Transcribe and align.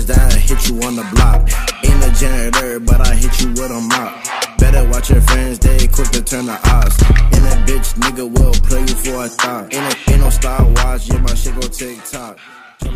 bitches 0.00 0.06
that 0.06 0.32
I 0.32 0.38
hit 0.38 0.68
you 0.68 0.74
on 0.86 0.96
the 0.96 1.06
block. 1.14 1.40
Ain't 1.84 2.04
a 2.04 2.10
janitor, 2.18 2.80
but 2.80 3.00
I 3.00 3.14
hit 3.14 3.40
you 3.40 3.48
with 3.50 3.70
a 3.70 3.80
mop. 3.80 4.58
Better 4.58 4.88
watch 4.90 5.10
your 5.10 5.20
friends, 5.22 5.58
they 5.58 5.86
quick 5.88 6.10
to 6.10 6.22
turn 6.22 6.46
the 6.46 6.58
odds. 6.68 6.96
And 7.34 7.44
a 7.46 7.56
bitch 7.66 7.94
nigga 8.00 8.28
will 8.28 8.52
play 8.68 8.80
you 8.80 8.94
for 8.94 9.24
a 9.24 9.28
thought. 9.28 9.72
Ain't, 9.72 10.08
a, 10.08 10.10
ain't 10.10 10.20
no 10.20 10.30
Star 10.30 10.64
Wars, 10.64 11.08
yeah, 11.08 11.18
my 11.18 11.34
shit 11.34 11.54
go 11.54 11.66
TikTok. 11.68 12.38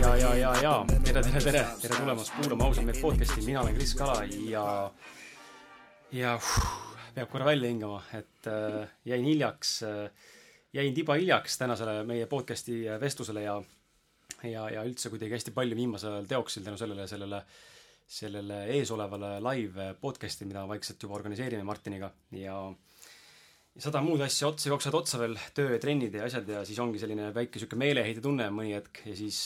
ja, 0.01 0.16
ja, 0.16 0.34
ja, 0.34 0.55
ja 0.62 0.84
tere, 1.05 1.23
tere, 1.23 1.41
tere, 1.41 1.61
tere 1.80 1.95
tulemast 1.95 2.32
kuulama 2.32 2.64
ausalt 2.64 2.87
meid 2.88 3.01
podcast'i, 3.02 3.43
mina 3.45 3.61
olen 3.61 3.75
Kris 3.77 3.93
Kala 3.95 4.23
ja, 4.48 4.62
ja 6.12 6.30
uh, 6.39 6.46
peab 7.12 7.29
korra 7.29 7.45
välja 7.45 7.68
hingama, 7.68 7.98
et 8.16 8.48
äh, 8.48 8.89
jäin 9.05 9.29
hiljaks 9.29 9.75
äh,, 9.84 10.09
jäin 10.73 10.96
tiba 10.96 11.18
hiljaks 11.21 11.59
tänasele 11.60 11.98
meie 12.09 12.24
podcast'i 12.27 12.79
vestlusele 13.01 13.45
ja, 13.45 13.59
ja, 14.51 14.66
ja 14.73 14.84
üldse 14.87 15.12
kuidagi 15.12 15.37
hästi 15.37 15.55
palju 15.57 15.79
viimasel 15.79 16.16
ajal 16.16 16.29
teoksil 16.30 16.66
tänu 16.66 16.80
sellele, 16.80 17.07
sellele, 17.11 17.41
sellele 18.19 18.61
eesolevale 18.77 19.37
live 19.45 19.93
podcast'i, 20.01 20.48
mida 20.48 20.66
vaikselt 20.69 21.02
juba 21.02 21.19
organiseerime 21.21 21.66
Martiniga 21.66 22.12
ja 22.39 22.59
ja 23.75 23.83
sada 23.83 24.02
muud 24.05 24.23
asja 24.23 24.49
otsa 24.52 24.71
jooksevad 24.71 25.01
otsa 25.01 25.19
veel, 25.19 25.35
töö 25.55 25.73
ja 25.75 25.80
trennid 25.83 26.15
ja 26.15 26.29
asjad 26.29 26.49
ja 26.49 26.62
siis 26.66 26.79
ongi 26.83 27.01
selline 27.02 27.33
väike 27.35 27.59
sihuke 27.59 27.79
meeleheide 27.79 28.23
tunne 28.23 28.47
mõni 28.55 28.77
hetk 28.77 29.02
ja 29.09 29.16
siis 29.19 29.41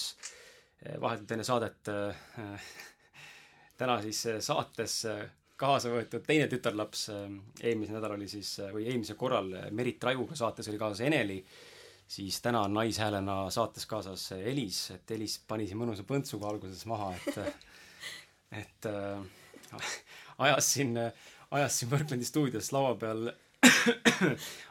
eh, 0.83 0.99
vahetult 1.01 1.33
enne 1.33 1.47
saadet 1.49 1.91
äh, 1.93 2.69
täna 3.81 3.97
siis 4.05 4.21
eh, 4.29 4.41
saates 4.45 5.01
kaasa 5.59 5.91
võetud 5.91 6.23
teine 6.23 6.45
tütarlaps, 6.47 7.09
eelmisel 7.67 7.97
nädalal 7.97 8.21
oli 8.21 8.29
siis, 8.31 8.53
või 8.71 8.85
eelmisel 8.87 9.17
korral 9.19 9.49
Merit 9.75 10.05
Rajuga 10.07 10.37
saates 10.39 10.69
oli 10.71 10.79
kaasas 10.79 11.01
Eneli, 11.09 11.41
siis 12.09 12.41
täna 12.45 12.63
on 12.65 12.75
naishäälena 12.75 13.41
saates 13.53 13.87
kaasas 13.87 14.31
Elis, 14.39 14.91
et 14.95 15.11
Elis 15.17 15.39
pani 15.49 15.67
siin 15.69 15.81
mõnusa 15.81 16.07
põntsuga 16.09 16.49
alguses 16.49 16.87
maha, 16.89 17.13
et 17.17 17.37
et 18.63 18.89
äh, 18.89 19.83
ajas 20.47 20.73
siin, 20.73 20.97
ajas 21.51 21.79
siin 21.79 21.93
Worklandi 21.93 22.25
stuudios 22.25 22.73
laua 22.73 22.95
peal 23.01 23.29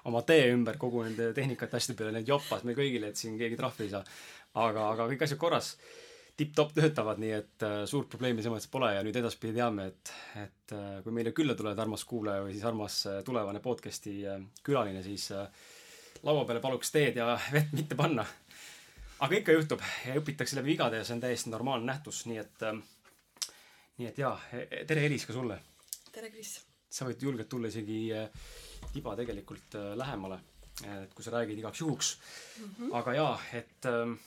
oma 0.09 0.23
tee 0.27 0.49
ümber 0.53 0.79
kogu 0.79 1.03
nende 1.05 1.31
tehnikate 1.35 1.79
asjade 1.79 1.97
peale, 1.99 2.15
need 2.15 2.29
joppas 2.29 2.65
meil 2.65 2.77
kõigile, 2.77 3.11
et 3.11 3.19
siin 3.19 3.37
keegi 3.39 3.59
trahvi 3.59 3.87
ei 3.87 3.93
saa. 3.93 4.03
aga, 4.57 4.89
aga 4.95 5.07
kõik 5.11 5.25
asjad 5.25 5.39
korras, 5.41 5.73
tipp-topp 6.37 6.75
töötavad, 6.77 7.19
nii 7.21 7.33
et 7.35 7.65
äh, 7.65 7.79
suurt 7.89 8.09
probleemi 8.13 8.41
selles 8.41 8.55
mõttes 8.55 8.71
pole 8.71 8.91
ja 8.95 9.03
nüüd 9.05 9.17
edaspidi 9.19 9.57
teame, 9.57 9.89
et, 9.91 10.13
et 10.43 10.75
äh, 10.77 10.99
kui 11.05 11.13
meile 11.13 11.33
külla 11.37 11.55
tuled, 11.57 11.79
armas 11.81 12.05
kuulaja 12.07 12.45
või 12.45 12.55
siis 12.55 12.65
armas 12.69 12.99
äh, 13.09 13.19
tulevane 13.25 13.61
podcast'i 13.63 14.15
äh, 14.29 14.41
külaline, 14.65 15.03
siis 15.05 15.29
äh, 15.35 15.47
laua 16.23 16.45
peale 16.45 16.61
paluks 16.63 16.91
teed 16.91 17.17
ja 17.19 17.39
vett 17.51 17.73
mitte 17.77 17.95
panna. 17.95 18.25
aga 19.19 19.35
ikka 19.35 19.55
juhtub 19.55 19.81
ja 20.05 20.15
õpitakse 20.19 20.57
läbi 20.59 20.73
vigade 20.73 21.01
ja 21.01 21.05
see 21.05 21.17
on 21.17 21.23
täiesti 21.23 21.49
normaalne 21.49 21.89
nähtus, 21.91 22.25
nii 22.29 22.37
et 22.37 22.63
äh,, 22.69 22.79
nii 23.97 24.07
et 24.07 24.17
jaa, 24.21 24.35
tere 24.87 25.05
Elis 25.05 25.25
ka 25.25 25.33
sulle! 25.33 25.59
tere, 26.11 26.31
Kris! 26.31 26.59
sa 26.89 27.05
võid 27.05 27.21
julgelt 27.21 27.49
tulla 27.49 27.69
isegi 27.71 27.99
äh, 28.15 28.29
tiba 28.93 29.15
tegelikult 29.17 29.75
äh, 29.77 29.91
lähemale, 29.97 30.39
et 30.85 31.13
kui 31.13 31.25
sa 31.25 31.33
räägid 31.35 31.59
igaks 31.59 31.81
juhuks 31.81 32.13
mm. 32.17 32.73
-hmm. 32.77 32.97
aga 33.01 33.13
jaa, 33.13 33.33
et 33.53 33.89
ähm, 33.91 34.17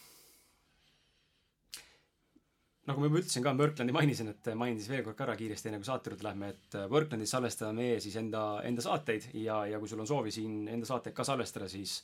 nagu 2.88 3.02
ma 3.02 3.10
juba 3.10 3.20
ütlesin 3.20 3.44
ka, 3.44 3.52
Worklandi 3.58 3.94
mainisin, 3.94 4.30
et 4.32 4.50
mainin 4.56 4.80
siis 4.80 4.90
veel 4.92 5.04
kord 5.06 5.18
ka 5.18 5.26
ära 5.26 5.36
kiiresti, 5.38 5.68
enne 5.68 5.80
kui 5.82 5.88
saate 5.88 6.12
juurde 6.12 6.26
lähme, 6.26 6.52
et 6.54 6.76
äh, 6.78 6.88
Worklandis 6.90 7.34
salvestame 7.36 7.76
meie 7.82 8.00
siis 8.02 8.16
enda, 8.20 8.44
enda 8.66 8.84
saateid 8.84 9.30
ja, 9.36 9.62
ja 9.68 9.80
kui 9.82 9.90
sul 9.90 10.02
on 10.02 10.08
soovi 10.08 10.32
siin 10.34 10.62
enda 10.72 10.88
saateid 10.88 11.16
ka 11.16 11.26
salvestada, 11.28 11.68
siis 11.70 12.00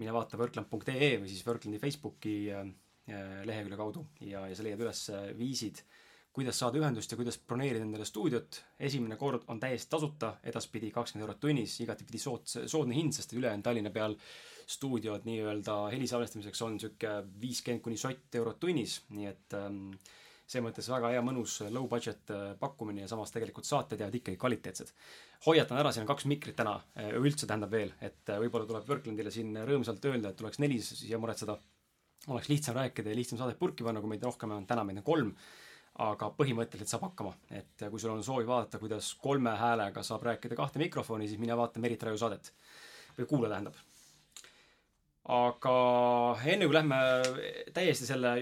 mine 0.00 0.14
vaata 0.16 0.38
workland.ee 0.40 1.16
või 1.20 1.28
siis 1.28 1.44
Worklandi 1.46 1.80
Facebooki 1.82 2.36
äh, 2.54 2.70
lehekülje 3.44 3.80
kaudu 3.80 4.06
ja, 4.24 4.46
ja 4.48 4.56
sa 4.56 4.64
leiad 4.64 4.80
üles 4.80 5.02
viisid. 5.36 5.82
äh, 5.84 5.99
kuidas 6.32 6.60
saada 6.62 6.78
ühendust 6.78 7.10
ja 7.10 7.18
kuidas 7.18 7.38
broneerida 7.42 7.82
endale 7.84 8.06
stuudiot. 8.06 8.62
esimene 8.78 9.16
kord 9.16 9.42
on 9.48 9.60
täiesti 9.60 9.90
tasuta, 9.90 10.36
edaspidi 10.46 10.90
kakskümmend 10.94 11.26
eurot 11.26 11.40
tunnis, 11.40 11.74
igatipidi 11.82 12.18
soods, 12.22 12.58
soodne 12.70 12.94
hind, 12.94 13.16
sest 13.16 13.32
ülejäänud 13.34 13.66
Tallinna 13.66 13.90
peal 13.90 14.14
stuudiod 14.70 15.26
nii-öelda 15.26 15.76
heli 15.90 16.06
salvestamiseks 16.06 16.62
on 16.62 16.78
sihuke 16.80 17.16
viiskümmend 17.42 17.82
kuni 17.82 17.98
sott 17.98 18.38
eurot 18.38 18.60
tunnis, 18.62 19.00
nii 19.10 19.26
et 19.26 19.56
ähm, 19.58 19.88
selles 20.50 20.66
mõttes 20.66 20.90
väga 20.90 21.10
hea, 21.14 21.22
mõnus 21.26 21.56
low 21.70 21.88
budget 21.90 22.30
äh, 22.34 22.52
pakkumine 22.60 23.04
ja 23.04 23.10
samas 23.10 23.34
tegelikult 23.34 23.66
saated 23.66 24.00
jäävad 24.02 24.20
ikkagi 24.20 24.38
kvaliteetsed. 24.38 24.92
hoiatan 25.46 25.78
ära, 25.82 25.92
siin 25.92 26.04
on 26.04 26.10
kaks 26.10 26.28
mikrit 26.30 26.56
täna, 26.58 26.76
äh, 26.98 27.10
üldse 27.18 27.46
tähendab 27.46 27.74
veel, 27.74 27.90
et 28.00 28.30
äh, 28.30 28.38
võib-olla 28.42 28.70
tuleb 28.70 28.86
Worklandile 28.90 29.34
siin 29.34 29.54
rõõmsalt 29.66 30.06
öelda, 30.10 30.30
et 30.30 30.38
tuleks 30.38 30.62
neli 30.62 30.78
siia 30.82 31.18
muretseda. 31.18 31.58
oleks 32.28 32.48
lihtsam 32.48 32.76
rääkida 32.76 33.10
ja 33.10 33.16
lihtsam 33.16 33.38
saadet 33.38 33.58
purki 33.58 33.84
panna, 33.84 34.00
kui 34.00 34.10
meid 34.10 34.22
rohkem 34.22 34.50
on, 34.52 34.66
täna 34.66 34.84
meid 34.84 34.98
on 35.00 35.06
kolm 35.06 35.34
aga 36.00 36.30
põhimõtteliselt 36.36 36.94
saab 36.94 37.04
hakkama. 37.08 37.34
et 37.52 37.84
kui 37.90 38.00
sul 38.00 38.14
on 38.14 38.24
soovi 38.24 38.46
vaadata, 38.48 38.80
kuidas 38.80 39.12
kolme 39.20 39.52
häälega 39.58 40.02
saab 40.06 40.24
rääkida 40.30 40.56
kahte 40.56 40.80
mikrofoni, 40.80 41.28
siis 41.28 41.40
mine 41.40 41.56
vaata 41.56 41.82
Merit 41.82 42.02
Raju 42.02 42.20
saadet. 42.20 42.52
või 43.18 43.26
kuula, 43.26 43.50
tähendab. 43.52 43.76
aga 45.28 45.74
enne 46.54 46.66
kui 46.66 46.74
lähme 46.74 47.00
täiesti 47.76 48.08
selle 48.08 48.34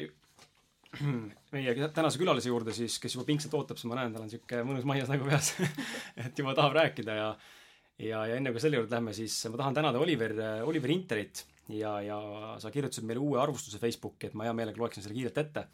meie 1.53 1.89
tänase 1.93 2.19
külalise 2.21 2.49
juurde 2.49 2.73
siis, 2.73 2.97
kes 3.03 3.15
juba 3.15 3.27
pingsalt 3.29 3.55
ootab, 3.59 3.77
siis 3.77 3.91
ma 3.91 3.99
näen, 3.99 4.15
tal 4.15 4.25
on 4.25 4.31
sihuke 4.33 4.63
mõnus 4.65 4.87
maias 4.89 5.11
nägu 5.11 5.27
peas 5.29 5.53
et 6.25 6.39
juba 6.39 6.55
tahab 6.57 6.79
rääkida 6.79 7.19
ja 7.19 7.29
ja, 7.99 8.25
ja 8.31 8.39
enne 8.39 8.55
kui 8.55 8.63
selle 8.63 8.79
juurde 8.79 8.95
lähme, 8.95 9.13
siis 9.17 9.35
ma 9.51 9.59
tahan 9.59 9.77
tänada 9.83 9.99
Oliver, 9.99 10.33
Oliver 10.65 10.95
Interit 10.95 11.43
ja, 11.75 11.99
ja 12.01 12.19
sa 12.63 12.71
kirjutasid 12.71 13.05
meile 13.05 13.21
uue 13.21 13.41
arvustuse 13.43 13.83
Facebooki, 13.83 14.31
et 14.31 14.39
ma 14.39 14.47
hea 14.47 14.55
meelega 14.57 14.81
loeksin 14.81 15.03
selle 15.05 15.19
kiirelt 15.19 15.43
ette 15.43 15.67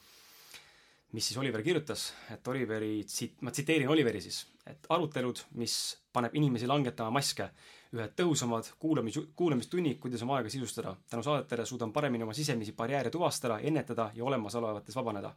mis 1.15 1.29
siis 1.29 1.39
Oliver 1.39 1.63
kirjutas, 1.63 2.09
et 2.35 2.49
Oliveri 2.49 3.05
tsit-, 3.07 3.39
ma 3.47 3.53
tsiteerin 3.55 3.89
Oliveri 3.89 4.21
siis, 4.21 4.41
et 4.67 4.87
arutelud, 4.91 5.45
mis 5.61 5.77
paneb 6.13 6.35
inimesi 6.35 6.67
langetama 6.67 7.13
maske, 7.15 7.47
ühed 7.95 8.17
tõhusamad 8.19 8.73
kuulamis, 8.83 9.21
kuulamistunnid, 9.39 10.01
kuidas 10.03 10.25
oma 10.27 10.41
aega 10.41 10.51
sisustada. 10.51 10.97
tänu 11.11 11.23
saadetele 11.23 11.67
suudan 11.67 11.93
paremini 11.93 12.27
oma 12.27 12.35
sisemisi 12.35 12.73
barjääre 12.73 13.11
tuvastada, 13.11 13.59
ennetada 13.59 14.11
ja 14.15 14.25
olemasolevates 14.25 14.97
vabaneda. 14.97 15.35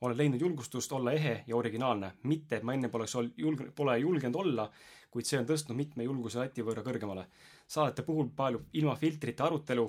olen 0.00 0.18
leidnud 0.18 0.40
julgustust 0.40 0.92
olla 0.92 1.12
ehe 1.12 1.44
ja 1.46 1.56
originaalne, 1.56 2.12
mitte 2.22 2.56
et 2.56 2.62
ma 2.62 2.74
enne 2.74 2.88
poleks 2.88 3.14
ol-, 3.14 3.30
julg-, 3.38 3.70
pole 3.74 3.98
julgenud 3.98 4.34
olla, 4.34 4.70
kuid 5.10 5.24
see 5.24 5.38
on 5.38 5.46
tõstnud 5.46 5.76
mitme 5.76 6.04
julguse 6.04 6.38
lati 6.38 6.62
võrra 6.62 6.82
kõrgemale. 6.82 7.26
saadete 7.66 8.02
puhul 8.02 8.28
palub 8.36 8.66
ilma 8.72 8.96
filtrita 8.96 9.44
arutelu 9.44 9.86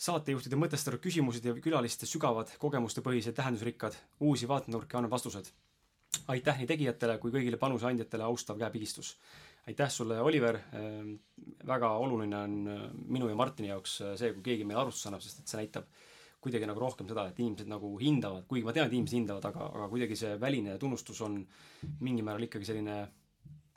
saatejuhtide 0.00 0.58
mõtestatud 0.58 1.02
küsimused 1.02 1.44
ja 1.46 1.54
külaliste 1.62 2.06
sügavad, 2.08 2.50
kogemustepõhised, 2.62 3.34
tähendusrikkad, 3.36 3.96
uusi 4.26 4.48
vaatenurki 4.50 4.98
annab 4.98 5.14
vastused. 5.14 5.52
aitäh 6.28 6.58
nii 6.58 6.66
tegijatele 6.66 7.18
kui 7.18 7.32
kõigile 7.34 7.58
panuse 7.58 7.86
andjatele, 7.86 8.24
austav 8.24 8.58
käepigistus. 8.58 9.16
aitäh 9.68 9.90
sulle, 9.90 10.20
Oliver, 10.20 10.58
ehm, 10.72 11.14
väga 11.66 11.90
oluline 11.96 12.36
on 12.36 12.68
äh, 12.68 12.90
minu 13.06 13.28
ja 13.28 13.34
Martini 13.34 13.68
jaoks 13.68 14.00
äh, 14.00 14.16
see, 14.16 14.32
kui 14.32 14.42
keegi 14.42 14.64
meile 14.64 14.80
arvustuse 14.80 15.08
annab, 15.08 15.22
sest 15.22 15.40
et 15.40 15.48
see 15.48 15.58
näitab 15.58 15.86
kuidagi 16.40 16.66
nagu 16.66 16.80
rohkem 16.80 17.08
seda, 17.08 17.28
et 17.28 17.38
inimesed 17.38 17.68
nagu 17.68 17.98
hindavad, 17.98 18.44
kuigi 18.46 18.64
ma 18.64 18.72
tean, 18.72 18.86
et 18.86 18.92
inimesed 18.92 19.16
hindavad, 19.16 19.44
aga, 19.44 19.70
aga 19.78 19.88
kuidagi 19.88 20.16
see 20.16 20.34
väline 20.40 20.78
tunnustus 20.78 21.20
on 21.20 21.38
mingil 22.00 22.24
määral 22.24 22.44
ikkagi 22.44 22.68
selline, 22.68 22.98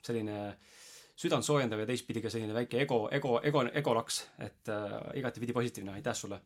selline 0.04 0.36
äh, 0.48 0.77
südant 1.18 1.46
soojendav 1.46 1.82
ja 1.82 1.88
teistpidi 1.88 2.22
ka 2.22 2.30
selline 2.30 2.54
väike 2.54 2.82
ego, 2.84 3.06
ego, 3.14 3.38
ego, 3.42 3.64
egolaks, 3.80 4.20
et 4.44 4.70
äh, 4.72 4.98
igatepidi 5.18 5.56
positiivne, 5.56 5.96
aitäh 5.98 6.14
sulle. 6.14 6.40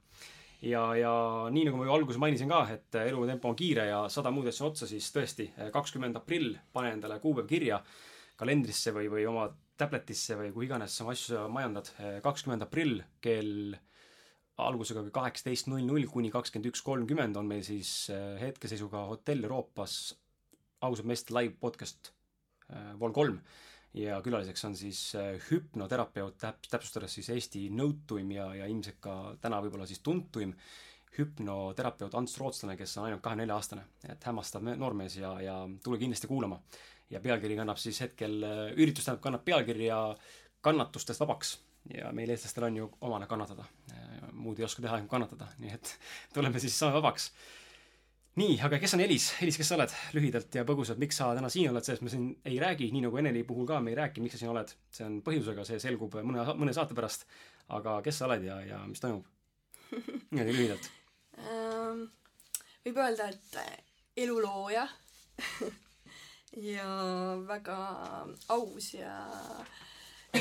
ja, 0.63 0.87
ja 0.97 1.13
nii 1.51 1.67
nagu 1.69 1.81
ma 1.81 1.89
ju 1.89 1.93
alguses 1.97 2.21
mainisin 2.23 2.49
ka, 2.49 2.63
et 2.73 3.01
elutempo 3.03 3.51
on 3.51 3.59
kiire 3.59 3.87
ja 3.91 4.07
sada 4.09 4.31
muud 4.31 4.49
asja 4.49 4.67
otsa, 4.69 4.89
siis 4.89 5.11
tõesti, 5.13 5.51
kakskümmend 5.75 6.17
aprill, 6.17 6.57
pane 6.73 6.95
endale 6.97 7.19
kuupäev 7.21 7.51
kirja 7.51 7.83
kalendrisse 8.39 8.95
või, 8.95 9.11
või 9.13 9.27
oma 9.29 9.49
tabletisse 9.79 10.37
või 10.39 10.53
kuhu 10.53 10.67
iganes 10.69 10.97
sa 10.97 11.05
oma 11.05 11.17
asju 11.17 11.47
majandad. 11.53 11.91
kakskümmend 12.23 12.65
aprill 12.65 13.03
kell 13.21 13.75
algusega 14.61 15.05
kaheksateist 15.15 15.69
null 15.71 15.85
null 15.87 16.07
kuni 16.11 16.31
kakskümmend 16.33 16.71
üks 16.73 16.83
kolmkümmend 16.87 17.39
on 17.41 17.49
meil 17.49 17.63
siis 17.67 18.11
äh, 18.13 18.37
hetkeseisuga 18.41 19.07
Hotell 19.11 19.47
Euroopas 19.47 20.15
ausad 20.85 21.09
meeste 21.09 21.35
live 21.37 21.57
podcast 21.61 22.13
äh, 22.69 22.93
Vol 23.01 23.15
kolm 23.17 23.41
ja 23.95 24.21
külaliseks 24.25 24.65
on 24.65 24.77
siis 24.77 25.01
äh, 25.19 25.35
hüpnoterapeut, 25.51 26.39
täp-, 26.41 26.69
täpsustades 26.71 27.19
siis 27.19 27.29
Eesti 27.35 27.67
nõutuim 27.77 28.31
ja, 28.33 28.49
ja 28.63 28.69
ilmselt 28.71 29.01
ka 29.05 29.17
täna 29.41 29.61
võib-olla 29.65 29.87
siis 29.89 30.01
tuntuim 30.05 30.55
hüpnoterapeut 31.19 32.15
Ants 32.17 32.39
Rootslane, 32.41 32.77
kes 32.79 32.97
on 32.97 33.09
ainult 33.09 33.21
kahekümne 33.25 33.45
nelja 33.45 33.59
aastane. 33.61 33.85
et 34.09 34.25
hämmastav 34.25 34.65
noormees 34.65 35.17
ja, 35.17 35.35
ja 35.41 35.57
tule 35.85 35.99
kindlasti 36.01 36.31
kuulama. 36.31 36.61
ja 37.11 37.21
pealkiri 37.21 37.57
kannab 37.57 37.81
siis 37.81 38.01
hetkel, 38.01 38.41
äh, 38.49 38.65
üritus 38.77 39.05
tähendab, 39.05 39.23
kannab 39.29 39.45
pealkirja 39.45 40.01
Kannatustest 40.63 41.21
vabaks. 41.21 41.57
ja 41.91 42.13
meil, 42.13 42.31
eestlastel, 42.31 42.65
on 42.65 42.77
ju 42.77 42.91
omane 43.01 43.27
kannatada. 43.27 43.65
Äh, 43.93 44.31
muud 44.33 44.59
ei 44.59 44.65
oska 44.65 44.83
teha, 44.83 44.95
ainult 44.95 45.11
kannatada, 45.11 45.49
nii 45.59 45.75
et 45.75 45.99
tuleme 46.35 46.63
siis, 46.63 46.79
saame 46.79 46.97
vabaks 47.01 47.33
nii, 48.41 48.57
aga 48.65 48.79
kes 48.81 48.95
on 48.97 49.03
Elis? 49.05 49.29
Elis, 49.45 49.59
kes 49.61 49.69
sa 49.69 49.77
oled? 49.77 49.93
lühidalt 50.17 50.57
ja 50.57 50.65
põgusalt, 50.69 51.01
miks 51.03 51.19
sa 51.21 51.33
täna 51.37 51.51
siin 51.53 51.71
oled, 51.73 51.85
sellest 51.85 52.07
me 52.07 52.13
siin 52.13 52.31
ei 52.49 52.57
räägi, 52.63 52.89
nii 52.95 53.05
nagu 53.07 53.21
Eneli 53.21 53.45
puhul 53.49 53.69
ka 53.69 53.81
me 53.85 53.93
ei 53.93 53.99
räägi, 53.99 54.25
miks 54.25 54.37
sa 54.37 54.43
siin 54.43 54.53
oled. 54.55 54.73
see 54.91 55.07
on 55.09 55.21
põhjusega, 55.27 55.67
see 55.69 55.81
selgub 55.83 56.17
mõne, 56.23 56.47
mõne 56.57 56.75
saate 56.77 56.97
pärast. 56.99 57.27
aga 57.77 58.01
kes 58.05 58.23
sa 58.23 58.29
oled 58.31 58.49
ja, 58.49 58.59
ja 58.67 58.81
mis 58.89 59.05
toimub? 59.05 59.29
niimoodi 59.93 60.57
lühidalt 60.57 60.91
um,. 61.37 62.07
võib 62.85 62.99
öelda, 62.99 63.29
et 63.29 64.19
elulooja 64.25 64.87
ja 66.73 66.89
väga 67.49 67.77
aus 68.53 68.95
ja 68.95 69.15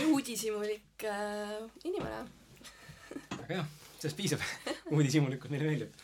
uudishimulik 0.07 1.03
äh, 1.03 1.59
inimene. 1.83 2.23
väga 3.41 3.53
hea, 3.53 3.65
sellest 3.99 4.17
piisab 4.17 4.43
uudishimulikkus 4.91 5.51
meile 5.51 5.69
meeldib. 5.69 6.01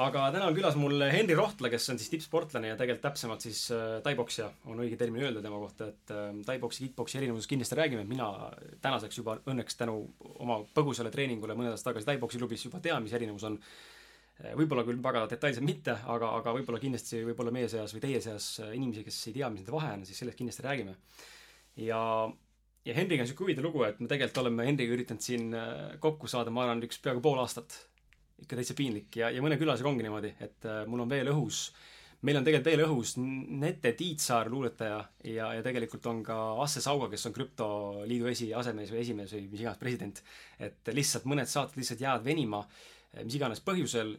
Aga 0.00 0.26
täna 0.34 0.48
on 0.48 0.56
külas 0.56 0.76
mul 0.80 1.04
Henri 1.12 1.36
Rohtla, 1.36 1.70
kes 1.72 1.90
on 1.92 2.00
siis 2.00 2.12
tippsportlane 2.12 2.70
ja 2.70 2.76
tegelikult 2.78 3.04
täpsemalt 3.08 3.44
siis 3.44 3.64
äh, 3.74 3.98
taiboksja, 4.04 4.48
on 4.70 4.82
õige 4.84 4.98
termin 5.00 5.24
öelda 5.26 5.42
tema 5.44 5.58
kohta, 5.62 5.90
et 5.92 6.12
äh, 6.14 6.28
taiboksi, 6.48 6.86
kick-poksi 6.86 7.20
erinevusest 7.20 7.50
kindlasti 7.50 7.78
räägime, 7.78 8.04
mina 8.08 8.28
tänaseks 8.84 9.20
juba 9.20 9.38
õnneks 9.52 9.80
tänu 9.80 9.98
oma 10.38 10.62
põgusale 10.76 11.12
treeningule 11.14 11.56
mõned 11.58 11.74
aastad 11.74 11.92
tagasi 11.92 12.08
taiboksi 12.12 12.40
klubis 12.40 12.64
juba 12.68 12.80
tean, 12.84 13.04
mis 13.04 13.16
erinevus 13.18 13.48
on 13.48 13.58
võib-olla 14.56 14.82
küll 14.86 15.02
väga 15.04 15.26
detailselt 15.30 15.66
mitte, 15.66 15.98
aga, 16.10 16.32
aga 16.38 16.54
võib-olla 16.56 16.80
kindlasti 16.82 17.20
võib-olla 17.28 17.52
meie 17.54 17.68
seas 17.70 17.92
või 17.94 18.00
teie 18.02 18.22
seas 18.24 18.54
inimesi, 18.64 19.04
kes 19.06 19.20
ei 19.28 19.36
tea, 19.36 19.50
mis 19.52 19.62
nende 19.62 19.74
vahe 19.74 19.92
on, 19.98 20.06
siis 20.08 20.18
sellest 20.18 20.40
kindlasti 20.40 20.64
räägime. 20.66 20.96
ja 21.76 22.00
ja 22.84 22.94
Henriga 22.96 23.22
on 23.22 23.28
niisugune 23.28 23.46
huvitav 23.46 23.66
lugu, 23.66 23.84
et 23.86 24.00
me 24.00 24.08
tegelikult 24.10 24.42
oleme 24.42 24.66
Henriga 24.66 24.96
üritanud 24.96 25.24
siin 25.24 25.52
äh, 25.54 25.96
kokku 26.02 26.30
saada, 26.30 26.52
ma 26.54 26.66
arvan, 26.66 26.82
üks 26.86 27.00
peaaegu 27.02 27.22
pool 27.24 27.40
aastat. 27.42 27.76
Ikka 28.42 28.58
täitsa 28.58 28.76
piinlik 28.78 29.18
ja, 29.22 29.30
ja 29.32 29.42
mõne 29.44 29.58
külasega 29.60 29.90
ongi 29.90 30.06
niimoodi, 30.06 30.34
et 30.42 30.68
äh, 30.68 30.84
mul 30.90 31.04
on 31.04 31.10
veel 31.10 31.32
õhus, 31.32 31.64
meil 32.26 32.38
on 32.38 32.46
tegelikult 32.46 32.70
veel 32.70 32.84
õhus 32.86 33.16
Nete 33.18 33.94
Tiitsaar, 33.98 34.50
luuletaja, 34.52 35.02
ja, 35.30 35.52
ja 35.58 35.66
tegelikult 35.66 36.06
on 36.10 36.22
ka 36.26 36.38
Asse 36.62 36.84
Sauga, 36.84 37.10
kes 37.12 37.28
on 37.30 37.36
krüptoliidu 37.36 38.30
esi, 38.30 38.52
asemees 38.54 38.94
või 38.94 39.02
esimees 39.02 39.36
või 39.36 39.46
mis 39.50 39.64
iganes 39.64 39.82
president. 39.82 40.24
et 40.58 40.94
lihtsalt 40.94 41.28
mõned 41.30 41.50
saated 41.50 41.80
lihtsalt 41.80 42.04
jäävad 42.04 42.26
venima 42.26 42.62
äh, 42.62 42.82
mis 43.20 43.36
iganes 43.36 43.60
põhjusel, 43.64 44.14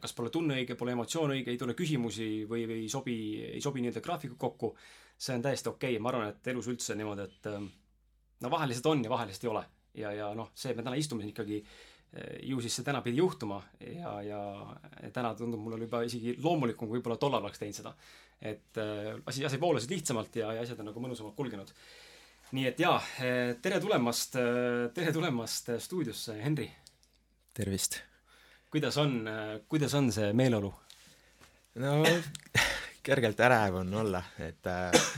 kas 0.00 0.14
pole 0.16 0.30
tunne 0.32 0.56
õige, 0.56 0.76
pole 0.78 0.94
emotsioon 0.94 1.34
õige, 1.34 1.52
ei 1.52 1.60
tule 1.60 1.74
küsimusi 1.76 2.46
või, 2.48 2.64
või 2.68 2.84
ei 2.86 2.92
sobi, 2.92 3.16
ei 3.44 3.60
sobi 3.64 3.82
nii-öelda 3.84 4.02
graafikud 4.04 4.38
kokku, 4.40 4.70
see 5.18 5.36
on 5.36 5.44
täiesti 5.44 5.68
okei 5.68 5.96
okay., 5.96 6.02
ma 6.02 6.12
arvan, 6.12 6.30
et 6.32 6.48
elus 6.54 6.70
üldse 6.72 6.96
niimoodi, 6.96 7.26
et 7.28 7.50
no 8.40 8.52
vahel 8.52 8.72
lihtsalt 8.72 8.88
on 8.94 9.04
ja 9.04 9.12
vahel 9.12 9.28
lihtsalt 9.28 9.48
ei 9.48 9.52
ole. 9.52 9.64
ja, 9.98 10.12
ja 10.16 10.30
noh, 10.36 10.52
see, 10.54 10.72
et 10.72 10.78
me 10.78 10.86
täna 10.86 10.96
istume 10.96 11.24
siin 11.24 11.34
ikkagi, 11.34 11.60
ju 12.42 12.60
siis 12.64 12.78
see 12.78 12.86
täna 12.86 13.02
pidi 13.04 13.20
juhtuma 13.20 13.58
ja, 13.80 14.14
ja 14.24 14.40
täna 15.12 15.34
tundub 15.36 15.60
mulle 15.60 15.82
juba 15.84 16.00
isegi 16.06 16.36
loomulikum, 16.42 16.88
kui 16.88 16.98
võib-olla 16.98 17.18
tollal 17.20 17.44
oleks 17.44 17.60
teinud 17.60 17.76
seda. 17.76 17.92
et 18.40 18.80
äh, 18.80 19.12
asi, 19.26 19.44
asi 19.44 19.60
voolasid 19.60 19.92
lihtsamalt 19.92 20.36
ja, 20.40 20.52
ja 20.56 20.64
asjad 20.64 20.80
on 20.80 20.88
nagu 20.90 21.02
mõnusamalt 21.04 21.36
kulgenud. 21.36 21.72
nii 22.56 22.66
et 22.70 22.80
jaa, 22.80 22.96
eh, 23.20 23.54
tere 23.62 23.80
tulemast, 23.80 24.38
tere 24.96 25.12
tulemast 25.12 25.72
stuudiosse, 25.84 26.38
Henri! 26.42 26.70
tervist! 27.54 28.00
kuidas 28.70 28.96
on, 28.96 29.20
kuidas 29.68 29.94
on 29.94 30.12
see 30.12 30.32
meeleolu? 30.32 30.72
no 31.84 31.92
kergelt 33.08 33.40
ärev 33.40 33.78
on 33.82 33.94
olla, 33.94 34.22
et 34.38 34.66
äh, 34.66 35.12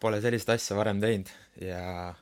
pole 0.00 0.20
sellist 0.24 0.48
asja 0.52 0.76
varem 0.78 1.00
teinud 1.02 1.32
ja 1.60 2.14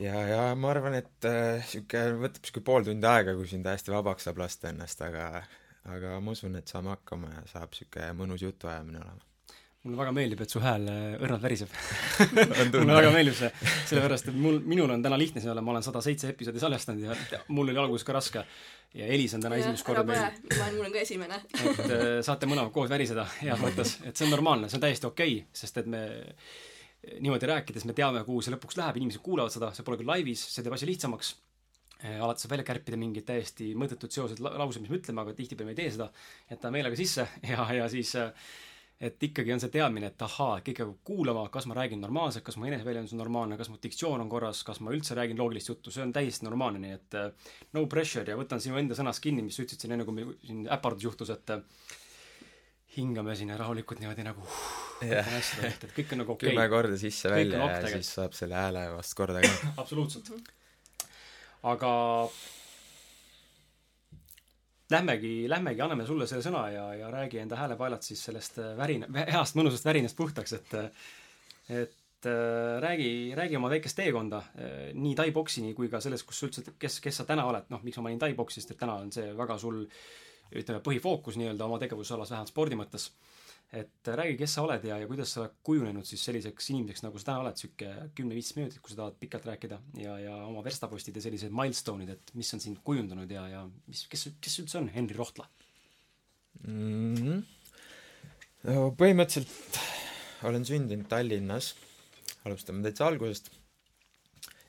ja, 0.00 0.20
ja 0.28 0.42
ma 0.58 0.72
arvan, 0.74 0.96
et 1.00 1.28
äh, 1.28 1.64
sihuke, 1.68 2.04
võtab 2.20 2.44
sihuke 2.44 2.64
pool 2.66 2.86
tundi 2.86 3.08
aega, 3.08 3.34
kui 3.38 3.48
siin 3.50 3.64
täiesti 3.66 3.92
vabaks 3.94 4.28
saab 4.28 4.40
lasta 4.42 4.70
ennast, 4.72 5.02
aga 5.06 5.30
aga 5.88 6.20
ma 6.20 6.34
usun, 6.36 6.56
et 6.60 6.70
saame 6.70 6.92
hakkama 6.94 7.32
ja 7.32 7.42
saab 7.50 7.74
sihuke 7.76 8.10
mõnus 8.16 8.42
jutuajamine 8.44 9.00
olema. 9.00 9.26
mulle 9.84 9.96
väga 9.96 10.12
meeldib, 10.12 10.42
et 10.44 10.52
su 10.52 10.60
hääl 10.60 10.88
äh, 10.92 11.14
õrnalt 11.24 11.44
väriseb 11.44 11.70
mulle 12.74 12.98
väga 12.98 13.12
meeldib 13.14 13.38
see, 13.38 13.48
sellepärast 13.92 14.28
et 14.32 14.36
mul, 14.36 14.60
minul 14.72 14.92
on 14.92 15.04
täna 15.04 15.18
lihtne 15.20 15.40
siin 15.40 15.54
olla, 15.54 15.64
ma 15.64 15.74
olen 15.74 15.86
sada 15.86 16.02
seitse 16.04 16.34
episoodi 16.34 16.60
salvestanud 16.60 17.06
ja 17.06 17.44
mul 17.48 17.72
oli 17.72 17.80
alguses 17.80 18.04
ka 18.04 18.16
raske. 18.16 18.44
ja 18.94 19.06
Elis 19.06 19.34
on 19.38 19.44
täna 19.44 19.56
ja, 19.56 19.64
esimest 19.64 19.86
korda 19.86 20.04
meil. 20.04 20.20
ma 20.20 20.64
olen, 20.64 20.76
mul 20.76 20.90
on 20.90 20.96
ka 20.96 21.04
esimene 21.06 21.40
et 21.60 21.86
äh, 21.86 22.08
saate 22.26 22.50
mõlemad 22.50 22.74
koos 22.76 22.92
väriseda 22.92 23.24
heas 23.40 23.62
mõttes, 23.64 23.96
et 24.04 24.16
see 24.16 24.28
on 24.28 24.36
normaalne, 24.36 24.68
see 24.68 24.80
on 24.80 24.84
täiesti 24.84 25.08
okei 25.08 25.38
okay,, 25.40 25.62
sest 25.64 25.80
et 25.80 25.88
me 25.88 26.04
niimoodi 27.20 27.48
rääkides 27.48 27.86
me 27.88 27.96
teame, 27.96 28.22
kuhu 28.26 28.42
see 28.44 28.54
lõpuks 28.54 28.78
läheb, 28.80 28.98
inimesed 29.00 29.22
kuulavad 29.24 29.52
seda, 29.54 29.72
see 29.76 29.86
pole 29.86 30.00
küll 30.00 30.10
laivis, 30.10 30.42
see 30.52 30.64
teeb 30.64 30.76
asja 30.76 30.88
lihtsamaks. 30.90 31.34
Eh, 32.00 32.16
alati 32.16 32.44
saab 32.44 32.54
välja 32.54 32.64
kärpida 32.70 32.96
mingid 32.96 33.26
täiesti 33.28 33.74
mõttetud 33.76 34.12
seosed 34.12 34.40
laused, 34.40 34.80
mis 34.80 34.92
me 34.92 35.00
ütleme, 35.00 35.20
aga 35.20 35.36
tihtipeale 35.36 35.68
me 35.68 35.76
ei 35.76 35.82
tee 35.82 35.94
seda. 35.96 36.08
jätame 36.48 36.78
meelega 36.78 36.96
sisse 36.96 37.26
ja, 37.52 37.66
ja 37.76 37.88
siis 37.92 38.14
et 39.00 39.22
ikkagi 39.24 39.52
on 39.52 39.60
see 39.60 39.72
teadmine, 39.72 40.10
et 40.12 40.22
ahaa, 40.24 40.58
kõik 40.64 40.80
hakkab 40.82 40.96
kuulama, 41.08 41.46
kas 41.52 41.68
ma 41.68 41.76
räägin 41.76 42.02
normaalselt, 42.04 42.44
kas 42.44 42.58
mu 42.60 42.68
eneseväljendus 42.68 43.14
on 43.16 43.22
normaalne, 43.22 43.56
kas 43.56 43.70
mu 43.72 43.78
diktsioon 43.80 44.20
on 44.20 44.32
korras, 44.32 44.60
kas 44.64 44.80
ma 44.84 44.92
üldse 44.92 45.16
räägin 45.16 45.40
loogilist 45.40 45.72
juttu, 45.72 45.92
see 45.92 46.04
on 46.04 46.12
täiesti 46.12 46.44
normaalne, 46.44 46.82
nii 46.84 46.96
et 46.98 47.16
no 47.76 47.86
pressure 47.88 48.28
ja 48.28 48.36
võtan 48.36 48.60
sinu 48.60 48.76
enda 48.80 48.96
sõnast 48.96 49.24
kinni, 49.24 49.44
mis 49.46 49.56
sa 49.56 49.64
ütlesid 49.64 49.86
siin 49.86 49.96
enne, 49.96 50.04
kui 50.08 50.18
meil 50.18 50.34
siin 50.44 50.66
äpardus 50.76 51.08
juhtus, 51.08 51.32
et 51.32 51.54
hingame 52.96 53.34
sinna 53.38 53.56
rahulikult 53.60 54.00
niimoodi 54.02 54.24
nagu 54.26 54.46
yeah. 55.04 55.26
et 55.66 55.84
kõik 55.94 56.14
on 56.14 56.22
nagu 56.24 56.34
okei 56.34 56.50
okay.. 56.50 56.54
kümme 56.54 56.70
korda 56.72 56.96
sisse-välja 56.98 57.58
ja 57.58 57.68
tegelikult. 57.76 58.06
siis 58.06 58.16
saab 58.18 58.34
selle 58.36 58.58
hääle 58.58 58.86
vast 58.96 59.14
korda 59.18 59.42
ka 59.44 59.52
absoluutselt. 59.82 60.50
aga 61.70 61.92
lähmegi, 64.90 65.32
lähmegi, 65.50 65.84
anname 65.86 66.06
sulle 66.08 66.26
selle 66.26 66.42
sõna 66.42 66.66
ja, 66.74 66.88
ja 66.98 67.12
räägi 67.14 67.38
enda 67.44 67.60
häälepaelad 67.60 68.02
siis 68.02 68.24
sellest 68.26 68.58
äh, 68.58 68.74
värin-, 68.78 69.06
heast 69.30 69.58
mõnusast 69.58 69.86
värinast 69.86 70.18
puhtaks, 70.18 70.56
et 70.58 70.78
et 71.70 72.26
äh, 72.26 72.80
räägi, 72.82 73.12
räägi 73.38 73.56
oma 73.60 73.70
väikest 73.70 74.00
teekonda 74.00 74.42
äh, 74.42 74.90
nii 74.98 75.14
tai-poksini 75.14 75.76
kui 75.78 75.88
ka 75.92 76.02
selles, 76.02 76.26
kus 76.26 76.42
sa 76.42 76.48
üldse, 76.48 76.74
kes, 76.82 76.98
kes 77.04 77.22
sa 77.22 77.28
täna 77.28 77.46
oled, 77.46 77.70
noh, 77.70 77.84
miks 77.86 78.00
ma 78.00 78.08
mainin 78.08 78.18
tai-poksist, 78.20 78.74
et 78.74 78.82
täna 78.82 78.98
on 79.04 79.14
see 79.14 79.30
väga 79.38 79.56
sul 79.62 79.84
äh, 79.84 80.02
ütleme, 80.50 80.80
põhifookus 80.84 81.38
nii-öelda 81.38 81.66
oma 81.66 81.78
tegevusalas, 81.82 82.32
vähemalt 82.32 82.50
spordi 82.52 82.78
mõttes. 82.78 83.10
et 83.70 84.08
räägi, 84.18 84.34
kes 84.34 84.56
sa 84.56 84.64
oled 84.66 84.82
ja, 84.82 84.96
ja 84.98 85.06
kuidas 85.06 85.30
sa 85.30 85.44
oled 85.44 85.52
kujunenud 85.62 86.06
siis 86.06 86.24
selliseks 86.26 86.72
inimeseks, 86.72 87.04
nagu 87.04 87.20
sa 87.20 87.28
täna 87.28 87.44
oled, 87.44 87.54
niisugune 87.54 88.08
kümme-viisteist 88.18 88.56
minutit, 88.58 88.80
kui 88.82 88.90
sa 88.90 88.96
tahad 88.98 89.20
pikalt 89.20 89.46
rääkida, 89.46 89.78
ja, 90.02 90.16
ja 90.18 90.32
oma 90.42 90.64
verstapostid 90.66 91.14
ja 91.14 91.22
sellised 91.22 91.54
milstoned, 91.54 92.10
et 92.10 92.32
mis 92.34 92.50
on 92.56 92.62
sind 92.64 92.80
kujundanud 92.82 93.30
ja, 93.30 93.44
ja 93.52 93.60
mis, 93.86 94.02
kes, 94.10 94.26
kes 94.42 94.58
üldse 94.64 94.80
on 94.80 94.90
Henri 94.90 95.14
Rohtla 95.14 95.46
mm? 96.66 97.14
-hmm. 97.14 97.44
no 98.72 98.90
põhimõtteliselt 98.98 99.78
olen 100.50 100.66
sündinud 100.66 101.06
Tallinnas, 101.06 101.76
alustame 102.44 102.82
täitsa 102.82 103.06
algusest, 103.06 103.52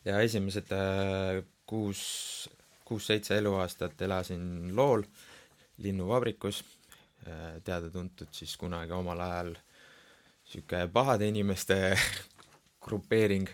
ja 0.06 0.22
esimesed 0.22 0.70
äh, 0.78 1.42
kuus, 1.66 2.06
kuus-seitse 2.86 3.42
eluaastat 3.42 4.02
elasin 4.06 4.76
Lool 4.76 5.10
äh, 5.10 5.31
linnuvabrikus, 5.84 6.62
äh, 7.28 7.60
teada-tuntud 7.66 8.32
siis 8.36 8.56
kunagi 8.58 8.94
omal 8.96 9.20
ajal 9.26 9.52
niisugune 9.56 10.88
pahade 10.94 11.28
inimeste 11.32 11.78
grupeering, 12.86 13.48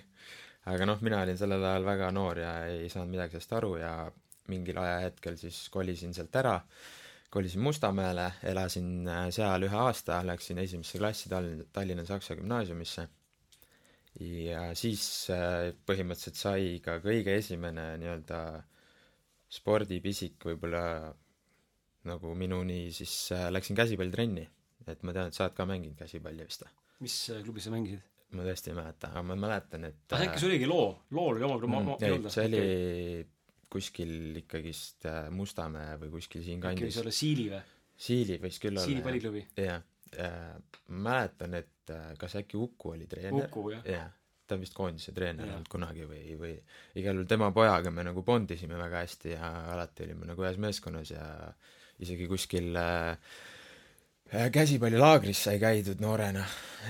aga 0.72 0.88
noh, 0.90 1.02
mina 1.06 1.22
olin 1.24 1.38
sellel 1.40 1.64
ajal 1.64 1.86
väga 1.86 2.12
noor 2.16 2.42
ja 2.42 2.54
ei 2.72 2.88
saanud 2.90 3.14
midagi 3.14 3.38
sellest 3.38 3.54
aru 3.60 3.76
ja 3.82 3.92
mingil 4.52 4.80
ajahetkel 4.82 5.38
siis 5.40 5.68
kolisin 5.70 6.14
sealt 6.16 6.36
ära, 6.40 6.56
kolisin 7.30 7.62
Mustamäele, 7.62 8.32
elasin 8.48 9.08
äh, 9.12 9.28
seal 9.36 9.68
ühe 9.68 9.84
aasta, 9.84 10.22
läksin 10.26 10.64
esimesse 10.64 11.00
klassi 11.02 11.30
Tallinn, 11.30 11.68
Tallinna 11.74 12.06
Saksa 12.08 12.36
Gümnaasiumisse. 12.40 13.08
Ja 14.24 14.72
siis 14.74 15.04
äh, 15.30 15.76
põhimõtteliselt 15.86 16.40
sai 16.40 16.80
ka 16.82 16.98
kõige 17.04 17.36
esimene 17.38 17.92
nii-öelda 18.02 18.40
spordipisik 19.54 20.48
võib-olla 20.48 21.14
nagu 22.08 22.34
minuni, 22.38 22.88
siis 22.96 23.14
äh, 23.36 23.48
läksin 23.54 23.78
käsipallitrenni. 23.78 24.46
et 24.88 25.02
ma 25.04 25.14
tean, 25.16 25.32
et 25.32 25.36
sa 25.36 25.46
oled 25.46 25.56
ka 25.58 25.66
mänginud 25.68 25.98
käsipalli 26.00 26.46
vist 26.48 26.64
või? 26.64 26.76
mis 27.06 27.16
äh, 27.34 27.42
klubis 27.46 27.68
sa 27.68 27.74
mängisid? 27.74 28.04
ma 28.38 28.46
tõesti 28.48 28.72
ei 28.72 28.78
mäleta, 28.78 29.12
aga 29.12 29.24
ma 29.24 29.40
mäletan, 29.40 29.88
et 29.88 30.16
ah, 30.16 30.26
äkki 30.26 30.44
see 30.44 30.52
oligi 30.52 30.70
loo, 30.70 30.88
lool 31.16 31.38
oli 31.38 31.48
oma 31.48 31.82
mm, 31.82 31.94
ei, 32.04 32.20
see 32.34 32.48
oli 32.50 32.62
okay. 32.62 33.26
kuskil 33.78 34.42
ikkagist 34.44 35.08
äh, 35.10 35.28
Mustamäe 35.34 35.98
või 36.02 36.14
kuskil 36.18 36.46
siinkandis. 36.48 36.92
võis 36.92 37.02
olla 37.04 37.16
Siili 37.16 37.50
või? 37.54 37.64
Siili 37.98 38.38
võis 38.42 38.60
küll 38.62 38.76
olla. 38.76 38.86
Siili 38.86 39.04
palliklubi? 39.06 39.48
jah, 39.58 39.82
ma 40.92 41.02
mäletan, 41.10 41.58
et 41.58 41.96
kas 42.20 42.36
äkki 42.40 42.60
Uku 42.60 42.94
oli 42.94 43.08
treener. 43.10 43.48
Uku, 43.48 43.70
jah 43.74 43.88
ja 43.88 44.06
ta 44.48 44.56
on 44.56 44.64
vist 44.64 44.76
koondise 44.76 45.14
treener 45.16 45.50
olnud 45.50 45.68
kunagi 45.72 46.06
või, 46.08 46.22
või 46.40 46.54
igal 47.00 47.18
juhul 47.18 47.28
tema 47.30 47.50
pojaga 47.56 47.92
me 47.94 48.06
nagu 48.08 48.24
bondisime 48.26 48.80
väga 48.80 49.04
hästi 49.04 49.34
ja 49.34 49.50
alati 49.74 50.06
olime 50.08 50.30
nagu 50.30 50.46
ühes 50.46 50.60
meeskonnas 50.64 51.12
ja 51.12 51.26
isegi 52.04 52.28
kuskil 52.30 52.76
äh, 52.78 53.18
äh, 54.34 54.50
käsipallilaagris 54.54 55.46
sai 55.48 55.58
käidud 55.62 56.02
noorena, 56.04 56.44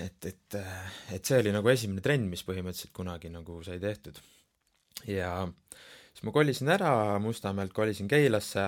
et, 0.04 0.18
et, 0.26 0.58
äh, 0.60 0.98
et 1.16 1.28
see 1.28 1.40
oli 1.42 1.54
nagu 1.56 1.72
esimene 1.72 2.04
trenn, 2.04 2.28
mis 2.32 2.44
põhimõtteliselt 2.48 2.96
kunagi 2.96 3.32
nagu 3.34 3.62
sai 3.66 3.80
tehtud. 3.84 4.20
ja 5.08 5.32
siis 6.12 6.26
ma 6.28 6.34
kolisin 6.36 6.74
ära 6.74 6.92
Mustamäelt, 7.24 7.74
kolisin 7.74 8.10
Keilasse 8.12 8.68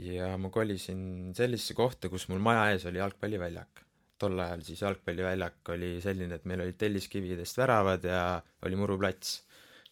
ja 0.00 0.34
ma 0.40 0.50
kolisin 0.50 1.32
sellisesse 1.36 1.76
kohta, 1.76 2.08
kus 2.08 2.28
mul 2.32 2.40
maja 2.42 2.70
ees 2.72 2.86
oli 2.88 3.00
jalgpalliväljak. 3.02 3.84
tol 4.22 4.38
ajal 4.38 4.60
siis 4.62 4.82
jalgpalliväljak 4.82 5.72
oli 5.74 5.96
selline, 6.02 6.38
et 6.38 6.44
meil 6.46 6.60
olid 6.62 6.76
telliskividest 6.78 7.58
väravad 7.58 8.04
ja 8.06 8.22
oli 8.66 8.76
muruplats, 8.78 9.40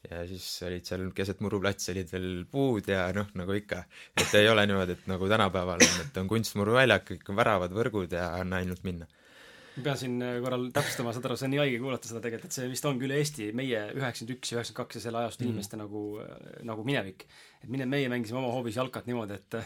ja 0.09 0.23
siis 0.29 0.47
olid 0.67 0.87
seal 0.89 1.09
keset 1.17 1.41
muruplatsi 1.45 1.93
olid 1.93 2.13
veel 2.15 2.29
puud 2.51 2.89
ja 2.89 3.09
noh, 3.17 3.29
nagu 3.37 3.57
ikka, 3.57 3.83
et 4.17 4.35
ei 4.39 4.49
ole 4.49 4.65
niimoodi, 4.69 4.97
et 4.97 5.09
nagu 5.11 5.29
tänapäeval 5.29 5.85
on, 5.85 5.97
et 6.05 6.21
on 6.23 6.31
kunstmuruväljak, 6.31 7.09
kõik 7.13 7.33
on 7.33 7.41
väravad, 7.41 7.75
võrgud 7.77 8.17
ja 8.17 8.31
on 8.41 8.57
ainult 8.57 8.87
minna 8.87 9.09
ma 9.81 9.85
pean 9.89 9.99
siin 9.99 10.17
äh, 10.23 10.39
korral 10.45 10.67
täpsustama, 10.75 11.13
saad 11.17 11.27
aru, 11.29 11.37
see 11.41 11.49
on 11.49 11.55
nii 11.55 11.61
haige 11.63 11.79
kuulata 11.83 12.09
seda 12.11 12.21
tegelikult, 12.25 12.51
et 12.51 12.57
see 12.59 12.69
vist 12.71 12.87
ongi 12.89 13.07
üle 13.09 13.17
Eesti 13.21 13.49
meie 13.57 13.81
üheksakümmend 13.97 14.35
üks 14.37 14.53
ja 14.53 14.59
üheksakümmend 14.59 14.79
kaks 14.81 14.99
ja 14.99 15.03
selle 15.07 15.21
ajastu 15.23 15.45
mm. 15.45 15.51
inimeste 15.51 15.81
nagu, 15.81 16.03
äh, 16.23 16.43
nagu 16.69 16.85
minevik. 16.87 17.25
et 17.61 17.69
mine, 17.73 17.87
meie 17.91 18.09
mängisime 18.13 18.41
oma 18.41 18.53
hoovis 18.55 18.77
jalkat 18.79 19.09
niimoodi, 19.09 19.37
et 19.41 19.59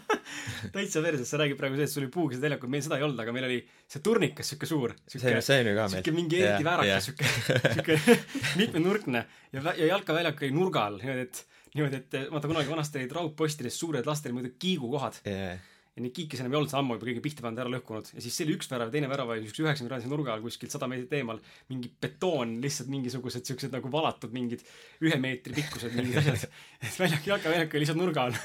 täitsa 0.74 1.02
perses, 1.04 1.30
sa 1.30 1.40
räägid 1.40 1.58
praegu 1.58 1.78
sellest, 1.78 1.96
sul 1.96 2.04
oli 2.04 2.12
puugised 2.14 2.44
väljakud, 2.44 2.72
meil 2.74 2.84
seda 2.86 2.98
ei 2.98 3.06
olnud, 3.06 3.22
aga 3.24 3.34
meil 3.34 3.48
oli 3.48 3.60
see 3.90 4.04
turnikas 4.04 4.52
sihuke 4.52 4.70
suur. 4.70 4.94
see, 5.06 5.18
see 5.22 5.60
on 5.62 5.70
ju 5.70 5.74
ka 5.78 5.88
meil. 5.88 5.96
sihuke 5.96 6.16
mingi 6.18 6.40
eriti 6.42 6.68
väärakas, 6.68 7.10
sihuke, 7.10 7.34
sihuke 7.66 8.16
mitmenurkne 8.62 9.26
ja, 9.54 9.66
ja 9.70 9.92
jalkaväljak 9.94 10.42
oli 10.42 10.54
nurga 10.54 10.88
all 10.90 10.98
niimoodi, 11.02 11.28
et 11.28 11.44
niimoodi, 11.74 12.02
et 12.02 12.18
vaata 12.30 12.50
kunagi 12.50 12.70
vanasti 12.70 13.02
olid 13.02 13.14
raudpostides 13.18 13.78
suured 13.78 14.06
lastel 14.06 14.34
muidu 14.36 14.54
kiigukohad 14.58 15.22
yeah 15.26 15.62
ja 15.94 16.02
neid 16.02 16.14
kiikesi 16.14 16.42
enam 16.42 16.54
ei 16.54 16.58
olnud, 16.58 16.72
ammu 16.74 16.96
juba 16.96 17.06
kõige 17.06 17.20
pihta 17.22 17.44
pannud, 17.44 17.60
ära 17.62 17.70
lõhkunud. 17.70 18.08
ja 18.16 18.22
siis 18.22 18.34
see 18.34 18.46
oli 18.48 18.56
üks 18.56 18.70
värav, 18.70 18.90
teine 18.90 19.06
värav 19.10 19.28
oli 19.30 19.44
niisuguse 19.44 19.62
üheksakümne 19.62 19.90
kraadise 19.92 20.10
nurga 20.10 20.32
all 20.34 20.42
kuskilt 20.42 20.74
sada 20.74 20.88
meetrit 20.90 21.12
eemal. 21.20 21.38
mingi 21.70 21.90
betoon, 22.02 22.56
lihtsalt 22.64 22.90
mingisugused 22.90 23.46
siuksed 23.46 23.74
nagu 23.74 23.90
valatud 23.92 24.34
mingid 24.34 24.64
ühe 25.06 25.18
meetri 25.22 25.54
pikkused 25.54 25.94
mingid 25.94 26.18
asjad. 26.18 26.48
et 26.82 26.98
väljak, 26.98 27.28
jalkaväljak 27.30 27.76
oli 27.76 27.84
lihtsalt 27.84 28.00
nurga 28.00 28.26
all 28.26 28.40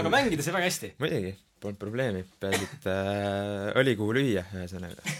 aga 0.00 0.12
mängida 0.14 0.46
sai 0.46 0.54
väga 0.56 0.70
hästi. 0.70 0.90
muidugi, 1.02 1.34
polnud 1.60 1.80
probleemi, 1.82 2.22
peaasi, 2.40 2.68
et 2.70 2.88
äh, 2.94 3.80
oli 3.82 3.94
kuhu 3.98 4.14
lüüa, 4.16 4.46
ühesõnaga. 4.56 5.18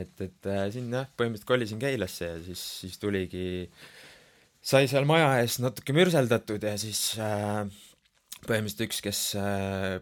et, 0.00 0.14
et 0.16 0.48
äh, 0.48 0.62
siin 0.72 0.88
jah, 0.96 1.10
põhimõtteliselt 1.12 1.50
kolisin 1.50 1.82
Keilasse 1.82 2.30
ja 2.30 2.38
siis, 2.46 2.62
siis 2.86 2.96
tuligi, 3.02 3.68
sai 4.64 4.88
seal 4.88 5.04
maja 5.08 5.34
ees 5.42 5.58
natuke 5.60 5.92
mürseldatud 5.96 6.64
ja 6.64 6.72
siis 6.80 7.02
äh, 7.20 7.66
põhimõtteliselt 8.46 8.86
üks, 8.88 9.02
kes 9.04 9.22
äh, 9.36 10.00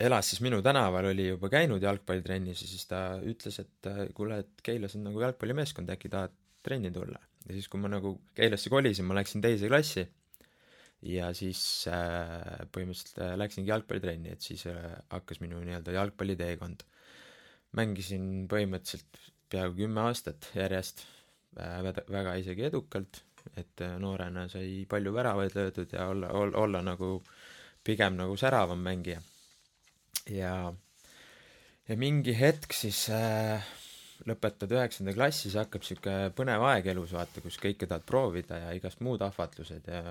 elas 0.00 0.30
siis 0.30 0.40
minu 0.44 0.60
tänaval, 0.64 1.10
oli 1.12 1.28
juba 1.28 1.50
käinud 1.52 1.82
jalgpallitrennis 1.84 2.62
ja 2.64 2.68
siis 2.70 2.86
ta 2.88 3.00
ütles, 3.20 3.58
et 3.62 3.88
äh, 3.90 4.06
kuule, 4.16 4.40
et 4.44 4.62
Keilas 4.64 4.96
on 4.96 5.04
nagu 5.10 5.20
jalgpallimeeskond, 5.20 5.92
äkki 5.92 6.10
tahad 6.12 6.32
trenni 6.64 6.92
tulla. 6.94 7.20
ja 7.46 7.56
siis, 7.56 7.68
kui 7.68 7.80
ma 7.80 7.90
nagu 7.92 8.14
Keilasse 8.36 8.72
kolisin, 8.72 9.08
ma 9.08 9.18
läksin 9.18 9.44
teise 9.44 9.68
klassi 9.68 10.06
ja 11.06 11.30
siis 11.36 11.62
äh, 11.88 12.64
põhimõtteliselt 12.72 13.20
äh, 13.24 13.34
läksingi 13.40 13.72
jalgpallitrenni, 13.72 14.34
et 14.36 14.44
siis 14.44 14.66
äh, 14.70 14.92
hakkas 15.12 15.40
minu 15.44 15.60
nii-öelda 15.64 15.96
jalgpalliteekond. 15.96 16.84
mängisin 17.76 18.46
põhimõtteliselt 18.50 19.20
peaaegu 19.50 19.76
kümme 19.82 20.00
aastat 20.08 20.48
järjest 20.54 21.04
äh,, 21.60 21.80
väga 22.10 22.34
isegi 22.40 22.66
edukalt, 22.70 23.22
et 23.56 23.84
äh, 23.84 23.98
noorena 24.00 24.48
sai 24.48 24.86
palju 24.88 25.12
väravaid 25.12 25.56
löödud 25.56 25.92
ja 25.92 26.08
olla, 26.08 26.32
olla, 26.32 26.58
olla 26.58 26.82
nagu 26.82 27.18
pigem 27.84 28.16
nagu 28.20 28.36
säravam 28.36 28.80
mängija 28.84 29.20
ja, 30.30 30.54
ja 31.88 31.96
mingi 31.98 32.34
hetk 32.36 32.74
siis 32.76 33.06
äh, 33.14 33.64
lõpetad 34.28 34.72
üheksanda 34.74 35.14
klassi, 35.16 35.48
siis 35.48 35.58
hakkab 35.60 35.84
niisugune 35.84 36.30
põnev 36.36 36.64
aeg 36.70 36.90
elus, 36.92 37.14
vaata, 37.16 37.42
kus 37.44 37.58
kõike 37.62 37.88
tahad 37.88 38.06
proovida 38.08 38.60
ja 38.64 38.74
igast 38.76 39.02
muud 39.04 39.22
ahvatlused 39.26 39.90
ja 39.90 40.02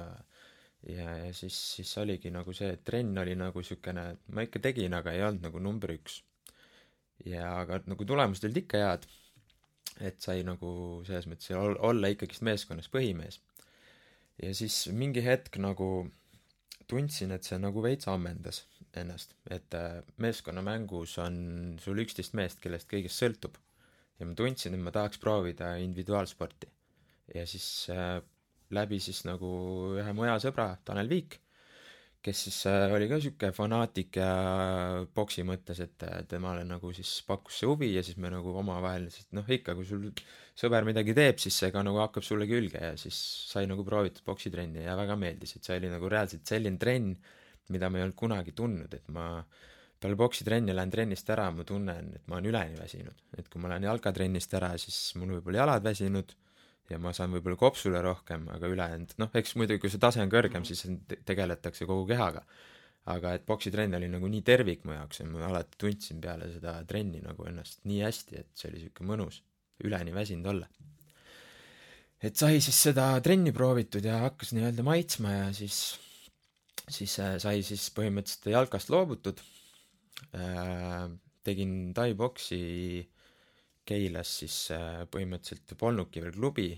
ja, 0.88 1.09
ja 1.25 1.31
siis, 1.35 1.55
siis 1.75 1.91
oligi 1.99 2.31
nagu 2.31 2.53
see, 2.55 2.71
et 2.75 2.83
trenn 2.88 3.17
oli 3.19 3.35
nagu 3.39 3.61
niisugune, 3.61 4.05
ma 4.33 4.45
ikka 4.45 4.61
tegin, 4.63 4.95
aga 4.95 5.13
ei 5.15 5.25
olnud 5.27 5.47
nagu 5.49 5.63
number 5.63 5.93
üks. 5.95 6.21
ja 7.27 7.49
aga 7.59 7.81
nagu 7.91 8.05
tulemused 8.07 8.45
olid 8.47 8.61
ikka 8.61 8.79
head, 8.79 9.07
et 10.07 10.21
sai 10.23 10.43
nagu 10.47 10.69
selles 11.07 11.27
mõttes 11.27 11.51
olla 11.57 12.11
ikkagist 12.13 12.45
meeskonnas 12.47 12.88
põhimees. 12.91 13.41
ja 14.41 14.53
siis 14.55 14.88
mingi 14.95 15.23
hetk 15.25 15.59
nagu 15.59 16.09
tundsin, 16.88 17.31
et 17.35 17.43
see 17.43 17.59
nagu 17.59 17.83
veits 17.83 18.07
ammendas 18.07 18.63
ennast, 19.01 19.36
et 19.50 19.75
äh, 19.77 20.00
meeskonnamängus 20.22 21.18
on 21.24 21.39
sul 21.82 22.03
üksteist 22.03 22.36
meest, 22.38 22.62
kellest 22.63 22.89
kõigest 22.91 23.22
sõltub. 23.22 23.58
ja 24.20 24.27
ma 24.27 24.36
tundsin, 24.36 24.75
et 24.75 24.84
ma 24.84 24.91
tahaks 24.91 25.22
proovida 25.22 25.75
individuaalsporti. 25.84 26.68
ja 27.36 27.46
siis 27.48 27.89
äh, 27.94 28.20
läbi 28.75 29.00
siis 29.01 29.24
nagu 29.25 29.50
ühe 29.98 30.13
mu 30.13 30.27
hea 30.27 30.38
sõbra, 30.41 30.74
Tanel 30.86 31.10
Viik, 31.10 31.39
kes 32.24 32.41
siis 32.48 32.58
äh, 32.68 32.91
oli 32.91 33.08
ka 33.08 33.18
niisugune 33.18 33.56
fanaatik 33.56 34.20
ja 34.20 34.29
boksi 35.15 35.46
mõttes, 35.48 35.79
et 35.84 36.03
äh, 36.03 36.20
temale 36.29 36.65
nagu 36.68 36.91
siis 36.96 37.13
pakkus 37.27 37.62
see 37.62 37.70
huvi 37.70 37.94
ja 37.94 38.03
siis 38.03 38.20
me 38.20 38.32
nagu 38.34 38.53
omavahel, 38.60 39.08
sest 39.13 39.32
noh, 39.38 39.48
ikka, 39.48 39.75
kui 39.77 39.88
sul 39.88 40.10
sõber 40.60 40.88
midagi 40.88 41.15
teeb, 41.15 41.39
siis 41.39 41.56
see 41.63 41.72
ka 41.72 41.84
nagu 41.86 42.01
hakkab 42.03 42.25
sulle 42.25 42.48
külge 42.50 42.82
ja 42.84 42.96
siis 43.00 43.18
sai 43.50 43.70
nagu 43.72 43.86
proovitud 43.88 44.25
boksitrenni 44.27 44.84
ja 44.84 44.98
väga 45.00 45.15
meeldis, 45.20 45.56
et 45.56 45.68
see 45.70 45.79
oli 45.79 45.91
nagu 45.94 46.12
reaalselt 46.12 46.44
selline 46.51 46.82
trenn, 46.82 47.15
mida 47.73 47.89
ma 47.89 47.99
ei 47.99 48.07
olnud 48.07 48.17
kunagi 48.17 48.53
tundnud, 48.57 48.93
et 48.93 49.07
ma 49.13 49.29
peale 49.99 50.15
poksitrenni 50.19 50.75
lähen 50.75 50.91
trennist 50.93 51.29
ära, 51.33 51.49
ma 51.51 51.65
tunnen, 51.67 52.13
et 52.15 52.27
ma 52.27 52.38
olen 52.38 52.51
üleni 52.51 52.77
väsinud. 52.79 53.25
et 53.38 53.49
kui 53.49 53.61
ma 53.61 53.71
lähen 53.73 53.88
jalkatrennist 53.89 54.53
ära, 54.59 54.71
siis 54.77 55.15
mul 55.19 55.38
võib-olla 55.38 55.65
jalad 55.65 55.83
väsinud 55.83 56.35
ja 56.89 56.97
ma 57.01 57.13
saan 57.15 57.33
võib-olla 57.35 57.59
kopsule 57.59 58.01
rohkem, 58.03 58.47
aga 58.53 58.69
ülejäänud, 58.71 59.15
noh, 59.21 59.31
eks 59.41 59.55
muidugi, 59.59 59.83
kui 59.83 59.93
see 59.93 60.01
tase 60.01 60.23
on 60.23 60.31
kõrgem, 60.31 60.65
siis 60.65 60.85
te 61.07 61.19
tegeletakse 61.27 61.88
kogu 61.89 62.07
kehaga. 62.09 62.45
aga 63.09 63.31
et 63.33 63.45
poksitrenn 63.47 63.95
oli 63.97 64.09
nagu 64.11 64.27
nii 64.29 64.41
tervik 64.45 64.83
mu 64.85 64.93
jaoks 64.93 65.21
ja 65.21 65.25
ma 65.25 65.47
alati 65.47 65.77
tundsin 65.81 66.19
peale 66.21 66.49
seda 66.51 66.75
trenni 66.85 67.21
nagu 67.23 67.45
ennast 67.47 67.79
nii 67.89 68.03
hästi, 68.03 68.35
et 68.38 68.49
see 68.53 68.67
oli 68.69 68.81
niisugune 68.83 69.09
mõnus, 69.09 69.39
üleni 69.88 70.13
väsinud 70.13 70.49
olla. 70.51 70.67
et 72.21 72.35
sai 72.35 72.59
siis 72.61 72.81
seda 72.89 73.11
trenni 73.25 73.53
proovitud 73.55 74.05
ja 74.05 74.19
hakkas 74.25 74.53
nii-öelda 74.53 74.85
maitsma 74.85 75.31
ja 75.31 75.47
siis 75.53 75.79
siis 76.93 77.15
äh, 77.22 77.38
sai 77.41 77.63
siis 77.65 77.88
põhimõtteliselt 77.96 78.51
jalkast 78.53 78.91
loobutud. 78.93 79.41
Äh, 80.36 81.08
tegin 81.46 81.93
tai-boksi 81.96 82.60
Keilas 83.89 84.31
siis 84.41 84.58
äh, 84.75 85.05
põhimõtteliselt 85.10 85.77
polnudki 85.79 86.24
veel 86.25 86.38
klubi. 86.38 86.69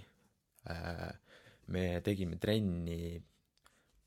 me 1.74 1.84
tegime 2.06 2.38
trenni 2.38 3.18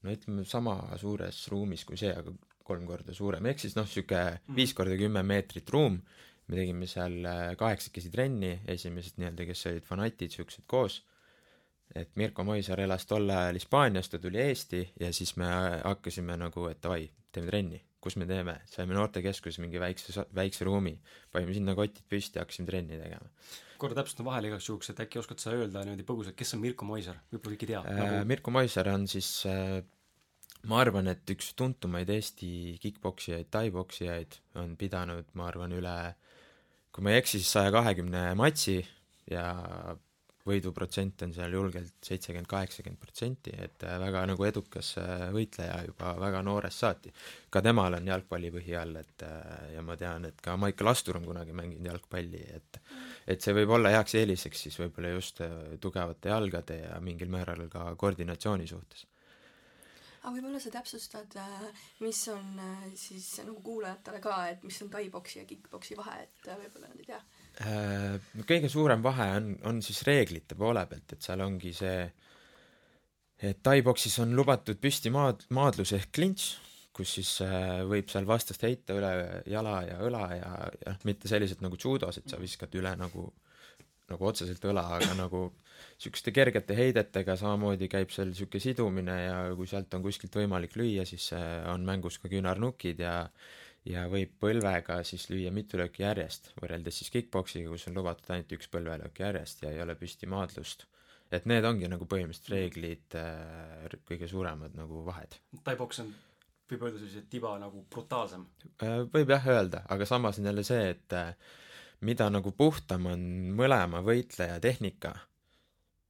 no 0.04 0.12
ütleme 0.12 0.44
sama 0.46 0.76
suures 1.00 1.40
ruumis 1.50 1.82
kui 1.84 1.96
see, 1.98 2.12
aga 2.14 2.30
kolm 2.62 2.84
korda 2.86 3.10
suurem, 3.16 3.48
ehk 3.50 3.58
siis 3.58 3.74
noh, 3.74 3.88
sihuke 3.90 4.20
mhm. 4.20 4.54
viis 4.54 4.74
korda 4.78 4.94
kümme 5.00 5.24
meetrit 5.26 5.72
ruum. 5.74 5.98
me 6.46 6.60
tegime 6.60 6.86
seal 6.86 7.26
kaheksakesi 7.58 8.12
trenni, 8.12 8.52
esimesed 8.68 9.18
nii-öelda, 9.18 9.48
kes 9.48 9.66
olid 9.72 9.88
fanatid, 9.88 10.30
siuksed 10.36 10.66
koos 10.70 11.00
et 11.94 12.10
Mirko 12.18 12.44
Moisar 12.46 12.80
elas 12.82 13.06
tol 13.06 13.30
ajal 13.30 13.58
Hispaanias, 13.58 14.10
ta 14.10 14.20
tuli 14.22 14.40
Eesti 14.42 14.82
ja 15.00 15.12
siis 15.14 15.36
me 15.40 15.48
hakkasime 15.84 16.36
nagu, 16.40 16.66
et 16.70 16.80
davai, 16.82 17.06
teeme 17.32 17.50
trenni, 17.50 17.80
kus 18.02 18.18
me 18.20 18.26
teeme, 18.28 18.58
saime 18.68 18.96
noortekeskuses 18.96 19.60
mingi 19.62 19.80
väikse, 19.80 20.26
väikse 20.34 20.66
ruumi, 20.68 20.94
panime 21.32 21.54
sinna 21.56 21.76
kotid 21.78 22.04
püsti, 22.10 22.42
hakkasime 22.42 22.68
trenni 22.68 23.00
tegema. 23.00 23.30
korra 23.78 23.98
täpsustan 23.98 24.26
vahele 24.26 24.48
igaks 24.48 24.68
juhuks, 24.68 24.90
et 24.90 25.00
äkki 25.04 25.18
oskad 25.20 25.42
sa 25.42 25.52
öelda 25.54 25.82
niimoodi 25.84 26.06
põgusalt, 26.08 26.36
kes 26.38 26.54
on 26.56 26.62
Mirko 26.62 26.86
Moisar, 26.88 27.18
võib-olla 27.32 27.58
keegi 27.58 27.72
ei 27.72 27.74
tea 27.74 27.82
äh, 27.84 28.00
nagu...? 28.00 28.24
Mirko 28.30 28.54
Moisar 28.54 28.90
on 28.92 29.06
siis 29.10 29.30
äh, 29.50 29.80
ma 30.70 30.80
arvan, 30.80 31.10
et 31.12 31.30
üks 31.34 31.52
tuntumaid 31.58 32.10
Eesti 32.10 32.50
kick-poksijaid, 32.82 33.50
tai-poksijaid 33.52 34.38
on 34.62 34.76
pidanud, 34.80 35.28
ma 35.38 35.48
arvan, 35.50 35.74
üle 35.76 35.96
kui 36.94 37.04
ma 37.04 37.12
ei 37.12 37.20
eksi, 37.20 37.40
siis 37.42 37.50
saja 37.56 37.72
kahekümne 37.74 38.28
matši 38.38 38.78
ja 39.32 39.48
võiduprotsent 40.44 41.22
on 41.24 41.32
seal 41.32 41.54
julgelt 41.56 41.94
seitsekümmend, 42.04 42.48
kaheksakümmend 42.50 43.00
protsenti, 43.00 43.52
et 43.64 43.84
äh, 43.86 43.96
väga 44.00 44.24
nagu 44.28 44.44
edukas 44.44 44.90
äh, 45.00 45.24
võitleja 45.32 45.78
juba 45.86 46.12
väga 46.20 46.42
noorest 46.44 46.84
saati. 46.84 47.12
ka 47.50 47.62
temal 47.64 47.96
on 47.96 48.10
jalgpallipõhi 48.12 48.76
all, 48.76 48.98
et 49.00 49.24
äh, 49.24 49.72
ja 49.74 49.84
ma 49.86 49.96
tean, 49.96 50.28
et 50.28 50.42
ka 50.44 50.58
Maicel 50.60 50.92
Astur 50.92 51.20
on 51.20 51.24
kunagi 51.30 51.56
mänginud 51.56 51.88
jalgpalli, 51.88 52.44
et 52.58 52.80
et 53.26 53.40
see 53.40 53.56
võib 53.56 53.72
olla 53.78 53.94
heaks 53.94 54.18
eeliseks 54.20 54.66
siis 54.66 54.76
võib-olla 54.82 55.14
just 55.14 55.40
tugevate 55.80 56.28
jalgade 56.28 56.76
ja 56.82 57.00
mingil 57.00 57.32
määral 57.32 57.64
ka 57.72 57.86
koordinatsiooni 57.96 58.68
suhtes 58.68 59.06
aga 60.24 60.34
võib-olla 60.34 60.60
sa 60.60 60.72
täpsustad, 60.72 61.38
mis 62.04 62.20
on 62.32 62.60
siis 63.00 63.30
nagu 63.44 63.56
kuulajatele 63.64 64.20
ka, 64.24 64.36
et 64.52 64.62
mis 64.64 64.76
on 64.84 64.92
tai-boksi 64.92 65.40
ja 65.40 65.48
kick-boksi 65.48 65.96
vahe, 65.96 66.20
et 66.28 66.52
võib-olla 66.52 66.92
nad 66.92 67.00
ei 67.00 67.08
tea 67.08 67.22
kõige 67.54 68.68
suurem 68.72 69.02
vahe 69.04 69.28
on, 69.36 69.50
on 69.70 69.80
siis 69.84 70.02
reeglite 70.06 70.56
poole 70.58 70.84
pealt, 70.90 71.14
et 71.14 71.22
seal 71.22 71.42
ongi 71.44 71.70
see, 71.76 72.04
et 73.44 73.60
tai-boksis 73.62 74.18
on 74.24 74.34
lubatud 74.34 74.80
püsti 74.82 75.12
maad, 75.14 75.46
maadlus 75.54 75.94
ehk 75.94 76.10
klints, 76.14 76.54
kus 76.94 77.16
siis 77.18 77.30
äh, 77.42 77.82
võib 77.90 78.10
seal 78.10 78.26
vastast 78.26 78.62
heita 78.66 78.94
üle 78.94 79.10
jala 79.50 79.80
ja 79.86 79.98
õla 80.06 80.24
ja, 80.36 80.52
ja 80.84 80.94
mitte 81.08 81.30
selliselt 81.30 81.64
nagu 81.64 81.78
judos, 81.80 82.20
et 82.20 82.30
sa 82.30 82.38
viskad 82.38 82.74
üle 82.78 82.94
nagu, 82.98 83.26
nagu 84.10 84.30
otseselt 84.30 84.62
õla, 84.70 84.86
aga 84.98 85.16
nagu 85.18 85.48
niisuguste 85.94 86.30
kergete 86.34 86.76
heidetega 86.78 87.36
samamoodi 87.38 87.88
käib 87.90 88.12
seal 88.14 88.30
niisugune 88.30 88.62
sidumine 88.62 89.16
ja 89.24 89.36
kui 89.58 89.66
sealt 89.70 89.94
on 89.96 90.04
kuskilt 90.06 90.38
võimalik 90.38 90.76
lüüa, 90.78 91.06
siis 91.08 91.32
äh, 91.34 91.62
on 91.72 91.86
mängus 91.86 92.20
ka 92.22 92.30
küünarnukid 92.30 93.02
ja 93.02 93.16
ja 93.84 94.06
võib 94.08 94.32
põlvega 94.40 95.02
siis 95.04 95.28
lüüa 95.30 95.52
mitu 95.52 95.78
lööki 95.80 96.02
järjest, 96.02 96.52
võrreldes 96.60 97.00
siis 97.00 97.12
kick-poksiga, 97.12 97.68
kus 97.70 97.88
on 97.90 97.98
lubatud 97.98 98.30
ainult 98.32 98.52
üks 98.56 98.70
põlvelöök 98.72 99.20
järjest 99.20 99.64
ja 99.64 99.72
ei 99.74 99.82
ole 99.84 99.96
püsti 99.98 100.28
maadlust 100.30 100.86
et 101.32 101.48
need 101.50 101.66
ongi 101.66 101.88
nagu 101.90 102.06
põhimõtteliselt 102.08 102.52
reeglid 102.52 103.16
äh, 103.18 103.98
kõige 104.08 104.28
suuremad 104.30 104.76
nagu 104.78 105.02
vahed 105.06 105.36
Tai-poks 105.66 106.02
on, 106.04 106.10
võib 106.70 106.86
öelda 106.86 107.02
siis, 107.02 107.18
et 107.20 107.28
tiba 107.32 107.54
nagu 107.60 107.84
brutaalsem. 107.90 108.46
äh, 108.84 109.02
võib 109.12 109.34
jah 109.34 109.52
öelda 109.56 109.84
aga 109.94 110.08
samas 110.08 110.40
on 110.40 110.50
jälle 110.50 110.66
see 110.66 110.90
et 110.94 111.16
äh, 111.16 111.34
mida 112.04 112.28
nagu 112.32 112.52
puhtam 112.56 113.08
on 113.12 113.22
mõlema 113.58 114.02
võitleja 114.04 114.60
tehnika 114.62 115.14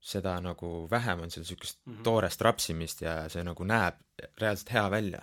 seda 0.05 0.37
nagu 0.45 0.85
vähem 0.91 1.25
on 1.25 1.33
seal 1.33 1.47
niisugust 1.47 1.79
mm. 1.85 1.93
-hmm. 1.93 2.03
toorest 2.05 2.43
rapsimist 2.45 3.05
ja 3.07 3.23
see 3.33 3.45
nagu 3.47 3.65
näeb 3.65 4.03
reaalselt 4.41 4.75
hea 4.75 4.89
välja 4.91 5.23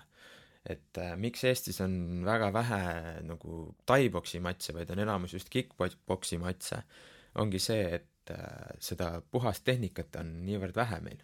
et 0.65 0.97
äh, 1.01 1.15
miks 1.17 1.43
Eestis 1.47 1.81
on 1.81 2.21
väga 2.25 2.51
vähe 2.53 2.83
nagu 3.25 3.63
tai-boksi 3.89 4.41
matse, 4.43 4.75
vaid 4.75 4.91
on 4.93 5.01
enamus 5.01 5.33
just 5.33 5.49
kick-boksi 5.53 6.37
matse, 6.41 6.83
ongi 7.41 7.61
see, 7.61 7.83
et 7.97 8.33
äh, 8.33 8.71
seda 8.79 9.15
puhast 9.31 9.65
tehnikat 9.65 10.19
on 10.21 10.41
niivõrd 10.45 10.77
vähe 10.77 11.01
meil. 11.01 11.21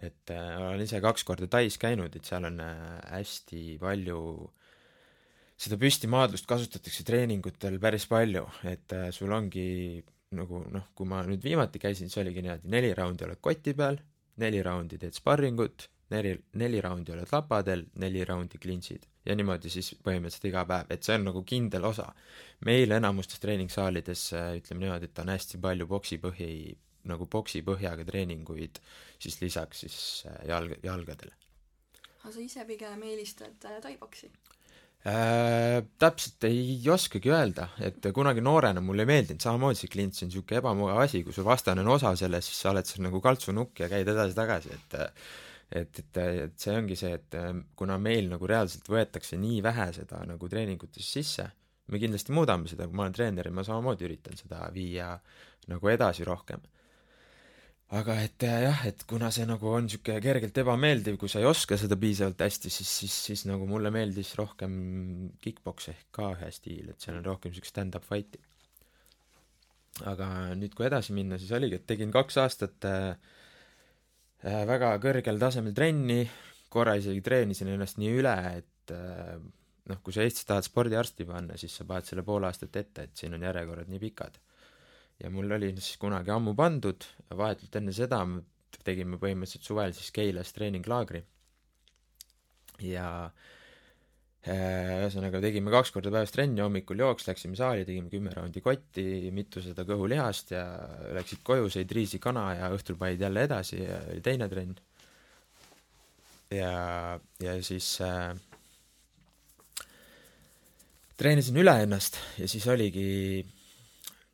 et 0.00 0.30
äh, 0.32 0.56
olen 0.56 0.80
ise 0.80 1.00
kaks 1.02 1.24
korda 1.28 1.48
Tais 1.50 1.76
käinud, 1.76 2.14
et 2.16 2.24
seal 2.24 2.46
on 2.48 2.60
äh, 2.64 3.00
hästi 3.10 3.76
palju 3.80 4.20
seda 5.60 5.76
püstimaadlust 5.80 6.46
kasutatakse 6.48 7.04
treeningutel 7.04 7.76
päris 7.82 8.06
palju, 8.08 8.46
et 8.64 8.92
äh, 8.96 9.10
sul 9.12 9.32
ongi 9.36 10.00
nagu 10.36 10.62
noh, 10.72 10.86
kui 10.96 11.08
ma 11.10 11.20
nüüd 11.26 11.42
viimati 11.44 11.80
käisin, 11.82 12.08
siis 12.08 12.20
oligi 12.22 12.44
niimoodi, 12.44 12.70
neli 12.70 12.92
raundi 12.96 13.26
oled 13.26 13.40
koti 13.42 13.74
peal, 13.76 13.98
neli 14.40 14.62
raundi 14.64 14.98
teed 15.00 15.16
sparringut, 15.16 15.88
neli, 16.10 16.34
neli 16.60 16.82
raundi 16.84 17.14
oled 17.14 17.32
lapadel, 17.32 17.86
neli 18.02 18.24
raundi 18.24 18.58
klintsid. 18.58 19.06
ja 19.26 19.34
niimoodi 19.36 19.68
siis 19.70 19.92
põhimõtteliselt 20.00 20.46
iga 20.48 20.62
päev, 20.64 20.86
et 20.90 21.04
see 21.04 21.14
on 21.18 21.26
nagu 21.28 21.42
kindel 21.44 21.84
osa. 21.84 22.12
meil 22.66 22.92
enamustes 22.96 23.40
treeningsaalides 23.40 24.28
ütleme 24.60 24.86
niimoodi, 24.86 25.10
et 25.10 25.18
on 25.24 25.34
hästi 25.34 25.60
palju 25.60 25.86
poksipõhi, 25.90 26.52
nagu 27.08 27.26
poksipõhjaga 27.30 28.04
treeninguid, 28.08 28.80
siis 29.20 29.40
lisaks 29.40 29.84
siis 29.86 29.98
äh, 30.28 30.44
jalg, 30.50 30.76
jalgadele. 30.84 31.34
aga 32.20 32.32
sa 32.34 32.40
ise 32.40 32.64
pigem 32.68 33.02
eelistad 33.08 33.68
äh, 33.68 33.80
tai-boksi? 33.84 34.30
Äh, 35.08 35.80
täpselt 35.96 36.44
ei 36.44 36.76
oskagi 36.92 37.32
öelda, 37.32 37.70
et 37.80 38.04
kunagi 38.12 38.42
noorena 38.44 38.82
mulle 38.84 39.06
ei 39.06 39.12
meeldinud, 39.14 39.40
samamoodi 39.40 39.80
see 39.80 39.92
klints 39.92 40.20
on 40.20 40.28
niisugune 40.28 40.60
ebamugav 40.60 41.00
asi, 41.06 41.22
kui 41.24 41.32
su 41.32 41.44
vastane 41.46 41.80
on 41.80 41.94
osa 41.94 42.12
sellest, 42.20 42.50
siis 42.50 42.66
sa 42.66 42.74
oled 42.74 42.88
seal 42.88 43.06
nagu 43.06 43.22
kaltsunukk 43.24 43.80
ja 43.80 43.88
käid 43.88 44.10
edasi-tagasi, 44.12 44.76
et 44.76 44.98
et, 45.70 46.02
et, 46.02 46.20
et 46.46 46.58
see 46.58 46.74
ongi 46.76 46.98
see, 46.98 47.12
et 47.14 47.38
kuna 47.78 47.98
meil 48.02 48.28
nagu 48.32 48.48
reaalselt 48.50 48.88
võetakse 48.90 49.38
nii 49.40 49.60
vähe 49.64 49.90
seda 50.00 50.24
nagu 50.26 50.50
treeningutes 50.50 51.12
sisse, 51.18 51.46
me 51.90 52.00
kindlasti 52.02 52.34
muudame 52.34 52.70
seda, 52.70 52.86
kui 52.86 52.98
ma 52.98 53.06
olen 53.06 53.16
treener 53.16 53.50
ma 53.54 53.64
samamoodi 53.66 54.06
üritan 54.06 54.38
seda 54.38 54.66
viia 54.74 55.14
nagu 55.70 55.90
edasi 55.90 56.26
rohkem 56.26 56.62
aga 57.98 58.16
et 58.22 58.44
jah, 58.46 58.84
et 58.86 59.02
kuna 59.10 59.32
see 59.34 59.46
nagu 59.48 59.66
on 59.72 59.88
niisugune 59.88 60.22
kergelt 60.22 60.58
ebameeldiv, 60.62 61.16
kui 61.18 61.30
sa 61.30 61.40
ei 61.42 61.48
oska 61.50 61.78
seda 61.80 61.98
piisavalt 61.98 62.42
hästi, 62.44 62.70
siis, 62.70 62.92
siis, 63.00 63.16
siis 63.26 63.42
nagu 63.50 63.66
mulle 63.66 63.90
meeldis 63.94 64.30
rohkem 64.38 64.76
kick-poks 65.42 65.90
ehk 65.90 66.06
ka 66.14 66.30
ühe 66.36 66.52
stiil, 66.54 66.92
et 66.92 67.02
seal 67.02 67.18
on 67.18 67.26
rohkem 67.26 67.50
niisugust 67.50 67.74
stand-up 67.74 68.06
fight'i. 68.06 68.38
aga 70.06 70.54
nüüd, 70.56 70.72
kui 70.76 70.86
edasi 70.86 71.12
minna, 71.16 71.38
siis 71.38 71.50
oligi, 71.56 71.80
et 71.80 71.86
tegin 71.90 72.14
kaks 72.14 72.38
aastat 72.40 72.86
äh, 72.88 73.34
väga 74.42 74.94
kõrgel 75.02 75.40
tasemel 75.40 75.74
trenni, 75.76 76.22
korra 76.72 76.94
isegi 76.96 77.20
treenisin 77.24 77.72
ennast 77.74 77.98
nii 78.00 78.12
üle, 78.20 78.36
et 78.60 78.94
äh, 78.94 79.34
noh, 79.90 79.98
kui 80.04 80.14
sa 80.14 80.22
Eestis 80.24 80.46
tahad 80.48 80.64
spordiarsti 80.64 81.26
panna, 81.28 81.58
siis 81.60 81.74
sa 81.76 81.84
paned 81.88 82.08
selle 82.08 82.24
pool 82.24 82.46
aastat 82.48 82.76
ette, 82.80 83.08
et 83.08 83.18
siin 83.18 83.34
on 83.36 83.44
järjekorrad 83.48 83.90
nii 83.90 84.02
pikad 84.02 84.38
ja 85.20 85.30
mul 85.30 85.52
oli 85.52 85.70
siis 85.76 85.98
kunagi 86.00 86.32
ammu 86.32 86.54
pandud, 86.56 87.04
vahetult 87.36 87.76
enne 87.80 87.92
seda 87.96 88.22
me 88.24 88.40
tegime 88.86 89.18
põhimõtteliselt 89.20 89.66
suvel 89.66 89.94
siis 89.96 90.12
Keilas 90.14 90.54
treeninglaagri. 90.56 91.22
ja 92.80 93.30
ühesõnaga 94.48 95.40
tegime 95.44 95.72
kaks 95.72 95.90
korda 95.92 96.12
päevas 96.14 96.32
trenni, 96.32 96.62
hommikul 96.64 97.02
jooks, 97.02 97.26
läksime 97.28 97.58
saali, 97.58 97.84
tegime 97.84 98.08
kümme 98.08 98.32
raundi 98.32 98.62
kotti, 98.64 99.28
mitusada 99.36 99.84
kõhulihast 99.88 100.54
ja 100.54 100.64
läksid 101.16 101.42
koju, 101.44 101.68
sõid 101.72 101.92
riisikana 101.92 102.46
ja 102.56 102.70
õhtul 102.72 102.96
panid 103.00 103.20
jälle 103.20 103.44
edasi 103.44 103.82
ja 103.82 103.98
oli 104.14 104.22
teine 104.24 104.48
trenn. 104.48 104.78
ja, 106.56 106.72
ja 107.44 107.58
siis 107.62 107.92
äh, 108.00 108.32
treenisin 111.20 111.60
üle 111.60 111.76
ennast 111.84 112.16
ja 112.40 112.48
siis 112.48 112.64
oligi 112.72 113.44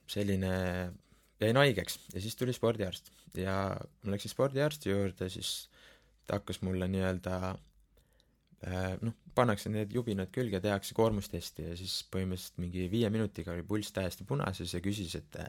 selline, 0.07 0.55
jäin 1.43 1.59
haigeks 1.59 1.99
ja 2.15 2.23
siis 2.23 2.39
tuli 2.39 2.55
spordiarst 2.55 3.11
ja 3.35 3.75
ma 3.75 4.15
läksin 4.15 4.31
spordiarsti 4.31 4.95
juurde, 4.95 5.27
siis 5.35 5.67
ta 6.27 6.39
hakkas 6.39 6.63
mulle 6.63 6.87
nii-öelda 6.91 7.57
noh, 9.03 9.17
pannakse 9.37 9.71
need 9.73 9.93
jubinad 9.93 10.31
külge, 10.33 10.61
tehakse 10.65 10.95
koormustesti 10.97 11.71
ja 11.71 11.75
siis 11.79 11.99
põhimõtteliselt 12.13 12.63
mingi 12.63 12.87
viie 12.93 13.11
minutiga 13.13 13.53
oli 13.53 13.67
pulss 13.67 13.93
täiesti 13.93 14.25
punases 14.29 14.73
ja 14.75 14.81
küsis, 14.85 15.17
et 15.19 15.41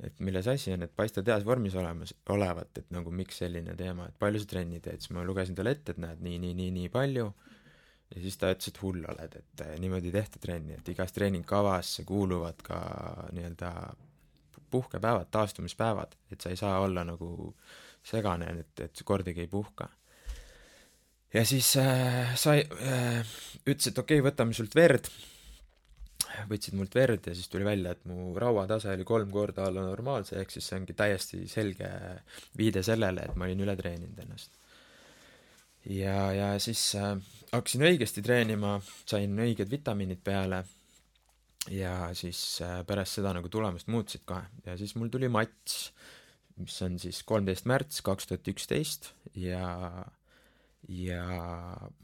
et 0.00 0.20
milles 0.24 0.46
asi 0.48 0.72
on, 0.72 0.80
et 0.84 0.92
paistad 0.96 1.26
heas 1.28 1.44
vormis 1.44 1.74
olemas, 1.76 2.14
olevat, 2.32 2.70
et 2.80 2.86
nagu 2.94 3.12
miks 3.12 3.42
selline 3.42 3.74
teema, 3.76 4.06
et 4.08 4.16
palju 4.18 4.40
sa 4.40 4.48
trenni 4.48 4.80
teed, 4.80 5.02
siis 5.02 5.12
ma 5.12 5.24
lugesin 5.28 5.56
talle 5.56 5.74
ette, 5.76 5.92
et 5.92 6.00
näed, 6.00 6.22
nii, 6.24 6.38
nii, 6.40 6.54
nii, 6.56 6.70
nii 6.78 6.92
palju 6.92 7.26
ja 8.14 8.22
siis 8.22 8.38
ta 8.40 8.50
ütles, 8.54 8.72
et 8.72 8.80
hull 8.82 9.04
oled, 9.12 9.36
et 9.42 9.64
niimoodi 9.82 10.08
ei 10.10 10.16
tehta 10.16 10.40
trenni, 10.42 10.78
et 10.78 10.88
igas 10.88 11.12
treeningkavasse 11.16 12.06
kuuluvad 12.08 12.64
ka 12.64 12.80
nii-öelda 13.36 13.74
puhkepäevad, 14.70 15.28
taastumispäevad, 15.30 16.16
et 16.32 16.40
sa 16.40 16.50
ei 16.50 16.56
saa 16.56 16.80
olla 16.80 17.04
nagu 17.04 17.54
segane, 18.06 18.50
et, 18.64 18.86
et 18.86 19.02
kordagi 19.04 19.44
ei 19.44 19.50
puhka. 19.50 19.88
Ja 21.34 21.44
siis 21.46 21.74
äh, 21.80 22.32
sai 22.38 22.62
äh,, 22.64 23.20
ütles, 23.66 23.90
et 23.90 23.98
okei 23.98 24.20
okay,, 24.20 24.26
võtame 24.30 24.56
sult 24.56 24.74
verd, 24.78 25.10
võtsid 26.50 26.76
mult 26.78 26.94
verd 26.96 27.28
ja 27.28 27.34
siis 27.36 27.50
tuli 27.52 27.66
välja, 27.66 27.94
et 27.94 28.06
mu 28.08 28.32
rauatase 28.38 28.92
oli 28.94 29.06
kolm 29.08 29.30
korda 29.34 29.66
alla 29.68 29.84
normaalse, 29.86 30.38
ehk 30.40 30.54
siis 30.54 30.70
see 30.70 30.80
ongi 30.80 30.96
täiesti 30.96 31.44
selge 31.50 31.90
viide 32.58 32.82
sellele, 32.86 33.28
et 33.28 33.38
ma 33.38 33.48
olin 33.48 33.66
üle 33.66 33.76
treeninud 33.78 34.24
ennast. 34.24 34.56
Ja, 35.88 36.28
ja 36.36 36.50
siis 36.60 36.90
äh, 36.98 37.14
hakkasin 37.54 37.86
õigesti 37.88 38.22
treenima, 38.24 38.76
sain 39.08 39.32
õiged 39.40 39.70
vitamiinid 39.70 40.20
peale 40.24 40.64
ja 41.72 42.10
siis 42.16 42.60
äh, 42.64 42.80
pärast 42.88 43.18
seda 43.18 43.32
nagu 43.36 43.48
tulemused 43.52 43.88
muutusid 43.92 44.26
kohe. 44.28 44.44
Ja 44.66 44.76
siis 44.80 44.92
mul 44.96 45.08
tuli 45.12 45.30
mats, 45.32 45.90
mis 46.60 46.76
on 46.84 46.98
siis 47.00 47.22
kolmteist 47.24 47.68
märts 47.68 48.04
kaks 48.04 48.28
tuhat 48.28 48.52
üksteist 48.52 49.12
ja 49.40 49.64
ja 50.90 51.22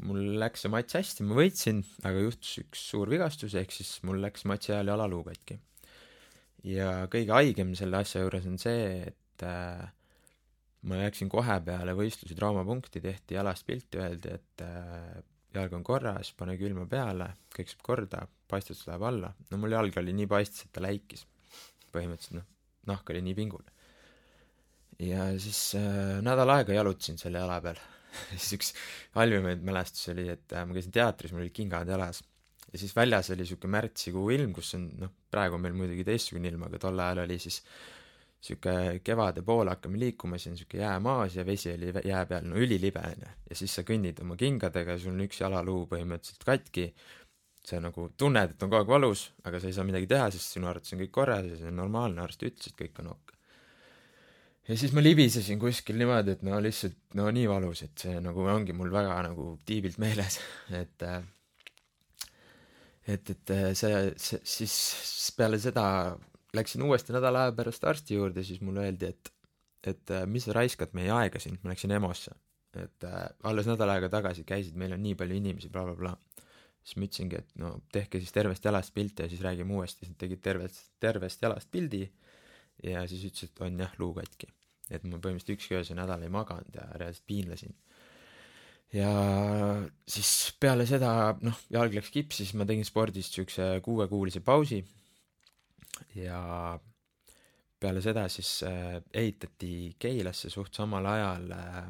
mul 0.06 0.36
läks 0.40 0.62
see 0.62 0.70
mats 0.70 0.94
hästi, 0.94 1.24
ma 1.26 1.36
võitsin, 1.40 1.82
aga 2.06 2.22
juhtus 2.22 2.52
üks 2.62 2.84
suur 2.92 3.10
vigastus, 3.10 3.56
ehk 3.58 3.74
siis 3.74 3.96
mul 4.06 4.20
läks 4.22 4.46
matsi 4.46 4.72
ajal 4.72 4.92
jalaluu 4.94 5.24
katki. 5.26 5.58
ja 6.66 7.06
kõige 7.10 7.34
haigem 7.34 7.74
selle 7.78 8.02
asja 8.02 8.22
juures 8.22 8.46
on 8.46 8.58
see, 8.62 9.08
et 9.10 9.46
äh, 9.46 9.82
ma 10.86 11.00
läksin 11.02 11.30
kohe 11.32 11.58
peale 11.66 11.96
võistlusi 11.98 12.38
traumapunkti, 12.38 13.02
tehti 13.02 13.38
jalast 13.38 13.66
pilti, 13.66 13.98
öeldi, 14.02 14.36
et 14.38 14.66
äh, 14.66 15.16
jalg 15.56 15.74
on 15.74 15.86
korras, 15.86 16.30
pane 16.38 16.54
külma 16.60 16.86
peale, 16.90 17.32
kõik 17.56 17.72
saab 17.72 17.82
korda, 17.90 18.22
paistus 18.46 18.84
läheb 18.86 19.02
alla. 19.08 19.32
no 19.50 19.62
mul 19.62 19.74
jalg 19.74 19.98
oli 19.98 20.14
nii 20.14 20.30
paistis, 20.30 20.68
et 20.68 20.74
ta 20.76 20.84
läikis. 20.84 21.26
põhimõtteliselt 21.90 22.38
noh, 22.38 22.46
nahk 22.92 23.10
oli 23.10 23.24
nii 23.26 23.34
pingul. 23.34 23.66
ja 25.02 25.26
siis 25.42 25.74
äh, 25.74 26.22
nädal 26.22 26.54
aega 26.54 26.78
jalutasin 26.78 27.18
selle 27.18 27.42
jala 27.42 27.58
peal 27.66 27.82
siis 28.30 28.54
üks 28.58 28.72
halvimaid 29.16 29.64
mälestusi 29.66 30.12
oli, 30.14 30.28
et 30.36 30.56
äh, 30.56 30.64
ma 30.68 30.76
käisin 30.76 30.94
teatris, 30.94 31.34
mul 31.34 31.44
olid 31.44 31.56
kingad 31.56 31.90
jalas. 31.90 32.22
ja 32.72 32.80
siis 32.80 32.96
väljas 32.96 33.30
oli 33.30 33.44
niisugune 33.44 33.76
märtsikuu 33.76 34.30
ilm, 34.36 34.54
kus 34.56 34.74
on 34.78 34.88
noh, 35.02 35.12
praegu 35.30 35.58
on 35.58 35.62
meil 35.66 35.76
muidugi 35.76 36.06
teistsugune 36.06 36.50
ilm, 36.52 36.66
aga 36.68 36.80
tol 36.82 36.98
ajal 37.04 37.22
oli 37.24 37.38
siis 37.42 37.60
niisugune 38.40 38.98
kevade 39.04 39.42
poole 39.46 39.74
hakkame 39.74 40.00
liikuma, 40.00 40.38
siis 40.38 40.52
on 40.52 40.56
niisugune 40.56 40.82
jäämaas 40.82 41.36
ja 41.36 41.46
vesi 41.46 41.72
oli 41.72 41.92
jää 42.04 42.24
peal, 42.26 42.48
no 42.48 42.56
ülilibe 42.56 43.04
on 43.04 43.22
ju. 43.26 43.36
ja 43.50 43.60
siis 43.62 43.78
sa 43.78 43.86
kõnnid 43.86 44.20
oma 44.24 44.36
kingadega, 44.40 44.98
sul 44.98 45.14
on 45.14 45.24
üks 45.28 45.40
jalaluu 45.40 45.86
põhimõtteliselt 45.92 46.44
katki, 46.46 46.90
sa 47.66 47.80
nagu 47.82 48.10
tunned, 48.18 48.52
et 48.54 48.62
on 48.62 48.70
kogu 48.70 48.78
aeg 48.84 48.90
valus, 48.90 49.30
aga 49.44 49.58
sa 49.60 49.70
ei 49.70 49.74
saa 49.74 49.86
midagi 49.86 50.06
teha, 50.10 50.28
sest 50.34 50.54
sinu 50.54 50.68
arvates 50.70 50.94
on 50.94 51.02
kõik 51.02 51.14
korras 51.14 51.48
ja 51.48 51.56
see 51.58 51.72
on 51.72 51.80
normaalne, 51.80 52.22
arst 52.22 52.44
ütles, 52.46 52.70
et 52.70 52.78
kõik 52.78 53.00
on 53.02 53.10
ok. 53.16 53.25
Ja 54.68 54.76
siis 54.78 54.94
ma 54.96 55.02
libisesin 55.02 55.60
kuskil 55.62 55.98
niimoodi, 56.00 56.36
et 56.36 56.44
no 56.46 56.58
lihtsalt 56.62 57.16
no 57.18 57.28
nii 57.34 57.46
valus, 57.50 57.84
et 57.86 58.06
see 58.06 58.20
nagu 58.22 58.46
ongi 58.50 58.74
mul 58.76 58.90
väga 58.92 59.18
nagu 59.28 59.52
tiibilt 59.68 60.00
meeles, 60.02 60.40
et 60.82 61.06
et, 63.06 63.30
et 63.30 63.54
see, 63.78 64.00
see, 64.18 64.40
siis 64.42 64.76
peale 65.36 65.60
seda 65.62 65.86
läksin 66.56 66.82
uuesti 66.82 67.14
nädala 67.14 67.46
aja 67.46 67.54
pärast 67.56 67.84
arsti 67.86 68.18
juurde, 68.18 68.44
siis 68.46 68.62
mulle 68.64 68.88
öeldi, 68.88 69.12
et 69.12 69.32
et 69.86 70.10
mis 70.26 70.42
sa 70.42 70.54
raiskad 70.56 70.96
meie 70.98 71.12
aega 71.14 71.38
siin, 71.38 71.60
ma 71.62 71.70
läksin 71.70 71.92
EMO-sse. 71.94 72.32
et 72.76 73.04
äh, 73.08 73.20
alles 73.48 73.68
nädal 73.70 73.88
aega 73.88 74.08
tagasi 74.12 74.42
käisid, 74.44 74.74
meil 74.76 74.92
on 74.92 75.00
nii 75.00 75.14
palju 75.16 75.36
inimesi 75.38 75.70
bla, 75.70 75.84
bla, 75.86 75.94
blablabla. 75.94 76.42
siis 76.82 76.98
ma 76.98 77.06
ütlesingi, 77.06 77.38
et 77.38 77.54
no 77.62 77.70
tehke 77.92 78.18
siis 78.20 78.34
tervest 78.34 78.66
jalast 78.66 78.92
pilte 78.94 79.24
ja 79.24 79.30
siis 79.30 79.44
räägime 79.46 79.78
uuesti, 79.78 80.02
siis 80.02 80.12
nad 80.12 80.18
tegid 80.24 80.42
tervest, 80.42 80.90
tervest 81.00 81.42
jalast 81.46 81.70
pildi 81.70 82.02
ja 82.84 83.06
siis 83.08 83.24
ütlesid, 83.28 83.54
et 83.54 83.64
on 83.66 83.80
jah, 83.84 83.92
luu 83.98 84.12
katki. 84.16 84.48
et 84.90 85.02
ma 85.04 85.18
põhimõtteliselt 85.18 85.56
ükski 85.56 85.74
öö 85.74 85.84
see 85.84 85.98
nädal 85.98 86.22
ei 86.22 86.30
maganud 86.30 86.74
ja 86.74 86.86
reaalselt 86.94 87.26
piinlesin. 87.26 87.74
ja 88.92 89.12
siis 90.08 90.52
peale 90.60 90.86
seda, 90.86 91.36
noh, 91.42 91.62
jalg 91.70 91.96
läks 91.96 92.12
kipsi, 92.14 92.44
siis 92.44 92.54
ma 92.54 92.68
tegin 92.68 92.86
spordist 92.86 93.32
niisuguse 93.32 93.80
kuuekuulise 93.84 94.40
pausi 94.40 94.84
ja 96.14 96.78
peale 97.80 98.02
seda 98.04 98.26
siis 98.32 98.62
äh, 98.66 98.98
ehitati 99.12 99.96
Keilasse 99.98 100.50
suht 100.50 100.74
samal 100.74 101.06
ajal 101.06 101.50
äh, 101.56 101.88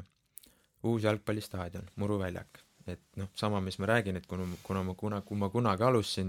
uus 0.87 1.05
jalgpallistaadion, 1.07 1.91
Muru 1.97 2.19
väljak. 2.21 2.63
et 2.87 3.03
noh, 3.19 3.27
sama, 3.35 3.59
mis 3.61 3.81
ma 3.83 3.89
räägin, 3.91 4.17
et 4.17 4.27
kuna, 4.31 4.45
kuna 4.63 4.85
ma 4.87 4.95
kuna, 4.95 5.21
kui 5.27 5.39
ma 5.39 5.49
kunagi 5.51 5.83
alustasin, 5.83 6.29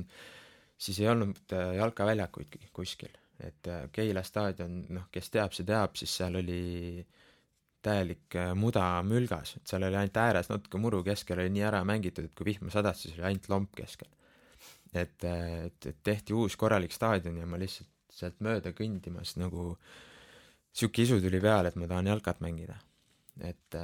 siis 0.78 1.00
ei 1.04 1.10
olnud 1.12 1.54
äh, 1.54 1.76
jalkaväljakuid 1.78 2.58
kuskil. 2.74 3.14
Et 3.44 3.68
äh, 3.70 3.86
Keila 3.94 4.24
staadion, 4.26 4.80
noh, 4.96 5.08
kes 5.14 5.30
teab, 5.34 5.54
see 5.54 5.68
teab, 5.68 5.96
siis 6.00 6.14
seal 6.20 6.40
oli 6.40 7.06
täielik 7.86 8.38
äh, 8.40 8.52
muda 8.58 8.86
mülgas, 9.06 9.56
et 9.60 9.70
seal 9.70 9.86
oli 9.88 10.00
ainult 10.00 10.18
ääres 10.22 10.50
natuke 10.52 10.82
muru, 10.82 11.04
keskel 11.06 11.44
oli 11.44 11.54
nii 11.54 11.66
ära 11.70 11.84
mängitud, 11.88 12.28
et 12.28 12.36
kui 12.38 12.50
vihma 12.50 12.74
sadas, 12.74 13.04
siis 13.04 13.18
oli 13.18 13.28
ainult 13.30 13.50
lomp 13.54 13.76
keskel. 13.78 14.10
et, 14.94 15.24
et, 15.24 15.86
et 15.86 15.98
tehti 16.04 16.34
uus 16.34 16.56
korralik 16.58 16.94
staadion 16.96 17.38
ja 17.38 17.46
ma 17.46 17.60
lihtsalt 17.60 17.92
sealt 18.18 18.40
mööda 18.42 18.72
kõndimas 18.74 19.36
nagu 19.38 19.76
sihuke 20.74 21.04
isu 21.04 21.20
tuli 21.22 21.42
peale, 21.44 21.70
et 21.70 21.76
ma 21.78 21.90
tahan 21.90 22.08
jalkat 22.10 22.40
mängida. 22.42 22.78
et 23.46 23.76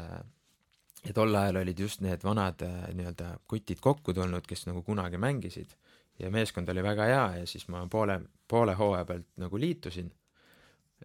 ja 1.03 1.13
tol 1.13 1.35
ajal 1.35 1.59
olid 1.61 1.79
just 1.79 2.01
need 2.01 2.23
vanad 2.23 2.63
nii-öelda 2.95 3.35
kutid 3.47 3.83
kokku 3.83 4.13
tulnud, 4.13 4.47
kes 4.47 4.65
nagu 4.65 4.81
kunagi 4.81 5.19
mängisid 5.21 5.75
ja 6.19 6.29
meeskond 6.33 6.69
oli 6.69 6.83
väga 6.83 7.07
hea 7.09 7.25
ja 7.39 7.45
siis 7.49 7.67
ma 7.73 7.85
poole, 7.91 8.19
poole 8.47 8.75
hooaja 8.77 9.05
pealt 9.05 9.27
nagu 9.41 9.59
liitusin, 9.59 10.11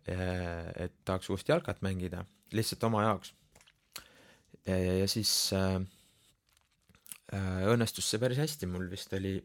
et 0.06 0.94
tahaks 1.04 1.30
uuesti 1.30 1.52
jalkat 1.52 1.82
mängida, 1.82 2.24
lihtsalt 2.52 2.84
oma 2.84 3.02
jaoks. 3.02 3.34
ja 4.68 5.08
siis 5.08 5.50
äh, 5.56 5.80
õnnestus 7.72 8.10
see 8.10 8.20
päris 8.20 8.38
hästi, 8.38 8.68
mul 8.70 8.88
vist 8.90 9.12
oli 9.16 9.38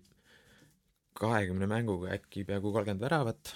kahekümne 1.13 1.67
mänguga 1.69 2.13
äkki 2.15 2.43
peaaegu 2.47 2.71
kolmkümmend 2.73 3.04
väravat 3.04 3.54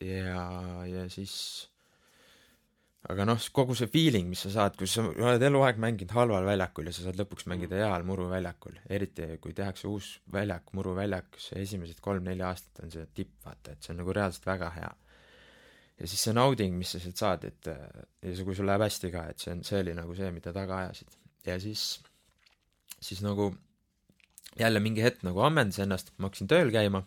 ja, 0.00 0.44
ja 0.88 1.08
siis 1.12 1.69
aga 3.08 3.24
noh, 3.24 3.44
kogu 3.56 3.74
see 3.78 3.88
feeling, 3.88 4.28
mis 4.28 4.42
sa 4.44 4.50
saad, 4.52 4.74
kui 4.76 4.88
sa 4.90 5.06
oled 5.08 5.42
eluaeg 5.46 5.78
mänginud 5.80 6.12
halval 6.12 6.44
väljakul 6.44 6.90
ja 6.90 6.92
sa 6.92 7.06
saad 7.06 7.20
lõpuks 7.20 7.46
mängida 7.48 7.78
Mm. 7.78 7.84
heal 7.86 8.04
muruväljakul, 8.04 8.76
eriti 8.92 9.28
kui 9.40 9.54
tehakse 9.56 9.88
uus 9.88 10.10
väljak, 10.32 10.74
muruväljak, 10.76 11.38
see 11.40 11.62
esimesed 11.64 12.02
kolm-neli 12.04 12.44
aastat 12.44 12.84
on 12.84 12.92
see 12.92 13.06
tipp, 13.14 13.32
vaata, 13.46 13.72
et 13.72 13.82
see 13.82 13.94
on 13.94 14.02
nagu 14.02 14.12
reaalselt 14.12 14.46
väga 14.46 14.68
hea. 14.76 14.90
ja 16.00 16.06
siis 16.08 16.20
see 16.24 16.36
nauding, 16.36 16.76
mis 16.76 16.92
sa 16.92 17.00
sealt 17.00 17.16
saad, 17.16 17.44
et 17.44 17.66
ja 17.66 18.34
see, 18.34 18.44
kui 18.44 18.54
sul 18.56 18.68
läheb 18.68 18.84
hästi 18.84 19.10
ka, 19.12 19.24
et 19.32 19.38
see 19.40 19.52
on, 19.52 19.64
see 19.64 19.80
oli 19.80 19.96
nagu 19.96 20.14
see, 20.16 20.30
mida 20.36 20.52
taga 20.52 20.84
ajasid. 20.84 21.16
ja 21.46 21.56
siis, 21.60 22.02
siis 23.00 23.24
nagu 23.24 23.54
jälle 24.60 24.80
mingi 24.80 25.00
hetk 25.00 25.24
nagu 25.24 25.40
ammendas 25.40 25.80
ennast, 25.80 26.12
ma 26.18 26.28
hakkasin 26.28 26.52
tööl 26.52 26.72
käima, 26.72 27.04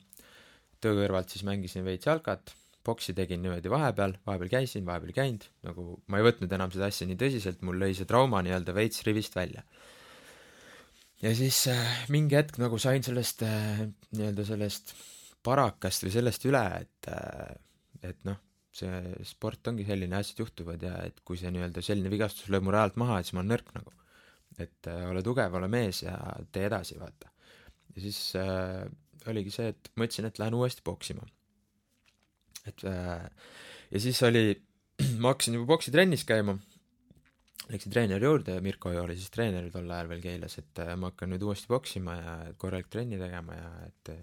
töö 0.81 0.97
kõrvalt 1.03 1.29
siis 1.29 1.45
mängisin 1.45 1.85
veits 1.85 2.09
jalkat 2.09 2.55
boksi 2.85 3.15
tegin 3.15 3.41
niimoodi 3.43 3.71
vahepeal, 3.71 4.17
vahepeal 4.27 4.51
käisin, 4.51 4.85
vahepeal 4.87 5.13
ei 5.13 5.17
käinud, 5.17 5.47
nagu 5.67 5.87
ma 6.11 6.19
ei 6.19 6.27
võtnud 6.27 6.51
enam 6.55 6.71
seda 6.73 6.89
asja 6.91 7.07
nii 7.07 7.19
tõsiselt, 7.19 7.63
mul 7.65 7.79
lõi 7.79 7.95
see 7.97 8.07
trauma 8.09 8.43
nii-öelda 8.43 8.75
veits 8.75 9.03
rivist 9.07 9.35
välja. 9.37 9.63
ja 11.23 11.33
siis 11.35 11.65
äh, 11.71 12.07
mingi 12.13 12.35
hetk 12.35 12.59
nagu 12.61 12.79
sain 12.81 13.03
sellest 13.05 13.45
äh, 13.47 13.85
nii-öelda 14.11 14.47
sellest 14.47 14.95
parakast 15.43 16.03
või 16.05 16.15
sellest 16.15 16.47
üle, 16.49 16.63
et 16.83 17.11
äh, 17.11 17.53
et 18.03 18.25
noh, 18.27 18.39
see 18.73 19.27
sport 19.27 19.69
ongi 19.71 19.85
selline, 19.87 20.17
asjad 20.17 20.41
juhtuvad 20.43 20.81
ja 20.83 20.95
et 21.07 21.21
kui 21.23 21.37
see 21.39 21.51
nii-öelda 21.53 21.83
selline 21.85 22.11
vigastus 22.11 22.49
lööb 22.51 22.65
mu 22.67 22.73
reaalselt 22.73 22.99
maha, 22.99 23.19
et 23.19 23.29
siis 23.29 23.37
ma 23.37 23.43
olen 23.43 23.53
nõrk 23.55 23.75
nagu. 23.77 23.93
et 24.61 24.89
äh, 24.91 25.05
ole 25.09 25.23
tugev, 25.25 25.55
ole 25.57 25.67
mees 25.71 26.03
ja 26.03 26.17
tee 26.53 26.67
edasi, 26.67 26.99
vaata. 26.99 27.31
ja 27.95 28.03
siis 28.03 28.19
äh, 28.37 28.83
oligi 29.31 29.53
see, 29.55 29.71
et 29.71 29.89
mõtlesin, 29.95 30.27
et 30.27 30.41
lähen 30.41 30.59
uuesti 30.59 30.83
poksima 30.85 31.25
et 32.69 32.85
äh, 32.87 33.25
ja 33.91 34.01
siis 34.01 34.21
oli, 34.25 34.45
ma 35.21 35.33
hakkasin 35.33 35.57
juba 35.57 35.73
poksitrennis 35.73 36.25
käima, 36.27 36.55
läksin 37.69 37.93
treeneri 37.93 38.27
juurde, 38.27 38.57
Mirko 38.63 38.93
oli 39.03 39.17
siis 39.19 39.31
treener 39.33 39.69
tol 39.73 39.89
ajal 39.89 40.11
veel 40.11 40.23
Keilas, 40.23 40.57
et 40.61 40.83
äh, 40.83 40.93
ma 40.99 41.11
hakkan 41.11 41.33
nüüd 41.33 41.45
uuesti 41.47 41.69
poksima 41.71 42.17
ja 42.19 42.35
korralik 42.59 42.91
trenni 42.93 43.19
tegema 43.21 43.59
ja 43.59 43.69
et 43.87 44.15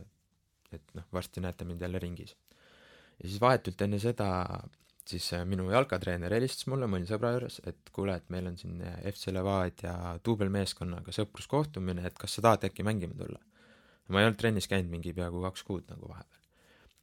et 0.70 0.92
noh, 0.94 1.02
varsti 1.10 1.42
näete 1.42 1.66
mind 1.66 1.80
jälle 1.82 1.98
ringis. 1.98 2.36
ja 3.18 3.28
siis 3.28 3.40
vahetult 3.42 3.80
enne 3.82 3.98
seda 3.98 4.28
siis 5.10 5.32
äh, 5.34 5.44
minu 5.48 5.70
jalkatreener 5.72 6.32
helistas 6.32 6.68
mulle, 6.70 6.86
ma 6.86 6.98
olin 6.98 7.08
sõbra 7.08 7.32
juures, 7.34 7.60
et 7.66 7.90
kuule, 7.92 8.14
et 8.14 8.28
meil 8.30 8.46
on 8.46 8.58
siin 8.60 8.78
FC 9.12 9.34
Levadia 9.34 9.94
duubelmeeskonnaga 10.24 11.14
sõpruskohtumine, 11.16 12.06
et 12.06 12.18
kas 12.18 12.38
sa 12.38 12.46
tahad 12.46 12.68
äkki 12.70 12.86
mängima 12.86 13.18
tulla. 13.18 13.42
ma 14.10 14.22
ei 14.22 14.26
olnud 14.26 14.38
trennis 14.38 14.66
käinud 14.66 14.90
mingi 14.90 15.12
peaaegu 15.14 15.42
kaks 15.42 15.62
kuud 15.66 15.90
nagu 15.90 16.08
vahepeal 16.10 16.39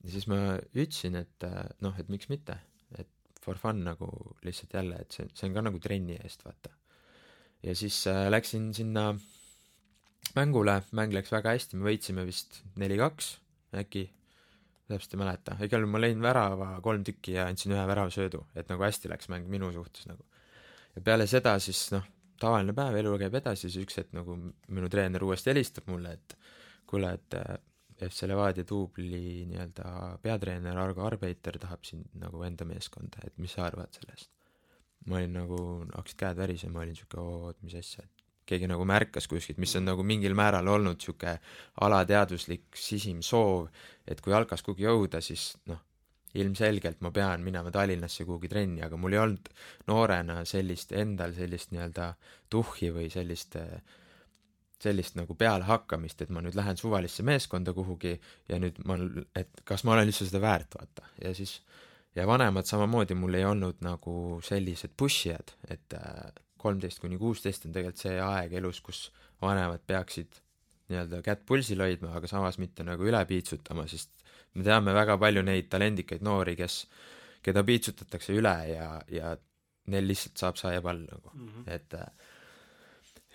ja 0.03 0.13
siis 0.13 0.27
ma 0.29 0.57
ütlesin, 0.57 1.17
et 1.19 1.47
äh, 1.47 1.63
noh, 1.85 1.95
et 1.99 2.09
miks 2.13 2.29
mitte, 2.31 2.57
et 2.97 3.41
for 3.43 3.59
fun 3.61 3.83
nagu 3.85 4.09
lihtsalt 4.45 4.75
jälle, 4.77 4.99
et 5.01 5.15
see, 5.15 5.29
see 5.33 5.49
on 5.49 5.57
ka 5.57 5.65
nagu 5.65 5.81
trenni 5.83 6.17
eest, 6.19 6.45
vaata. 6.45 6.73
ja 7.65 7.75
siis 7.75 8.03
äh, 8.11 8.27
läksin 8.31 8.69
sinna 8.77 9.09
mängule, 10.35 10.81
mäng 10.97 11.15
läks 11.15 11.31
väga 11.33 11.55
hästi, 11.55 11.79
me 11.79 11.89
võitsime 11.89 12.25
vist 12.27 12.61
neli-kaks 12.79 13.37
äkki, 13.77 14.07
täpselt 14.87 15.15
ei 15.15 15.21
mäleta, 15.21 15.55
igal 15.65 15.83
juhul 15.83 15.93
ma 15.93 16.01
lõin 16.01 16.21
värava 16.23 16.69
kolm 16.83 17.03
tükki 17.07 17.35
ja 17.35 17.47
andsin 17.51 17.73
ühe 17.75 17.83
väravasöödu, 17.89 18.45
et 18.55 18.69
nagu 18.71 18.85
hästi 18.85 19.11
läks 19.11 19.31
mäng 19.31 19.49
minu 19.51 19.71
suhtes 19.75 20.07
nagu. 20.07 20.23
ja 20.95 21.03
peale 21.03 21.27
seda 21.27 21.57
siis 21.63 21.89
noh, 21.93 22.05
tavaline 22.39 22.75
päev, 22.77 22.95
elu 23.01 23.15
käib 23.23 23.35
edasi, 23.41 23.67
siis 23.67 23.83
üks 23.83 23.99
hetk 23.99 24.13
nagu 24.15 24.37
minu 24.37 24.89
treener 24.91 25.23
uuesti 25.23 25.51
helistab 25.51 25.89
mulle, 25.91 26.13
et 26.17 26.37
kuule, 26.87 27.11
et 27.19 27.37
äh, 27.39 27.57
FC 28.05 28.27
Levadia 28.29 28.65
duubli 28.67 29.45
nii-öelda 29.49 30.17
peatreener 30.21 30.77
Argo 30.77 31.05
Arbeiter 31.07 31.57
tahab 31.61 31.85
sind 31.87 32.11
nagu 32.21 32.43
enda 32.45 32.65
meeskonda, 32.69 33.23
et 33.25 33.37
mis 33.41 33.55
sa 33.57 33.65
arvad 33.65 33.93
sellest? 33.97 34.29
ma 35.07 35.21
olin 35.21 35.37
nagu, 35.39 35.57
hakkasid 35.93 36.19
käed 36.19 36.39
värisema, 36.41 36.81
olin 36.83 36.95
siuke, 36.97 37.19
oo, 37.21 37.51
et 37.53 37.61
mis 37.63 37.77
asja, 37.79 38.03
et 38.03 38.25
keegi 38.47 38.67
nagu 38.67 38.85
märkas 38.87 39.27
kuskilt, 39.31 39.59
mis 39.61 39.75
on 39.79 39.85
nagu 39.87 40.03
mingil 40.03 40.35
määral 40.35 40.67
olnud 40.71 40.99
siuke 41.03 41.37
alateadvuslik 41.83 42.75
sisim 42.75 43.21
soov, 43.23 43.69
et 44.07 44.19
kui 44.23 44.33
jalkas 44.35 44.63
kuhugi 44.65 44.87
jõuda, 44.87 45.21
siis 45.23 45.53
noh, 45.71 45.79
ilmselgelt 46.37 46.99
ma 47.01 47.11
pean 47.15 47.43
minema 47.43 47.71
Tallinnasse 47.73 48.25
kuhugi 48.27 48.51
trenni, 48.51 48.83
aga 48.85 48.99
mul 48.99 49.15
ei 49.15 49.21
olnud 49.23 49.49
noorena 49.87 50.41
sellist, 50.47 50.91
endal 50.91 51.35
sellist 51.37 51.71
nii-öelda 51.71 52.11
tuhhi 52.51 52.91
või 52.95 53.07
sellist 53.13 53.55
äh, 53.59 53.79
sellist 54.83 55.17
nagu 55.17 55.33
pealehakkamist, 55.37 56.21
et 56.21 56.33
ma 56.33 56.41
nüüd 56.45 56.55
lähen 56.57 56.77
suvalisse 56.77 57.25
meeskonda 57.25 57.73
kuhugi 57.73 58.13
ja 58.49 58.59
nüüd 58.61 58.77
ma, 58.85 58.97
et 59.35 59.63
kas 59.65 59.83
ma 59.87 59.95
olen 59.95 60.09
üldse 60.11 60.27
seda 60.27 60.41
väärt, 60.43 60.77
vaata. 60.77 61.07
ja 61.23 61.33
siis, 61.37 61.59
ja 62.15 62.27
vanemad 62.29 62.69
samamoodi 62.69 63.17
mul 63.17 63.39
ei 63.39 63.45
olnud 63.45 63.81
nagu 63.85 64.37
sellised 64.45 64.93
push 64.97 65.31
ijad, 65.31 65.55
et 65.69 65.97
kolmteist 66.61 67.01
kuni 67.01 67.17
kuusteist 67.21 67.65
on 67.65 67.73
tegelikult 67.73 68.03
see 68.05 68.19
aeg 68.21 68.53
elus, 68.59 68.81
kus 68.85 69.07
vanemad 69.41 69.81
peaksid 69.87 70.41
nii-öelda 70.91 71.21
kätt 71.25 71.43
pulsil 71.45 71.81
hoidma, 71.83 72.13
aga 72.17 72.29
samas 72.29 72.57
mitte 72.61 72.85
nagu 72.87 73.05
üle 73.05 73.19
piitsutama, 73.27 73.87
sest 73.91 74.13
me 74.55 74.65
teame 74.65 74.93
väga 74.95 75.17
palju 75.21 75.43
neid 75.45 75.67
talendikaid 75.71 76.23
noori, 76.25 76.55
kes, 76.59 76.83
keda 77.43 77.63
piitsutatakse 77.67 78.35
üle 78.37 78.55
ja, 78.71 78.89
ja 79.11 79.35
neil 79.91 80.09
lihtsalt 80.09 80.41
saab 80.41 80.57
saiapall 80.59 81.03
nagu 81.05 81.31
mm, 81.33 81.47
-hmm. 81.47 81.69
et 81.75 81.95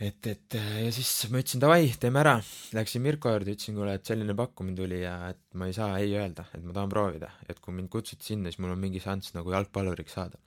et, 0.03 0.27
et 0.27 0.57
ja 0.57 0.91
siis 0.95 1.11
ma 1.31 1.43
ütlesin 1.43 1.63
davai, 1.63 1.87
teeme 2.01 2.21
ära, 2.23 2.35
läksin 2.77 3.05
Mirko 3.05 3.33
juurde, 3.33 3.55
ütlesin 3.55 3.79
kuule, 3.79 3.95
et 3.99 4.09
selline 4.09 4.35
pakkumine 4.39 4.79
tuli 4.79 5.03
ja 5.03 5.15
et 5.31 5.43
ma 5.59 5.69
ei 5.71 5.77
saa 5.77 6.01
ei 6.03 6.17
öelda, 6.19 6.49
et 6.57 6.65
ma 6.65 6.75
tahan 6.77 6.91
proovida, 6.93 7.31
et 7.49 7.61
kui 7.63 7.77
mind 7.77 7.91
kutsuti 7.93 8.33
sinna, 8.33 8.51
siis 8.51 8.63
mul 8.63 8.75
on 8.75 8.83
mingi 8.83 9.03
šanss 9.03 9.37
nagu 9.37 9.55
jalgpalluriks 9.55 10.19
saada. 10.19 10.41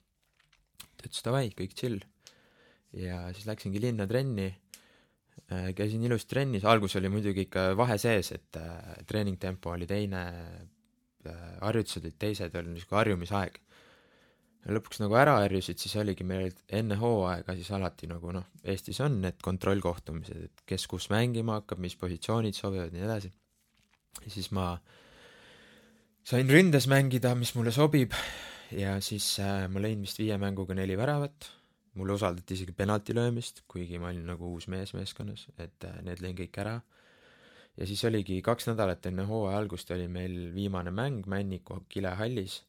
ta 0.95 1.07
ütles 1.07 1.25
davai, 1.25 1.47
kõik 1.55 1.75
chill. 1.77 1.99
ja 2.95 3.25
siis 3.35 3.47
läksingi 3.47 3.81
linna 3.83 4.07
trenni, 4.07 4.49
käisin 5.75 6.03
ilusti 6.03 6.31
trennis, 6.31 6.65
algus 6.65 6.95
oli 6.95 7.09
muidugi 7.11 7.45
ikka 7.45 7.73
vahe 7.77 7.97
sees, 8.01 8.31
et 8.31 8.57
äh, 8.59 8.95
treeningtempo 9.07 9.75
oli 9.75 9.87
teine 9.87 10.23
äh,, 10.25 11.35
harjutused 11.61 12.03
olid 12.03 12.17
teised, 12.19 12.55
oli 12.55 12.73
niisugune 12.73 13.01
harjumisaeg 13.01 13.59
lõpuks 14.73 15.01
nagu 15.03 15.15
ära 15.19 15.35
harjusid, 15.43 15.77
siis 15.81 15.93
oligi 16.01 16.25
meil 16.25 16.53
enne 16.73 16.97
hooaega 16.97 17.53
siis 17.57 17.69
alati 17.75 18.09
nagu 18.09 18.33
noh, 18.33 18.47
Eestis 18.65 18.99
on 19.05 19.19
need 19.21 19.37
kontrollkohtumised, 19.45 20.47
et 20.47 20.63
kes 20.69 20.87
kus 20.89 21.09
mängima 21.13 21.59
hakkab, 21.59 21.81
mis 21.83 21.97
positsioonid 21.99 22.57
sobivad 22.57 22.89
ja 22.89 22.97
nii 22.97 23.05
edasi. 23.05 23.31
ja 24.23 24.33
siis 24.33 24.49
ma 24.55 24.71
sain 26.25 26.49
ründes 26.49 26.89
mängida, 26.89 27.35
mis 27.37 27.53
mulle 27.57 27.73
sobib 27.75 28.15
ja 28.73 28.97
siis 29.05 29.35
äh, 29.43 29.67
ma 29.69 29.83
lõin 29.83 30.01
vist 30.01 30.19
viie 30.21 30.37
mänguga 30.41 30.77
neli 30.77 30.97
väravat, 30.97 31.51
mulle 31.99 32.17
usaldati 32.17 32.57
isegi 32.57 32.73
penalti 32.73 33.13
löömist, 33.13 33.63
kuigi 33.69 34.01
ma 34.01 34.09
olin 34.09 34.25
nagu 34.33 34.49
uus 34.49 34.69
mees 34.71 34.95
meeskonnas, 34.97 35.45
et 35.61 35.85
äh, 35.85 36.01
need 36.07 36.25
lõin 36.25 36.37
kõik 36.41 36.61
ära. 36.65 36.79
ja 37.77 37.85
siis 37.85 38.01
oligi 38.07 38.41
kaks 38.41 38.71
nädalat 38.71 39.05
enne 39.05 39.27
hooaja 39.29 39.59
algust 39.59 39.91
oli 39.91 40.07
meil 40.07 40.55
viimane 40.55 40.91
mäng 40.95 41.27
Männiku 41.27 41.83
kilehallis 41.89 42.63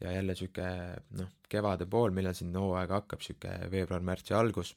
ja 0.00 0.12
jälle 0.12 0.34
sihuke 0.34 0.68
noh, 1.18 1.32
kevade 1.48 1.86
pool, 1.90 2.14
millal 2.16 2.36
siin 2.36 2.54
hooaeg 2.56 2.94
hakkab, 2.94 3.24
sihuke 3.24 3.52
veebruar-märtsi 3.72 4.34
algus, 4.36 4.74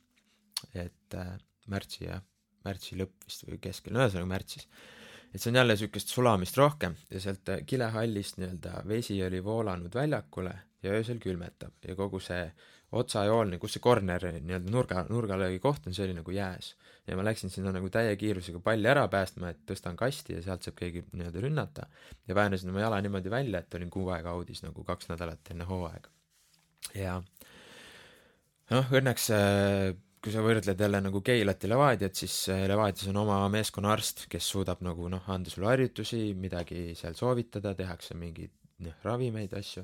et 0.74 1.18
äh, 1.20 1.32
märtsi 1.72 2.06
jah, 2.08 2.22
märtsi 2.66 2.98
lõpp 3.00 3.28
vist 3.28 3.48
või 3.48 3.60
keskel, 3.64 3.96
no 3.96 4.04
ühesõnaga 4.04 4.32
märtsis. 4.34 4.68
et 5.34 5.42
see 5.42 5.50
on 5.52 5.62
jälle 5.62 5.74
niisugust 5.74 6.14
sulamist 6.14 6.58
rohkem 6.58 6.96
ja 7.10 7.24
sealt 7.24 7.50
äh, 7.50 7.64
kilehallist 7.66 8.38
nii-öelda 8.38 8.84
vesi 8.88 9.18
oli 9.26 9.44
voolanud 9.44 9.96
väljakule 9.96 10.54
ja 10.84 10.94
öösel 10.98 11.20
külmetab 11.20 11.88
ja 11.88 11.96
kogu 11.96 12.20
see 12.20 12.46
otsajoolne, 13.00 13.58
kus 13.62 13.76
see 13.76 13.84
corner 13.84 14.24
nii-öelda 14.36 14.72
nurga, 14.72 15.04
nurgalöögi 15.10 15.60
koht 15.64 15.88
on, 15.88 15.96
see 15.98 16.06
oli 16.06 16.18
nagu 16.18 16.36
jääs. 16.36 16.74
ja 17.08 17.18
ma 17.20 17.26
läksin 17.26 17.52
sinna 17.52 17.74
nagu 17.76 17.90
täie 17.92 18.16
kiirusega 18.20 18.62
palli 18.64 18.88
ära 18.88 19.08
päästma, 19.12 19.50
et 19.52 19.66
tõstan 19.68 19.98
kasti 20.00 20.38
ja 20.38 20.44
sealt 20.46 20.64
saab 20.64 20.78
keegi 20.80 21.04
nii-öelda 21.12 21.44
rünnata. 21.44 21.88
ja 22.28 22.36
väänasin 22.36 22.70
oma 22.70 22.86
jala 22.86 23.02
niimoodi 23.02 23.34
välja, 23.34 23.60
et 23.60 23.76
olin 23.80 23.90
kuu 23.90 24.10
aega 24.16 24.32
audis 24.32 24.64
nagu 24.64 24.84
kaks 24.84 25.10
nädalat 25.12 25.52
enne 25.52 25.68
hooaega. 25.70 26.10
ja 26.96 27.20
noh, 28.72 28.96
õnneks 29.02 29.30
äh, 29.36 29.94
kui 30.24 30.32
sa 30.32 30.44
võrdled 30.44 30.80
jälle 30.80 31.02
nagu 31.04 31.20
Keilat 31.26 31.64
ja 31.66 31.70
Levadiat, 31.74 32.16
siis 32.16 32.36
äh, 32.54 32.64
Levadias 32.72 33.10
on 33.12 33.20
oma 33.26 33.42
meeskonnaarst, 33.52 34.28
kes 34.32 34.48
suudab 34.56 34.84
nagu 34.86 35.10
noh, 35.12 35.26
anda 35.34 35.52
sulle 35.52 35.68
harjutusi, 35.68 36.30
midagi 36.40 36.94
seal 37.00 37.18
soovitada, 37.20 37.74
tehakse 37.76 38.16
mingeid 38.20 38.54
noh, 38.86 38.96
ravimeid, 39.04 39.56
asju. 39.60 39.84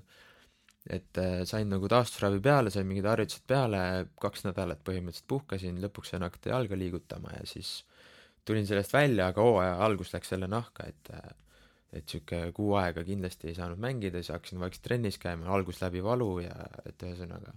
Et 0.89 1.19
äh, 1.21 1.41
sain 1.49 1.69
nagu 1.69 1.89
taastusravi 1.91 2.39
peale, 2.43 2.71
sain 2.73 2.87
mingid 2.89 3.07
harjutused 3.09 3.45
peale, 3.47 3.81
kaks 4.21 4.47
nädalat 4.47 4.81
põhimõtteliselt 4.87 5.27
puhkasin, 5.29 5.81
lõpuks 5.83 6.13
sain 6.13 6.25
hakata 6.25 6.53
jalga 6.55 6.79
liigutama 6.79 7.35
ja 7.37 7.45
siis 7.49 7.83
tulin 8.45 8.65
sellest 8.67 8.93
välja, 8.93 9.29
aga 9.29 9.45
hooaja 9.45 9.75
algus 9.85 10.13
läks 10.15 10.33
jälle 10.33 10.49
nahka, 10.49 10.87
et 10.89 11.13
äh, 11.13 11.29
et 11.89 12.05
niisugune 12.05 12.51
kuu 12.53 12.75
aega 12.77 13.01
kindlasti 13.01 13.47
ei 13.49 13.55
saanud 13.57 13.79
mängida, 13.81 14.19
siis 14.21 14.29
hakkasin 14.35 14.59
vaikselt 14.61 14.83
trennis 14.85 15.15
käima, 15.17 15.47
algus 15.49 15.79
läbi 15.81 16.03
valu 16.05 16.35
ja 16.43 16.53
et 16.85 17.01
ühesõnaga 17.01 17.55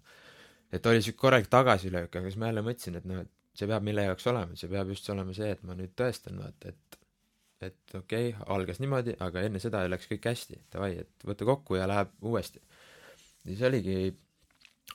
et 0.73 0.87
oli 0.87 1.03
sihuke 1.05 1.21
korralik 1.21 1.51
tagasilöök, 1.53 2.11
aga 2.17 2.29
siis 2.31 2.39
ma 2.41 2.49
jälle 2.49 2.65
mõtlesin, 2.65 2.97
et 2.99 3.07
noh, 3.09 3.23
et 3.23 3.59
see 3.59 3.69
peab 3.69 3.85
mille 3.85 4.07
jaoks 4.07 4.27
olema, 4.33 4.57
see 4.57 4.71
peab 4.73 4.91
just 4.93 5.09
olema 5.13 5.35
see, 5.37 5.51
et 5.53 5.65
ma 5.69 5.77
nüüd 5.79 5.93
tõestan, 5.99 6.41
vaata, 6.41 6.73
et 6.73 6.99
et 7.63 7.95
okei 7.95 8.33
okay,, 8.33 8.47
algas 8.51 8.81
niimoodi, 8.83 9.13
aga 9.23 9.45
enne 9.47 9.61
seda 9.63 9.85
läks 9.87 10.09
kõik 10.11 10.25
hästi, 10.27 10.57
davai, 10.73 10.97
et 11.05 11.27
võta 11.29 11.47
kokku 11.47 11.77
ja 11.79 11.85
läheb 11.87 12.11
uuesti. 12.27 12.59
Ja 13.45 13.51
siis 13.51 13.65
oligi, 13.69 13.97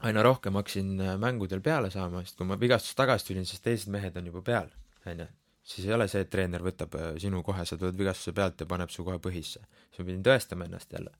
aina 0.07 0.23
rohkem 0.25 0.57
hakkasin 0.59 0.93
äh, 1.01 1.17
mängudel 1.21 1.61
peale 1.63 1.91
saama, 1.93 2.23
sest 2.25 2.37
kui 2.39 2.47
ma 2.47 2.57
vigastusest 2.59 2.97
tagasi 2.99 3.31
tulin, 3.31 3.47
siis 3.49 3.63
teised 3.65 3.91
mehed 3.93 4.17
on 4.19 4.29
juba 4.31 4.43
peal, 4.45 4.71
on 5.05 5.25
ju. 5.25 5.27
siis 5.67 5.87
ei 5.87 5.93
ole 5.97 6.07
see, 6.07 6.23
et 6.23 6.31
treener 6.31 6.63
võtab 6.63 6.95
äh, 6.99 7.11
sinu 7.21 7.43
kohe, 7.43 7.65
sa 7.65 7.79
tuled 7.79 7.97
vigastuse 7.99 8.35
pealt 8.37 8.63
ja 8.63 8.69
paneb 8.69 8.93
su 8.93 9.05
kohe 9.07 9.19
põhisse. 9.23 9.65
siis 9.89 10.01
ma 10.01 10.09
pidin 10.09 10.25
tõestama 10.29 10.69
ennast 10.69 10.93
jälle. 10.93 11.13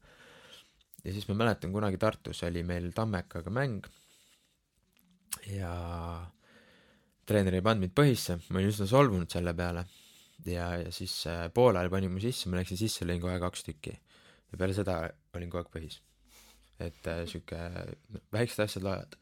ja 1.03 1.13
siis 1.13 1.27
ma 1.29 1.37
mäletan, 1.43 1.73
kunagi 1.75 1.99
Tartus 2.01 2.43
oli 2.47 2.63
meil 2.63 2.91
Tammekaga 2.95 3.53
mäng 3.53 3.87
ja 5.51 5.71
treener 7.27 7.59
ei 7.59 7.63
pannud 7.63 7.87
mind 7.87 7.95
põhisse, 7.95 8.39
ma 8.49 8.61
olin 8.61 8.71
üsna 8.71 8.87
solvunud 8.87 9.31
selle 9.31 9.53
peale 9.53 9.85
ja, 10.45 10.67
ja 10.83 10.91
siis 10.91 11.19
äh, 11.27 11.47
poolajal 11.53 11.89
pani 11.91 12.09
mu 12.11 12.21
sisse, 12.23 12.49
ma 12.49 12.61
läksin 12.61 12.79
sisse, 12.79 13.07
lõin 13.07 13.21
kohe 13.23 13.37
kaks 13.41 13.65
tükki. 13.67 13.97
ja 14.51 14.59
peale 14.59 14.75
seda 14.75 14.99
olin 15.35 15.49
kogu 15.51 15.63
aeg 15.63 15.73
põhis. 15.73 16.01
Et 16.83 17.09
äh, 17.09 17.23
sihuke 17.29 17.59
no, 18.13 18.21
väiksed 18.33 18.63
asjad 18.65 18.85
loevad. 18.85 19.17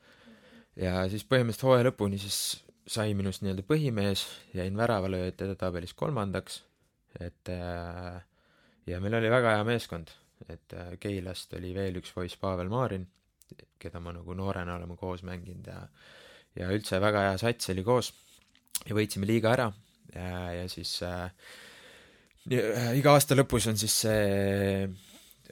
ja 0.79 1.05
siis 1.11 1.25
põhimõtteliselt 1.27 1.67
hooaja 1.69 1.87
lõpuni 1.89 2.19
siis 2.21 2.39
sai 2.87 3.15
minust 3.17 3.41
nii-öelda 3.41 3.65
põhimees, 3.65 4.25
jäin 4.53 4.77
väravalööjate 4.77 5.47
edetabelis 5.47 5.95
kolmandaks, 5.97 6.59
et 7.19 7.49
äh, 7.53 8.19
ja 8.85 9.01
meil 9.01 9.17
oli 9.17 9.31
väga 9.33 9.55
hea 9.57 9.65
meeskond, 9.67 10.11
et 10.49 10.75
äh, 10.77 10.93
Keilast 11.01 11.55
oli 11.57 11.73
veel 11.75 11.97
üks 12.01 12.13
poiss, 12.13 12.37
Pavel 12.37 12.69
Maarin, 12.69 13.07
keda 13.81 14.01
ma 14.01 14.13
nagu 14.13 14.35
noorena 14.37 14.75
oleme 14.77 14.97
koos 14.99 15.23
mänginud 15.25 15.67
ja 15.69 15.81
ja 16.55 16.69
üldse 16.71 17.01
väga 17.03 17.25
hea 17.29 17.39
sats 17.41 17.69
oli 17.73 17.83
koos 17.83 18.13
ja 18.87 18.95
võitsime 18.95 19.27
liiga 19.27 19.51
ära 19.51 19.67
ja, 20.13 20.29
ja 20.61 20.67
siis 20.71 20.97
äh, 21.03 21.27
iga 22.95 23.15
aasta 23.15 23.35
lõpus 23.37 23.67
on 23.71 23.79
siis 23.79 23.95
see 24.05 24.85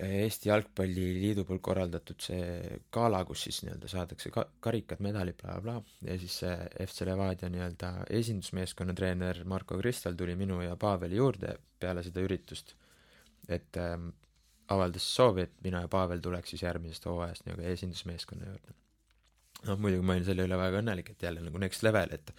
Eesti 0.01 0.49
Jalgpalliliidu 0.49 1.43
poolt 1.45 1.61
korraldatud 1.61 2.21
see 2.23 2.79
gala, 2.93 3.19
kus 3.29 3.43
siis 3.45 3.59
nii-öelda 3.63 3.89
saadakse 3.91 4.31
ka-, 4.33 4.47
karikad, 4.63 5.03
medalid 5.05 5.37
bla, 5.41 5.59
bla, 5.61 5.75
bla 5.83 6.09
ja 6.09 6.17
siis 6.21 6.39
see 6.41 6.55
FC 6.85 7.05
Levadia 7.05 7.49
nii-öelda 7.53 7.91
esindusmeeskonna 8.21 8.95
treener 8.97 9.43
Marko 9.45 9.77
Kristal 9.77 10.17
tuli 10.17 10.35
minu 10.39 10.61
ja 10.63 10.75
Paveli 10.79 11.19
juurde 11.19 11.57
peale 11.79 12.03
seda 12.05 12.23
üritust, 12.25 12.73
et 13.51 13.77
ähm, 13.77 14.09
avaldas 14.73 15.05
soovi, 15.15 15.45
et 15.47 15.53
mina 15.63 15.83
ja 15.83 15.91
Pavel 15.91 16.21
tuleks 16.23 16.53
siis 16.53 16.63
järgmisest 16.63 17.05
hooajast 17.09 17.47
nagu 17.49 17.61
esindusmeeskonna 17.73 18.49
juurde. 18.49 18.75
noh, 19.67 19.79
muidugi 19.79 20.03
ma 20.03 20.15
olin 20.17 20.25
selle 20.27 20.45
üle 20.47 20.57
väga 20.59 20.81
õnnelik, 20.81 21.13
et 21.13 21.23
jälle 21.23 21.43
nagu 21.43 21.59
next 21.61 21.83
level, 21.83 22.11
et 22.11 22.33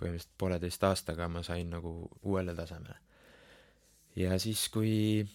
põhimõtteliselt 0.00 0.36
pooleteist 0.38 0.84
aastaga 0.88 1.28
ma 1.28 1.42
sain 1.44 1.70
nagu 1.70 1.92
uuele 2.22 2.54
tasemele. 2.56 2.96
ja 4.16 4.38
siis, 4.38 4.68
kui 4.68 5.26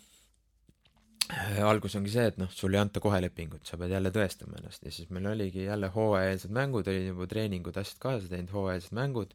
algus 1.66 1.96
ongi 1.98 2.12
see, 2.14 2.28
et 2.30 2.38
noh, 2.38 2.52
sul 2.54 2.76
ei 2.76 2.82
anta 2.82 3.02
kohe 3.02 3.18
lepingut, 3.24 3.66
sa 3.66 3.80
pead 3.82 3.96
jälle 3.96 4.12
tõestama 4.14 4.60
ennast. 4.60 4.84
Ja 4.86 4.94
siis 4.94 5.10
meil 5.14 5.26
oligi 5.32 5.66
jälle 5.66 5.90
hooajalised 5.94 6.54
mängud, 6.54 6.88
olid 6.92 7.10
juba 7.10 7.28
treeningud, 7.32 7.78
asjad 7.82 8.02
kaasa 8.04 8.30
teinud, 8.30 8.54
hooajalised 8.54 8.94
mängud, 8.98 9.34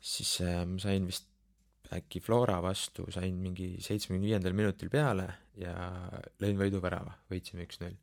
siis 0.00 0.38
äh, 0.42 0.62
ma 0.66 0.80
sain 0.82 1.06
vist 1.06 1.28
äkki 1.94 2.20
Flora 2.20 2.58
vastu 2.60 3.06
sain 3.14 3.38
mingi 3.40 3.70
seitsmekümne 3.80 4.26
viiendal 4.28 4.56
minutil 4.56 4.90
peale 4.92 5.28
ja 5.58 5.74
lõin 6.42 6.58
võiduvärava, 6.60 7.14
võitsime 7.32 7.64
üks-null. 7.64 7.96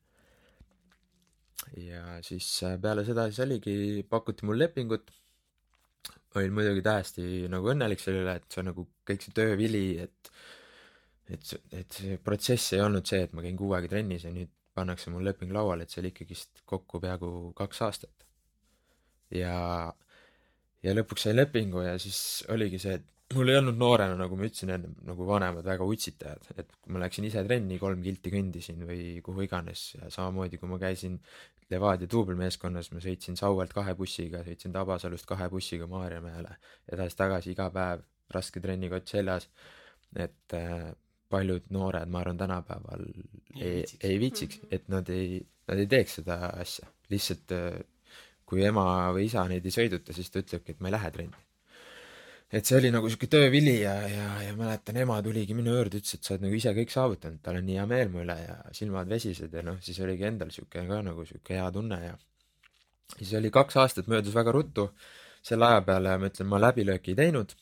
ja 1.84 2.18
siis 2.26 2.48
äh, 2.66 2.80
peale 2.82 3.06
seda 3.06 3.28
siis 3.30 3.44
oligi, 3.46 3.76
pakuti 4.10 4.48
mul 4.48 4.60
lepingut, 4.64 5.12
olin 6.36 6.56
muidugi 6.56 6.84
täiesti 6.86 7.46
nagu 7.52 7.70
õnnelik 7.72 8.02
selle 8.02 8.24
üle, 8.26 8.40
et 8.40 8.48
see 8.50 8.64
on 8.64 8.72
nagu 8.72 8.88
kõik 9.08 9.24
see 9.24 9.36
töövili, 9.36 9.86
et 10.04 10.32
et, 11.30 11.56
et 11.74 11.98
see 12.00 12.20
protsess 12.22 12.76
ei 12.76 12.84
olnud 12.86 13.08
see, 13.10 13.24
et 13.26 13.34
ma 13.34 13.44
käin 13.46 13.58
kuu 13.58 13.74
aega 13.78 13.90
trennis 13.92 14.28
ja 14.28 14.34
nüüd 14.34 14.52
pannakse 14.76 15.12
mul 15.14 15.26
leping 15.26 15.54
lauale, 15.56 15.86
et 15.86 15.94
see 15.94 16.02
oli 16.04 16.12
ikkagist 16.12 16.64
kokku 16.68 17.00
peaaegu 17.04 17.32
kaks 17.58 17.82
aastat. 17.88 18.26
ja, 19.34 19.56
ja 20.86 20.94
lõpuks 20.94 21.26
sain 21.26 21.38
lepingu 21.40 21.82
ja 21.86 21.96
siis 22.02 22.20
oligi 22.54 22.80
see, 22.82 23.00
et 23.00 23.12
mul 23.34 23.50
ei 23.50 23.58
olnud 23.58 23.78
noorena, 23.80 24.18
nagu 24.20 24.38
ma 24.38 24.46
ütlesin 24.46 24.74
enne, 24.76 24.92
nagu 25.08 25.26
vanemad 25.26 25.66
väga 25.66 25.88
utsitajad, 25.90 26.50
et 26.62 26.74
ma 26.94 27.02
läksin 27.02 27.26
ise 27.26 27.42
trenni, 27.48 27.80
kolm 27.82 28.04
kilti 28.06 28.32
kõndisin 28.34 28.84
või 28.86 29.08
kuhu 29.26 29.48
iganes 29.48 29.88
ja 29.96 30.12
samamoodi, 30.14 30.60
kui 30.62 30.70
ma 30.72 30.80
käisin 30.82 31.18
Levadia 31.74 32.06
duubelmeeskonnas, 32.12 32.92
ma 32.94 33.00
sõitsin 33.02 33.40
Sauelt 33.40 33.72
kahe 33.74 33.96
bussiga, 33.98 34.44
sõitsin 34.46 34.76
Tabasalust 34.76 35.26
kahe 35.26 35.48
bussiga 35.50 35.88
Maarjamäele, 35.90 36.52
edasi-tagasi 36.94 37.56
iga 37.56 37.72
päev, 37.74 38.04
raske 38.36 38.62
trennikott 38.62 39.10
seljas, 39.10 39.48
et 40.14 40.54
äh, 40.54 40.92
paljud 41.36 41.68
noored, 41.76 42.12
ma 42.12 42.24
arvan, 42.24 42.40
tänapäeval 42.40 43.06
ei, 43.60 43.84
ei, 44.02 44.16
viitsiks, 44.22 44.64
et 44.74 44.88
nad 44.92 45.10
ei, 45.14 45.40
nad 45.70 45.82
ei 45.82 45.92
teeks 45.92 46.22
seda 46.22 46.40
asja. 46.56 46.88
lihtsalt 47.12 47.54
äh, 47.54 47.82
kui 48.50 48.64
ema 48.66 48.86
või 49.14 49.26
isa 49.30 49.44
neid 49.50 49.66
ei 49.66 49.74
sõiduta, 49.74 50.14
siis 50.14 50.32
ta 50.32 50.42
ütlebki, 50.42 50.76
et 50.76 50.82
ma 50.82 50.90
ei 50.90 50.96
lähe 50.96 51.12
trenni. 51.14 51.42
Et 52.56 52.68
see 52.68 52.78
oli 52.78 52.92
nagu 52.94 53.10
sihuke 53.10 53.28
töövili 53.32 53.80
ja, 53.82 53.96
ja, 54.08 54.28
ja 54.46 54.54
mäletan, 54.56 55.00
ema 55.02 55.18
tuligi 55.26 55.56
minu 55.58 55.74
juurde, 55.74 56.00
ütles, 56.00 56.14
et 56.16 56.28
sa 56.28 56.36
oled 56.36 56.46
nagu 56.46 56.56
ise 56.56 56.72
kõik 56.78 56.94
saavutanud, 56.94 57.42
tal 57.44 57.58
on 57.60 57.66
nii 57.66 57.80
hea 57.80 57.86
meel 57.90 58.12
mu 58.14 58.22
üle 58.22 58.36
ja 58.38 58.60
silmad 58.78 59.10
vesised 59.10 59.54
ja 59.54 59.64
noh, 59.66 59.80
siis 59.84 59.98
oligi 60.06 60.28
endal 60.30 60.54
sihuke 60.54 60.86
ka 60.88 61.02
nagu 61.04 61.26
sihuke 61.26 61.58
hea 61.58 61.66
tunne 61.74 62.00
ja 62.04 62.14
siis 63.16 63.34
oli 63.40 63.52
kaks 63.54 63.80
aastat 63.82 64.12
möödus 64.12 64.38
väga 64.38 64.54
ruttu, 64.54 64.88
selle 65.46 65.72
aja 65.72 65.82
peale 65.90 66.14
ma 66.22 66.30
ütlen, 66.30 66.50
ma 66.52 66.62
läbilööki 66.62 67.16
ei 67.16 67.20
teinud, 67.24 67.58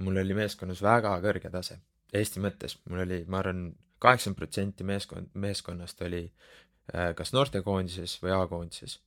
mul 0.00 0.22
oli 0.24 0.38
meeskonnas 0.40 0.80
väga 0.84 1.12
kõrge 1.24 1.52
tase, 1.52 1.78
Eesti 2.14 2.42
mõttes, 2.42 2.76
mul 2.90 3.04
oli, 3.06 3.22
ma 3.26 3.40
arvan, 3.40 3.64
kaheksakümmend 4.02 4.38
protsenti 4.38 4.86
meeskond, 4.86 5.32
meeskonnast 5.40 6.02
oli 6.06 6.22
äh, 6.26 7.12
kas 7.18 7.32
noortekoondises 7.34 8.18
või 8.22 8.34
A-koondises. 8.36 9.00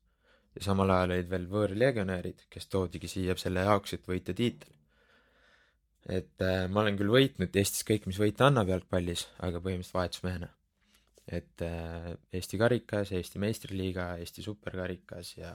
ja 0.55 0.65
samal 0.65 0.91
ajal 0.91 1.13
olid 1.15 1.29
veel 1.29 1.45
võõrlegionärid, 1.51 2.47
kes 2.49 2.67
toodigi 2.67 3.07
siia 3.07 3.35
selle 3.37 3.63
jaoks, 3.67 3.93
et 3.93 4.07
võita 4.09 4.33
tiitel 4.33 4.77
et 6.07 6.43
äh, 6.43 6.65
ma 6.71 6.83
olen 6.83 6.97
küll 6.99 7.11
võitnud 7.11 7.55
Eestis 7.59 7.83
kõik, 7.87 8.07
mis 8.07 8.19
võita 8.21 8.47
annab 8.47 8.71
jalgpallis, 8.71 9.25
aga 9.43 9.59
põhimõtteliselt 9.59 9.97
vahetusmehena. 9.99 10.49
et 11.27 11.61
äh, 11.61 12.13
Eesti 12.31 12.57
karikas, 12.57 13.11
Eesti 13.11 13.39
meistriliiga, 13.43 14.13
Eesti 14.23 14.43
superkarikas 14.45 15.33
ja, 15.37 15.53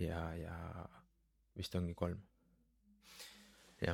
ja, 0.00 0.22
ja 0.40 0.56
vist 1.56 1.74
ongi 1.76 1.94
kolm. 1.94 2.22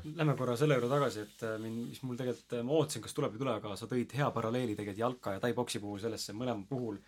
Lähme 0.05 0.37
korra 0.38 0.57
selle 0.59 0.76
juurde 0.76 0.90
tagasi, 0.92 1.24
et 1.26 1.42
äh, 1.46 1.57
mind, 1.62 1.88
mis 1.90 2.03
mul 2.07 2.18
tegelikult, 2.18 2.57
äh, 2.57 2.64
ma 2.66 2.76
ootasin, 2.79 3.03
kas 3.05 3.16
tuleb 3.16 3.35
või 3.35 3.40
ei 3.40 3.42
tule, 3.44 3.55
aga 3.61 3.74
sa 3.79 3.88
tõid 3.90 4.14
hea 4.18 4.31
paralleeli 4.35 4.76
tegelikult 4.79 5.03
jalka 5.03 5.35
ja 5.37 5.42
tai-poksi 5.42 5.83
puhul 5.83 6.00
sellesse 6.03 6.35
mõlema 6.37 6.66
puhul. 6.68 7.00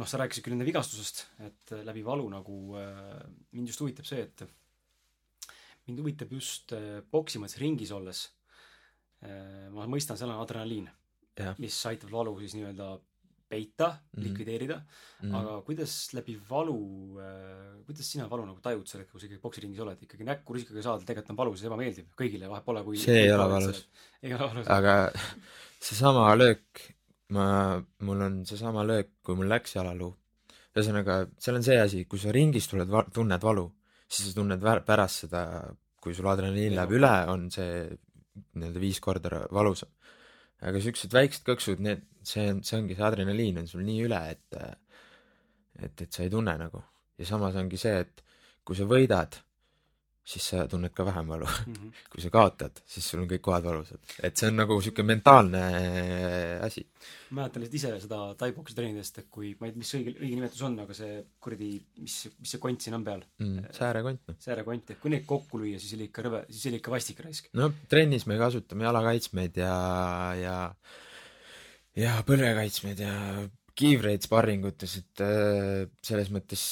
noh, 0.00 0.08
sa 0.08 0.20
rääkisid 0.20 0.44
küll 0.44 0.54
enda 0.54 0.64
vigastusest, 0.64 1.24
et 1.44 1.72
äh, 1.76 1.84
läbi 1.84 2.04
valu 2.06 2.28
nagu 2.32 2.56
mind 3.52 3.68
just 3.68 3.82
huvitab 3.82 4.06
see, 4.08 4.22
et 4.22 4.44
mind 5.88 6.00
huvitab 6.00 6.32
just 6.32 6.72
boksi 7.10 7.40
mõttes 7.42 7.58
ringis 7.60 7.90
olles 7.92 8.28
ma 9.20 9.84
mõistan, 9.90 10.16
seal 10.16 10.30
on 10.32 10.40
adrenaliin, 10.40 10.86
mis 11.60 11.76
aitab 11.90 12.08
valu 12.14 12.32
siis 12.40 12.54
nii-öelda 12.56 12.94
peita 13.50 13.88
mm. 13.88 13.98
-hmm. 13.98 14.24
likvideerida 14.24 14.76
mm, 14.76 14.84
mm. 14.84 15.30
-hmm. 15.30 15.38
aga 15.38 15.62
kuidas 15.66 15.94
läbi 16.14 16.36
valu 16.50 16.78
äh,, 17.18 17.80
kuidas 17.86 18.12
sina 18.12 18.28
valu 18.30 18.46
nagu 18.46 18.60
tajud 18.62 18.86
sel 18.86 19.00
hetkel, 19.00 19.12
kui 19.12 19.20
sa 19.20 19.26
ikkagi 19.26 19.42
poksiringis 19.46 19.82
oled, 19.84 20.04
ikkagi 20.06 20.28
näkku 20.30 20.54
rusikaga 20.54 20.84
saada 20.86 21.04
tegelikult 21.08 21.34
on 21.34 21.40
valus 21.42 21.62
ja 21.62 21.70
ebameeldiv 21.70 22.06
kõigile, 22.22 22.48
vahet 22.52 22.64
pole, 22.68 22.84
kui 22.86 23.02
See 23.02 23.24
ei 23.24 23.32
ole 23.34 23.48
valus.. 23.56 23.82
ei 24.24 24.34
ole 24.36 24.46
valus. 24.46 24.70
aga 24.78 24.94
seesama 25.80 26.28
löök, 26.36 26.82
ma, 27.36 27.46
mul 28.06 28.26
on 28.28 28.40
seesama 28.46 28.86
löök, 28.86 29.12
kui 29.24 29.38
mul 29.38 29.50
läks 29.50 29.76
jalaluu. 29.76 30.14
ühesõnaga, 30.70 31.24
seal 31.42 31.58
on 31.58 31.66
see 31.66 31.78
asi, 31.82 32.04
kui 32.06 32.18
sa 32.22 32.32
ringis 32.32 32.68
tuled, 32.70 32.92
tunned 33.14 33.42
valu, 33.42 33.66
siis 34.06 34.30
sa 34.30 34.36
tunned 34.38 34.62
pärast 34.86 35.24
seda, 35.26 35.42
kui 36.00 36.14
sul 36.14 36.28
adrenaliin 36.30 36.76
läheb 36.76 36.94
üle, 37.00 37.14
on 37.32 37.48
see 37.50 37.88
nii-öelda 38.54 38.82
viis 38.82 39.00
korda 39.02 39.42
valusam. 39.52 39.90
Aga 40.60 40.82
siuksed 40.84 41.14
väiksed 41.16 41.44
kõksud, 41.46 41.82
need, 41.84 42.04
see 42.26 42.46
on, 42.52 42.62
see 42.66 42.78
ongi 42.78 42.96
see 42.96 43.06
adrenaliin 43.06 43.62
on 43.62 43.68
sul 43.70 43.84
nii 43.86 44.06
üle, 44.08 44.20
et 44.34 44.58
et, 45.80 46.02
et 46.02 46.10
sa 46.12 46.24
ei 46.24 46.32
tunne 46.32 46.56
nagu. 46.60 46.82
ja 47.20 47.26
samas 47.28 47.56
ongi 47.60 47.78
see, 47.80 48.00
et 48.04 48.22
kui 48.64 48.76
sa 48.76 48.86
võidad, 48.88 49.40
siis 50.30 50.46
sa 50.52 50.64
tunned 50.70 50.92
ka 50.94 51.04
vähem 51.06 51.26
valu 51.30 51.48
Mhm. 51.50 51.90
kui 52.12 52.22
sa 52.22 52.30
kaotad, 52.32 52.82
siis 52.86 53.06
sul 53.10 53.22
on 53.22 53.28
kõik 53.30 53.42
kohad 53.44 53.66
valusad. 53.66 54.00
et 54.22 54.36
see 54.36 54.48
on 54.50 54.56
nagu 54.60 54.76
sihuke 54.80 55.02
mentaalne 55.06 55.62
asi. 56.66 56.84
ma 57.30 57.42
mäletan 57.42 57.62
lihtsalt 57.64 57.78
ise 57.78 58.06
seda 58.06 58.20
taiboksi 58.38 58.76
treenidest, 58.78 59.18
et 59.22 59.28
kui, 59.30 59.52
ma 59.60 59.68
ei 59.68 59.74
tea, 59.74 59.82
mis 59.82 59.92
õige, 59.98 60.14
õige 60.18 60.38
nimetus 60.38 60.62
on, 60.66 60.78
aga 60.84 60.96
see 60.96 61.20
kuradi, 61.42 61.70
mis, 62.04 62.16
mis 62.38 62.54
see 62.54 62.62
kont 62.62 62.86
siin 62.86 62.98
on 62.98 63.06
peal, 63.06 63.22
mm,. 63.42 63.70
säärekont 63.76 64.30
noh. 64.30 64.40
säärekont, 64.46 64.94
et 64.94 65.02
kui 65.02 65.14
neid 65.14 65.26
kokku 65.28 65.62
lüüa, 65.62 65.82
siis 65.82 65.94
oli 65.98 66.10
ikka 66.10 66.26
rõve, 66.26 66.42
siis 66.50 66.66
oli 66.70 66.82
ikka 66.82 66.94
vastik 66.94 67.22
raisk. 67.26 67.50
no 67.58 67.70
trennis 67.90 68.26
me 68.30 68.38
kasutame 68.40 68.86
jalakaitsmeid 68.88 69.62
ja, 69.62 69.76
ja, 70.38 70.56
ja 71.98 72.18
põlvekaitsmeid 72.26 73.06
ja 73.06 73.14
kiivreid 73.80 74.26
sparringutes, 74.26 74.98
et 75.00 75.22
äh, 75.24 75.86
selles 76.04 76.30
mõttes 76.34 76.64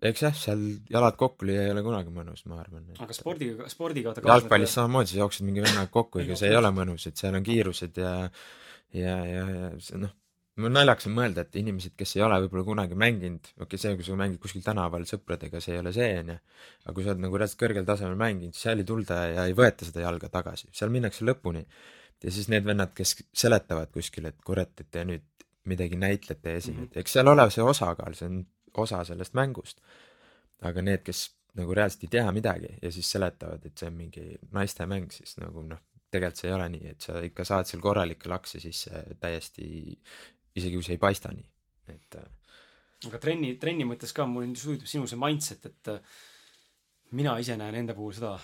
eks 0.00 0.22
jah, 0.24 0.36
seal 0.36 0.62
jalad 0.88 1.18
kokku 1.20 1.48
lüüa 1.48 1.66
ei 1.66 1.74
ole 1.74 1.82
kunagi 1.84 2.12
mõnus, 2.14 2.46
ma 2.48 2.60
arvan. 2.62 2.86
aga 2.96 3.16
spordiga, 3.16 3.68
spordiga 3.72 4.14
vaata 4.14 4.24
jalgpallis 4.32 4.78
samamoodi, 4.78 5.12
sa 5.12 5.20
jooksed 5.20 5.44
mingi 5.48 5.64
vennaga 5.64 5.92
kokku, 5.92 6.22
ega 6.24 6.38
see 6.40 6.48
ei 6.52 6.56
ole 6.56 6.72
mõnus, 6.74 7.04
et 7.10 7.20
seal 7.20 7.36
on 7.36 7.44
kiirused 7.46 8.00
ja 8.00 8.14
ja, 8.96 9.18
ja, 9.26 9.44
ja 9.44 9.68
see 9.82 10.00
noh, 10.00 10.14
naljakas 10.68 11.08
on 11.08 11.14
mõelda, 11.16 11.44
et 11.44 11.56
inimesed, 11.60 11.94
kes 11.98 12.16
ei 12.16 12.24
ole 12.26 12.40
võib-olla 12.44 12.64
kunagi 12.66 12.98
mänginud, 12.98 13.52
okei 13.54 13.64
okay,, 13.66 13.80
see, 13.80 13.94
kui 13.98 14.06
sa 14.06 14.16
mängid 14.18 14.40
kuskil 14.42 14.64
tänaval 14.64 15.06
sõpradega, 15.08 15.62
see 15.62 15.76
ei 15.76 15.82
ole 15.82 15.92
see, 15.96 16.10
onju, 16.22 16.36
aga 16.84 16.94
kui 16.96 17.06
sa 17.06 17.14
oled 17.14 17.24
nagu 17.24 17.40
reaalselt 17.40 17.62
kõrgel 17.62 17.88
tasemel 17.88 18.18
mänginud, 18.20 18.56
siis 18.56 18.66
seal 18.68 18.82
ei 18.82 18.88
tulda 18.88 19.20
ja 19.30 19.48
ei 19.48 19.56
võeta 19.56 19.88
seda 19.88 20.04
jalga 20.04 20.30
tagasi, 20.32 20.70
seal 20.76 20.92
minnakse 20.92 21.26
lõpuni. 21.28 21.64
ja 22.20 22.32
siis 22.34 22.50
need 22.52 22.66
vennad, 22.66 22.92
kes 22.96 23.14
seletavad 23.32 23.92
kuskil, 23.94 24.26
et 24.28 24.36
kurat, 24.44 24.72
et 24.80 24.90
te 24.92 25.04
nüüd 25.08 25.24
midagi 25.70 25.96
näitlete 25.96 26.52
ja 26.52 26.60
esinete, 26.60 27.00
eks 27.00 27.14
seal 27.16 27.28
ole 27.30 27.46
see 27.52 27.64
osakaal, 27.64 28.16
see 28.16 28.28
on 28.28 28.42
osa 28.78 29.04
sellest 29.04 29.34
mängust. 29.34 29.80
aga 30.62 30.82
need, 30.82 31.02
kes 31.02 31.30
nagu 31.56 31.74
reaalselt 31.74 32.02
ei 32.04 32.10
tea 32.12 32.32
midagi 32.32 32.68
ja 32.82 32.90
siis 32.92 33.10
seletavad, 33.10 33.64
et 33.64 33.78
see 33.78 33.88
on 33.88 33.94
mingi 33.96 34.24
naiste 34.52 34.86
mäng, 34.86 35.08
siis 35.12 35.38
nagu 35.40 35.62
noh, 35.66 35.80
tegelikult 36.10 36.42
see 36.42 36.50
ei 36.50 36.54
ole 36.54 36.66
nii, 36.74 36.90
et 36.92 37.06
sa 37.06 37.20
ikka 37.24 37.46
saad 37.48 37.66
seal 37.66 37.80
korralikke 37.82 38.28
lakse 38.28 38.60
sisse 38.60 39.04
täiesti, 39.20 39.64
isegi 40.54 40.74
kui 40.76 40.84
see 40.84 40.98
ei 40.98 41.02
paista 41.02 41.32
nii, 41.32 41.46
et 41.94 42.18
äh, 42.20 42.28
aga 43.08 43.18
trenni, 43.22 43.54
trenni 43.62 43.88
mõttes 43.88 44.12
ka 44.12 44.26
mul 44.28 44.52
huvitab 44.52 44.90
sinu 44.90 45.08
see 45.08 45.18
mindset, 45.18 45.66
et 45.66 45.92
äh, 45.94 46.18
mina 47.16 47.38
ise 47.40 47.56
näen 47.56 47.80
enda 47.80 47.96
puhul 47.96 48.12
seda 48.14 48.36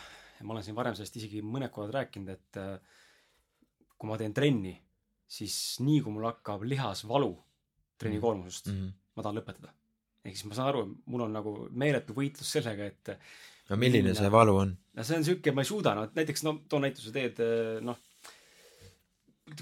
ma 0.44 0.54
olen 0.54 0.64
siin 0.64 0.76
varem 0.76 0.96
sellest 0.96 1.16
isegi 1.20 1.42
mõned 1.44 1.72
korrad 1.72 1.94
rääkinud, 2.00 2.32
et 2.32 2.60
äh, 2.60 3.02
kui 3.96 4.10
ma 4.10 4.18
teen 4.20 4.34
trenni, 4.36 4.74
siis 5.28 5.78
nii 5.84 6.02
kui 6.04 6.12
mul 6.12 6.28
hakkab 6.28 6.64
lihas 6.68 7.04
valu 7.08 7.32
trenni 7.96 8.18
Mhm. 8.18 8.24
koormusest 8.24 8.66
mm, 8.66 8.72
mm. 8.72 8.86
-hmm. 8.86 8.92
ma 9.16 9.22
tahan 9.22 9.38
lõpetada. 9.38 9.72
Ehk 10.26 10.38
siis 10.38 10.48
ma 10.50 10.58
saan 10.58 10.72
aru, 10.72 10.82
mul 11.12 11.28
on 11.28 11.38
nagu 11.38 11.54
meeletu 11.70 12.16
võitlus 12.16 12.50
sellega, 12.58 12.90
et 12.90 13.14
no 13.70 13.78
milline 13.80 14.10
Minna- 14.10 14.18
see 14.18 14.32
valu 14.34 14.58
on? 14.64 14.74
no 14.96 15.06
see 15.06 15.20
on 15.20 15.24
siuke, 15.30 15.54
ma 15.54 15.64
ei 15.64 15.70
suuda, 15.70 15.94
no 15.98 16.08
näiteks 16.16 16.44
no 16.46 16.58
too 16.68 16.82
näituse 16.82 17.14
teed 17.14 17.40
noh, 17.86 18.02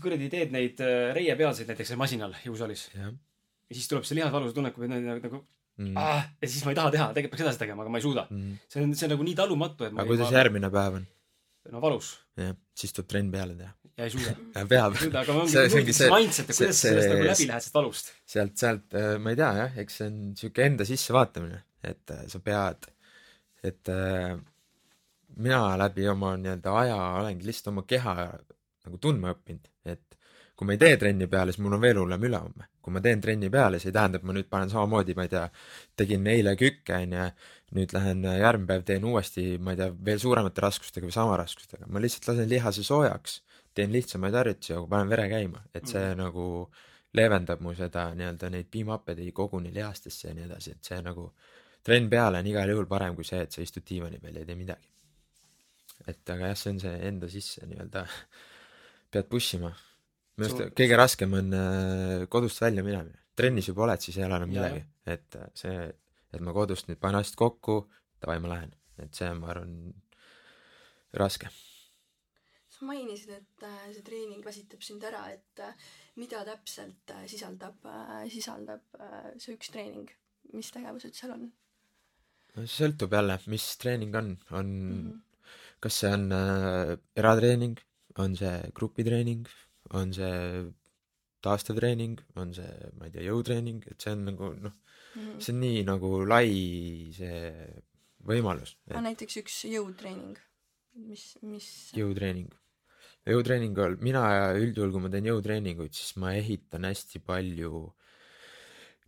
kuradi 0.00 0.31
teed 0.33 0.55
neid 0.55 0.81
äh, 0.85 1.12
reiepealseid 1.16 1.70
näiteks 1.70 1.92
seal 1.92 2.00
masinal 2.00 2.35
jõusaalis 2.46 2.88
jah 2.96 3.14
ja 3.68 3.77
siis 3.77 3.90
tuleb 3.90 4.07
see 4.07 4.18
lihasvalus 4.18 4.55
tunne, 4.57 4.72
kui 4.74 4.88
nagu, 4.90 5.16
nagu 5.18 5.40
mm.. 5.81 5.96
ah, 5.98 6.24
ja 6.40 6.50
siis 6.50 6.64
ma 6.66 6.74
ei 6.74 6.79
taha 6.79 6.92
teha, 6.94 7.09
tegelikult 7.16 7.37
peaks 7.37 7.46
edasi 7.46 7.62
tegema, 7.62 7.85
aga 7.85 7.92
ma 7.92 8.00
ei 8.00 8.07
suuda. 8.07 8.27
Mm. 8.31 8.57
see 8.70 8.85
on, 8.85 8.94
see 8.98 9.09
on 9.09 9.14
nagu 9.16 9.27
nii 9.29 9.37
talumatu, 9.38 9.88
et 9.88 9.96
ma 9.96 10.05
aga 10.05 10.12
kuidas 10.12 10.35
järgmine 10.35 10.70
päev 10.74 11.00
on? 11.00 11.07
No 11.72 11.81
valus 11.81 12.11
jah, 12.38 12.55
siis 12.77 12.92
tuleb 12.92 13.09
trenn 13.12 13.31
peale 13.33 13.55
teha. 13.59 13.72
ja 13.96 14.05
ei 14.09 14.11
suuda. 14.12 14.35
peab. 14.72 14.96
aga 15.22 15.37
ma 15.37 15.44
See- 15.50 15.66
ongi 15.81 15.94
see- 15.96 16.11
mindset, 16.12 16.50
et 16.50 16.57
kuidas 16.59 16.81
sa 16.81 16.88
sellest 16.90 17.12
nagu 17.12 17.22
läbi 17.29 17.46
lähed 17.48 17.62
sellest 17.62 17.74
valust. 17.79 18.11
sealt, 18.35 18.57
sealt 18.61 18.96
äh, 18.98 19.14
ma 19.22 19.31
ei 19.35 19.38
tea 19.40 19.53
jah, 19.61 19.79
eks 19.85 20.00
see 20.00 20.09
on 20.11 20.18
sihuke 20.40 20.66
enda 20.66 20.87
sissevaatamine, 20.88 21.62
et 21.85 22.11
äh, 22.16 22.24
sa 22.33 22.40
pead, 22.44 22.88
et 23.64 23.92
äh, 23.94 24.35
mina 25.37 25.62
läbi 25.81 26.09
oma 26.12 26.35
nii-öelda 26.40 26.74
aja 26.83 26.98
olengi 27.22 27.46
lihtsalt 27.48 27.72
oma 27.72 27.83
keha 27.88 28.14
nagu 28.85 28.98
tundma 29.03 29.33
õppinud, 29.35 29.70
et 29.88 30.18
kui 30.55 30.66
ma 30.68 30.74
ei 30.77 30.83
tee 30.85 30.96
trenni 31.00 31.27
peale, 31.31 31.50
siis 31.55 31.62
mul 31.64 31.74
on 31.79 31.83
veel 31.83 31.98
hullem 32.03 32.22
ülehomme. 32.29 32.68
Kui 32.84 32.92
ma 32.92 33.00
teen 33.04 33.20
trenni 33.24 33.48
peale, 33.50 33.78
see 33.80 33.88
ei 33.90 33.96
tähenda, 33.96 34.20
et 34.20 34.26
ma 34.28 34.34
nüüd 34.36 34.48
panen 34.52 34.70
samamoodi, 34.72 35.14
ma 35.16 35.24
ei 35.26 35.32
tea, 35.32 35.44
tegin 35.96 36.26
eile 36.28 36.52
kükke, 36.60 36.98
onju, 37.00 37.26
nüüd 37.78 37.94
lähen 37.96 38.24
äh, 38.28 38.38
järgmine 38.42 38.68
päev 38.68 38.84
teen 38.90 39.04
uuesti, 39.08 39.46
ma 39.58 39.72
ei 39.74 39.80
tea, 39.80 39.90
veel 40.10 40.20
suuremate 40.22 40.62
raskustega 40.64 41.08
või 41.08 41.16
sama 41.16 41.38
raskustega, 41.40 41.88
ma 41.88 42.02
lihtsalt 42.04 42.28
lasen 42.30 42.50
lihase 42.52 42.84
soojaks, 42.86 43.40
teen 43.74 43.90
lihtsamaid 43.94 44.36
harjutusi, 44.38 44.74
aga 44.76 44.86
panen 44.92 45.10
vere 45.10 45.28
käima, 45.32 45.64
et 45.74 45.88
see 45.90 46.04
Mhm. 46.04 46.18
nagu 46.20 46.46
leevendab 47.14 47.60
mu 47.62 47.72
seda 47.78 48.08
nii-öelda 48.14 48.50
neid 48.50 48.66
piimhappeid 48.70 49.18
ei 49.22 49.32
koguni 49.32 49.70
lihastesse 49.74 50.28
ja 50.28 50.34
nii 50.34 50.44
edasi, 50.48 50.70
et 50.74 50.84
see 50.84 51.00
nagu 51.02 51.28
trenn 51.84 52.08
peale 52.10 52.38
on 52.42 52.46
igal 52.50 52.68
juhul 52.72 52.86
parem 52.90 53.14
kui 53.14 53.24
see, 53.24 53.40
et 53.42 53.52
sa 53.52 53.62
istud 53.62 53.84
diivani 53.88 54.18
peal 54.22 54.34
ja 54.34 54.40
ei 54.42 54.46
tee 54.48 54.56
midagi. 54.58 54.88
et 56.06 56.30
aga 56.30 56.48
jah, 56.50 56.56
see 56.58 56.70
on 56.72 56.80
see 56.82 56.94
enda 57.08 57.28
sisse 57.30 57.66
nii-öelda, 57.66 58.02
pead 59.14 59.28
push 59.30 59.54
ima. 59.56 59.70
Minu 60.38 60.48
arust 60.48 60.78
kõige 60.78 60.98
raskem 60.98 61.36
on 61.38 61.58
äh, 61.58 62.24
kodust 62.30 62.62
välja 62.62 62.84
minemine. 62.86 63.20
trennis 63.34 63.68
juba 63.70 63.86
oled, 63.88 64.02
siis 64.02 64.18
ei 64.18 64.26
ole 64.26 64.38
enam 64.38 64.50
midagi, 64.50 64.84
et 65.10 65.36
äh, 65.40 65.50
see, 65.58 65.76
et 66.34 66.42
ma 66.44 66.54
kodust 66.56 66.88
nüüd 66.88 67.00
panen 67.02 67.20
asjad 67.20 67.38
kokku, 67.40 67.80
davai, 68.22 68.38
ma 68.42 68.54
lähen, 68.54 68.74
et 69.02 69.14
see 69.14 69.28
on, 69.30 69.42
ma 69.42 69.52
arvan, 69.54 69.74
raske. 71.18 71.50
sa 72.74 72.86
mainisid, 72.90 73.34
et 73.38 73.66
äh, 73.66 73.82
see 73.94 74.06
treening 74.06 74.44
väsitab 74.46 74.82
sind 74.82 75.04
ära, 75.06 75.26
et 75.34 75.66
mida 76.20 76.44
täpselt 76.46 77.14
sisaldab, 77.30 77.82
sisaldab 78.30 79.02
see 79.38 79.54
üks 79.56 79.70
treening, 79.74 80.10
mis 80.54 80.70
tegevused 80.74 81.14
seal 81.18 81.34
on 81.34 81.52
see 82.54 82.70
sõltub 82.70 83.14
jälle, 83.14 83.38
mis 83.50 83.66
treening 83.82 84.14
on, 84.18 84.30
on 84.54 84.66
mm. 84.70 84.98
-hmm. 84.98 85.20
kas 85.82 86.00
see 86.00 86.12
on 86.16 86.32
äh, 86.32 86.96
eratreening, 87.16 87.78
on 88.18 88.36
see 88.36 88.54
grupitreening, 88.74 89.46
on 89.94 90.12
see 90.16 90.64
taastev 91.44 91.78
treening, 91.78 92.18
on 92.40 92.54
see, 92.57 92.90
ma 92.98 93.09
ei 93.09 93.14
tea, 93.14 93.26
jõutreening, 93.28 93.85
et 93.90 94.00
see 94.00 94.14
on 94.16 94.24
nagu 94.30 94.54
noh, 94.64 94.74
Mm 95.14 95.22
-hmm. 95.22 95.40
see 95.40 95.54
on 95.54 95.61
nii 95.61 95.83
nagu 95.87 96.11
lai 96.26 96.50
see 97.14 97.40
võimalus, 98.26 98.74
aga 98.90 99.02
näiteks 99.07 99.37
üks 99.42 99.59
jõutreening, 99.70 100.38
mis, 101.07 101.24
mis 101.42 101.68
jõutreening. 101.94 102.50
jõutreeningul, 103.30 103.94
mina 104.02 104.22
üldjuhul, 104.59 104.90
kui 104.92 105.04
ma 105.04 105.11
teen 105.12 105.28
jõutreeninguid, 105.30 105.94
siis 105.94 106.16
ma 106.20 106.35
ehitan 106.35 106.85
hästi 106.90 107.22
palju 107.30 107.85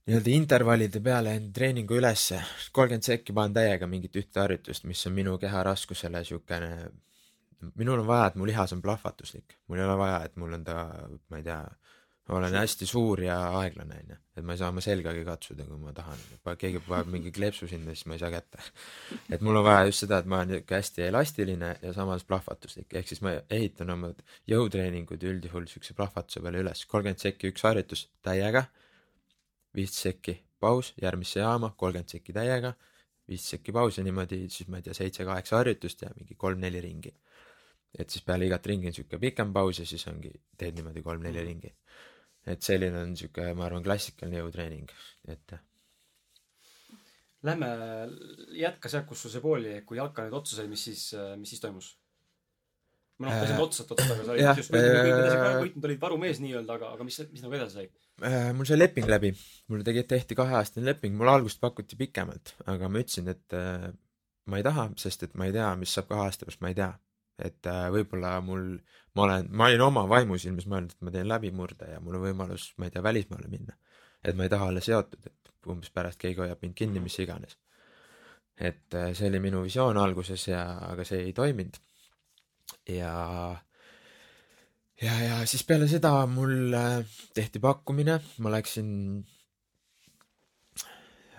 nii-öelda 0.07 0.31
intervallide 0.31 1.03
peale 1.03 1.35
enda 1.41 1.53
treeningu 1.59 1.99
ülesse, 1.99 2.39
kolmkümmend 2.73 3.09
sekki 3.11 3.35
panen 3.35 3.59
täiega 3.59 3.91
mingit 3.91 4.15
ühte 4.23 4.41
harjutust, 4.41 4.87
mis 4.87 5.03
on 5.11 5.17
minu 5.19 5.35
keha 5.43 5.65
raskusele 5.67 6.23
siukene, 6.25 6.71
minul 7.75 8.03
on 8.03 8.07
vaja, 8.07 8.31
et 8.31 8.39
mu 8.39 8.47
lihas 8.49 8.73
on 8.77 8.83
plahvatuslik, 8.85 9.59
mul 9.69 9.81
ei 9.81 9.87
ole 9.87 9.99
vaja, 9.99 10.23
et 10.29 10.37
mul 10.41 10.57
on 10.59 10.65
ta, 10.65 10.87
ma 11.31 11.41
ei 11.41 11.47
tea, 11.47 11.61
olen 12.35 12.55
hästi 12.59 12.87
suur 12.87 13.21
ja 13.23 13.37
aeglane 13.61 14.01
onju, 14.01 14.17
et 14.37 14.45
ma 14.45 14.55
ei 14.55 14.59
saa 14.59 14.71
oma 14.73 14.83
selgagi 14.83 15.23
katsuda, 15.27 15.67
kui 15.69 15.79
ma 15.79 15.93
tahan, 15.95 16.23
keegi 16.59 16.81
paneb 16.87 17.13
mingi 17.13 17.31
kleepsu 17.35 17.69
sinna, 17.71 17.95
siis 17.95 18.09
ma 18.11 18.17
ei 18.17 18.23
saa 18.23 18.33
kätte. 18.35 18.63
et 19.31 19.45
mul 19.47 19.61
on 19.61 19.65
vaja 19.67 19.85
just 19.87 20.03
seda, 20.03 20.19
et 20.19 20.31
ma 20.31 20.41
olen 20.41 20.57
niuke 20.57 20.75
hästi 20.75 21.07
elastiline 21.07 21.71
ja 21.83 21.93
samas 21.95 22.27
plahvatuslik, 22.27 22.89
ehk 22.99 23.13
siis 23.13 23.23
ma 23.23 23.37
ehitan 23.51 23.95
oma 23.95 24.11
jõutreeningud 24.51 25.23
üldjuhul 25.31 25.69
siukse 25.71 25.95
plahvatuse 25.95 26.43
peale 26.43 26.65
üles, 26.65 26.83
kolmkümmend 26.91 27.23
sekki 27.23 27.53
üks 27.55 27.63
harjutus 27.69 28.09
täiega, 28.27 28.67
viisteist 29.77 30.09
sekki 30.09 30.41
paus 30.61 30.95
järgmisse 31.03 31.41
jaama, 31.45 31.75
kolmkümmend 31.79 32.17
sekki 32.17 32.35
täiega, 32.35 32.75
viisteist 33.31 33.59
sekki 33.59 33.77
paus 33.77 34.01
ja 34.01 34.07
niimoodi 34.07 34.43
siis 34.51 34.67
ma 34.73 34.83
ei 34.83 34.89
tea, 34.89 34.99
seitse-kaheksa 34.99 35.61
harjutust 35.63 36.03
ja 36.03 36.11
mingi 36.19 36.35
kolm-neli 36.35 36.83
ringi. 36.83 37.15
Et 37.99 38.11
siis 38.11 38.25
peale 38.27 38.49
igat 38.49 38.67
ringi 38.67 38.91
on 38.91 38.97
siuke 38.97 39.21
pikem 39.23 39.53
paus 39.55 39.81
ja 39.81 39.87
siis 39.89 40.07
ongi, 40.11 40.33
teed 40.59 40.77
niimoodi 40.79 41.05
kolm-neli 41.05 41.45
ringi. 41.47 41.73
et 42.47 42.63
selline 42.63 43.01
on 43.03 43.17
siuke, 43.19 43.49
ma 43.59 43.67
arvan, 43.67 43.83
klassikaline 43.83 44.39
jõutreening, 44.39 44.91
et. 45.35 45.57
Lähme 47.47 47.69
jätka 48.59 48.91
sealt, 48.91 49.07
kus 49.07 49.23
sul 49.23 49.33
see 49.35 49.43
pooli 49.43 49.81
kui 49.87 49.99
jalka 49.99 50.25
nüüd 50.25 50.35
otsa 50.39 50.61
sai, 50.61 50.69
mis 50.71 50.83
siis, 50.89 51.09
mis 51.39 51.51
siis 51.53 51.63
toimus? 51.63 51.95
ma 53.17 53.31
noh, 53.31 53.37
käisin 53.41 53.61
otsast 53.65 53.93
otsast, 53.95 54.13
aga 54.13 54.25
sa 54.27 54.35
olid 54.35 54.61
just 54.61 54.75
äh, 54.77 55.59
võitnud, 55.63 55.87
olid 55.89 56.01
varumees 56.03 56.41
nii-öelda, 56.43 56.77
aga, 56.77 56.91
aga 56.97 57.07
mis, 57.07 57.17
mis 57.33 57.45
nagu 57.45 57.57
edasi 57.57 57.79
sai? 57.79 57.87
Äh, 58.29 58.51
mul 58.57 58.69
sai 58.69 58.77
leping 58.77 59.09
läbi, 59.09 59.31
mul 59.73 59.85
tegi, 59.87 60.05
tehti 60.09 60.37
kaheaastane 60.37 60.91
leping, 60.91 61.17
mulle 61.17 61.33
algust 61.39 61.61
pakuti 61.63 61.97
pikemalt, 62.01 62.55
aga 62.73 62.91
ma 62.93 63.01
ütlesin, 63.01 63.31
et 63.33 63.57
äh, 63.57 63.89
ma 64.53 64.61
ei 64.61 64.67
taha, 64.67 64.91
sest 65.01 65.25
et 65.27 65.37
ma 65.39 65.49
ei 65.49 65.57
tea, 65.57 65.71
mis 65.81 65.97
saab 65.97 66.11
kahe 66.11 66.27
aasta 66.27 66.49
pärast, 66.49 66.63
ma 66.65 66.73
ei 66.73 66.79
tea. 66.79 66.91
Et 67.39 67.69
äh, 67.69 67.87
võib-olla 67.93 68.37
mul, 68.45 68.77
ma 69.17 69.27
olen, 69.27 69.51
ma 69.53 69.69
olin 69.69 69.85
oma 69.87 70.07
vaimusilmis 70.09 70.69
mõelnud, 70.71 70.95
et 70.95 71.05
ma 71.05 71.13
teen 71.15 71.29
läbimurde 71.29 71.91
ja 71.93 72.01
mul 72.01 72.19
on 72.19 72.27
võimalus, 72.29 72.71
ma 72.81 72.89
ei 72.89 72.95
tea, 72.95 73.05
välismaale 73.05 73.51
minna. 73.53 73.77
et 74.25 74.37
ma 74.37 74.47
ei 74.47 74.51
taha 74.51 74.71
olla 74.71 74.81
seotud, 74.81 75.27
et 75.27 75.53
umbes 75.71 75.91
pärast 75.95 76.19
keegi 76.23 76.41
hoiab 76.41 76.63
mind 76.63 76.75
kinni, 76.79 77.03
mis 77.03 77.19
iganes. 77.21 77.59
et 78.57 78.95
äh, 78.95 79.13
see 79.13 79.29
oli 79.29 79.41
minu 79.41 79.63
visioon 79.67 79.99
alguses 80.01 80.49
ja, 80.49 80.65
aga 80.89 81.05
see 81.05 81.23
ei 81.29 81.33
toiminud. 81.37 81.77
ja 82.89 83.13
ja, 85.03 85.15
ja 85.21 85.39
siis 85.47 85.65
peale 85.69 85.89
seda 85.91 86.13
mul 86.31 86.75
äh, 86.75 87.01
tehti 87.37 87.61
pakkumine, 87.61 88.19
ma 88.41 88.53
läksin 88.55 88.91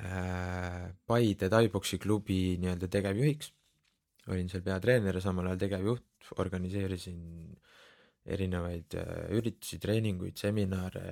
äh, 0.04 0.94
Paide 1.08 1.50
Tai-poksi 1.50 1.98
klubi 1.98 2.58
nii-öelda 2.62 2.90
tegevjuhiks. 2.92 3.54
Olin 4.32 4.50
seal 4.52 4.64
peatreener 4.66 5.18
ja 5.18 5.24
samal 5.24 5.48
ajal 5.50 5.62
tegevjuht, 5.66 6.32
organiseerisin 6.44 7.22
erinevaid 8.28 8.98
äh, 9.00 9.24
üritusi, 9.38 9.80
treeninguid, 9.84 10.36
seminare, 10.40 11.06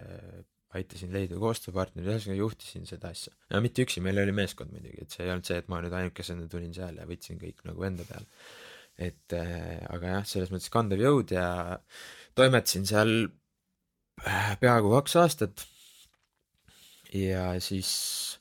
aitasin 0.76 1.14
leida 1.16 1.38
koostööpartnereid, 1.40 2.12
ühesõnaga 2.12 2.42
juhtisin 2.42 2.88
seda 2.90 3.12
asja. 3.16 3.32
ja 3.52 3.62
mitte 3.64 3.86
üksi, 3.86 4.04
meil 4.04 4.20
oli 4.20 4.36
meeskond 4.36 4.74
muidugi, 4.76 5.06
et 5.06 5.16
see 5.16 5.24
ei 5.24 5.32
olnud 5.32 5.48
see, 5.48 5.60
et 5.62 5.70
ma 5.72 5.80
nüüd 5.84 5.96
ainukesena 5.96 6.50
tulin 6.52 6.74
seal 6.76 7.00
ja 7.00 7.08
võtsin 7.08 7.40
kõik 7.42 7.64
nagu 7.70 7.88
enda 7.88 8.08
peale. 8.10 8.28
et 9.08 9.36
äh, 9.38 9.80
aga 9.96 10.18
jah, 10.18 10.28
selles 10.28 10.52
mõttes 10.52 10.72
kandev 10.74 11.04
jõud 11.04 11.32
ja 11.36 11.48
toimetasin 12.36 12.88
seal 12.90 13.14
äh, 14.26 14.52
peaaegu 14.60 14.92
kaks 14.98 15.16
aastat. 15.24 15.66
ja 17.16 17.54
siis 17.64 18.35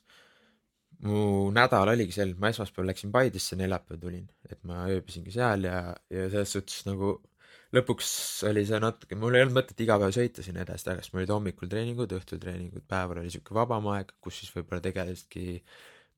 mu 1.03 1.51
nädal 1.55 1.91
oligi 1.91 2.15
see, 2.15 2.27
et 2.29 2.41
ma 2.41 2.51
esmaspäeval 2.53 2.91
läksin 2.91 3.11
Paidesse, 3.13 3.57
neljapäeval 3.59 4.01
tulin, 4.01 4.27
et 4.49 4.61
ma 4.67 4.85
ööbisingi 4.91 5.33
seal 5.33 5.67
ja, 5.67 5.79
ja 6.13 6.27
selles 6.31 6.55
suhtes 6.55 6.85
nagu 6.87 7.17
lõpuks 7.75 8.09
oli 8.49 8.63
see 8.67 8.79
natuke, 8.81 9.17
mul 9.19 9.35
ei 9.35 9.43
olnud 9.45 9.57
mõtet 9.57 9.81
iga 9.83 9.97
päev 10.01 10.13
sõita 10.15 10.45
sinna 10.45 10.63
edasi-tagasi, 10.63 11.11
mul 11.13 11.23
olid 11.23 11.33
hommikul 11.33 11.71
treeningud, 11.71 12.15
õhtul 12.17 12.41
treeningud, 12.41 12.85
päeval 12.89 13.21
oli 13.21 13.33
sihuke 13.33 13.55
vabam 13.57 13.89
aeg, 13.95 14.13
kus 14.23 14.39
siis 14.41 14.53
võib-olla 14.55 14.83
tegelesidki 14.85 15.61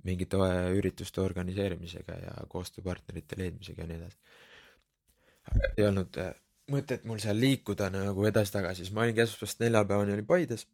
mingite 0.07 0.39
ürituste 0.77 1.23
organiseerimisega 1.23 2.17
ja 2.21 2.33
koostööpartnerite 2.51 3.39
leidmisega 3.39 3.83
ja 3.83 3.89
nii 3.89 3.97
edasi. 3.97 4.19
ei 5.77 5.87
olnud 5.87 6.19
äh, 6.21 6.35
mõtet 6.71 7.07
mul 7.07 7.19
seal 7.23 7.39
liikuda 7.41 7.89
nagu 7.93 8.25
edasi-tagasi, 8.29 8.83
siis 8.83 8.93
ma 8.93 9.05
olingi 9.05 9.23
esmaspäevast 9.23 9.63
neljapäevani 9.63 10.13
olin 10.17 10.29
Paides. 10.29 10.67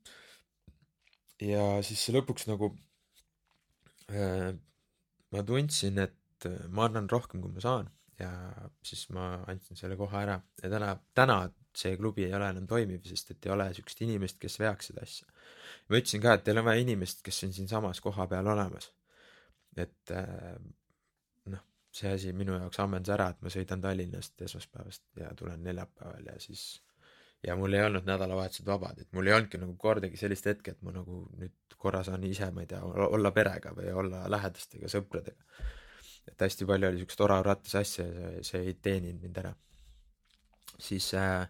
ja 1.42 1.64
siis 1.86 2.10
lõpuks 2.16 2.50
nagu 2.50 2.74
ma 5.34 5.44
tundsin, 5.48 6.00
et 6.04 6.48
äh, 6.50 6.68
ma 6.70 6.88
annan 6.90 7.10
rohkem, 7.12 7.42
kui 7.44 7.54
ma 7.54 7.64
saan 7.64 7.90
ja 8.20 8.30
siis 8.86 9.08
ma 9.16 9.28
andsin 9.50 9.80
selle 9.80 9.98
koha 9.98 10.22
ära 10.22 10.36
ja 10.62 10.70
täna, 10.70 10.94
täna 11.18 11.38
see 11.78 11.96
klubi 11.98 12.28
ei 12.28 12.36
ole 12.38 12.52
enam 12.54 12.68
toimiv, 12.70 13.02
sest 13.10 13.34
et 13.34 13.48
ei 13.48 13.54
ole 13.56 13.66
siukest 13.74 14.04
inimest, 14.06 14.38
kes 14.42 14.60
veaks 14.62 14.92
seda 14.92 15.06
asja. 15.08 15.28
ma 15.90 15.98
ütlesin 15.98 16.22
ka, 16.22 16.36
et 16.38 16.46
teil 16.46 16.62
on 16.62 16.68
vaja 16.68 16.84
inimest, 16.84 17.24
kes 17.26 17.44
on 17.48 17.56
siinsamas 17.56 18.02
koha 18.06 18.28
peal 18.30 18.48
olemas. 18.54 18.92
et 19.78 20.14
äh, 20.14 20.54
noh, 21.50 21.66
see 21.92 22.14
asi 22.14 22.34
minu 22.38 22.60
jaoks 22.60 22.82
ammendus 22.84 23.16
ära, 23.16 23.32
et 23.34 23.42
ma 23.42 23.54
sõidan 23.54 23.82
Tallinnast 23.82 24.46
esmaspäevast 24.48 25.08
ja 25.18 25.34
tulen 25.38 25.64
neljapäeval 25.66 26.30
ja 26.30 26.40
siis 26.44 26.84
ja 27.44 27.56
mul 27.60 27.76
ei 27.76 27.84
olnud 27.84 28.08
nädalavahetused 28.08 28.68
vabad, 28.68 29.02
et 29.04 29.10
mul 29.16 29.28
ei 29.28 29.36
olnudki 29.36 29.60
nagu 29.60 29.76
kordagi 29.80 30.20
sellist 30.20 30.48
hetke, 30.48 30.76
et 30.76 30.86
ma 30.86 30.94
nagu 30.96 31.26
nüüd 31.40 31.78
korra 31.84 32.04
saan 32.08 32.24
ise, 32.24 32.48
ma 32.56 32.64
ei 32.64 32.70
tea, 32.72 32.80
olla 32.84 33.34
perega 33.36 33.74
või 33.76 33.92
olla 33.92 34.24
lähedastega, 34.32 34.92
sõpradega. 34.92 35.68
et 36.32 36.40
hästi 36.40 36.66
palju 36.66 36.88
oli 36.88 37.02
siukest 37.02 37.22
orav-rattas 37.26 37.76
asja 37.82 38.06
ja 38.08 38.14
see, 38.16 38.44
see 38.48 38.62
ei 38.70 38.78
teeninud 38.88 39.26
mind 39.26 39.42
ära. 39.42 39.54
siis 40.80 41.10
äh, 41.20 41.50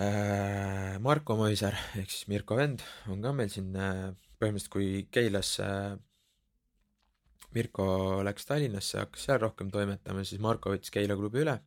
äh, 0.00 0.96
Marko 1.00 1.36
Mõisar 1.36 1.76
ehk 2.00 2.10
siis 2.10 2.28
Mirko 2.32 2.56
vend 2.56 2.82
on 3.12 3.20
ka 3.22 3.32
meil 3.36 3.52
siin 3.52 3.76
äh, 3.76 4.10
põhimõtteliselt, 4.40 4.72
kui 4.72 5.06
Keilas 5.12 5.58
äh, 5.60 5.92
Mirko 7.54 7.86
läks 8.26 8.48
Tallinnasse, 8.48 8.98
hakkas 8.98 9.28
seal 9.28 9.38
rohkem 9.44 9.68
toimetama, 9.70 10.24
siis 10.24 10.40
Marko 10.42 10.72
võttis 10.72 10.90
Keila 10.90 11.14
klubi 11.20 11.44
üle 11.44 11.60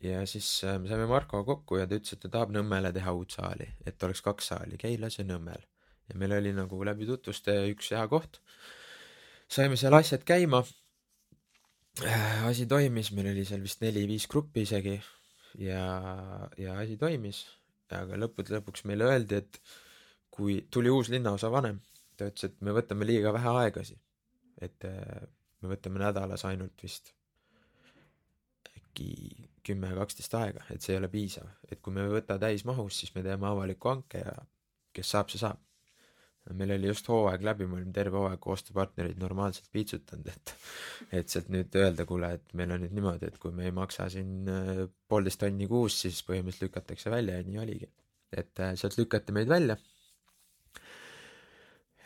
ja 0.00 0.24
siis 0.26 0.48
äh, 0.64 0.78
me 0.80 0.88
saime 0.88 1.06
Markoga 1.06 1.44
kokku 1.44 1.80
ja 1.80 1.86
ta 1.86 1.98
ütles, 1.98 2.16
et 2.16 2.22
ta 2.24 2.32
tahab 2.32 2.54
Nõmmele 2.54 2.92
teha 2.96 3.12
uut 3.16 3.36
saali, 3.36 3.68
et 3.86 4.02
oleks 4.06 4.22
kaks 4.24 4.52
saali, 4.52 4.78
Keilas 4.80 5.18
ja 5.18 5.26
Nõmmel. 5.28 5.62
ja 6.10 6.18
meil 6.18 6.32
oli 6.34 6.52
nagu 6.56 6.80
läbi 6.84 7.06
tutvuste 7.06 7.54
üks 7.70 7.92
hea 7.94 8.06
koht. 8.08 8.40
saime 9.48 9.76
seal 9.76 9.94
asjad 9.94 10.24
käima. 10.24 10.64
asi 12.48 12.66
toimis, 12.66 13.12
meil 13.12 13.32
oli 13.34 13.44
seal 13.44 13.62
vist 13.62 13.80
neli-viis 13.84 14.26
gruppi 14.28 14.62
isegi 14.62 15.00
ja, 15.58 15.84
ja 16.56 16.78
asi 16.78 16.96
toimis, 16.96 17.44
aga 17.90 18.16
lõppude 18.16 18.56
lõpuks 18.56 18.86
meile 18.88 19.04
öeldi, 19.10 19.42
et 19.42 19.60
kui 20.30 20.60
tuli 20.70 20.90
uus 20.90 21.10
linnaosavanem, 21.10 21.80
ta 22.16 22.30
ütles, 22.30 22.48
et 22.48 22.60
me 22.64 22.72
võtame 22.72 23.04
liiga 23.04 23.32
vähe 23.36 23.56
aegasi. 23.64 23.98
et 24.60 24.84
äh, 24.84 25.28
me 25.60 25.74
võtame 25.74 26.00
nädalas 26.00 26.44
ainult 26.44 26.82
vist 26.82 27.12
äkki 28.76 29.49
kümme, 29.66 29.90
kaksteist 29.98 30.36
aega, 30.38 30.64
et 30.72 30.84
see 30.84 30.94
ei 30.94 31.00
ole 31.00 31.10
piisav, 31.12 31.48
et 31.70 31.80
kui 31.80 31.94
me 31.94 32.04
ei 32.06 32.14
võta 32.14 32.38
täismahus, 32.40 33.00
siis 33.02 33.14
me 33.14 33.24
teeme 33.26 33.48
avaliku 33.48 33.92
hanke 33.92 34.22
ja 34.24 34.36
kes 34.96 35.12
saab, 35.16 35.32
see 35.32 35.42
saab. 35.42 35.60
meil 36.56 36.72
oli 36.74 36.88
just 36.88 37.06
hooaeg 37.06 37.44
läbi, 37.46 37.66
me 37.68 37.76
olime 37.78 37.92
terve 37.94 38.16
hooaeg 38.18 38.40
koostööpartnerid 38.42 39.18
normaalselt 39.20 39.68
piitsutanud, 39.72 40.30
et 40.32 40.54
et 41.20 41.28
sealt 41.28 41.50
nüüd 41.52 41.76
öelda, 41.76 42.06
kuule, 42.08 42.32
et 42.38 42.54
meil 42.58 42.72
on 42.74 42.82
nüüd 42.84 42.96
niimoodi, 42.96 43.28
et 43.28 43.38
kui 43.38 43.52
me 43.54 43.68
ei 43.68 43.74
maksa 43.76 44.08
siin 44.10 44.48
äh, 44.50 44.84
poolteist 45.08 45.42
tonni 45.44 45.68
kuus, 45.70 46.00
siis 46.06 46.22
põhimõtteliselt 46.26 46.66
lükatakse 46.66 47.12
välja 47.12 47.38
ja 47.38 47.46
nii 47.46 47.62
oligi. 47.66 47.90
et 48.32 48.60
äh, 48.62 48.74
sealt 48.80 48.98
lükati 48.98 49.36
meid 49.36 49.48
välja. 49.52 49.76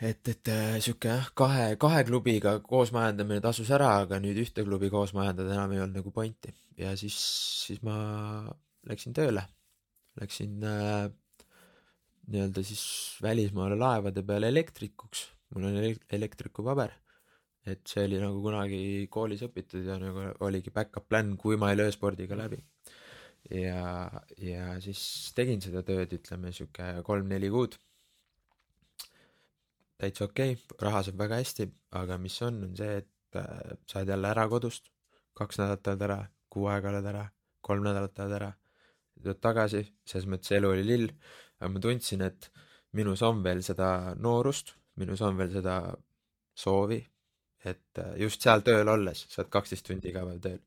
et, 0.01 0.27
et 0.27 0.51
äh, 0.51 0.77
sihuke 0.83 1.09
jah, 1.09 1.29
kahe, 1.37 1.75
kahe 1.81 2.03
klubiga 2.07 2.57
koos 2.65 2.91
majandamine 2.95 3.41
tasus 3.43 3.71
ära, 3.71 3.91
aga 4.03 4.19
nüüd 4.23 4.39
ühte 4.43 4.65
klubi 4.67 4.89
koos 4.93 5.13
majandada 5.17 5.55
enam 5.55 5.73
ei 5.75 5.83
olnud 5.83 6.01
nagu 6.01 6.11
pointi 6.15 6.53
ja 6.79 6.95
siis, 6.99 7.17
siis 7.67 7.81
ma 7.85 7.95
läksin 8.89 9.15
tööle. 9.15 9.45
Läksin 10.19 10.61
äh, 10.63 11.07
nii-öelda 12.31 12.63
siis 12.65 12.83
välismaale 13.23 13.77
laevade 13.79 14.23
peale 14.25 14.49
elektrikuks, 14.53 15.25
mul 15.55 15.67
on 15.69 15.79
ele- 15.81 16.05
elektrikupaber. 16.17 16.93
et 17.65 17.81
see 17.89 18.03
oli 18.05 18.19
nagu 18.21 18.43
kunagi 18.43 19.07
koolis 19.09 19.41
õpitud 19.41 19.87
ja 19.89 19.95
nagu 19.97 20.27
oligi 20.45 20.69
back-up 20.69 21.07
plan, 21.09 21.31
kui 21.37 21.57
ma 21.57 21.71
ei 21.71 21.79
löö 21.79 21.91
spordiga 21.91 22.37
läbi. 22.37 22.59
ja, 23.49 24.09
ja 24.37 24.79
siis 24.81 25.31
tegin 25.35 25.61
seda 25.61 25.81
tööd, 25.85 26.13
ütleme 26.13 26.51
sihuke 26.53 27.01
kolm-neli 27.05 27.49
kuud. 27.49 27.77
Täitsa 30.01 30.27
okei 30.27 30.55
okay,, 30.55 30.77
raha 30.81 31.03
saab 31.07 31.23
väga 31.23 31.39
hästi, 31.41 31.67
aga 31.99 32.17
mis 32.21 32.35
on, 32.45 32.61
on 32.67 32.75
see, 32.77 32.99
et 33.01 33.39
äh, 33.39 33.73
saad 33.91 34.11
jälle 34.11 34.31
ära 34.31 34.47
kodust, 34.51 34.91
kaks 35.37 35.59
nädalat 35.61 35.91
oled 35.91 36.05
ära, 36.07 36.19
kuu 36.51 36.69
aega 36.71 36.91
oled 36.91 37.09
ära, 37.11 37.25
kolm 37.65 37.83
nädalat 37.87 38.21
oled 38.23 38.37
ära, 38.39 38.51
tuled 39.15 39.41
tagasi, 39.43 39.83
selles 40.07 40.29
mõttes 40.31 40.53
elu 40.57 40.71
oli 40.71 40.85
lill, 40.85 41.09
aga 41.59 41.71
ma 41.71 41.83
tundsin, 41.83 42.23
et 42.27 42.49
minus 42.95 43.23
on 43.27 43.41
veel 43.43 43.63
seda 43.65 43.89
noorust, 44.19 44.75
minus 45.01 45.23
on 45.25 45.37
veel 45.39 45.51
seda 45.55 45.79
soovi, 46.55 47.01
et 47.65 48.01
äh, 48.03 48.15
just 48.23 48.43
seal 48.43 48.63
tööl 48.67 48.91
olles, 48.91 49.25
sa 49.29 49.41
oled 49.41 49.53
kaksteist 49.53 49.87
tundi 49.87 50.11
iga 50.11 50.25
päev 50.27 50.41
tööl. 50.43 50.63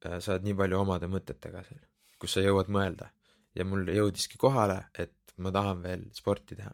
sa 0.00 0.32
oled 0.32 0.46
nii 0.46 0.56
palju 0.56 0.78
omade 0.80 1.08
mõtetega 1.12 1.64
seal, 1.66 1.82
kus 2.20 2.36
sa 2.36 2.44
jõuad 2.44 2.70
mõelda 2.72 3.10
ja 3.56 3.66
mul 3.68 3.88
jõudiski 3.92 4.38
kohale, 4.38 4.78
et 4.94 5.34
ma 5.40 5.52
tahan 5.52 5.82
veel 5.82 6.06
sporti 6.14 6.56
teha. 6.56 6.72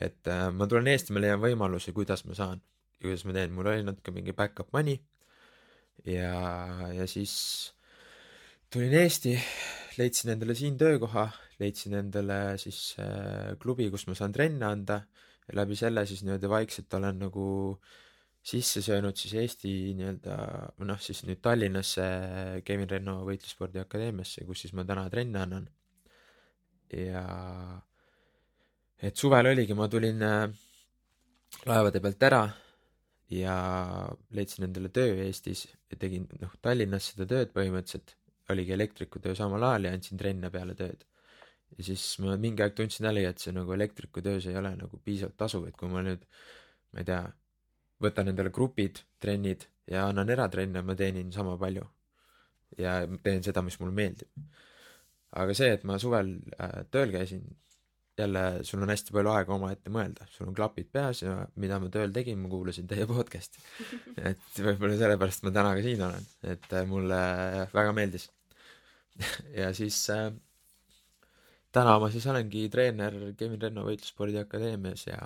Et 0.00 0.28
äh, 0.30 0.48
ma 0.54 0.68
tulen 0.70 0.88
Eesti, 0.92 1.12
ma 1.12 1.22
leian 1.22 1.40
võimaluse, 1.42 1.92
kuidas 1.96 2.24
ma 2.28 2.36
saan. 2.38 2.62
Ja 2.98 3.08
kuidas 3.08 3.24
ma 3.28 3.36
teen, 3.36 3.52
mul 3.54 3.68
oli 3.70 3.86
natuke 3.86 4.14
mingi 4.14 4.34
back-up 4.36 4.72
money. 4.72 5.00
Ja, 6.08 6.34
ja 6.94 7.06
siis 7.10 7.34
tulin 8.72 8.94
Eesti, 9.02 9.34
leidsin 9.98 10.32
endale 10.34 10.56
siin 10.58 10.78
töökoha, 10.80 11.26
leidsin 11.60 11.98
endale 12.00 12.58
siis 12.62 12.94
äh, 13.02 13.52
klubi, 13.62 13.90
kus 13.92 14.06
ma 14.08 14.16
saan 14.18 14.34
trenne 14.34 14.66
anda. 14.70 15.02
Ja 15.48 15.58
läbi 15.58 15.76
selle 15.76 16.06
siis 16.06 16.22
niimoodi 16.22 16.48
vaikselt 16.48 16.94
olen 16.94 17.18
nagu 17.24 17.44
sisse 18.42 18.82
söönud 18.82 19.18
siis 19.18 19.34
Eesti 19.38 19.72
nii-öelda, 19.98 20.36
noh, 20.86 20.98
siis 21.02 21.22
nüüd 21.26 21.42
Tallinnasse 21.42 22.06
Kevin 22.66 22.90
Renno 22.90 23.20
võitlusspordi 23.26 23.82
akadeemiasse, 23.82 24.46
kus 24.46 24.64
siis 24.64 24.74
ma 24.78 24.86
täna 24.86 25.08
trenne 25.10 25.42
annan. 25.42 25.68
ja 26.92 27.22
et 29.02 29.18
suvel 29.18 29.50
oligi, 29.50 29.74
ma 29.74 29.88
tulin 29.90 30.22
äh, 30.22 30.48
laevade 31.66 32.00
pealt 32.02 32.26
ära 32.28 32.42
ja 33.32 33.54
leidsin 34.36 34.66
endale 34.68 34.90
töö 34.94 35.14
Eestis 35.24 35.66
ja 35.90 35.98
tegin 36.00 36.26
noh 36.40 36.52
Tallinnas 36.62 37.12
seda 37.12 37.28
tööd 37.28 37.54
põhimõtteliselt. 37.56 38.16
Oligi 38.50 38.74
elektrikutöö 38.74 39.36
samal 39.38 39.62
ajal 39.64 39.86
ja 39.86 39.92
andsin 39.94 40.18
trenne 40.20 40.48
peale 40.52 40.74
tööd. 40.76 41.04
Ja 41.78 41.84
siis 41.86 42.02
ma 42.20 42.34
mingi 42.40 42.64
aeg 42.64 42.74
tundsin 42.76 43.06
jällegi 43.06 43.28
et 43.30 43.44
see 43.44 43.54
nagu 43.54 43.72
elektrikutöös 43.72 44.48
ei 44.50 44.56
ole 44.58 44.74
nagu 44.76 44.98
piisavalt 45.04 45.38
tasuv. 45.40 45.68
Et 45.70 45.76
kui 45.78 45.88
ma 45.88 46.02
nüüd 46.04 46.26
ma 46.92 47.00
ei 47.00 47.08
tea 47.08 47.22
võtan 48.02 48.28
endale 48.32 48.50
grupid 48.52 49.00
trennid 49.22 49.64
ja 49.88 50.08
annan 50.10 50.34
eratrenne 50.34 50.82
ma 50.84 50.96
teenin 50.98 51.30
sama 51.32 51.54
palju. 51.60 51.86
Ja 52.78 52.98
teen 53.24 53.46
seda 53.46 53.62
mis 53.64 53.78
mulle 53.80 53.94
meeldib. 53.96 54.28
Aga 55.40 55.54
see 55.56 55.70
et 55.72 55.86
ma 55.88 55.96
suvel 56.02 56.34
äh, 56.58 56.82
tööl 56.92 57.14
käisin 57.14 57.46
jälle 58.22 58.42
sul 58.66 58.82
on 58.84 58.92
hästi 58.92 59.14
palju 59.14 59.32
aega 59.32 59.54
omaette 59.56 59.92
mõelda, 59.92 60.26
sul 60.32 60.48
on 60.50 60.56
klapid 60.56 60.88
peas 60.94 61.22
ja 61.24 61.34
mida 61.62 61.78
ma 61.82 61.90
tööl 61.92 62.14
tegin, 62.14 62.40
ma 62.42 62.50
kuulasin 62.52 62.88
teie 62.90 63.06
podcast'i. 63.10 63.62
et 64.30 64.62
võib-olla 64.62 64.96
sellepärast 65.00 65.44
ma 65.46 65.54
täna 65.54 65.74
ka 65.76 65.84
siin 65.84 66.06
olen, 66.08 66.30
et 66.54 66.72
äh, 66.78 66.86
mulle 66.88 67.20
väga 67.74 67.92
meeldis. 67.96 68.30
ja 69.60 69.72
siis 69.76 69.98
äh, 70.14 70.30
täna 71.74 71.98
ma 72.00 72.10
siis 72.12 72.26
olengi 72.30 72.66
treener 72.72 73.18
Kevin 73.38 73.60
Renno 73.60 73.86
Võitlusspordi 73.88 74.40
Akadeemias 74.40 75.06
ja 75.08 75.20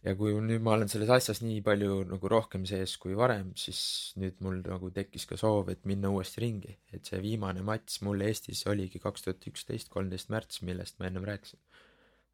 ja 0.00 0.14
kui 0.16 0.32
nüüd 0.32 0.62
ma 0.64 0.74
olen 0.76 0.88
selles 0.88 1.10
asjas 1.12 1.42
nii 1.44 1.60
palju 1.64 2.00
nagu 2.08 2.30
rohkem 2.32 2.64
sees 2.68 2.94
kui 3.02 3.16
varem, 3.18 3.50
siis 3.62 3.80
nüüd 4.20 4.38
mul 4.44 4.62
nagu 4.64 4.88
tekkis 4.96 5.26
ka 5.28 5.36
soov, 5.40 5.68
et 5.72 5.84
minna 5.88 6.12
uuesti 6.14 6.40
ringi, 6.44 6.76
et 6.94 7.04
see 7.08 7.20
viimane 7.24 7.64
matš 7.66 8.00
mul 8.06 8.24
Eestis 8.24 8.64
oligi 8.70 9.02
kaks 9.02 9.26
tuhat 9.26 9.44
üksteist, 9.52 9.92
kolmteist 9.92 10.32
märts, 10.32 10.62
millest 10.64 10.96
ma 11.00 11.10
ennem 11.10 11.26
rääkisin 11.28 11.60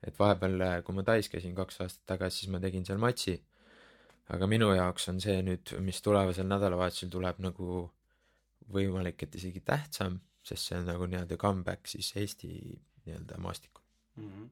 et 0.05 0.19
vahepeal, 0.19 0.83
kui 0.85 0.97
ma 0.97 1.05
Tais 1.07 1.29
käisin 1.33 1.55
kaks 1.57 1.81
aastat 1.85 2.05
tagasi, 2.15 2.45
siis 2.45 2.53
ma 2.53 2.61
tegin 2.63 2.85
seal 2.87 3.01
matši. 3.03 3.37
aga 4.35 4.47
minu 4.51 4.73
jaoks 4.75 5.09
on 5.13 5.21
see 5.23 5.39
nüüd, 5.47 5.71
mis 5.87 6.03
tulevasel 6.03 6.49
nädalavahetusel 6.51 7.11
tuleb 7.11 7.39
nagu 7.45 7.85
võimalik, 8.75 9.23
et 9.23 9.35
isegi 9.39 9.63
tähtsam, 9.63 10.19
sest 10.43 10.71
see 10.71 10.79
on 10.81 10.89
nagu 10.91 11.07
nii-öelda 11.07 11.39
comeback 11.39 11.87
siis 11.87 12.13
Eesti 12.17 12.51
nii-öelda 13.07 13.39
maastikul 13.39 13.85
mm. 14.17 14.31
-hmm. 14.31 14.49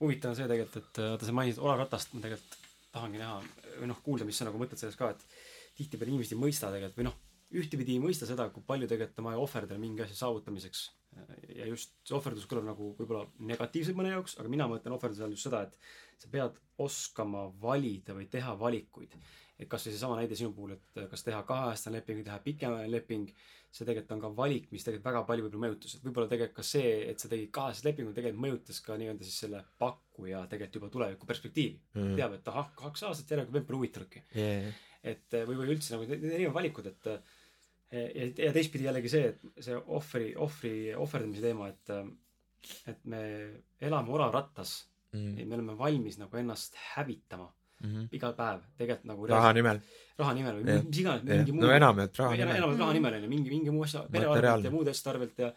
huvitav 0.00 0.30
on 0.30 0.36
see 0.36 0.48
tegelikult, 0.48 0.84
et 0.84 1.02
vaata 1.04 1.26
sa 1.26 1.32
mainisid 1.32 1.62
Olav 1.62 1.78
Ratast, 1.78 2.12
ma 2.12 2.20
tegelikult 2.20 2.58
tahangi 2.92 3.18
näha 3.22 3.40
või 3.80 3.88
noh, 3.90 4.02
kuulda, 4.04 4.26
mis 4.28 4.38
sa 4.38 4.48
nagu 4.48 4.60
mõtled 4.60 4.80
sellest 4.80 4.98
ka, 5.00 5.10
et 5.10 5.24
tihtipeale 5.78 6.12
inimesed 6.12 6.36
ei 6.36 6.42
mõista 6.42 6.72
tegelikult 6.72 7.00
või 7.00 7.08
noh, 7.08 7.16
ühtepidi 7.54 7.96
ei 7.96 8.02
mõista 8.02 8.28
seda, 8.28 8.50
kui 8.52 8.64
palju 8.66 8.88
tegelikult 8.90 9.22
on 9.22 9.30
vaja 9.30 9.42
ohverdada 9.44 9.80
mingi 9.80 10.04
asja 10.04 10.18
saavutamiseks 10.24 10.88
ja 11.56 11.66
just 11.68 11.94
see 12.06 12.16
ohverdus 12.16 12.46
kõlab 12.48 12.68
nagu 12.68 12.92
võib-olla 12.98 13.26
negatiivselt 13.50 13.96
mõne 13.98 14.12
jaoks, 14.12 14.36
aga 14.40 14.50
mina 14.52 14.68
mõtlen 14.70 14.94
ohverduse 14.94 15.24
all 15.24 15.34
just 15.34 15.48
seda, 15.48 15.64
et 15.66 16.22
sa 16.22 16.30
pead 16.32 16.56
oskama 16.84 17.48
valida 17.62 18.16
või 18.16 18.28
teha 18.30 18.54
valikuid. 18.58 19.14
et 19.58 19.66
kas 19.66 19.82
või 19.86 19.92
seesama 19.94 20.16
näide 20.20 20.36
sinu 20.38 20.52
puhul, 20.54 20.76
et 20.76 20.98
kas 21.10 21.24
teha 21.26 21.40
kaheaastane 21.42 21.98
leping 21.98 22.20
või 22.20 22.26
teha 22.28 22.36
pikemaajane 22.44 22.92
leping, 22.92 23.30
see 23.74 23.86
tegelikult 23.88 24.12
on 24.14 24.20
ka 24.22 24.28
valik, 24.36 24.68
mis 24.70 24.84
tegelikult 24.86 25.08
väga 25.08 25.22
palju 25.26 25.46
võib-olla 25.46 25.64
mõjutas, 25.64 25.96
et 25.96 26.04
võib-olla 26.06 26.30
tegelikult 26.30 26.60
ka 26.60 26.66
see, 26.68 26.92
et 27.10 27.18
sa 27.18 27.30
tegid 27.32 27.50
kaheaastase 27.56 27.88
lepingu, 27.88 28.12
tegelikult 28.14 28.44
mõjutas 28.44 28.78
ka 28.86 28.98
nii-öelda 29.00 29.26
siis 29.26 29.40
selle 29.42 29.64
pakkuja 29.82 30.44
tegelikult 30.52 30.78
juba 30.78 30.92
tuleviku 30.94 31.26
perspektiivi. 31.32 31.80
Mm.. 31.96 32.14
teab, 32.20 32.38
et 32.38 32.52
ahah, 32.52 32.70
kaks 32.84 33.02
aastat 33.08 33.34
järelikult 33.34 33.58
võib-olla 33.58 33.82
huvitavadki 33.82 34.22
yeah.. 34.36 34.70
et 35.02 35.38
või, 35.50 35.58
või 35.58 35.74
üldse 35.74 35.96
nagu 35.96 36.06
erinevad 36.06 36.58
valikud, 36.60 36.92
et 36.94 37.10
ja, 37.92 38.26
ja 38.46 38.52
teistpidi 38.52 38.88
jällegi 38.88 39.12
see, 39.12 39.32
et 39.32 39.64
see 39.64 39.76
ohvri, 39.78 40.32
ohvri 40.36 40.72
ohverdamise 40.94 41.44
teema, 41.44 41.68
et, 41.72 41.94
et 42.92 43.04
me 43.08 43.22
elame 43.80 44.14
orav-rattas 44.16 44.74
mm.. 45.14 45.38
me 45.44 45.56
oleme 45.56 45.78
valmis 45.78 46.18
nagu 46.20 46.36
ennast 46.40 46.76
hävitama 46.94 47.48
mm 47.48 47.90
-hmm. 47.94 48.08
iga 48.12 48.32
päev 48.32 48.62
tegelikult 48.76 49.10
nagu 49.12 49.26
raha 49.26 49.52
nimel. 49.52 49.80
raha 50.18 50.34
nimel 50.34 50.60
või 50.60 50.78
mis 50.88 51.02
iganes, 51.02 51.24
mingi 51.24 51.52
muu. 51.52 51.62
no 51.62 51.72
enamjaolt 51.72 52.22
raha 52.22 52.36
nimel. 52.36 52.56
enamjaolt 52.56 52.80
raha 52.84 52.92
nimel 52.98 53.14
on 53.14 53.22
ju, 53.22 53.28
mingi, 53.28 53.50
mingi 53.50 53.70
muu 53.70 53.84
asja, 53.88 54.06
pere 54.12 54.26
arvelt 54.26 54.64
ja 54.64 54.70
muude 54.70 54.90
asjade 54.90 55.14
arvelt 55.14 55.38
ja 55.38 55.52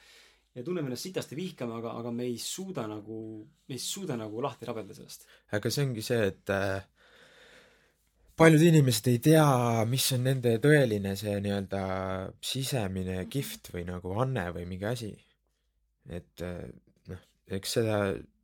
ja 0.56 0.64
tunneme 0.64 0.90
ennast 0.90 1.08
sitasti 1.08 1.36
vihkama, 1.36 1.78
aga, 1.80 1.94
aga 2.00 2.12
me 2.12 2.26
ei 2.28 2.38
suuda 2.38 2.84
nagu, 2.88 3.20
me 3.68 3.76
ei 3.76 3.80
suuda 3.80 4.18
nagu 4.20 4.42
lahti 4.44 4.68
rabelda 4.68 4.94
sellest. 4.94 5.28
aga 5.52 5.70
see 5.72 5.86
ongi 5.86 6.02
see, 6.02 6.26
et 6.28 6.50
äh, 6.50 6.84
paljud 8.42 8.64
inimesed 8.66 9.08
ei 9.12 9.20
tea, 9.22 9.46
mis 9.90 10.08
on 10.16 10.24
nende 10.26 10.56
tõeline 10.64 11.14
see 11.20 11.36
nii-öelda 11.44 11.82
sisemine 12.46 13.20
gift 13.30 13.70
või 13.74 13.84
nagu 13.86 14.16
anne 14.24 14.48
või 14.56 14.66
mingi 14.70 14.88
asi. 14.90 15.12
et 16.10 16.42
noh, 17.12 17.22
eks 17.58 17.76
seda, 17.78 18.00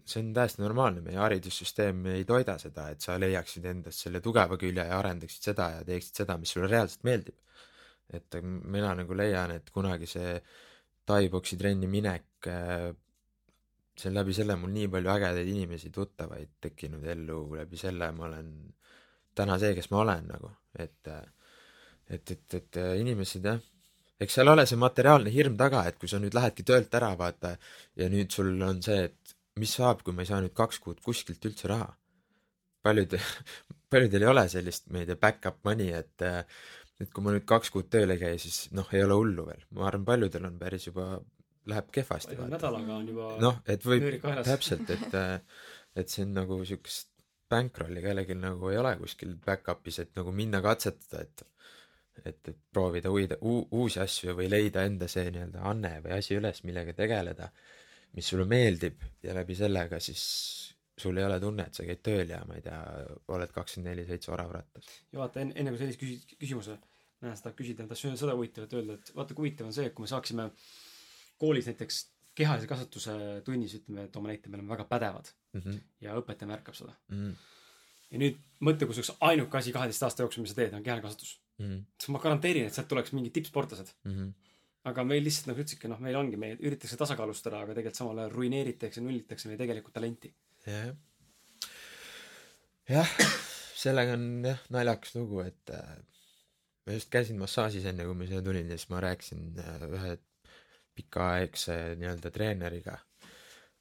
see 0.05 0.21
on 0.21 0.29
täiesti 0.37 0.61
normaalne, 0.61 1.01
meie 1.05 1.17
haridussüsteem 1.17 2.05
ei 2.13 2.27
toida 2.29 2.59
seda, 2.61 2.91
et 2.93 3.01
sa 3.01 3.17
leiaksid 3.17 3.65
endas 3.73 4.03
selle 4.05 4.21
tugeva 4.21 4.59
külje 4.61 4.85
ja 4.85 5.01
arendaksid 5.01 5.49
seda 5.49 5.71
ja 5.79 5.83
teeksid 5.87 6.21
seda, 6.21 6.37
mis 6.37 6.53
sulle 6.53 6.69
reaalselt 6.71 7.03
meeldib. 7.07 7.41
et 8.07 8.37
mina 8.43 8.93
nagu 8.95 9.15
leian, 9.19 9.51
et 9.51 9.69
kunagi 9.73 10.07
see 10.07 10.37
tai-boksi 11.09 11.57
trenni 11.59 11.89
minek, 11.91 12.47
see 13.97 14.11
on 14.11 14.15
läbi 14.15 14.35
selle 14.37 14.55
mul 14.61 14.71
nii 14.71 14.87
palju 14.93 15.11
ägedaid 15.11 15.49
inimesi, 15.51 15.91
tuttavaid 15.91 16.53
tekkinud 16.61 17.03
ellu, 17.03 17.41
läbi 17.57 17.79
selle 17.81 18.11
ma 18.15 18.29
olen 18.29 18.53
täna 19.37 19.57
see, 19.61 19.73
kes 19.77 19.91
ma 19.93 20.03
olen 20.03 20.29
nagu, 20.33 20.51
et 20.79 21.13
et, 22.07 22.31
et, 22.31 22.53
et 22.59 22.79
inimesed 23.01 23.45
jah, 23.45 23.59
eks 24.23 24.37
seal 24.39 24.49
ole 24.51 24.65
see 24.69 24.79
materiaalne 24.79 25.31
hirm 25.33 25.57
taga, 25.59 25.83
et 25.89 25.97
kui 26.01 26.09
sa 26.09 26.19
nüüd 26.21 26.35
lähedki 26.37 26.65
töölt 26.67 26.93
ära, 26.97 27.11
vaata, 27.19 27.55
ja 27.99 28.09
nüüd 28.11 28.33
sul 28.33 28.55
on 28.65 28.81
see, 28.85 29.07
et 29.09 29.35
mis 29.61 29.73
saab, 29.79 30.03
kui 30.05 30.15
ma 30.15 30.23
ei 30.23 30.29
saa 30.29 30.41
nüüd 30.43 30.55
kaks 30.57 30.81
kuud 30.83 31.01
kuskilt 31.05 31.45
üldse 31.49 31.69
raha. 31.71 31.91
paljud, 32.85 33.17
paljudel 33.91 34.23
ei 34.23 34.29
ole 34.31 34.45
sellist, 34.49 34.87
ma 34.93 35.01
ei 35.01 35.09
tea, 35.09 35.19
back-up 35.21 35.63
money, 35.67 35.93
et 35.93 36.27
et 36.97 37.09
kui 37.13 37.23
ma 37.23 37.33
nüüd 37.33 37.45
kaks 37.49 37.69
kuud 37.73 37.89
tööl 37.93 38.15
ei 38.15 38.21
käi, 38.21 38.37
siis 38.41 38.71
noh, 38.73 38.87
ei 38.93 39.03
ole 39.05 39.17
hullu 39.19 39.45
veel. 39.49 39.65
ma 39.77 39.89
arvan, 39.89 40.05
paljudel 40.07 40.47
on 40.49 40.55
päris 40.61 40.87
juba, 40.89 41.09
läheb 41.69 41.91
kehvasti. 41.93 42.39
nädalaga 42.49 42.95
on 42.95 43.11
juba 43.11 43.33
noh, 43.43 43.59
et 43.69 43.85
võib, 43.85 44.07
täpselt, 44.47 44.89
et 44.95 45.19
et 45.97 46.13
see 46.13 46.25
on 46.25 46.33
nagu 46.37 46.59
siukest 46.65 47.09
bankrolli 47.49 48.01
kellelgi 48.03 48.35
nagu 48.37 48.71
ei 48.71 48.79
ole 48.81 48.95
kuskil 48.99 49.35
back-up'is, 49.45 50.01
et 50.03 50.15
nagu 50.19 50.33
minna 50.35 50.61
katsetada, 50.65 51.23
et 51.23 51.45
et, 52.25 52.49
et 52.49 52.57
proovida 52.73 53.11
uida, 53.13 53.37
uusi 53.41 53.99
asju 54.01 54.33
või 54.37 54.47
leida 54.49 54.83
enda 54.87 55.05
see 55.11 55.29
nii-öelda 55.29 55.61
anne 55.69 55.91
või 56.01 56.15
asi 56.17 56.33
üles, 56.37 56.63
millega 56.65 56.95
tegeleda, 56.97 57.51
mis 58.17 58.31
sulle 58.31 58.47
meeldib 58.49 59.03
ja 59.23 59.35
läbi 59.37 59.55
sellega 59.55 59.99
siis 60.01 60.23
sul 60.97 61.17
ei 61.17 61.27
ole 61.27 61.39
tunne, 61.39 61.67
et 61.67 61.77
sa 61.77 61.85
käid 61.85 62.01
tööl 62.05 62.33
ja 62.33 62.41
ma 62.49 62.57
ei 62.57 62.63
tea, 62.65 62.79
oled 63.35 63.53
kakskümmend 63.53 63.91
neli 63.91 64.05
seitse 64.07 64.31
orav-rattas. 64.33 64.89
ja 65.13 65.21
vaata, 65.21 65.43
enne, 65.43 65.53
enne 65.61 65.73
kui 65.73 65.81
sellise 65.83 66.01
küsi-, 66.01 66.37
küsimuse, 66.41 66.77
ma 67.21 67.35
seda 67.37 67.53
küsida, 67.57 67.85
tahtsin 67.89 68.17
seda 68.17 68.33
huvitavat 68.37 68.73
öelda, 68.79 68.97
et 68.97 69.11
vaata, 69.15 69.37
kui 69.37 69.45
huvitav 69.45 69.69
on 69.69 69.75
see, 69.77 69.85
et 69.91 69.93
kui 69.97 70.07
me 70.07 70.09
saaksime 70.09 70.49
koolis 71.37 71.69
näiteks 71.69 72.01
kehalise 72.37 72.69
kasvatuse 72.69 73.13
tunnis 73.45 73.75
ütleme, 73.79 74.07
toome 74.13 74.31
näite, 74.31 74.51
me 74.51 74.59
oleme 74.59 74.73
väga 74.75 74.87
pädevad 74.89 75.31
mm 75.53 75.61
-hmm. 75.61 75.79
ja 76.05 76.15
õpetaja 76.19 76.49
märkab 76.51 76.77
seda 76.77 76.93
mm. 77.09 77.17
-hmm. 77.17 77.35
ja 78.11 78.21
nüüd 78.23 78.41
mõtle, 78.67 78.87
kui 78.87 78.97
see 78.97 79.03
oleks 79.03 79.13
ainuke 79.29 79.57
asi 79.57 79.73
kaheteist 79.75 80.05
aasta 80.07 80.25
jooksul, 80.25 80.45
mis 80.45 80.53
sa 80.53 80.59
teed, 80.61 80.75
on 80.77 80.83
kehaline 80.85 81.05
kasvatus 81.05 81.37
mm. 81.57 81.65
-hmm. 81.65 81.81
siis 82.01 82.13
ma 82.15 82.21
garanteerin, 82.25 82.67
et 82.67 82.77
sealt 82.77 82.87
tuleks 82.93 83.13
mingid 83.17 83.33
tippsportlased 83.37 83.93
mm. 84.03 84.13
-hmm. 84.13 84.33
aga 84.91 85.03
meil 85.03 85.23
lihtsalt 85.23 85.51
nagu 85.51 85.63
ütlesidki, 85.63 85.91
noh, 85.93 85.99
meil 86.07 86.19
ongi, 86.21 86.37
meil 86.37 86.57
üritatakse 86.59 86.97
tasakaalustada, 87.03 87.63
aga 87.65 87.73
tegelikult 87.79 88.01
samal 88.01 88.23
ajal 88.23 88.35
ruineeritakse, 88.35 89.01
nullitakse 89.01 89.49
meie 89.49 89.57
tegelikku 89.63 89.91
talenti. 89.91 90.33
jah. 90.65 90.93
jah, 92.89 93.17
sellega 93.83 94.13
on 94.19 94.29
jah 94.51 94.61
naljakas 94.77 95.15
lugu, 95.15 95.41
et 95.41 95.75
äh, 95.79 95.97
ma 96.85 96.93
just 96.99 97.09
käisin 97.11 97.41
massaažis 97.41 97.85
enne, 97.85 98.05
kui 98.05 98.15
ma 98.15 98.29
siia 98.29 98.41
tulin 98.41 98.69
ja 98.71 98.77
siis 98.77 98.89
ma 98.93 99.03
rääkisin 99.03 99.59
äh, 99.59 99.87
ühe 99.99 100.17
pikaaegse 100.97 101.77
nii-öelda 101.99 102.31
treeneriga 102.33 102.97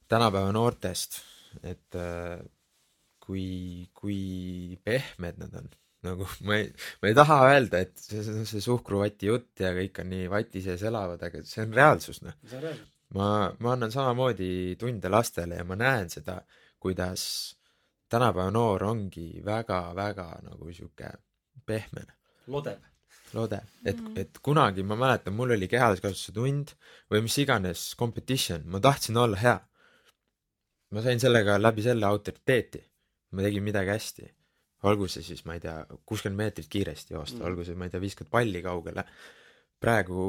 tänapäeva 0.09 0.53
noortest, 0.55 1.19
et 1.63 1.99
äh, 1.99 2.39
kui, 3.23 3.89
kui 3.95 4.79
pehmed 4.85 5.43
nad 5.43 5.59
on. 5.63 5.69
nagu 6.07 6.27
ma 6.47 6.59
ei, 6.61 6.67
ma 7.03 7.09
ei 7.11 7.15
taha 7.19 7.37
öelda, 7.49 7.81
et 7.83 7.97
see, 7.99 8.23
see 8.47 8.61
suhkruvati 8.63 9.27
jutt 9.27 9.63
ja 9.65 9.73
kõik 9.75 10.03
on 10.05 10.13
nii 10.13 10.29
vati 10.31 10.63
sees 10.63 10.85
elavad, 10.87 11.23
aga 11.27 11.41
see 11.43 11.65
on 11.65 11.73
reaalsus, 11.75 12.21
noh. 12.23 12.37
ma, 13.17 13.31
ma 13.59 13.73
annan 13.73 13.91
samamoodi 13.91 14.77
tunde 14.79 15.11
lastele 15.11 15.59
ja 15.59 15.67
ma 15.67 15.79
näen 15.81 16.13
seda, 16.13 16.37
kuidas 16.79 17.25
tänapäeva 18.13 18.53
noor 18.55 18.87
ongi 18.87 19.41
väga-väga 19.45 20.29
nagu 20.47 20.71
sihuke 20.77 21.11
pehmene. 21.67 22.15
lodev 22.47 22.85
loode, 23.37 23.61
et 23.85 24.01
mm., 24.01 24.19
et 24.23 24.41
kunagi 24.45 24.85
ma 24.87 24.99
mäletan, 24.99 25.35
mul 25.37 25.55
oli 25.57 25.69
kehaliskasvatuse 25.71 26.35
tund 26.37 26.73
või 27.13 27.23
mis 27.27 27.37
iganes 27.43 27.89
competition, 27.99 28.65
ma 28.73 28.81
tahtsin 28.83 29.19
olla 29.23 29.41
hea. 29.41 29.59
ma 30.95 31.03
sain 31.03 31.21
sellega 31.21 31.59
läbi 31.59 31.83
selle 31.85 32.07
autoriteeti, 32.07 32.81
ma 33.35 33.43
tegin 33.43 33.65
midagi 33.67 33.93
hästi. 33.93 34.33
olgu 34.87 35.09
see 35.11 35.25
siis, 35.27 35.45
ma 35.45 35.57
ei 35.57 35.61
tea, 35.61 35.77
kuuskümmend 36.07 36.39
meetrit 36.39 36.69
kiiresti 36.71 37.15
joosta 37.15 37.41
mm., 37.41 37.47
olgu 37.51 37.65
see, 37.65 37.75
ma 37.75 37.87
ei 37.87 37.95
tea, 37.95 38.01
viskad 38.01 38.31
palli 38.31 38.63
kaugele. 38.63 39.05
praegu 39.81 40.25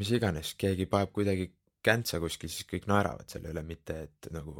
mis 0.00 0.10
iganes, 0.16 0.54
keegi 0.58 0.86
paneb 0.90 1.12
kuidagi 1.14 1.48
käntsa 1.84 2.20
kuskil, 2.22 2.50
siis 2.50 2.66
kõik 2.68 2.88
naeravad 2.90 3.28
selle 3.30 3.52
üle, 3.52 3.62
mitte 3.66 3.96
et 4.06 4.30
nagu, 4.34 4.56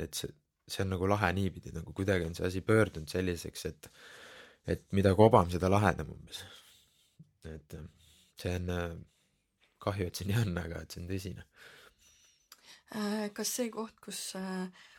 et 0.00 0.16
see, 0.16 0.32
see 0.70 0.84
on 0.84 0.92
nagu 0.96 1.08
lahe 1.08 1.30
niipidi, 1.36 1.72
nagu 1.76 1.94
kuidagi 1.96 2.26
on 2.28 2.36
see 2.36 2.48
asi 2.48 2.64
pöördunud 2.66 3.10
selliseks, 3.10 3.66
et 3.70 3.90
et 4.68 4.84
mida 4.96 5.14
kobam, 5.18 5.50
seda 5.52 5.70
lahedam 5.72 6.12
umbes. 6.14 6.42
et 7.44 7.74
äh, 7.74 7.86
see 8.40 8.54
on 8.58 8.72
äh, 8.74 8.96
kahju, 9.80 10.06
et 10.10 10.16
see 10.16 10.28
nii 10.28 10.40
on, 10.42 10.56
aga 10.60 10.82
et 10.84 10.92
see 10.92 11.02
on 11.02 11.08
tõsine. 11.08 11.46
Äh, 12.96 13.28
kas 13.36 13.54
see 13.58 13.70
koht, 13.72 13.96
kus, 14.04 14.22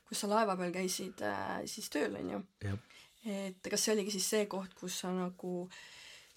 kus 0.08 0.24
sa 0.24 0.30
laeva 0.32 0.58
peal 0.60 0.74
käisid 0.76 1.22
siis 1.70 1.90
tööl, 1.94 2.18
onju 2.22 2.44
Jah., 2.66 2.80
et 3.22 3.68
kas 3.70 3.84
see 3.86 3.94
oligi 3.94 4.16
siis 4.16 4.30
see 4.34 4.46
koht, 4.50 4.72
kus 4.74 4.96
sa 5.04 5.12
nagu 5.14 5.68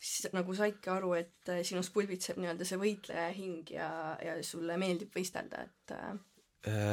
siis 0.05 0.27
nagu 0.37 0.53
saidki 0.53 0.91
aru, 0.93 1.15
et 1.17 1.53
sinus 1.65 1.89
pulbitseb 1.95 2.37
nii-öelda 2.37 2.67
see 2.69 2.77
võitleja 2.77 3.31
hing 3.33 3.71
ja, 3.73 3.87
ja 4.21 4.35
sulle 4.45 4.77
meeldib 4.77 5.15
võistelda, 5.17 5.63
et 5.65 5.95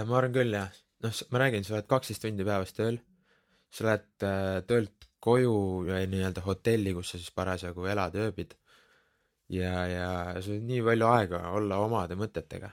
ma 0.08 0.16
arvan 0.16 0.32
küll 0.38 0.56
jah, 0.56 0.72
noh, 1.04 1.22
ma 1.34 1.42
räägin, 1.44 1.66
sa 1.66 1.76
oled 1.76 1.90
kaksteist 1.92 2.24
tundi 2.24 2.46
päevas 2.48 2.74
tööl, 2.78 3.00
sa 3.74 3.88
lähed 3.88 4.26
äh, 4.28 4.60
töölt 4.70 5.08
koju 5.22 5.56
ja 5.90 6.02
nii-öelda 6.10 6.44
hotelli, 6.46 6.94
kus 6.98 7.14
sa 7.14 7.20
siis 7.22 7.32
parasjagu 7.36 7.86
elad, 7.94 8.16
ööbid. 8.18 8.56
ja, 9.52 9.74
ja 9.88 10.42
sul 10.42 10.60
on 10.60 10.68
nii 10.70 10.82
palju 10.86 11.10
aega 11.12 11.42
olla 11.58 11.80
omade 11.86 12.18
mõtetega. 12.20 12.72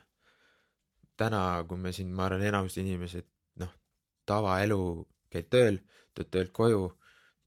täna, 1.18 1.64
kui 1.68 1.78
me 1.82 1.92
siin, 1.92 2.12
ma 2.14 2.28
arvan, 2.28 2.44
enamus 2.46 2.76
inimesed, 2.78 3.26
noh, 3.58 3.72
tavaelu, 4.26 4.82
käid 5.34 5.48
tööl, 5.50 5.80
tuled 6.14 6.30
töölt 6.30 6.52
koju, 6.54 6.84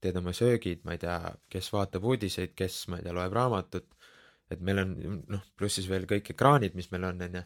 teed 0.03 0.17
oma 0.19 0.33
söögid, 0.35 0.81
ma 0.83 0.97
ei 0.97 0.99
tea, 0.99 1.17
kes 1.49 1.71
vaatab 1.71 2.03
uudiseid, 2.03 2.51
kes, 2.55 2.81
ma 2.91 2.99
ei 2.99 3.05
tea, 3.05 3.13
loeb 3.15 3.31
raamatut, 3.37 3.87
et 4.51 4.59
meil 4.59 4.83
on 4.83 4.91
noh, 5.31 5.45
pluss 5.55 5.79
siis 5.79 5.87
veel 5.87 6.03
kõik 6.09 6.33
ekraanid, 6.33 6.75
mis 6.75 6.91
meil 6.91 7.07
on, 7.07 7.23
onju 7.29 7.45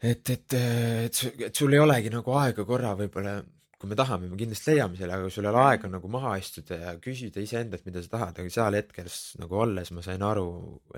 et, 0.00 0.30
et, 0.30 0.54
et, 0.54 1.22
et 1.46 1.56
sul 1.56 1.74
ei 1.74 1.80
olegi 1.80 2.12
nagu 2.12 2.36
aega 2.40 2.64
korra 2.68 2.94
võib-olla, 2.98 3.40
kui 3.80 3.88
me 3.88 3.96
tahame, 3.96 4.28
me 4.28 4.36
kindlasti 4.36 4.74
leiame 4.74 4.98
selle, 4.98 5.14
aga 5.16 5.30
sul 5.32 5.46
ei 5.46 5.50
ole 5.54 5.60
aega 5.70 5.88
nagu 5.88 6.08
maha 6.12 6.34
istuda 6.40 6.76
ja 6.82 6.90
küsida 7.00 7.40
iseendalt, 7.40 7.86
mida 7.88 8.02
sa 8.04 8.10
tahad, 8.18 8.38
aga 8.42 8.52
seal 8.52 8.76
hetkel 8.76 9.08
s- 9.08 9.38
nagu 9.40 9.56
olles 9.56 9.90
ma 9.96 10.02
sain 10.04 10.20
aru, 10.26 10.44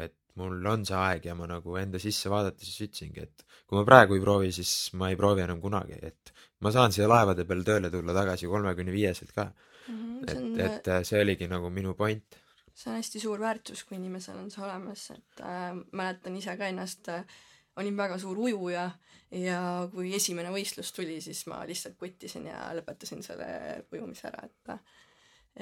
et 0.03 0.17
mul 0.41 0.67
on 0.67 0.83
see 0.89 0.97
aeg 0.99 1.29
ja 1.29 1.35
ma 1.39 1.47
nagu 1.47 1.77
enda 1.79 2.01
sisse 2.03 2.31
vaadates 2.33 2.67
siis 2.67 2.89
ütlesingi, 2.89 3.23
et 3.29 3.45
kui 3.69 3.79
ma 3.79 3.85
praegu 3.87 4.17
ei 4.19 4.25
proovi, 4.25 4.51
siis 4.57 4.73
ma 4.99 5.13
ei 5.13 5.17
proovi 5.21 5.45
enam 5.45 5.61
kunagi, 5.63 6.01
et 6.03 6.33
ma 6.65 6.73
saan 6.75 6.91
siia 6.95 7.07
laevade 7.11 7.45
peale 7.47 7.63
tööle 7.69 7.91
tulla 7.95 8.15
tagasi 8.19 8.51
kolmekümne 8.51 8.93
viieselt 8.95 9.31
ka, 9.37 9.47
mm, 9.87 10.19
see 10.27 10.33
et 10.33 10.43
on, 10.43 10.61
et 10.67 10.89
äh, 10.97 11.03
see 11.07 11.21
oligi 11.23 11.49
nagu 11.53 11.71
minu 11.71 11.95
point. 11.95 12.39
see 12.75 12.91
on 12.91 12.97
hästi 12.99 13.21
suur 13.23 13.39
väärtus, 13.39 13.85
kui 13.87 13.99
inimesel 14.01 14.39
on 14.43 14.51
see 14.51 14.63
olemas, 14.65 15.07
et 15.15 15.41
äh, 15.45 15.71
mäletan 15.93 16.37
ise 16.41 16.57
ka 16.59 16.67
ennast 16.73 17.09
äh,, 17.15 17.23
olin 17.81 17.97
väga 17.97 18.19
suur 18.21 18.39
ujuja 18.39 18.87
ja 19.43 19.59
kui 19.93 20.13
esimene 20.17 20.53
võistlus 20.53 20.93
tuli, 20.93 21.21
siis 21.25 21.45
ma 21.51 21.63
lihtsalt 21.69 21.97
kuttisin 22.01 22.49
ja 22.51 22.67
lõpetasin 22.77 23.23
selle 23.25 23.49
ujumise 23.93 24.29
ära, 24.29 24.45
et 24.49 24.75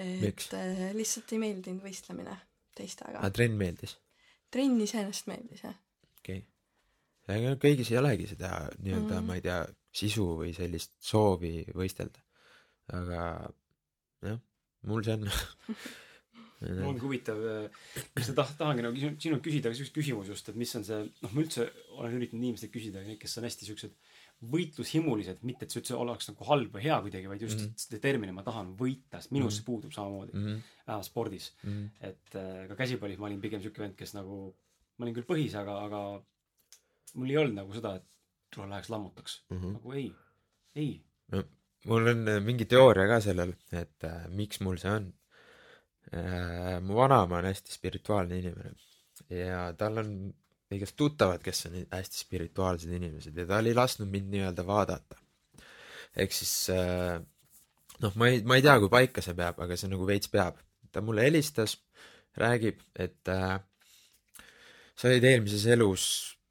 et 0.01 0.23
Miks? 0.23 0.51
lihtsalt 0.95 1.33
ei 1.35 1.43
meeldinud 1.43 1.83
võistlemine 1.83 2.37
teistega 2.79 3.19
aga. 3.19 3.31
trenn 3.35 3.59
meeldis, 3.59 3.97
trenn 4.51 4.79
iseenesest 4.83 5.31
meeldis 5.31 5.65
jah. 5.67 5.79
okei 6.21 6.43
okay.. 6.43 7.37
ega 7.37 7.57
kõigis 7.63 7.91
ei 7.91 7.99
olegi 8.03 8.29
seda 8.31 8.53
nii-öelda 8.79 9.17
mm., 9.17 9.27
ma 9.27 9.39
ei 9.39 9.47
tea, 9.47 9.65
sisu 9.91 10.29
või 10.43 10.53
sellist 10.55 10.95
soovi 11.03 11.65
võistelda. 11.75 12.23
aga 12.95 13.25
jah, 14.27 14.39
mul 14.87 15.07
see 15.07 15.19
on 15.19 15.27
ongi 16.61 17.01
huvitav, 17.01 17.39
mis 18.17 18.29
ma 18.31 18.35
taht-, 18.43 18.57
tahangi 18.59 18.83
nagu 18.85 18.97
sinu- 19.01 19.17
sinult 19.23 19.43
küsida 19.45 19.73
siukest 19.73 19.95
küsimus 19.97 20.29
just, 20.29 20.49
et 20.53 20.57
mis 20.61 20.75
on 20.77 20.85
see, 20.85 20.99
noh, 21.23 21.33
ma 21.33 21.41
üldse 21.45 21.67
olen 21.97 22.17
üritanud 22.19 22.43
inimestelt 22.45 22.73
küsida, 22.75 23.05
kes 23.21 23.39
on 23.41 23.47
hästi 23.49 23.69
siuksed 23.71 23.95
võitlushimulised, 24.55 25.43
mitte 25.45 25.67
et 25.67 25.73
see 25.73 25.81
üldse 25.83 25.97
oleks 26.01 26.31
nagu 26.31 26.47
halb 26.49 26.73
või 26.77 26.85
hea 26.87 26.97
kuidagi, 27.05 27.29
vaid 27.29 27.43
just 27.45 27.59
Mhm. 27.61 27.71
mm. 27.71 27.83
see 27.85 28.01
termin, 28.01 28.33
ma 28.35 28.43
tahan 28.47 28.75
võita, 28.77 29.21
sest 29.21 29.33
minus 29.37 29.59
see 29.59 29.65
puudub 29.67 29.93
samamoodi 29.93 30.33
mm, 30.33 30.41
mm. 30.41 30.55
-hmm. 30.55 30.87
vähemalt 30.87 31.09
spordis. 31.09 31.53
-hmm. 31.65 31.89
et 32.01 32.35
äh, 32.41 32.67
ka 32.69 32.77
käsipallis 32.77 33.19
ma 33.19 33.27
olin 33.29 33.41
pigem 33.41 33.61
siuke 33.63 33.83
vend, 33.83 33.97
kes 33.97 34.15
nagu, 34.17 34.55
ma 34.97 35.05
olin 35.05 35.15
küll 35.15 35.29
põhis, 35.29 35.55
aga, 35.61 35.77
aga 35.85 36.01
mul 37.15 37.31
ei 37.31 37.37
olnud 37.37 37.55
nagu 37.61 37.73
seda, 37.77 37.95
et 37.97 38.05
tule 38.55 38.69
läheks 38.69 38.89
lammutaks 38.91 39.43
mm. 39.51 39.57
Mhm. 39.57 39.65
-hmm. 39.65 39.73
nagu 39.73 39.93
ei, 39.93 40.13
ei. 40.77 41.01
mul 41.87 42.07
on 42.15 42.29
äh, 42.29 42.41
mingi 42.45 42.65
teooria 42.65 43.07
ka 43.09 43.21
sellel, 43.21 43.55
et 43.73 44.05
äh, 44.05 44.29
miks 44.29 44.61
mul 44.61 44.77
see 44.81 44.91
on. 44.91 45.13
Mu 46.83 46.97
vanaema 46.99 47.39
on 47.39 47.47
hästi 47.47 47.73
spirituaalne 47.73 48.39
inimene 48.41 48.73
ja 49.31 49.69
tal 49.79 50.01
on 50.03 50.15
kõigest 50.71 50.97
tuttavad, 50.99 51.43
kes 51.43 51.67
on 51.69 51.77
hästi 51.91 52.23
spirituaalsed 52.25 52.93
inimesed 52.95 53.37
ja 53.37 53.47
ta 53.49 53.59
oli 53.63 53.75
lasknud 53.75 54.11
mind 54.11 54.31
nii-öelda 54.35 54.67
vaadata. 54.67 55.19
ehk 56.17 56.35
siis 56.35 56.55
äh, 56.75 57.19
noh, 58.03 58.17
ma 58.17 58.31
ei, 58.31 58.43
ma 58.47 58.59
ei 58.59 58.65
tea, 58.65 58.77
kui 58.83 58.91
paika 58.93 59.25
see 59.25 59.37
peab, 59.39 59.61
aga 59.63 59.79
see 59.79 59.91
nagu 59.91 60.07
veits 60.07 60.31
peab. 60.33 60.59
ta 60.91 61.03
mulle 61.05 61.23
helistas, 61.27 61.77
räägib, 62.39 62.81
et 62.99 63.29
äh, 63.31 63.59
sa 64.97 65.09
olid 65.11 65.27
eelmises 65.27 65.67
elus 65.71 66.05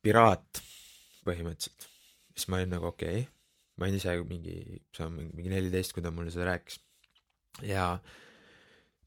piraat 0.03 0.61
põhimõtteliselt. 1.27 1.89
siis 2.35 2.47
ma 2.47 2.59
olin 2.59 2.75
nagu 2.75 2.91
okei 2.91 3.23
okay., 3.23 3.27
ma 3.79 3.87
olin 3.87 3.99
ise 3.99 4.15
mingi, 4.27 4.57
see 4.95 5.05
on 5.05 5.15
mingi 5.19 5.51
neliteist, 5.51 5.95
kui 5.95 6.03
ta 6.03 6.11
mulle 6.11 6.31
seda 6.31 6.51
rääkis. 6.51 6.79
ja 7.63 7.93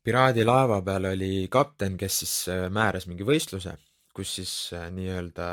piraadilaeva 0.04 0.80
peal 0.82 1.10
oli 1.12 1.48
kapten, 1.50 1.96
kes 1.98 2.20
siis 2.24 2.36
äh, 2.52 2.68
määras 2.70 3.06
mingi 3.10 3.26
võistluse, 3.26 3.76
kus 4.14 4.36
siis 4.38 4.54
äh, 4.76 4.88
nii-öelda, 4.94 5.48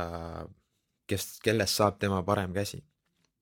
kes, 1.10 1.36
kellest 1.45 1.80
saab 1.80 2.00
tema 2.02 2.22
parem 2.26 2.54
käsi. 2.56 2.84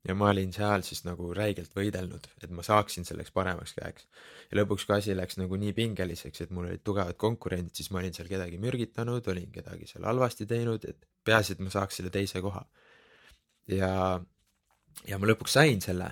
ja 0.07 0.13
ma 0.15 0.29
olin 0.31 0.53
seal 0.55 0.85
siis 0.87 1.01
nagu 1.03 1.33
räigelt 1.35 1.73
võidelnud, 1.75 2.27
et 2.39 2.51
ma 2.55 2.63
saaksin 2.63 3.03
selleks 3.05 3.31
paremaks 3.35 3.73
käeks. 3.75 4.07
ja 4.51 4.59
lõpuks, 4.59 4.85
kui 4.87 4.95
asi 4.95 5.15
läks 5.15 5.39
nagu 5.39 5.55
nii 5.55 5.73
pingeliseks, 5.73 6.41
et 6.41 6.51
mul 6.51 6.69
olid 6.69 6.83
tugevad 6.83 7.17
konkurendid, 7.17 7.75
siis 7.75 7.91
ma 7.91 7.99
olin 7.99 8.13
seal 8.15 8.29
kedagi 8.31 8.59
mürgitanud, 8.59 9.27
olin 9.27 9.51
kedagi 9.51 9.87
seal 9.87 10.07
halvasti 10.07 10.45
teinud, 10.45 10.85
et 10.85 11.07
peaasi, 11.23 11.55
et 11.55 11.63
ma 11.63 11.71
saaks 11.73 11.99
selle 11.99 12.11
teise 12.11 12.41
koha. 12.41 12.65
ja, 13.67 13.91
ja 15.07 15.19
ma 15.19 15.31
lõpuks 15.31 15.59
sain 15.59 15.81
selle, 15.81 16.11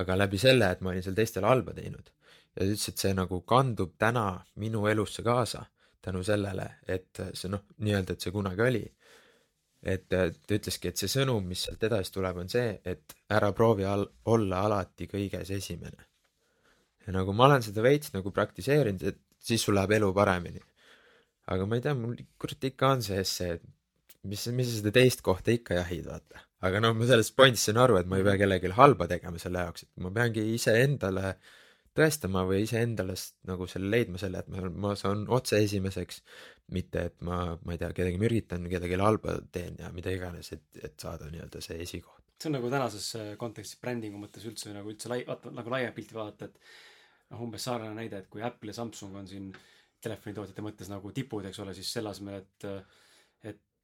aga 0.00 0.16
läbi 0.16 0.38
selle, 0.40 0.70
et 0.70 0.80
ma 0.80 0.92
olin 0.92 1.04
seal 1.04 1.16
teistele 1.16 1.48
halba 1.48 1.76
teinud. 1.76 2.12
Ja 2.54 2.62
ta 2.62 2.66
ütles, 2.70 2.88
et 2.88 3.02
see 3.02 3.14
nagu 3.16 3.40
kandub 3.48 3.96
täna 3.98 4.26
minu 4.62 4.86
elusse 4.90 5.22
kaasa 5.26 5.64
tänu 6.04 6.22
sellele, 6.24 6.68
et 6.88 7.20
see 7.32 7.50
noh, 7.52 7.64
nii-öelda, 7.84 8.14
et 8.14 8.24
see 8.24 8.32
kunagi 8.34 8.64
oli. 8.64 8.84
et 9.84 10.14
äh, 10.16 10.30
ta 10.32 10.56
ütleski, 10.56 10.88
et 10.88 11.00
see 11.00 11.10
sõnum, 11.12 11.44
mis 11.44 11.60
sealt 11.66 11.82
edasi 11.84 12.12
tuleb, 12.12 12.38
on 12.40 12.48
see, 12.48 12.78
et 12.88 13.12
ära 13.36 13.50
proovi 13.52 13.84
al-, 13.84 14.06
olla 14.32 14.62
alati 14.64 15.08
kõiges 15.10 15.50
esimene. 15.52 16.08
ja 17.06 17.12
nagu 17.12 17.32
ma 17.36 17.50
olen 17.50 17.64
seda 17.64 17.84
veits 17.84 18.14
nagu 18.14 18.32
praktiseerinud, 18.32 19.02
et 19.02 19.20
siis 19.44 19.64
sul 19.64 19.76
läheb 19.76 19.92
elu 19.98 20.12
paremini. 20.16 20.62
aga 21.52 21.66
ma 21.68 21.76
ei 21.76 21.84
tea, 21.84 21.94
mul 21.94 22.16
kurat 22.40 22.64
ikka 22.70 22.94
on 22.96 23.04
sees 23.04 23.36
see, 23.40 23.58
et 23.58 23.64
mis, 24.24 24.46
mis 24.56 24.70
sa 24.70 24.78
seda 24.78 24.92
teist 24.94 25.20
kohta 25.24 25.52
ikka 25.52 25.76
jahid, 25.80 26.08
vaata. 26.08 26.44
aga 26.64 26.80
noh, 26.80 26.96
ma 26.96 27.08
sellest 27.08 27.36
pointist 27.36 27.68
sain 27.68 27.80
aru, 27.80 27.98
et 28.00 28.08
ma 28.08 28.20
ei 28.20 28.24
pea 28.24 28.38
kellelegi 28.40 28.72
halba 28.78 29.08
tegema 29.10 29.40
selle 29.42 29.66
jaoks, 29.66 29.84
et 29.84 30.04
ma 30.04 30.12
peangi 30.14 30.46
iseendale 30.54 31.36
tõestama 31.94 32.42
või 32.48 32.64
iseendale 32.64 33.14
nagu 33.48 33.68
selle 33.70 33.90
leidma 33.92 34.20
selle, 34.20 34.42
et 34.42 34.50
ma, 34.52 34.64
ma 34.86 34.94
saan 34.98 35.26
otse 35.32 35.60
esimeseks, 35.62 36.22
mitte 36.74 37.04
et 37.10 37.20
ma, 37.26 37.38
ma 37.62 37.74
ei 37.74 37.80
tea, 37.80 37.92
kedagi 37.96 38.20
mürgitan, 38.20 38.66
kellelegi 38.70 38.98
halba 39.00 39.38
teen 39.54 39.78
ja 39.80 39.92
mida 39.94 40.14
iganes, 40.14 40.50
et, 40.56 40.66
et 40.82 40.96
saada 41.00 41.30
nii-öelda 41.30 41.62
see 41.64 41.78
esikoht. 41.84 42.22
see 42.40 42.50
on 42.50 42.58
nagu 42.58 42.72
tänases 42.72 43.06
äh, 43.20 43.30
kontekstis 43.40 43.78
brändingu 43.80 44.18
mõttes 44.20 44.44
üldse 44.48 44.74
nagu 44.74 44.90
üldse 44.90 45.12
lai-, 45.12 45.24
vaata 45.28 45.52
nagu 45.54 45.70
laiemat 45.70 45.94
pilti 45.96 46.18
vaadata, 46.18 46.50
et 46.50 46.58
noh, 47.30 47.46
umbes 47.46 47.64
sarnane 47.68 47.94
näide, 47.96 48.24
et 48.24 48.28
kui 48.32 48.42
Apple 48.42 48.74
ja 48.74 48.80
Samsung 48.80 49.14
on 49.20 49.30
siin 49.30 49.52
telefonitootjate 50.04 50.64
mõttes 50.64 50.90
nagu 50.92 51.12
tipud, 51.16 51.46
eks 51.48 51.62
ole, 51.64 51.72
siis 51.76 51.92
selle 51.94 52.10
asemel, 52.10 52.42
et 52.42 52.68
et, 52.68 53.00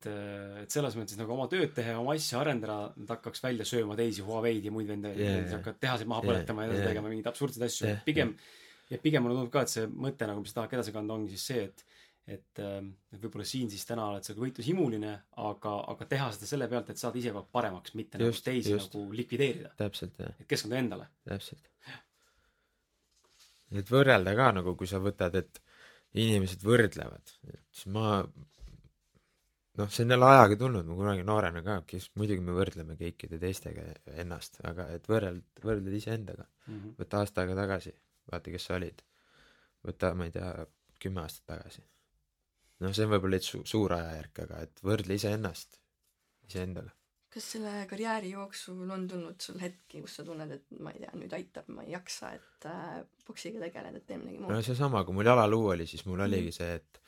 et 0.08 0.70
asemel, 0.70 1.04
et 1.04 1.12
siis 1.12 1.20
nagu 1.20 1.34
oma 1.34 1.46
tööd 1.52 1.74
teha 1.76 1.94
ja 1.96 2.00
oma 2.00 2.14
asja 2.16 2.40
arendada, 2.40 2.92
nad 2.96 3.12
hakkaks 3.16 3.42
välja 3.44 3.66
sööma 3.68 3.96
teisi 3.98 4.24
Huawei'd 4.24 4.64
ja 4.64 4.72
muid 4.72 4.88
vende 4.88 5.12
Yeah, 5.12 5.20
yeah,, 5.20 5.44
yeah. 5.44 5.54
hakkavad 5.58 5.80
tehaseid 5.82 6.10
maha 6.10 6.24
Yeah, 6.24 6.32
põletama 6.32 6.64
ja 6.64 6.70
edasi 6.70 6.80
yeah. 6.80 6.90
tegema 6.92 7.12
mingeid 7.12 7.30
absurdseid 7.32 7.66
asju 7.66 7.86
Yeah, 7.86 7.98
yeah,, 7.98 8.04
pigem 8.06 8.34
ja 8.90 8.98
pigem 9.02 9.26
mulle 9.26 9.38
tundub 9.38 9.54
ka, 9.54 9.64
et 9.66 9.72
see 9.72 9.86
mõte 9.90 10.28
nagu, 10.30 10.42
mis 10.44 10.54
tahab 10.56 10.72
edasi 10.78 10.94
kanda, 10.94 11.16
ongi 11.16 11.36
siis 11.36 11.46
see, 11.52 11.66
et 11.68 11.86
et, 12.30 12.60
et 12.60 13.22
võib-olla 13.22 13.46
siin 13.48 13.70
siis 13.72 13.82
täna 13.88 14.04
oled 14.10 14.26
sa 14.26 14.34
ka 14.36 14.42
võitlushimuline, 14.42 15.14
aga, 15.42 15.72
aga 15.92 16.06
teha 16.10 16.28
seda 16.36 16.46
selle 16.46 16.68
pealt, 16.70 16.92
et 16.92 17.00
saada 17.00 17.18
ise 17.18 17.32
aeg 17.32 17.48
paremaks, 17.52 17.94
mitte 17.98 18.20
nagu 18.20 18.30
Just, 18.30 18.44
teisi 18.46 18.74
just. 18.74 18.94
nagu 18.94 19.16
likvideerida. 19.18 19.72
täpselt 19.80 20.20
jah, 20.20 20.36
et 20.38 20.46
keskenduda 20.50 20.82
endale. 20.84 21.08
täpselt. 21.26 21.64
et 23.80 23.90
võrrelda 23.90 24.36
ka 24.38 24.50
nagu, 24.60 24.76
kui 24.78 24.90
sa 24.90 25.02
võtad, 25.02 25.34
et 25.40 25.62
inimesed 26.18 26.62
võrdlevad, 26.66 27.34
siis 27.70 27.90
ma 27.94 28.20
noh, 29.80 29.90
see 29.92 30.04
on 30.06 30.14
jälle 30.14 30.28
ajaga 30.28 30.56
tulnud, 30.60 30.86
ma 30.88 30.96
kunagi 30.98 31.24
noorena 31.26 31.62
ka, 31.66 31.78
kes 31.88 32.10
muidugi 32.20 32.44
me 32.44 32.54
võrdleme 32.56 32.96
kõikide 33.00 33.38
teistega 33.42 33.86
ennast, 34.22 34.60
aga 34.68 34.88
et 34.96 35.08
võrreld-, 35.10 35.64
võrdled 35.64 35.96
iseendaga. 35.96 36.46
Mhm. 36.68 36.96
võta 37.00 37.22
aasta 37.24 37.44
aega 37.44 37.56
tagasi, 37.62 37.94
vaata, 38.32 38.52
kes 38.54 38.68
sa 38.68 38.76
olid. 38.80 39.02
võta, 39.86 40.12
ma 40.14 40.26
ei 40.28 40.32
tea, 40.34 40.66
kümme 41.00 41.22
aastat 41.24 41.46
tagasi. 41.48 41.82
noh, 42.80 42.92
see 42.96 43.04
on 43.06 43.12
võib-olla 43.14 43.38
veits 43.38 43.52
su- 43.54 43.64
suur 43.68 43.92
ajajärk, 43.96 44.42
aga 44.44 44.62
et 44.66 44.82
võrdle 44.84 45.16
iseennast 45.16 45.78
iseendaga. 46.48 46.92
kas 47.30 47.46
selle 47.54 47.72
karjääri 47.88 48.32
jooksul 48.34 48.90
on 48.90 49.06
tulnud 49.08 49.40
sul 49.40 49.58
hetki, 49.62 50.00
kus 50.02 50.16
sa 50.18 50.24
tunned, 50.26 50.50
et 50.50 50.64
ma 50.82 50.90
ei 50.90 50.98
tea, 50.98 51.12
nüüd 51.14 51.32
aitab, 51.36 51.68
ma 51.70 51.84
ei 51.86 51.92
jaksa, 51.94 52.32
et 52.34 52.66
äh, 52.66 53.02
poksiga 53.26 53.60
tegeleda, 53.62 54.00
et 54.00 54.06
teen 54.06 54.24
midagi 54.24 54.40
muud 54.42 54.50
no 54.52 54.62
seesama, 54.66 55.04
kui 55.06 55.14
mul 55.14 55.30
jalaluu 55.30 55.68
oli, 55.76 55.86
siis 55.86 56.02
mul 56.10 56.24
oligi 56.26 56.52
see, 56.56 56.72
et 56.80 57.00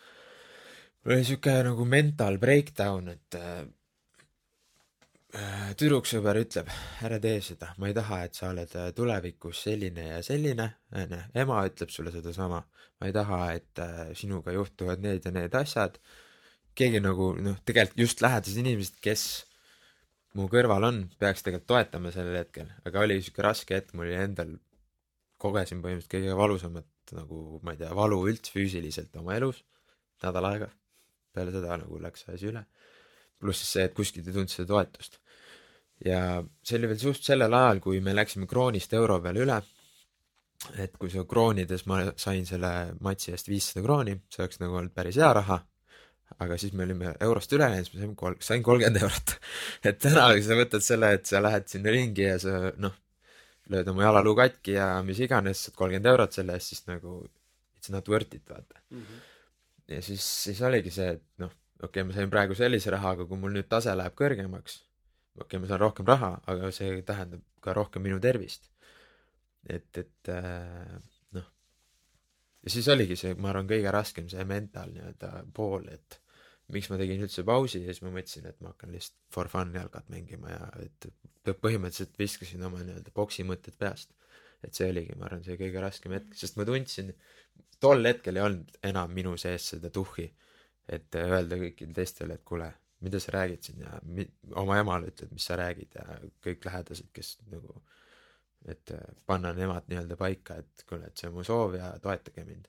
oli 1.06 1.22
siuke 1.26 1.54
nagu 1.66 1.84
mental 1.88 2.38
breakdown, 2.42 3.08
et 3.10 3.38
äh, 3.38 3.62
äh, 5.34 5.70
tüdruksõber 5.78 6.38
ütleb, 6.42 6.70
ära 7.02 7.18
tee 7.22 7.40
seda, 7.44 7.72
ma 7.82 7.90
ei 7.90 7.96
taha, 7.96 8.22
et 8.26 8.38
sa 8.38 8.50
oled 8.52 8.74
äh, 8.78 8.90
tulevikus 8.96 9.64
selline 9.66 10.08
ja 10.12 10.20
selline, 10.26 10.68
onju. 10.94 11.22
ema 11.44 11.62
ütleb 11.68 11.94
sulle 11.94 12.12
sedasama, 12.14 12.60
ma 13.00 13.08
ei 13.08 13.14
taha, 13.16 13.40
et 13.56 13.82
äh, 13.82 14.12
sinuga 14.18 14.54
juhtuvad 14.54 15.02
need 15.02 15.26
ja 15.26 15.34
need 15.34 15.56
asjad. 15.58 15.98
keegi 16.74 17.02
nagu 17.04 17.34
noh, 17.36 17.58
tegelikult 17.68 17.98
just 18.00 18.22
lähedased 18.24 18.56
inimesed, 18.56 18.94
kes 19.04 19.24
mu 20.38 20.46
kõrval 20.48 20.86
on, 20.88 21.02
peaks 21.20 21.44
tegelikult 21.44 21.68
toetama 21.68 22.12
sellel 22.14 22.38
hetkel, 22.40 22.70
aga 22.88 23.02
oli 23.04 23.18
siuke 23.20 23.44
raske 23.44 23.76
hetk, 23.76 23.92
mul 23.92 24.06
oli 24.06 24.16
endal, 24.16 24.54
kogesin 25.42 25.82
põhimõtteliselt 25.82 26.14
kõige 26.14 26.38
valusamat 26.38 27.12
nagu, 27.18 27.42
ma 27.66 27.74
ei 27.74 27.82
tea, 27.82 27.90
valu 27.98 28.22
üldse 28.30 28.54
füüsiliselt 28.54 29.18
oma 29.20 29.34
elus, 29.36 29.60
nädal 30.22 30.48
aega. 30.48 30.70
Peale 31.34 31.54
seda 31.54 31.78
nagu 31.82 31.98
läks 32.02 32.28
asi 32.32 32.50
üle. 32.52 32.64
pluss 33.42 33.62
siis 33.62 33.74
see, 33.76 33.84
et 33.88 33.94
kuskilt 33.96 34.28
ei 34.28 34.34
tulnud 34.34 34.52
seda 34.52 34.68
toetust. 34.70 35.18
ja 36.04 36.42
see 36.62 36.78
oli 36.78 36.90
veel 36.92 37.06
just 37.08 37.28
sellel 37.28 37.54
ajal, 37.54 37.80
kui 37.80 38.00
me 38.00 38.14
läksime 38.14 38.46
kroonist 38.46 38.92
euro 38.98 39.20
peale 39.20 39.44
üle. 39.46 39.58
et 40.78 40.96
kui 40.98 41.10
see 41.10 41.24
kroonides 41.28 41.86
ma 41.90 42.04
sain 42.16 42.46
selle 42.46 42.72
matši 43.00 43.36
eest 43.36 43.48
viissada 43.50 43.84
krooni, 43.84 44.16
see 44.30 44.44
oleks 44.44 44.62
nagu 44.62 44.78
olnud 44.80 44.94
päris 44.94 45.18
hea 45.18 45.32
raha 45.40 45.62
aga 46.40 46.56
siis 46.60 46.72
me 46.76 46.86
olime 46.86 47.12
eurost 47.20 47.52
üle 47.56 47.68
läinud, 47.68 47.86
siis 47.86 47.96
me 47.96 48.04
saime 48.04 48.16
kol-, 48.18 48.38
sain 48.44 48.62
kolmkümmend 48.64 49.02
eurot. 49.02 49.34
et 49.88 49.98
täna 50.02 50.28
sa 50.46 50.58
võtad 50.58 50.84
selle, 50.84 51.12
et 51.18 51.28
sa 51.28 51.42
lähed 51.42 51.68
sinna 51.68 51.92
ringi 51.94 52.24
ja 52.24 52.38
sa 52.42 52.72
noh, 52.80 52.94
lööd 53.72 53.90
oma 53.92 54.06
jalaluu 54.06 54.34
katki 54.38 54.76
ja 54.76 54.88
mis 55.06 55.20
iganes, 55.22 55.66
saad 55.66 55.76
kolmkümmend 55.78 56.10
eurot 56.12 56.38
selle 56.38 56.56
eest, 56.58 56.72
siis 56.72 56.86
nagu 56.90 57.20
it's 57.78 57.92
not 57.94 58.08
worth 58.08 58.34
it, 58.34 58.44
vaata 58.48 58.80
mm. 58.90 58.98
-hmm. 59.02 59.28
Ja 59.88 60.02
siis, 60.02 60.24
siis 60.46 60.62
oligi 60.62 60.92
see, 60.94 61.08
et 61.16 61.24
noh, 61.42 61.52
okei 61.82 62.02
okay,, 62.02 62.08
ma 62.08 62.16
sain 62.16 62.30
praegu 62.32 62.56
sellise 62.58 62.92
raha, 62.94 63.16
aga 63.16 63.26
kui 63.28 63.40
mul 63.40 63.54
nüüd 63.56 63.68
tase 63.70 63.94
läheb 63.96 64.16
kõrgemaks, 64.18 64.78
okei 65.38 65.46
okay,, 65.46 65.62
ma 65.62 65.70
saan 65.70 65.82
rohkem 65.82 66.08
raha, 66.08 66.34
aga 66.52 66.70
see 66.74 67.00
tähendab 67.06 67.42
ka 67.64 67.74
rohkem 67.76 68.04
minu 68.06 68.20
tervist. 68.22 68.70
et, 69.70 69.90
et 69.98 70.30
äh, 70.32 70.96
noh, 71.38 71.46
ja 72.62 72.74
siis 72.74 72.88
oligi 72.90 73.16
see, 73.18 73.34
ma 73.38 73.52
arvan, 73.52 73.68
kõige 73.70 73.92
raskem 73.94 74.28
see 74.30 74.44
mental 74.48 74.90
nii-öelda 74.94 75.44
pool, 75.54 75.86
et 75.92 76.18
miks 76.72 76.88
ma 76.90 76.98
tegin 77.00 77.22
üldse 77.22 77.44
pausi 77.46 77.82
ja 77.82 77.92
siis 77.92 78.02
ma 78.04 78.12
mõtlesin, 78.14 78.48
et 78.48 78.58
ma 78.62 78.72
hakkan 78.72 78.92
lihtsalt 78.94 79.18
for 79.34 79.50
fun 79.52 79.74
jalgat 79.76 80.08
mängima 80.12 80.50
ja 80.52 80.66
et 80.82 81.08
põhimõtteliselt 81.44 82.18
viskasin 82.18 82.64
oma 82.66 82.82
nii-öelda 82.82 83.14
boksi 83.14 83.46
mõtted 83.46 83.76
peast. 83.78 84.12
Et 84.62 84.74
see 84.76 84.88
oligi, 84.92 85.16
ma 85.18 85.26
arvan, 85.28 85.42
see 85.46 85.58
kõige 85.60 85.82
raskem 85.82 86.14
hetk, 86.16 86.36
sest 86.38 86.58
ma 86.58 86.66
tundsin, 86.68 87.12
tol 87.82 88.06
hetkel 88.06 88.38
ei 88.38 88.44
olnud 88.46 88.78
enam 88.88 89.12
minu 89.14 89.34
sees 89.40 89.72
seda 89.74 89.90
tuhhi, 89.94 90.28
et 90.92 91.14
öelda 91.18 91.58
kõikidele 91.58 91.96
teistele, 91.96 92.38
et 92.38 92.44
kuule, 92.46 92.68
mida 93.02 93.18
sa 93.22 93.34
räägid 93.36 93.66
siin 93.66 93.82
ja 93.82 93.96
mi-, 94.06 94.28
oma 94.62 94.78
emale 94.82 95.10
ütled, 95.10 95.32
mis 95.34 95.46
sa 95.48 95.58
räägid 95.58 95.96
ja 95.98 96.18
kõik 96.44 96.66
lähedased, 96.68 97.10
kes 97.14 97.36
nagu, 97.50 97.80
et 98.70 98.92
panna 99.26 99.50
nemad 99.56 99.88
nii-öelda 99.90 100.18
paika, 100.18 100.60
et 100.62 100.84
kuule, 100.86 101.08
et 101.10 101.18
see 101.18 101.30
on 101.30 101.38
mu 101.38 101.46
soov 101.46 101.74
ja 101.78 101.90
toetage 102.02 102.46
mind. 102.46 102.68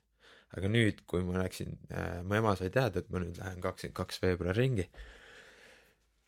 Aga 0.53 0.69
nüüd, 0.69 1.01
kui 1.09 1.23
ma 1.25 1.39
läksin 1.41 1.73
äh,, 1.89 2.21
mu 2.25 2.37
ema 2.37 2.53
sai 2.57 2.69
teada, 2.73 3.01
et 3.01 3.09
ma 3.13 3.21
nüüd 3.21 3.37
lähen 3.41 3.61
kakskümmend 3.61 3.97
kaks 3.97 4.21
veebruar 4.21 4.57
ringi, 4.57 4.85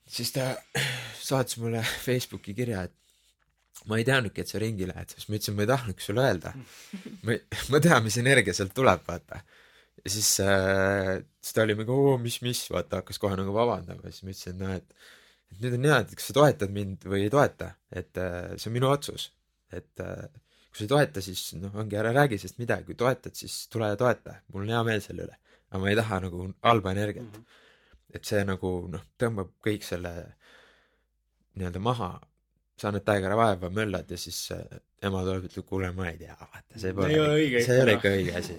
siis 0.09 0.34
ta 0.34 0.47
saatis 1.30 1.59
mulle 1.61 1.82
Facebooki 2.05 2.53
kirja, 2.57 2.86
et 2.89 3.05
ma 3.89 3.99
ei 3.99 4.05
teadnudki, 4.07 4.41
et 4.41 4.51
sa 4.51 4.61
ringi 4.61 4.88
lähed, 4.89 5.11
siis 5.13 5.28
ma 5.30 5.38
ütlesin, 5.38 5.57
ma 5.57 5.65
ei 5.65 5.71
tahtnudki 5.71 6.05
sulle 6.05 6.23
öelda. 6.26 6.53
ma, 7.28 7.38
ma 7.73 7.82
tean, 7.84 8.05
mis 8.05 8.17
energia 8.21 8.55
sealt 8.57 8.73
tuleb, 8.78 9.03
vaata. 9.07 9.41
ja 10.01 10.13
siis 10.13 10.32
äh,, 10.43 11.19
siis 11.41 11.57
ta 11.57 11.65
oli 11.65 11.78
nagu, 11.78 11.99
oo, 12.11 12.15
mis, 12.21 12.39
mis, 12.45 12.65
vaata, 12.73 13.03
hakkas 13.03 13.21
kohe 13.21 13.38
nagu 13.39 13.53
vabandama, 13.55 14.07
siis 14.09 14.26
ma 14.26 14.34
ütlesin, 14.34 14.57
no 14.61 14.71
et, 14.76 15.11
et 15.53 15.61
nüüd 15.63 15.78
on 15.78 15.89
hea, 15.89 15.99
et 16.05 16.15
kas 16.17 16.32
sa 16.32 16.38
toetad 16.39 16.73
mind 16.76 17.05
või 17.09 17.26
ei 17.28 17.34
toeta, 17.34 17.73
et 17.91 18.21
äh, 18.21 18.55
see 18.55 18.71
on 18.71 18.78
minu 18.80 18.91
otsus, 18.91 19.30
et 19.76 20.03
äh, 20.03 20.26
kui 20.76 20.82
sa 20.82 20.86
ei 20.86 20.91
toeta, 20.91 21.21
siis 21.23 21.41
noh, 21.59 21.76
ongi 21.80 21.95
ära 21.99 22.11
räägi 22.15 22.39
sellest 22.41 22.59
midagi, 22.59 22.89
kui 22.89 22.97
toetad, 22.99 23.36
siis 23.38 23.65
tule 23.71 23.88
ja 23.93 23.99
toeta, 23.99 24.39
mul 24.51 24.65
on 24.65 24.73
hea 24.76 24.82
meel 24.88 25.03
selle 25.03 25.28
üle. 25.30 25.38
aga 25.71 25.80
ma 25.82 25.89
ei 25.89 25.97
taha 25.97 26.17
nagu 26.23 26.47
halba 26.63 26.91
energiat 26.93 27.26
mm. 27.26 27.32
-hmm. 27.32 28.15
et 28.15 28.26
see 28.26 28.43
nagu 28.45 28.69
noh, 28.91 29.01
tõmbab 29.19 29.49
kõik 29.65 29.84
selle 29.84 30.11
nii-öelda 31.55 31.80
maha, 31.80 32.09
sa 32.80 32.89
annad 32.89 33.05
täiega 33.07 33.30
ära 33.30 33.39
vaeva, 33.39 33.71
möllad 33.73 34.11
ja 34.11 34.19
siis 34.19 34.39
äh, 34.55 34.61
ema 35.05 35.23
tuleb, 35.26 35.47
ütleb, 35.49 35.65
kuule, 35.69 35.91
ma 35.95 36.09
ei 36.11 36.19
tea, 36.21 36.36
vaata, 36.39 36.80
see 36.82 36.93
pole, 36.95 37.17
see 37.55 37.76
ei 37.78 37.84
ole 37.86 37.97
ikka 37.99 38.13
õige 38.17 38.38
asi. 38.41 38.57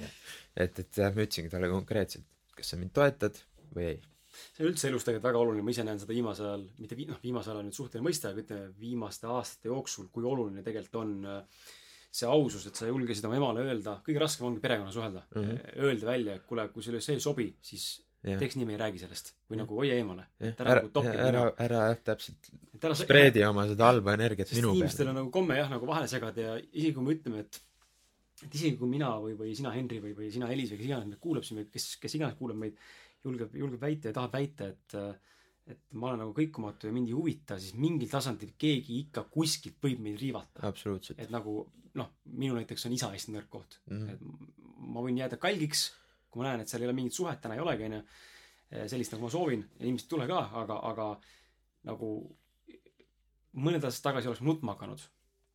et, 0.56 0.82
et 0.84 1.00
jah, 1.02 1.14
ma 1.14 1.26
ütlesingi 1.26 1.52
talle 1.52 1.70
konkreetselt, 1.72 2.28
kas 2.56 2.72
sa 2.72 2.80
mind 2.80 2.94
toetad 2.96 3.40
või 3.76 3.90
ei 3.94 3.98
see 4.36 4.64
on 4.64 4.70
üldse 4.70 4.90
elus 4.90 5.04
tegelikult 5.06 5.30
väga 5.30 5.40
oluline, 5.40 5.64
ma 5.64 5.72
ise 5.72 5.84
näen 5.86 6.00
seda 6.00 6.12
viimasel 6.12 6.48
ajal, 6.50 6.64
mitte 6.82 6.96
vi-, 6.98 7.08
noh, 7.08 7.18
viimasel 7.22 7.54
ajal 7.54 7.62
on 7.62 7.68
nüüd 7.70 7.78
suhteline 7.78 8.04
mõiste, 8.04 8.30
aga 8.30 8.42
ütleme 8.42 8.66
viimaste 8.80 9.28
aastate 9.32 9.70
jooksul, 9.70 10.10
kui 10.12 10.26
oluline 10.28 10.64
tegelikult 10.66 10.98
on 11.00 11.14
äh, 11.30 11.68
see 12.16 12.28
ausus, 12.30 12.66
et 12.68 12.78
sa 12.78 12.88
julgesid 12.88 13.26
oma 13.28 13.38
emale 13.38 13.64
öelda, 13.66 13.98
kõige 14.06 14.22
raskem 14.22 14.48
ongi 14.48 14.62
perekonnaga 14.64 14.94
suhelda 14.94 15.22
mm. 15.28 15.42
-hmm. 15.42 15.78
Öelda 15.86 16.06
välja, 16.08 16.36
et 16.36 16.46
kuule, 16.48 16.68
kui 16.72 16.84
sulle 16.84 17.00
see 17.04 17.16
ei 17.16 17.24
sobi, 17.24 17.48
siis 17.60 17.86
yeah. 18.26 18.40
teeks 18.40 18.58
nii, 18.58 18.68
me 18.68 18.76
ei 18.76 18.80
räägi 18.80 19.02
sellest. 19.02 19.32
või 19.50 19.60
nagu 19.62 19.78
hoia 19.80 19.98
eemale 20.00 20.26
yeah.. 20.42 20.56
ära, 20.62 20.74
ära, 20.76 20.82
nagu 20.88 21.12
ära, 21.28 21.44
ära 21.66 21.84
jah, 21.90 22.00
täpselt 22.10 22.50
spreedi 23.00 23.44
oma 23.46 23.66
seda 23.70 23.90
halba 23.90 24.16
energiat 24.18 24.52
minu 24.56 24.72
peale. 24.72 24.82
inimestel 24.82 25.12
on 25.12 25.20
nagu 25.22 25.32
komme 25.34 25.58
jah, 25.58 25.70
nagu 25.72 25.88
vahele 25.88 26.10
segada 26.10 26.48
ja 26.48 26.58
isegi 26.60 26.92
kui 26.96 27.06
me 27.06 27.16
ütleme, 27.16 27.44
et 27.46 27.62
et 28.44 28.52
isegi 28.52 28.76
kui 28.76 28.90
mina 28.90 29.14
või, 29.22 29.32
või 29.38 29.54
sina, 29.56 29.72
Henri, 29.72 30.00
või, 30.02 30.12
või 30.16 30.28
sina, 30.32 30.50
Elis 30.52 30.74
või 30.74 30.82
kes 30.82 30.90
iganes 30.90 31.08
meid 31.08 31.22
kuulab 31.22 31.46
siin 31.46 31.62
või 31.62 31.70
kes, 31.72 31.86
kes 32.02 32.18
iganes 32.18 32.36
kuulab 32.36 32.58
meid, 32.60 32.82
julgeb, 33.24 33.54
julgeb 33.56 33.80
väita 33.80 34.10
ja 34.10 34.18
tahab 34.18 34.36
väita, 34.36 34.68
et 34.74 34.98
et 35.66 35.80
ma 35.98 36.12
olen 36.12 36.20
nagu 36.22 36.34
kõikumatu 36.36 36.86
ja 36.86 36.94
mind 36.94 37.08
ei 37.10 37.16
huvita, 37.16 37.56
siis 37.58 37.74
mingil 37.74 38.10
tasandil 38.10 38.52
keegi 38.54 39.00
ikka 39.00 39.24
kuskilt 39.32 39.80
võib 39.82 40.04
meid 40.04 40.20
riivata. 40.20 40.70
et 41.16 41.32
nagu 41.34 41.56
noh, 41.98 42.12
minu 42.38 42.54
näiteks 42.58 42.86
on 42.86 42.94
isa 42.94 43.10
hästi 43.10 43.34
nõrk 43.34 43.48
koht 43.50 43.78
mm. 43.86 43.96
-hmm. 43.96 44.12
et 44.12 44.84
ma 44.94 45.02
võin 45.02 45.18
jääda 45.18 45.40
kalgiks, 45.42 45.88
kui 46.36 46.44
ma 46.44 46.50
näen, 46.50 46.62
et 46.62 46.70
seal 46.70 46.84
ei 46.84 46.90
ole 46.90 46.96
mingit 46.98 47.16
suhet 47.16 47.40
täna 47.40 47.56
ei 47.56 47.64
olegi, 47.64 47.88
onju. 47.88 48.02
sellist, 48.92 49.14
nagu 49.14 49.24
ma 49.24 49.30
soovin 49.32 49.62
ja 49.78 49.86
ilmselt 49.86 50.08
ei 50.08 50.12
tule 50.12 50.26
ka, 50.28 50.40
aga, 50.60 50.78
aga 50.90 51.04
nagu 51.88 52.08
mõned 53.56 53.86
aastad 53.86 54.10
tagasi 54.10 54.28
oleks 54.28 54.42
ma 54.42 54.50
nutma 54.50 54.74
hakanud. 54.74 55.04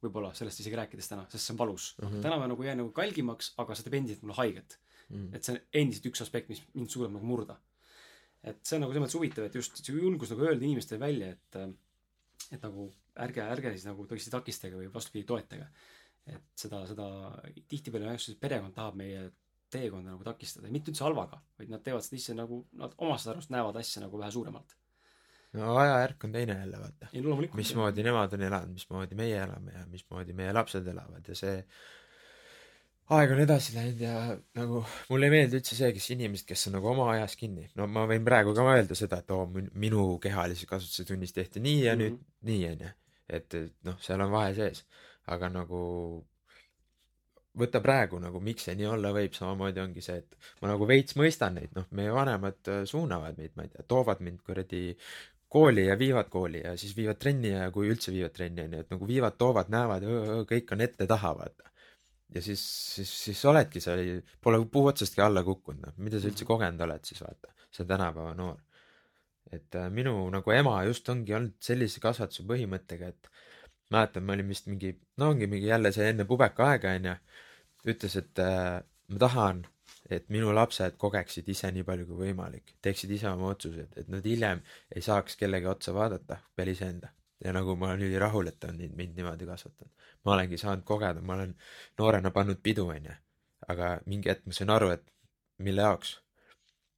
võib-olla 0.01 0.31
sellest 0.33 0.63
isegi 0.63 0.77
rääkides 0.79 1.11
täna, 1.11 1.27
sest 1.29 1.45
see 1.45 1.53
on 1.53 1.59
valus 1.59 1.91
mm. 1.97 2.07
-hmm. 2.07 2.21
täna 2.25 2.39
ma 2.41 2.47
nagu 2.49 2.63
jään 2.63 2.79
nagu 2.81 2.91
kalgimaks, 2.91 3.51
aga 3.61 3.75
see 3.75 3.85
teeb 3.85 3.97
endiselt 3.99 4.23
mulle 4.23 4.37
haiget 4.39 4.79
mm. 5.09 5.17
-hmm. 5.17 5.35
et 5.35 5.43
see 5.43 5.53
on 5.53 5.59
endiselt 5.81 6.07
üks 6.09 6.23
aspekt, 6.25 6.49
mis 6.49 6.63
mind 6.73 6.89
suudab 6.89 7.13
nagu 7.13 7.25
murda. 7.25 7.59
et 8.43 8.65
see 8.65 8.75
on 8.75 8.81
nagu 8.81 8.93
selles 8.93 9.05
mõttes 9.05 9.19
huvitav, 9.19 9.45
et 9.45 9.55
just 9.55 9.83
see 9.85 9.93
julgus 9.95 10.33
nagu 10.33 10.47
öelda 10.47 10.65
inimestele 10.65 10.99
välja, 10.99 11.29
et 11.35 11.55
et 12.51 12.63
nagu 12.63 12.91
ärge, 13.15 13.41
ärge 13.43 13.71
siis 13.75 13.85
nagu 13.85 14.07
tõesti 14.07 14.31
takistage 14.33 14.75
või 14.75 14.89
vastupidi, 14.93 15.27
toetage 15.27 15.67
et 16.29 16.63
seda, 16.63 16.81
seda 16.89 17.07
tihtipeale 17.69 18.11
jah, 18.11 18.35
perekond 18.41 18.75
tahab 18.75 18.97
meie 18.99 19.29
teekonda 19.73 20.13
nagu 20.13 20.25
takistada 20.25 20.67
ja 20.69 20.75
mitte 20.75 20.91
üldse 20.91 21.05
halvaga, 21.05 21.41
vaid 21.59 21.71
nad 21.71 21.83
teevad 21.85 22.05
seda 22.05 22.19
ise 22.19 22.35
nagu, 22.37 22.61
nad 22.79 22.93
omast 22.97 23.31
arust 23.31 23.53
näevad 23.53 23.79
asja 23.81 24.03
nagu 24.03 24.19
vähe 24.19 24.31
suuremalt. 24.31 24.75
no 25.57 25.71
ajajärk 25.77 26.27
on 26.27 26.35
teine 26.35 26.59
jälle, 26.59 26.83
vaata. 26.83 27.55
mismoodi 27.59 28.03
nemad 28.07 28.37
on 28.37 28.45
elanud, 28.49 28.75
mismoodi 28.75 29.17
meie 29.19 29.41
elame 29.43 29.73
ja 29.75 29.87
mismoodi 29.87 30.33
meie 30.37 30.53
lapsed 30.53 30.87
elavad 30.87 31.27
ja 31.27 31.35
see 31.35 31.57
aeg 33.11 33.33
on 33.35 33.41
edasi 33.43 33.75
läinud 33.75 34.01
ja 34.05 34.15
nagu 34.55 34.85
mulle 35.09 35.27
ei 35.27 35.35
meeldi 35.35 35.59
üldse 35.59 35.75
see, 35.75 35.91
kes 35.97 36.09
inimesed, 36.15 36.47
kes 36.47 36.69
on 36.69 36.77
nagu 36.77 36.87
oma 36.93 37.09
ajas 37.17 37.35
kinni. 37.39 37.67
no 37.75 37.87
ma 37.87 38.07
võin 38.07 38.23
praegu 38.27 38.55
ka 38.55 38.65
öelda 38.73 38.95
seda, 38.95 39.19
et 39.19 39.35
oo, 39.35 39.45
minu 39.73 40.07
kehalise 40.23 40.69
kasutuse 40.69 41.07
tunnis 41.09 41.35
tehti 41.35 41.63
nii 41.63 41.83
ja 41.83 41.95
mm 41.95 42.01
-hmm. 42.01 42.19
nüüd 42.19 42.51
nii, 42.51 42.67
onju. 42.71 42.91
et, 43.29 43.53
et 43.53 43.73
noh, 43.87 43.99
seal 44.03 44.23
on 44.23 44.31
vahe 44.31 44.53
sees 44.55 44.85
aga 45.29 45.49
nagu 45.53 45.81
võta 47.57 47.81
praegu 47.83 48.19
nagu, 48.21 48.39
miks 48.43 48.67
see 48.67 48.77
nii 48.79 48.87
olla 48.87 49.11
võib, 49.15 49.33
samamoodi 49.35 49.81
ongi 49.83 50.03
see, 50.03 50.21
et 50.21 50.51
ma 50.61 50.71
nagu 50.71 50.87
veits 50.87 51.17
mõistan 51.19 51.57
neid, 51.59 51.73
noh, 51.75 51.87
meie 51.97 52.13
vanemad 52.15 52.71
äh, 52.71 52.83
suunavad 52.87 53.39
meid, 53.39 53.53
ma 53.57 53.65
ei 53.65 53.73
tea, 53.73 53.83
toovad 53.91 54.23
mind 54.23 54.39
kuradi 54.47 54.83
kooli 55.51 55.85
ja 55.89 55.97
viivad 55.99 56.29
kooli 56.31 56.61
ja 56.63 56.77
siis 56.79 56.95
viivad 56.95 57.19
trenni 57.19 57.51
ja 57.51 57.67
kui 57.75 57.91
üldse 57.91 58.13
viivad 58.15 58.35
trenni, 58.37 58.63
onju, 58.63 58.85
et 58.85 58.93
nagu 58.93 59.09
viivad, 59.09 59.35
toovad, 59.39 59.71
näevad, 59.73 60.07
kõik 60.47 60.71
on 60.71 60.85
ette-taha, 60.87 61.33
vaata. 61.41 61.71
ja 62.31 62.43
siis, 62.45 62.63
siis, 62.95 63.11
siis 63.25 63.45
oledki 63.51 63.83
sa 63.83 63.97
ei, 63.99 64.21
pole 64.41 64.61
puu 64.71 64.87
otsastki 64.93 65.23
alla 65.25 65.43
kukkunud, 65.43 65.83
noh, 65.89 65.97
mida 65.99 66.21
sa 66.21 66.31
üldse 66.31 66.45
mhm. 66.45 66.53
kogenud 66.53 66.85
oled 66.87 67.09
siis, 67.09 67.19
vaata, 67.25 67.51
see 67.67 67.87
tänapäeva 67.89 68.35
noor. 68.39 68.61
et 69.51 69.75
äh, 69.75 69.89
minu 69.91 70.15
nagu 70.31 70.51
ema 70.55 70.77
just 70.87 71.09
ongi 71.11 71.35
olnud 71.35 71.57
sellise 71.59 71.99
kasvatuse 71.99 72.47
põhimõttega, 72.47 73.11
et 73.11 73.31
mäletan, 73.91 74.23
ma 74.25 74.33
olin 74.33 74.49
vist 74.51 74.67
mingi, 74.71 74.93
no 75.17 75.29
ongi 75.33 75.47
mingi 75.51 75.67
jälle 75.67 75.91
see 75.95 76.09
enne 76.13 76.25
pubeka 76.29 76.71
aega 76.73 76.95
onju, 76.97 77.15
ütles, 77.93 78.17
et 78.21 78.41
äh, 78.41 78.81
ma 79.11 79.21
tahan, 79.25 79.63
et 80.11 80.27
minu 80.33 80.51
lapsed 80.55 80.97
kogeksid 81.01 81.49
ise 81.53 81.71
nii 81.75 81.85
palju 81.87 82.07
kui 82.09 82.19
võimalik, 82.25 82.75
teeksid 82.85 83.11
ise 83.17 83.29
oma 83.31 83.51
otsused, 83.53 83.97
et 83.99 84.09
nad 84.11 84.25
hiljem 84.27 84.63
ei 84.95 85.03
saaks 85.05 85.37
kellegi 85.39 85.69
otsa 85.71 85.93
vaadata 85.95 86.39
peale 86.55 86.77
iseenda. 86.77 87.11
ja 87.41 87.49
nagu 87.53 87.73
ma 87.75 87.87
olen 87.89 88.03
ülirahul, 88.05 88.47
et 88.47 88.59
ta 88.61 88.69
on 88.69 88.75
mind, 88.77 88.93
mind 88.95 89.15
niimoodi 89.17 89.45
kasvatanud. 89.49 89.93
ma 90.25 90.33
olengi 90.35 90.57
saanud 90.61 90.83
kogeda, 90.85 91.21
ma 91.21 91.33
olen 91.33 91.55
noorena 91.99 92.31
pannud 92.31 92.59
pidu, 92.63 92.87
onju. 92.95 93.15
aga 93.67 93.93
mingi 94.05 94.29
hetk 94.29 94.45
ma 94.45 94.53
sain 94.53 94.69
aru, 94.69 94.89
et 94.97 95.07
mille 95.57 95.81
jaoks. 95.81 96.19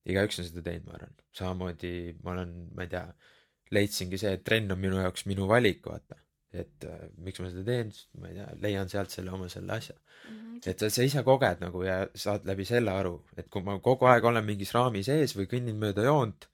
igaüks 0.05 0.39
on 0.39 0.49
seda 0.49 0.65
teinud, 0.65 0.89
ma 0.89 0.97
arvan. 0.99 1.15
samamoodi 1.39 1.93
ma 2.23 2.31
olen, 2.31 2.51
ma 2.75 2.83
ei 2.83 2.91
tea, 2.95 3.05
leidsingi 3.71 4.17
see, 4.17 4.33
et 4.37 4.43
trenn 4.43 4.71
on 4.71 4.79
minu 4.79 4.99
jaoks 5.01 5.25
minu 5.25 5.47
valik, 5.47 5.85
vaata 5.85 6.22
et 6.53 6.85
äh, 6.85 7.05
miks 7.25 7.41
ma 7.41 7.49
seda 7.49 7.63
teen, 7.65 7.91
sest 7.93 8.09
ma 8.21 8.29
ei 8.29 8.37
tea, 8.37 8.47
leian 8.61 8.89
sealt 8.91 9.13
selle 9.13 9.33
oma 9.33 9.49
selle 9.49 9.73
asja 9.73 9.95
mm. 9.95 10.33
-hmm. 10.37 10.59
et 10.69 10.83
sa, 10.83 10.89
sa 10.93 11.05
ise 11.07 11.23
koged 11.25 11.63
nagu 11.65 11.83
ja 11.85 11.95
saad 12.25 12.45
läbi 12.49 12.65
selle 12.69 12.93
aru, 12.93 13.13
et 13.37 13.49
kui 13.49 13.65
ma 13.65 13.79
kogu 13.87 14.09
aeg 14.09 14.25
olen 14.29 14.45
mingis 14.45 14.73
raamis 14.77 15.09
ees 15.13 15.35
või 15.37 15.49
kõnnin 15.53 15.79
mööda 15.85 16.05
joont, 16.05 16.49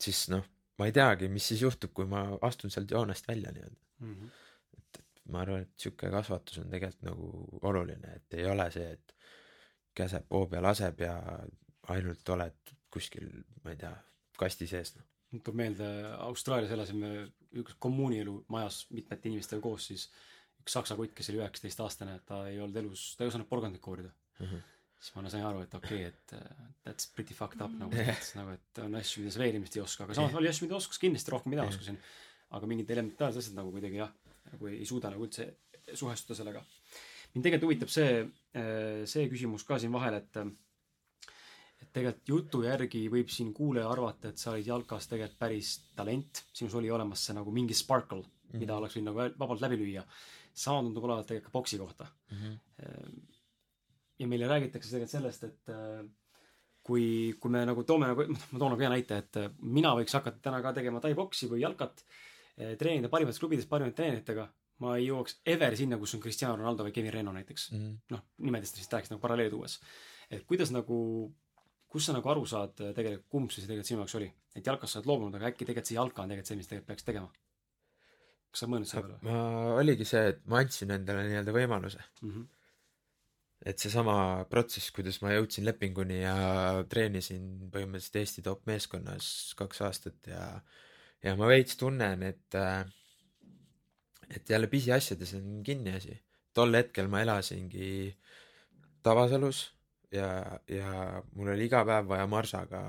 siis 0.00 0.28
noh, 0.34 0.44
ma 0.78 0.86
ei 0.90 0.94
teagi, 0.94 1.28
mis 1.28 1.48
siis 1.50 1.64
juhtub, 1.66 1.92
kui 1.98 2.06
ma 2.10 2.26
astun 2.48 2.70
sealt 2.70 2.94
joonest 2.96 3.28
välja 3.28 3.52
nii-öelda 3.56 3.80
mm. 4.06 4.14
-hmm. 4.14 4.30
et, 4.78 5.02
et 5.02 5.26
ma 5.34 5.42
arvan, 5.42 5.66
et 5.66 5.86
sihuke 5.86 6.10
kasvatus 6.10 6.62
on 6.62 6.70
tegelikult 6.70 7.10
nagu 7.10 7.60
oluline, 7.72 8.14
et 8.20 8.38
ei 8.38 8.46
ole 8.50 8.70
see, 8.70 8.92
et 8.92 9.16
käseb 9.94 10.30
hoo 10.30 10.46
peal 10.46 10.62
laseb 10.62 11.00
ja 11.00 11.18
ainult 11.94 12.28
oled 12.36 12.76
kuskil, 12.90 13.28
ma 13.64 13.74
ei 13.74 13.82
tea, 13.82 13.96
kasti 14.38 14.66
sees 14.70 14.94
noh 14.94 15.13
mul 15.34 15.42
tuleb 15.42 15.58
meelde 15.58 15.88
Austraalias 16.24 16.72
elasime 16.74 17.10
üks 17.58 17.76
kommuunielu 17.82 18.36
majas 18.52 18.84
mitmete 18.94 19.30
inimestega 19.30 19.62
koos, 19.62 19.88
siis 19.90 20.06
üks 20.62 20.76
saksa 20.76 20.96
kutt, 20.98 21.14
kes 21.16 21.30
oli 21.32 21.42
üheksateistaastane, 21.42 22.20
ta 22.28 22.44
ei 22.50 22.60
olnud 22.62 22.78
elus, 22.84 23.12
ta 23.18 23.26
ei 23.26 23.32
osanud 23.32 23.48
porgandit 23.50 23.82
koorida 23.84 24.10
mm. 24.10 24.46
-hmm. 24.46 24.62
siis 24.98 25.16
ma 25.16 25.32
sain 25.32 25.46
aru, 25.46 25.64
et 25.66 25.74
okei 25.74 26.06
okay,, 26.06 26.12
et 26.12 26.36
uh, 26.38 26.68
that's 26.86 27.10
pretty 27.16 27.36
fucked 27.36 27.60
up 27.64 27.74
nagu 27.80 27.90
mõttes 27.98 28.32
nagu, 28.38 28.54
et 28.56 28.82
on 28.84 28.94
asju, 29.00 29.24
mida 29.24 29.34
sa 29.34 29.42
veel 29.42 29.58
ilmselt 29.58 29.78
ei 29.80 29.84
oska, 29.84 30.06
aga 30.06 30.18
samas 30.20 30.38
oli 30.40 30.50
asju, 30.52 30.68
mida 30.68 30.78
oskas 30.78 31.02
kindlasti 31.02 31.34
rohkem, 31.34 31.54
mida 31.54 31.66
oskasin. 31.68 32.00
aga 32.54 32.70
mingid 32.70 32.90
elementaarsed 32.94 33.42
asjad 33.42 33.58
nagu 33.58 33.72
kuidagi 33.74 33.98
jah, 33.98 34.12
nagu 34.52 34.70
ei 34.70 34.86
suuda 34.86 35.10
nagu 35.10 35.26
üldse 35.26 35.50
suhestuda 35.92 36.38
sellega. 36.38 36.62
mind 37.34 37.44
tegelikult 37.44 37.68
huvitab 37.68 37.90
see, 37.90 38.20
äh, 38.54 39.02
see 39.10 39.26
küsimus 39.32 39.66
ka 39.66 39.78
siin 39.82 39.92
vahel, 39.92 40.20
et 40.22 40.44
et 41.82 41.90
tegelikult 41.92 42.28
jutu 42.28 42.62
järgi 42.64 43.02
võib 43.12 43.30
siin 43.32 43.52
kuulaja 43.54 43.90
arvata, 43.90 44.30
et 44.30 44.40
sa 44.40 44.52
olid 44.52 44.66
jalkas 44.70 45.08
tegelikult 45.10 45.38
päris 45.40 45.74
talent, 45.96 46.44
sinus 46.52 46.74
oli 46.78 46.90
olemas 46.90 47.26
see 47.26 47.36
nagu 47.36 47.52
mingi 47.54 47.76
sparkle 47.76 48.22
mm, 48.22 48.32
-hmm. 48.50 48.64
mida 48.64 48.76
oleks 48.76 48.96
võinud 48.96 49.10
nagu 49.10 49.38
vabalt 49.38 49.64
läbi 49.64 49.80
lüüa. 49.82 50.04
sama 50.54 50.82
tundub 50.82 51.04
olevat 51.04 51.26
tegelikult 51.26 51.52
ka 51.52 51.58
boksi 51.58 51.78
kohta 51.78 52.06
mm. 52.30 52.36
-hmm. 52.36 53.22
ja 54.18 54.26
meile 54.26 54.48
räägitakse 54.48 54.90
tegelikult 54.90 55.10
sellest, 55.10 55.44
et 55.44 55.68
äh, 55.68 56.04
kui, 56.82 57.34
kui 57.40 57.50
me 57.50 57.64
nagu 57.66 57.82
toome 57.82 58.06
nagu, 58.06 58.26
ma 58.52 58.58
toon 58.58 58.70
nagu 58.70 58.80
hea 58.80 58.90
näite, 58.90 59.18
et 59.18 59.36
äh, 59.36 59.50
mina 59.60 59.94
võiks 59.94 60.14
hakata 60.14 60.38
täna 60.42 60.62
ka 60.62 60.72
tegema 60.72 61.00
tai-boksi 61.00 61.50
või 61.50 61.60
jalkat, 61.60 62.04
treenida 62.78 63.08
parimates 63.10 63.40
klubides 63.42 63.66
parimate 63.66 63.96
treeneritega, 63.96 64.44
ma 64.78 64.96
ei 64.98 65.08
jõuaks 65.08 65.40
ever 65.46 65.76
sinna, 65.76 65.98
kus 65.98 66.14
on 66.14 66.20
Cristiano 66.22 66.56
Ronaldo 66.56 66.84
või 66.86 66.92
Kevin 66.94 67.12
Reno 67.12 67.32
näiteks 67.32 67.70
mm 67.72 67.78
-hmm.. 67.78 67.96
noh, 68.14 68.22
nimedest 68.38 68.76
lihtsalt 68.76 68.92
rääkides 68.92 69.10
nagu 69.10 69.22
paralleeli 69.22 69.50
tuues. 69.50 69.80
et 70.30 70.44
kuidas 70.46 70.70
nagu 70.70 70.98
kus 71.94 72.08
sa 72.08 72.16
nagu 72.16 72.30
aru 72.32 72.42
saad 72.50 72.80
äh, 72.82 72.90
tegelikult, 72.96 73.28
kumb 73.30 73.54
see 73.54 73.62
tegelikult 73.62 73.90
sinu 73.90 74.02
jaoks 74.02 74.16
oli? 74.18 74.30
et 74.58 74.66
jalkast 74.66 74.96
sa 74.96 75.00
oled 75.00 75.10
loobunud, 75.12 75.38
aga 75.38 75.52
äkki 75.52 75.62
tegelikult 75.68 75.90
see 75.90 75.98
jalka 76.00 76.24
on 76.24 76.32
tegelikult 76.32 76.50
see, 76.50 76.58
mis 76.58 76.70
tegelikult 76.70 76.90
peaks 76.90 77.06
tegema? 77.06 77.30
kas 78.50 78.64
sa 78.64 78.70
mõelnud 78.70 78.90
selle 78.90 79.06
peale? 79.06 79.20
ma, 79.28 79.38
oligi 79.78 80.08
see, 80.10 80.24
et 80.32 80.42
ma 80.50 80.60
andsin 80.64 80.94
endale 80.94 81.22
nii-öelda 81.28 81.54
võimaluse 81.54 82.02
mm. 82.02 82.32
-hmm. 82.32 82.48
et 83.70 83.86
seesama 83.86 84.16
protsess, 84.50 84.90
kuidas 84.96 85.20
ma 85.22 85.36
jõudsin 85.36 85.68
lepinguni 85.70 86.18
ja 86.24 86.34
treenisin 86.90 87.46
põhimõtteliselt 87.74 88.20
Eesti 88.22 88.44
top 88.50 88.66
meeskonnas 88.70 89.28
kaks 89.58 89.86
aastat 89.86 90.32
ja 90.34 90.48
ja 91.24 91.32
ma 91.38 91.48
veits 91.48 91.78
tunnen, 91.80 92.26
et 92.26 92.58
äh, 92.58 92.82
et 94.34 94.50
jälle 94.50 94.66
pisiasjades 94.66 95.34
on 95.38 95.62
kinni 95.64 95.94
asi. 95.94 96.18
tol 96.54 96.74
hetkel 96.74 97.08
ma 97.10 97.22
elasingi 97.22 98.14
tavaselus 99.02 99.64
ja, 100.14 100.58
ja 100.70 100.92
mul 101.34 101.52
oli 101.54 101.68
iga 101.68 101.82
päev 101.86 102.08
vaja 102.10 102.26
Marsaga, 102.30 102.82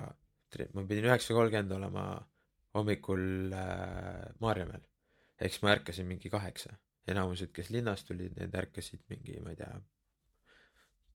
ma 0.73 0.85
pidin 0.87 1.09
üheksa 1.09 1.35
kolmkümmend 1.35 1.73
olema 1.75 2.05
hommikul 2.75 3.53
äh, 3.55 4.25
Maarjamäel. 4.43 4.83
ehk 5.39 5.51
siis 5.51 5.63
ma 5.63 5.73
ärkasin 5.75 6.07
mingi 6.07 6.29
kaheksa. 6.29 6.75
enamused, 7.07 7.51
kes 7.53 7.69
linnast 7.69 8.07
tulid, 8.07 8.33
need 8.39 8.55
ärkasid 8.57 9.03
mingi, 9.11 9.35
ma 9.45 9.51
ei 9.53 9.59
tea, 9.59 9.73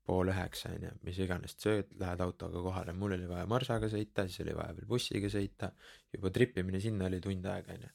pool 0.07 0.31
üheksa 0.31 0.71
onju, 0.77 0.93
mis 1.07 1.19
iganes, 1.19 1.57
sööd, 1.59 1.89
lähed 1.99 2.23
autoga 2.23 2.63
kohale, 2.63 2.95
mul 2.95 3.17
oli 3.17 3.27
vaja 3.31 3.49
Marsaga 3.51 3.91
sõita, 3.91 4.27
siis 4.29 4.45
oli 4.45 4.55
vaja 4.55 4.77
veel 4.77 4.87
bussiga 4.91 5.31
sõita, 5.33 5.73
juba 6.15 6.31
tripimine 6.35 6.83
sinna 6.83 7.09
oli 7.11 7.19
tund 7.25 7.49
aega 7.55 7.75
onju. 7.75 7.91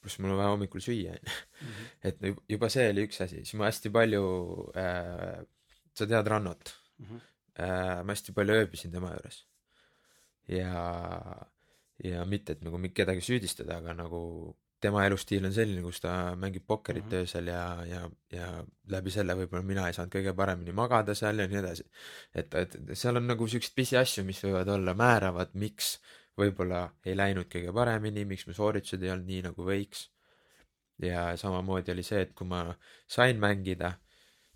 pluss 0.00 0.18
mul 0.22 0.34
on 0.34 0.40
vaja 0.40 0.56
hommikul 0.56 0.82
süüa 0.82 1.14
onju. 1.14 1.36
Mhm. 1.60 1.86
et 2.10 2.50
juba 2.56 2.72
see 2.72 2.90
oli 2.90 3.06
üks 3.06 3.22
asi, 3.24 3.44
siis 3.44 3.54
ma 3.60 3.70
hästi 3.70 3.94
palju 3.94 4.26
äh,, 4.74 5.40
sa 5.94 6.06
tead 6.06 6.34
Rannot 6.34 6.74
mm? 6.98 7.06
-hmm 7.06 7.35
äh, 7.58 8.02
ma 8.02 8.14
hästi 8.14 8.34
palju 8.36 8.60
ööbisin 8.62 8.92
tema 8.92 9.12
juures. 9.14 9.42
ja, 10.48 10.76
ja 12.04 12.24
mitte, 12.24 12.56
et 12.56 12.62
nagu 12.64 12.80
kedagi 12.94 13.24
süüdistada, 13.24 13.80
aga 13.80 13.96
nagu 13.96 14.20
tema 14.80 15.04
elustiil 15.06 15.46
on 15.48 15.54
selline, 15.54 15.82
kus 15.82 16.00
ta 16.04 16.12
mängib 16.36 16.66
pokkerit 16.66 17.04
mm 17.04 17.10
-hmm. 17.10 17.22
öösel 17.24 17.46
ja, 17.46 17.62
ja, 17.88 18.10
ja 18.32 18.64
läbi 18.92 19.10
selle 19.10 19.34
võib-olla 19.34 19.64
mina 19.64 19.86
ei 19.86 19.96
saanud 19.96 20.12
kõige 20.12 20.34
paremini 20.36 20.72
magada 20.72 21.14
seal 21.14 21.38
ja 21.38 21.46
nii 21.48 21.58
edasi. 21.58 21.86
et, 22.34 22.54
et 22.54 22.76
seal 22.92 23.16
on 23.16 23.26
nagu 23.26 23.48
siukseid 23.48 23.74
pisiasju, 23.74 24.24
mis 24.24 24.42
võivad 24.44 24.68
olla 24.68 24.94
määravad, 24.94 25.54
miks 25.54 25.96
võib-olla 26.36 26.90
ei 27.04 27.16
läinud 27.16 27.48
kõige 27.52 27.72
paremini, 27.72 28.24
miks 28.24 28.46
mu 28.46 28.52
sooritused 28.52 29.02
ei 29.02 29.10
olnud 29.10 29.26
nii, 29.26 29.42
nagu 29.48 29.64
võiks. 29.64 30.10
ja 31.02 31.36
samamoodi 31.36 31.92
oli 31.92 32.02
see, 32.02 32.20
et 32.20 32.34
kui 32.34 32.46
ma 32.48 32.74
sain 33.06 33.40
mängida 33.40 33.92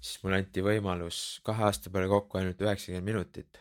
siis 0.01 0.22
mulle 0.24 0.40
anti 0.40 0.62
võimalus 0.64 1.40
kahe 1.46 1.66
aasta 1.68 1.92
peale 1.92 2.09
kokku 2.11 2.40
ainult 2.40 2.62
üheksakümmend 2.64 3.07
minutit. 3.07 3.61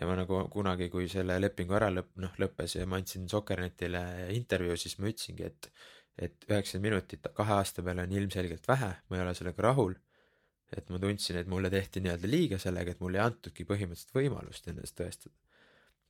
ja 0.00 0.06
ma 0.06 0.14
nagu 0.16 0.44
kunagi, 0.52 0.88
kui 0.88 1.08
selle 1.10 1.36
lepingu 1.40 1.74
ära 1.76 1.88
lõpp, 1.92 2.12
noh, 2.22 2.36
lõppes 2.40 2.76
ja 2.76 2.86
ma 2.88 3.00
andsin 3.00 3.26
Sokkernetile 3.28 4.02
intervjuu, 4.36 4.76
siis 4.78 4.98
ma 4.98 5.10
ütlesingi, 5.10 5.48
et 5.48 5.72
et 6.20 6.44
üheksakümmend 6.50 6.86
minutit 6.90 7.28
kahe 7.34 7.54
aasta 7.56 7.82
peale 7.82 8.04
on 8.04 8.12
ilmselgelt 8.12 8.66
vähe, 8.68 8.90
ma 9.08 9.16
ei 9.16 9.22
ole 9.24 9.34
sellega 9.34 9.66
rahul. 9.70 9.94
et 10.76 10.90
ma 10.90 11.00
tundsin, 11.02 11.34
et 11.40 11.48
mulle 11.50 11.66
tehti 11.70 11.98
nii-öelda 11.98 12.28
liiga 12.30 12.58
sellega, 12.62 12.92
et 12.92 13.00
mulle 13.02 13.18
ei 13.18 13.24
antudki 13.24 13.64
põhimõtteliselt 13.66 14.12
võimalust 14.14 14.68
ennast 14.70 14.94
tõestada. 15.00 15.34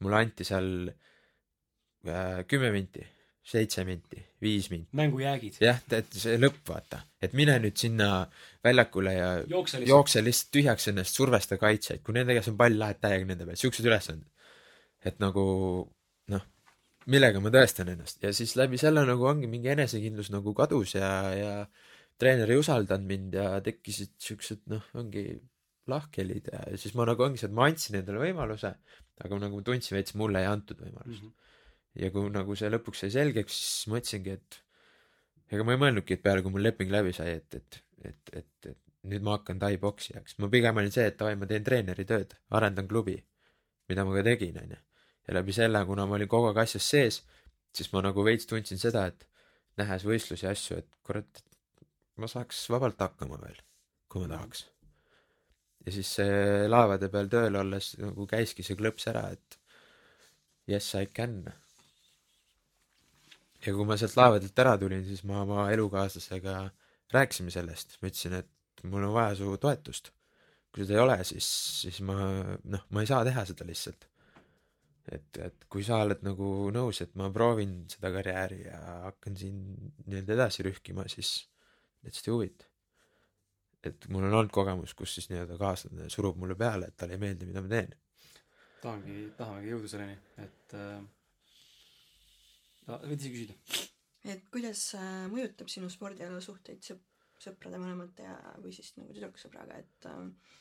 mulle 0.04 0.18
anti 0.20 0.44
seal 0.44 0.90
äh, 0.90 2.42
kümme 2.50 2.72
minti 2.74 3.06
seitse 3.42 3.84
minti, 3.84 4.20
viis 4.42 4.68
minti. 4.70 4.88
mängujäägid. 4.96 5.56
jah, 5.62 5.80
et 5.96 6.16
see 6.16 6.36
lõpp, 6.38 6.60
vaata. 6.68 7.02
et 7.22 7.32
mine 7.36 7.56
nüüd 7.62 7.78
sinna 7.80 8.26
väljakule 8.64 9.14
ja 9.14 9.30
jookse 9.48 9.80
lihtsalt, 9.80 9.88
jookse 9.88 10.24
lihtsalt 10.24 10.52
tühjaks 10.56 10.90
ennast, 10.92 11.16
survesta 11.16 11.58
kaitsjaid, 11.60 12.02
kui 12.04 12.16
nende 12.16 12.36
käes 12.36 12.50
on 12.52 12.58
pall, 12.60 12.76
lähed 12.80 13.00
täiega 13.00 13.28
nende 13.28 13.46
peale, 13.48 13.60
siuksed 13.60 13.88
ülesanded. 13.88 14.28
et 15.08 15.20
nagu 15.22 15.44
noh, 16.34 16.46
millega 17.10 17.40
ma 17.40 17.52
tõestan 17.54 17.92
ennast 17.94 18.20
ja 18.22 18.34
siis 18.36 18.54
läbi 18.60 18.80
selle 18.80 19.06
nagu 19.08 19.28
ongi 19.32 19.48
mingi 19.50 19.72
enesekindlus 19.72 20.28
nagu 20.34 20.54
kadus 20.54 20.94
ja, 20.98 21.10
ja 21.32 21.54
treener 22.20 22.52
ei 22.52 22.60
usaldanud 22.60 23.08
mind 23.08 23.38
ja 23.40 23.54
tekkisid 23.64 24.12
siuksed 24.20 24.66
noh, 24.72 24.84
ongi 25.00 25.24
lahkhelid 25.88 26.52
ja 26.52 26.66
siis 26.78 26.92
ma 26.94 27.08
nagu 27.08 27.24
ongi 27.24 27.40
see, 27.40 27.48
et 27.48 27.56
ma 27.56 27.70
andsin 27.70 27.96
endale 27.98 28.20
võimaluse, 28.20 28.76
aga 29.24 29.38
nagu 29.40 29.56
ma 29.56 29.64
tundsin 29.64 29.96
veits, 29.96 30.14
mulle 30.20 30.44
ei 30.44 30.50
antud 30.50 30.84
võimalust 30.84 31.22
mm. 31.22 31.28
-hmm 31.28 31.38
ja 31.98 32.10
kui 32.14 32.30
nagu 32.30 32.56
see 32.58 32.70
lõpuks 32.70 33.04
sai 33.04 33.14
selgeks, 33.14 33.56
siis 33.56 33.90
mõtlesingi, 33.90 34.36
et 34.36 34.60
ega 35.54 35.66
ma 35.66 35.74
ei 35.74 35.82
mõelnudki, 35.82 36.16
et 36.16 36.22
peale 36.22 36.44
kui 36.44 36.54
mul 36.54 36.64
leping 36.64 36.92
läbi 36.92 37.14
sai, 37.16 37.34
et, 37.40 37.58
et, 37.58 37.80
et, 38.04 38.32
et, 38.42 38.70
et 38.70 39.10
nüüd 39.10 39.24
ma 39.26 39.38
hakkan 39.38 39.58
tai-boksijaks. 39.62 40.38
ma 40.38 40.50
pigem 40.52 40.78
olin 40.82 40.94
see, 40.94 41.08
et 41.10 41.18
davai, 41.18 41.36
ma 41.40 41.48
teen 41.50 41.66
treeneri 41.66 42.06
tööd, 42.06 42.36
arendan 42.56 42.88
klubi, 42.88 43.16
mida 43.90 44.04
ma 44.06 44.16
ka 44.18 44.24
tegin, 44.26 44.58
onju. 44.62 44.80
ja 45.26 45.36
läbi 45.36 45.54
selle, 45.56 45.82
kuna 45.86 46.06
ma 46.06 46.18
olin 46.18 46.30
kogu 46.30 46.50
aeg 46.50 46.62
asjas 46.64 46.90
sees, 46.94 47.22
siis 47.76 47.90
ma 47.92 48.02
nagu 48.04 48.24
veits 48.26 48.48
tundsin 48.50 48.80
seda, 48.82 49.06
et 49.10 49.26
nähes 49.80 50.04
võistlusi 50.06 50.46
ja 50.46 50.52
asju, 50.54 50.80
et 50.82 51.00
kurat, 51.06 51.42
ma 52.20 52.28
saaks 52.30 52.66
vabalt 52.70 53.00
hakkama 53.00 53.40
veel, 53.42 53.58
kui 54.10 54.22
ma 54.26 54.36
tahaks. 54.36 54.66
ja 55.86 55.96
siis 55.96 56.12
laevade 56.68 57.08
peal 57.08 57.30
tööl 57.32 57.56
olles 57.56 57.94
nagu 57.98 58.26
käiski 58.28 58.62
see 58.66 58.76
klõps 58.76 59.08
ära, 59.10 59.30
et 59.32 59.58
yes 60.68 60.94
I 60.94 61.06
can 61.06 61.42
ja 63.66 63.74
kui 63.74 63.86
ma 63.88 63.96
sealt 64.00 64.16
laevadelt 64.16 64.62
ära 64.62 64.76
tulin, 64.80 65.02
siis 65.06 65.22
ma 65.28 65.42
oma 65.44 65.66
elukaaslasega 65.74 66.54
rääkisime 67.12 67.52
sellest, 67.52 67.98
ma 68.00 68.10
ütlesin, 68.10 68.38
et 68.40 68.84
mul 68.88 69.04
on 69.08 69.14
vaja 69.16 69.36
su 69.38 69.52
toetust. 69.60 70.12
kui 70.70 70.84
seda 70.84 71.00
ei 71.00 71.02
ole, 71.02 71.16
siis, 71.26 71.46
siis 71.82 71.96
ma 72.06 72.14
noh, 72.70 72.82
ma 72.94 73.02
ei 73.02 73.08
saa 73.10 73.24
teha 73.26 73.42
seda 73.48 73.66
lihtsalt. 73.66 74.06
et, 75.10 75.38
et 75.42 75.64
kui 75.72 75.82
sa 75.82 75.98
oled 76.04 76.20
nagu 76.22 76.70
nõus, 76.74 77.00
et 77.02 77.14
ma 77.18 77.30
proovin 77.34 77.80
seda 77.90 78.12
karjääri 78.14 78.60
ja 78.68 78.80
hakkan 79.08 79.36
siin 79.36 79.56
nii-öelda 80.06 80.36
edasi 80.36 80.62
rühkima, 80.62 81.08
siis 81.10 81.48
let's 82.04 82.22
do 82.26 82.40
it. 82.46 82.68
et 83.82 84.06
mul 84.08 84.28
on 84.28 84.36
olnud 84.36 84.52
kogemus, 84.54 84.94
kus 84.94 85.16
siis 85.16 85.30
nii-öelda 85.32 85.58
kaaslane 85.58 86.08
surub 86.12 86.38
mulle 86.38 86.54
peale, 86.54 86.88
et 86.88 86.96
talle 86.96 87.18
ei 87.18 87.24
meeldi, 87.24 87.48
mida 87.50 87.64
ma 87.64 87.74
teen. 87.74 87.96
tahangi, 88.82 89.24
tahamegi 89.36 89.74
jõuda 89.74 89.90
selleni, 89.90 90.18
et 90.38 90.78
äh, 90.78 91.00
võid 92.86 93.20
ise 93.20 93.32
küsida. 93.34 93.58
et 94.32 94.46
kuidas 94.52 94.86
äh, 94.98 95.26
mõjutab 95.32 95.70
sinu 95.72 95.90
spordiala 95.92 96.40
suhteid 96.44 96.82
sõp-, 96.84 97.06
sõprade 97.40 97.80
vanemate 97.80 98.26
ja, 98.26 98.36
või 98.62 98.72
siis 98.76 98.92
nagu 98.98 99.14
tüdruksõbraga, 99.16 99.78
et 99.80 100.08
äh, 100.10 100.58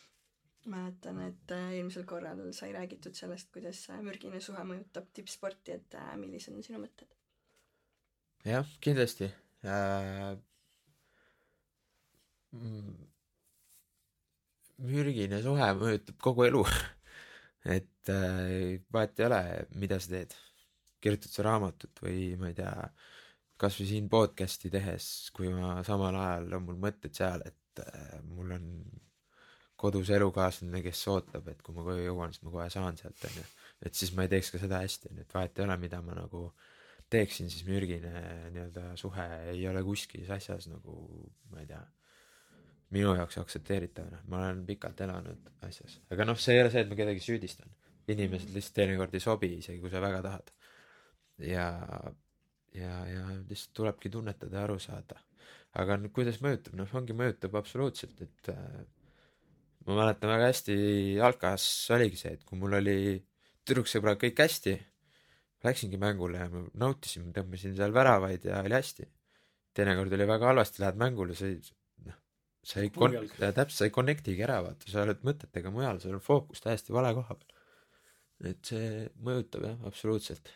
mäletan, 0.69 1.21
et 1.27 1.51
äh, 1.55 1.71
eelmisel 1.77 2.05
korral 2.09 2.41
sai 2.55 2.71
räägitud 2.75 3.15
sellest, 3.17 3.51
kuidas 3.53 3.85
äh, 3.93 4.01
mürgine 4.05 4.41
suhe 4.43 4.63
mõjutab 4.67 5.09
tippsporti, 5.15 5.77
et 5.79 5.97
äh, 5.97 6.13
millised 6.19 6.55
on 6.55 6.65
sinu 6.65 6.81
mõtted? 6.83 7.15
jah, 8.47 8.67
kindlasti 8.83 9.29
äh,. 9.67 10.37
mürgine 14.79 15.41
suhe 15.43 15.73
mõjutab 15.81 16.21
kogu 16.23 16.47
elu. 16.47 16.63
et 17.77 18.11
äh, 18.13 18.79
vahet 18.93 19.19
ei 19.19 19.27
ole, 19.27 19.41
mida 19.75 19.99
sa 19.99 20.15
teed. 20.15 20.35
Kirjutad 21.01 21.33
sa 21.33 21.45
raamatut 21.47 22.03
või 22.03 22.33
ma 22.39 22.51
ei 22.51 22.57
tea, 22.57 22.73
kasvõi 23.59 23.89
siin 23.89 24.07
podcast'i 24.11 24.71
tehes, 24.71 25.29
kui 25.35 25.51
ma 25.51 25.79
samal 25.87 26.15
ajal 26.15 26.57
on 26.57 26.65
mul 26.69 26.79
mõtted 26.87 27.15
seal, 27.15 27.43
et 27.47 27.83
äh, 27.83 28.17
mul 28.27 28.55
on 28.55 28.65
kodus 29.79 30.11
elukaaslane, 30.15 30.81
kes 30.83 31.05
ootab, 31.11 31.47
et 31.51 31.61
kui 31.63 31.75
ma 31.75 31.85
koju 31.87 32.03
jõuan, 32.03 32.33
siis 32.35 32.43
ma 32.45 32.53
kohe 32.55 32.67
saan 32.73 32.97
sealt, 32.99 33.21
onju. 33.29 33.45
et 33.87 33.95
siis 33.95 34.11
ma 34.15 34.25
ei 34.25 34.33
teeks 34.33 34.51
ka 34.53 34.59
seda 34.61 34.81
hästi, 34.83 35.11
onju, 35.11 35.23
et 35.23 35.35
vahet 35.37 35.59
ei 35.59 35.65
ole, 35.65 35.77
mida 35.79 36.01
ma 36.03 36.17
nagu 36.17 36.49
teeksin, 37.09 37.47
siis 37.51 37.63
mürgine 37.67 38.11
nii-öelda 38.53 38.91
suhe 38.99 39.27
ei 39.53 39.63
ole 39.69 39.83
kuskil 39.87 40.27
asjas 40.35 40.67
nagu, 40.69 40.97
ma 41.53 41.63
ei 41.63 41.69
tea, 41.69 41.79
minu 42.95 43.13
jaoks 43.17 43.39
aktsepteeritav, 43.41 44.09
noh, 44.11 44.25
ma 44.31 44.41
olen 44.43 44.65
pikalt 44.67 44.99
elanud 45.05 45.51
asjas, 45.67 45.99
aga 46.11 46.27
noh, 46.27 46.39
see 46.41 46.57
ei 46.57 46.63
ole 46.63 46.73
see, 46.73 46.83
et 46.83 46.91
ma 46.91 46.99
kedagi 46.99 47.23
süüdistan. 47.23 47.75
inimesed 48.09 48.49
lihtsalt 48.55 48.73
teinekord 48.73 49.13
ei 49.13 49.21
sobi, 49.21 49.51
isegi 49.61 49.77
kui 49.83 49.91
sa 49.93 49.99
väga 50.01 50.23
tahad. 50.25 50.47
ja, 51.45 51.67
ja, 52.75 52.93
ja 53.09 53.25
lihtsalt 53.47 53.73
tulebki 53.81 54.11
tunnetada 54.13 54.61
ja 54.61 54.67
aru 54.67 54.79
saada. 54.79 55.19
aga 55.79 55.99
nüüd 56.01 56.13
kuidas 56.15 56.39
mõjutab, 56.41 56.75
noh, 56.79 56.93
ongi 56.97 57.13
mõjutab 57.13 57.55
absoluutselt, 57.59 58.21
et 58.25 58.49
äh, 58.49 58.79
ma 59.85 59.99
mäletan 60.01 60.31
väga 60.31 60.47
hästi, 60.49 60.75
Alkas 61.23 61.65
oligi 61.93 62.17
see, 62.17 62.37
et 62.37 62.45
kui 62.45 62.57
mul 62.57 62.77
oli 62.79 62.99
tüdruksõbrad 63.69 64.17
kõik 64.21 64.41
hästi 64.41 64.79
läksingi 65.65 65.99
mängule 65.99 66.39
ja 66.39 66.47
ma 66.51 66.63
nautisin, 66.79 67.29
tõmbasin 67.35 67.75
seal 67.77 67.93
väravaid 67.95 68.47
ja 68.47 68.61
oli 68.63 68.77
hästi. 68.77 69.07
teinekord 69.75 70.13
oli 70.15 70.25
väga 70.27 70.49
halvasti, 70.49 70.81
lähed 70.83 70.97
mängule, 70.99 71.35
sa 71.37 71.47
ei, 71.47 71.59
noh, 72.07 72.15
sa 72.71 72.81
ei 72.81 72.89
kon- 72.95 73.15
täpselt, 73.37 73.75
sa 73.75 73.87
ei 73.87 73.93
connect'igi 73.95 74.43
ära, 74.43 74.59
vaata, 74.65 74.89
sa 74.91 75.03
oled 75.05 75.21
mõtetega 75.27 75.71
mujal, 75.71 75.99
sul 76.01 76.17
on 76.17 76.23
fookus 76.23 76.63
täiesti 76.63 76.95
vale 76.95 77.13
koha 77.17 77.37
peal. 77.37 77.55
et 78.49 78.71
see 78.71 79.05
mõjutab 79.23 79.67
jah, 79.67 79.77
absoluutselt. 79.87 80.51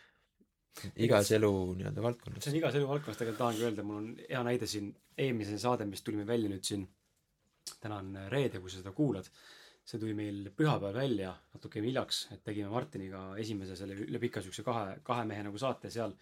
Igas 1.05 1.31
elu 1.37 1.49
nii-öelda 1.77 2.03
valdkonnas 2.03 2.43
see 2.43 2.53
on 2.53 2.59
igas 2.59 2.77
eluvaldkonnas 2.79 3.19
tegelikult 3.19 3.41
tahangi 3.41 3.65
öelda, 3.67 3.85
mul 3.87 3.99
on 4.01 4.11
hea 4.21 4.43
näide 4.47 4.69
siin, 4.69 4.91
eelmine 5.17 5.57
saade, 5.61 5.87
mis 5.89 6.01
tuli 6.05 6.19
meil 6.19 6.29
välja 6.31 6.51
nüüd 6.51 6.65
siin, 6.67 6.85
täna 7.81 7.99
on 8.01 8.15
reede, 8.33 8.61
kui 8.61 8.71
sa 8.71 8.81
seda 8.81 8.93
kuulad, 8.95 9.27
see 9.83 9.99
tuli 10.01 10.15
meil 10.17 10.47
pühapäeval 10.55 10.95
välja, 10.97 11.33
natuke 11.55 11.81
hiljaks, 11.83 12.23
et 12.35 12.43
tegime 12.45 12.71
Martiniga 12.71 13.25
esimese 13.39 13.75
selle 13.79 13.97
üle 14.05 14.21
pika 14.21 14.41
siukse 14.43 14.65
kahe, 14.65 14.97
kahe 15.05 15.27
mehe 15.29 15.43
nagu 15.45 15.59
saate 15.59 15.91
seal. 15.93 16.15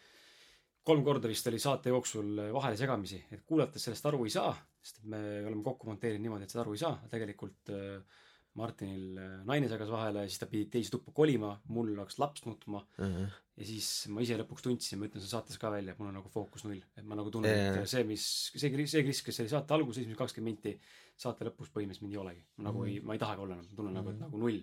kolm 0.83 1.03
korda 1.05 1.29
vist 1.29 1.45
oli 1.47 1.59
saate 1.61 1.91
jooksul 1.93 2.39
vahele 2.53 2.77
segamisi, 2.77 3.19
et 3.31 3.43
kuulates 3.45 3.83
sellest 3.85 4.05
aru 4.09 4.23
ei 4.25 4.31
saa, 4.33 4.55
sest 4.81 5.03
me 5.05 5.19
oleme 5.45 5.61
kokku 5.63 5.87
monteerinud 5.87 6.23
niimoodi, 6.25 6.47
et 6.47 6.53
seda 6.53 6.63
aru 6.63 6.73
ei 6.73 6.81
saa, 6.81 6.95
tegelikult 7.11 7.69
äh, 7.69 8.21
Martinil 8.59 9.15
äh, 9.15 9.35
naine 9.47 9.69
segas 9.71 9.91
vahele, 9.93 10.25
siis 10.27 10.41
ta 10.41 10.47
pidi 10.51 10.65
teise 10.73 10.91
tuppa 10.91 11.13
kolima, 11.15 11.53
mul 11.71 11.93
hakkas 12.01 12.17
laps 12.19 12.43
nutma 12.43 12.81
uh. 12.81 13.05
-huh. 13.05 13.35
ja 13.55 13.67
siis 13.67 13.87
ma 14.11 14.23
ise 14.25 14.35
lõpuks 14.41 14.65
tundsin, 14.65 14.99
ma 14.99 15.07
ütlen 15.07 15.23
seal 15.23 15.37
saates 15.37 15.59
ka 15.61 15.71
välja, 15.71 15.93
et 15.93 16.01
mul 16.01 16.09
on 16.09 16.17
nagu 16.19 16.31
fookus 16.33 16.65
null, 16.67 16.81
et 16.97 17.05
ma 17.07 17.15
nagu 17.15 17.31
tunnen, 17.31 17.51
Jaa. 17.51 17.77
et 17.79 17.91
see, 17.91 18.03
mis 18.07 18.25
see, 18.51 18.59
see 18.59 19.03
Kris, 19.05 19.21
kes 19.23 19.39
oli 19.43 19.53
saate 19.53 19.75
alguses 19.77 20.01
esimesed 20.01 20.19
kakskümmend 20.19 20.51
minti, 20.51 20.73
saate 21.15 21.47
lõpus 21.47 21.71
põhimõtteliselt 21.71 22.03
mind 22.07 22.17
ei 22.17 22.23
olegi. 22.25 22.43
ma 22.57 22.67
nagu 22.67 22.83
ei, 22.89 22.97
ma 22.99 23.15
ei 23.15 23.21
tahagi 23.23 23.45
olla 23.45 23.55
enam, 23.55 23.69
ma 23.69 23.79
tunnen 23.79 23.95
nagu, 23.99 24.11
et 24.11 24.19
nagu 24.25 24.41
null, 24.43 24.59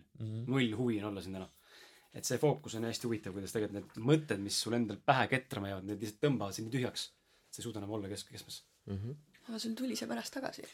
null 0.53 0.77
huvi 0.83 1.01
on 1.01 1.09
olla 1.13 1.25
siin 1.25 1.39
täna. 1.39 1.49
et 2.13 2.29
see 2.29 2.41
fookus 2.43 2.77
on 2.77 2.85
hästi 2.89 3.09
huvitav, 3.09 3.33
kuidas 3.37 3.57
tegelikult 3.57 3.97
need 3.97 4.11
mõtted, 4.11 4.45
mis 4.45 4.61
sul 4.67 4.77
endal 4.77 5.01
pähe 5.01 5.29
ketrama 5.33 5.73
jäävad, 5.73 5.89
need 5.89 6.05
lihtsalt 6.05 6.21
tõmbavad 6.27 6.57
sind 6.57 6.69
nii 6.69 6.77
tühjaks. 6.77 7.09
sa 7.49 7.63
ei 7.63 7.71
suuda 7.71 7.81
enam 7.81 7.97
olla 7.97 8.13
kesk, 8.13 8.37
keskmes. 8.37 8.61
aga 9.49 9.59
sul 9.65 9.73
tuli 9.81 9.97
see 9.97 10.09
pärast 10.13 10.37
tagasi? 10.37 10.69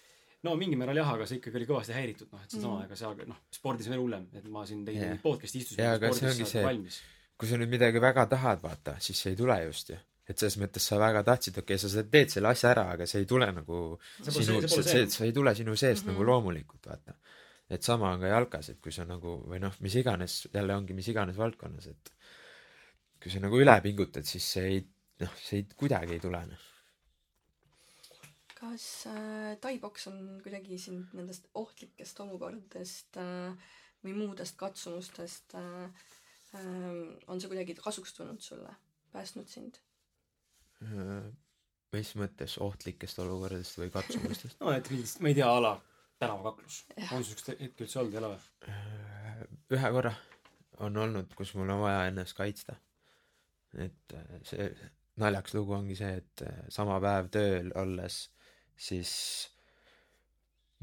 No 0.44 0.54
mingil 0.60 0.80
määral 0.80 1.00
jah, 1.00 1.12
aga 1.16 1.26
see 1.28 1.40
ikkagi 1.40 1.60
oli 1.60 1.68
kõvasti 1.68 1.96
häiritud, 1.96 2.30
noh, 2.32 2.42
et 2.44 2.54
seesama 2.54 2.78
mm., 2.78 2.88
ega 2.88 2.98
seal, 3.00 3.20
noh, 3.30 3.42
spordis 3.54 3.88
on 3.88 3.94
veel 3.94 4.02
hullem, 4.04 4.24
et 4.36 4.48
ma 4.52 4.64
siin 4.68 4.82
tegin 4.86 5.06
yeah. 5.06 5.20
podcast'i 5.22 5.62
istusin 5.62 5.84
aga 5.88 6.10
see 6.16 6.30
ongi 6.30 6.48
see- 6.50 6.64
valmis. 6.64 6.98
kui 7.40 7.50
sa 7.50 7.60
nüüd 7.60 7.72
midagi 7.72 8.02
väga 8.02 8.26
tahad, 8.30 8.60
vaata, 8.64 8.98
siis 9.04 9.22
see 9.24 9.34
ei 9.34 9.38
tule 9.40 9.56
just 9.64 9.94
ju. 9.94 9.98
et 10.28 10.40
selles 10.40 10.56
mõttes 10.62 10.86
sa 10.90 10.98
väga 11.00 11.24
tahtsid, 11.26 11.60
okei 11.60 11.76
okay,, 11.76 11.92
sa 11.94 12.04
teed 12.16 12.32
selle 12.32 12.50
asja 12.52 12.70
ära, 12.72 12.86
aga 12.96 13.08
see 13.08 13.24
ei 13.24 13.28
tule 13.28 13.50
nagu 13.52 13.80
See 14.20 14.32
sinu, 14.38 14.60
see- 14.60 14.68
see 14.68 14.68
see, 14.68 14.82
see, 14.82 14.92
see. 14.92 15.16
see 15.18 15.30
ei 15.30 15.36
tule 15.36 15.54
sinu 15.54 15.76
seest 15.76 16.04
mm. 16.04 16.10
-hmm. 16.10 16.14
nagu 16.14 16.28
loomulikult, 16.30 16.90
vaata. 16.92 17.16
et 17.70 17.82
sama 17.82 18.12
on 18.12 18.20
ka 18.20 18.32
jalkas, 18.32 18.70
et 18.74 18.80
kui 18.80 18.92
sa 18.92 19.08
nagu 19.08 19.38
või 19.48 19.60
noh, 19.60 19.74
mis 19.80 19.96
iganes, 20.00 20.48
jälle 20.52 20.76
ongi 20.76 20.94
mis 20.94 21.08
iganes 21.08 21.36
valdkonnas, 21.40 21.86
et 21.86 22.14
kui 23.22 23.32
sa 23.32 23.40
nagu 23.40 23.56
üle 23.56 23.80
pingutad, 23.80 24.24
siis 24.28 24.52
see 24.56 24.70
ei, 24.74 24.86
noh, 25.24 25.36
see 25.40 25.62
ei, 25.62 25.68
kuidagi 25.76 26.18
ei 26.18 26.20
tule, 26.20 26.44
noh. 26.50 26.70
Kas 28.64 28.88
äh, 29.10 29.54
taiboks 29.60 30.08
on 30.10 30.18
kuidagi 30.42 30.78
sind 30.80 31.14
nendest 31.16 31.48
ohtlikest 31.60 32.20
olukordadest 32.24 33.18
äh, 33.20 33.72
või 34.04 34.16
muudest 34.18 34.56
katsumustest 34.60 35.56
äh, 35.58 35.86
äh, 36.56 36.92
on 37.28 37.40
see 37.40 37.50
kuidagi 37.52 37.76
kasuks 37.78 38.16
tulnud 38.16 38.44
sulle, 38.44 38.76
päästnud 39.12 39.50
sind? 39.50 39.80
mis 41.94 42.10
mõttes 42.18 42.56
ohtlikest 42.60 43.20
olukordadest 43.22 43.78
või 43.78 43.90
katsumustest? 43.94 44.58
no 44.62 44.72
et 44.74 44.90
mingist, 44.92 45.20
ma 45.22 45.30
ei 45.30 45.36
tea, 45.38 45.48
a 45.48 45.60
la 45.62 45.74
tänavakaklus. 46.20 46.80
On 47.14 47.24
siukest 47.24 47.52
hetke 47.54 47.86
üldse 47.86 48.00
olnud, 48.02 48.16
ei 48.16 48.20
ole 48.20 48.32
või? 48.34 48.72
ühe 49.74 49.90
korra 49.96 50.12
on 50.84 50.96
olnud, 50.96 51.32
kus 51.38 51.54
mul 51.58 51.70
on 51.70 51.80
vaja 51.84 52.08
ennast 52.10 52.36
kaitsta. 52.38 52.76
et 53.78 54.14
äh, 54.14 54.34
see 54.46 54.68
naljakas 55.18 55.54
lugu 55.56 55.74
ongi 55.74 55.96
see, 55.98 56.20
et 56.20 56.42
äh, 56.46 56.60
sama 56.70 57.00
päev 57.02 57.30
tööl 57.34 57.72
olles 57.78 58.18
siis 58.76 59.14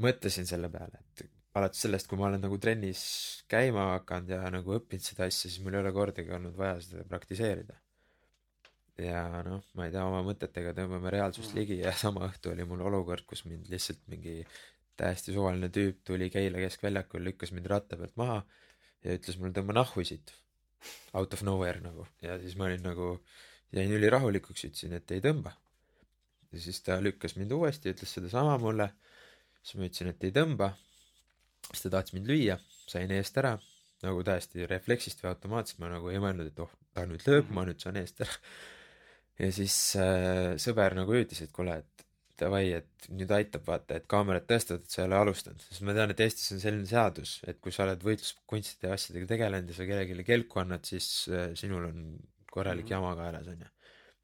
mõtlesin 0.01 0.47
selle 0.49 0.69
peale, 0.71 1.03
et 1.11 1.29
alates 1.57 1.83
sellest, 1.83 2.07
kui 2.07 2.19
ma 2.19 2.29
olen 2.29 2.43
nagu 2.45 2.57
trennis 2.61 3.03
käima 3.51 3.91
hakanud 3.95 4.31
ja 4.31 4.41
nagu 4.53 4.75
õppinud 4.77 5.03
seda 5.03 5.27
asja, 5.27 5.49
siis 5.49 5.59
mul 5.63 5.75
ei 5.75 5.83
ole 5.83 5.91
kordagi 5.95 6.33
olnud 6.35 6.55
vaja 6.57 6.79
seda 6.83 7.05
praktiseerida. 7.09 7.77
ja 9.01 9.23
noh, 9.47 9.63
ma 9.75 9.87
ei 9.87 9.93
tea, 9.93 10.03
oma 10.05 10.21
mõtetega 10.25 10.75
tõmbame 10.77 11.11
reaalsust 11.13 11.55
ligi 11.57 11.79
ja 11.79 11.93
sama 12.03 12.27
õhtu 12.29 12.53
oli 12.53 12.67
mul 12.67 12.83
olukord, 12.87 13.25
kus 13.27 13.45
mind 13.47 13.71
lihtsalt 13.71 14.03
mingi 14.11 14.41
täiesti 14.99 15.33
suvaline 15.33 15.71
tüüp 15.73 16.03
tuli 16.05 16.29
Keila 16.29 16.61
keskväljakul, 16.61 17.23
lükkas 17.25 17.53
mind 17.55 17.69
ratta 17.71 17.97
pealt 17.97 18.15
maha 18.19 18.41
ja 19.03 19.15
ütles 19.17 19.39
mulle 19.39 19.55
tõmba 19.57 19.75
nahhu 19.79 20.05
siit. 20.05 20.35
Out 21.13 21.33
of 21.35 21.43
nowhere 21.45 21.81
nagu 21.81 22.07
ja 22.25 22.37
siis 22.41 22.55
ma 22.57 22.67
olin 22.69 22.81
nagu, 22.85 23.15
jäin 23.75 23.91
ülirahulikuks, 23.93 24.63
ütlesin, 24.69 24.95
et 24.97 25.11
ei 25.13 25.21
tõmba. 25.23 25.53
Ja 26.51 26.59
siis 26.59 26.81
ta 26.85 26.99
lükkas 27.03 27.37
mind 27.39 27.51
uuesti, 27.55 27.93
ütles 27.93 28.13
sedasama 28.17 28.57
mulle. 28.61 28.91
siis 29.63 29.77
ma 29.79 29.87
ütlesin, 29.87 30.11
et 30.11 30.23
ei 30.23 30.33
tõmba. 30.35 30.73
siis 31.69 31.85
ta 31.85 31.95
tahtis 31.97 32.17
mind 32.17 32.27
lüüa, 32.31 32.57
sain 32.87 33.11
eest 33.11 33.37
ära 33.37 33.57
nagu 34.01 34.23
täiesti 34.25 34.65
refleksist 34.69 35.21
või 35.21 35.31
automaatselt 35.31 35.81
ma 35.81 35.91
nagu 35.91 36.09
ei 36.09 36.21
mõelnud, 36.21 36.47
et 36.49 36.61
oh, 36.63 36.71
ta 36.95 37.05
nüüd 37.09 37.25
lööb, 37.27 37.51
ma 37.53 37.65
nüüd 37.67 37.81
saan 37.83 37.99
eest 38.01 38.23
ära. 38.25 38.37
ja 39.41 39.51
siis 39.55 39.75
äh, 39.99 40.55
sõber 40.61 40.97
nagu 40.97 41.13
hüüdis, 41.13 41.43
et 41.45 41.53
kuule, 41.55 41.77
et 41.83 42.05
davai, 42.41 42.63
et 42.79 43.09
nüüd 43.13 43.31
aitab 43.35 43.67
vaata, 43.67 43.99
et 43.99 44.07
kaamerad 44.09 44.47
tõestavad, 44.49 44.85
et 44.85 44.93
sa 44.93 45.03
ei 45.03 45.07
ole 45.07 45.19
alustanud, 45.19 45.61
sest 45.67 45.83
ma 45.85 45.93
tean, 45.97 46.13
et 46.13 46.23
Eestis 46.25 46.55
on 46.55 46.61
selline 46.63 46.87
seadus, 46.89 47.35
et 47.45 47.59
kui 47.61 47.73
sa 47.75 47.85
oled 47.85 48.01
võitluskunstide 48.05 48.89
ja 48.89 48.97
asjadega 48.97 49.29
tegelenud 49.35 49.69
ja 49.69 49.77
sa 49.77 49.87
kellelegi 49.89 50.25
kelku 50.25 50.63
annad, 50.63 50.87
siis 50.87 51.11
äh, 51.29 51.51
sinul 51.59 51.85
on 51.91 52.01
korralik 52.51 52.87
Mhm. 52.87 52.95
jama 52.95 53.13
kaelas 53.19 53.47
onju. 53.53 53.69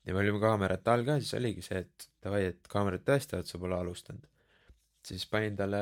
Ja 0.07 0.13
me 0.15 0.23
olime 0.23 0.39
kaamerate 0.39 0.91
all 0.91 1.05
ka, 1.07 1.17
siis 1.19 1.35
oligi 1.35 1.63
see, 1.65 1.83
et 1.83 2.07
davai, 2.23 2.45
et 2.53 2.71
kaamerad 2.71 3.03
tõestavad, 3.07 3.47
sa 3.49 3.59
pole 3.59 3.75
alustanud. 3.75 4.23
siis 5.07 5.25
panin 5.31 5.55
talle 5.55 5.81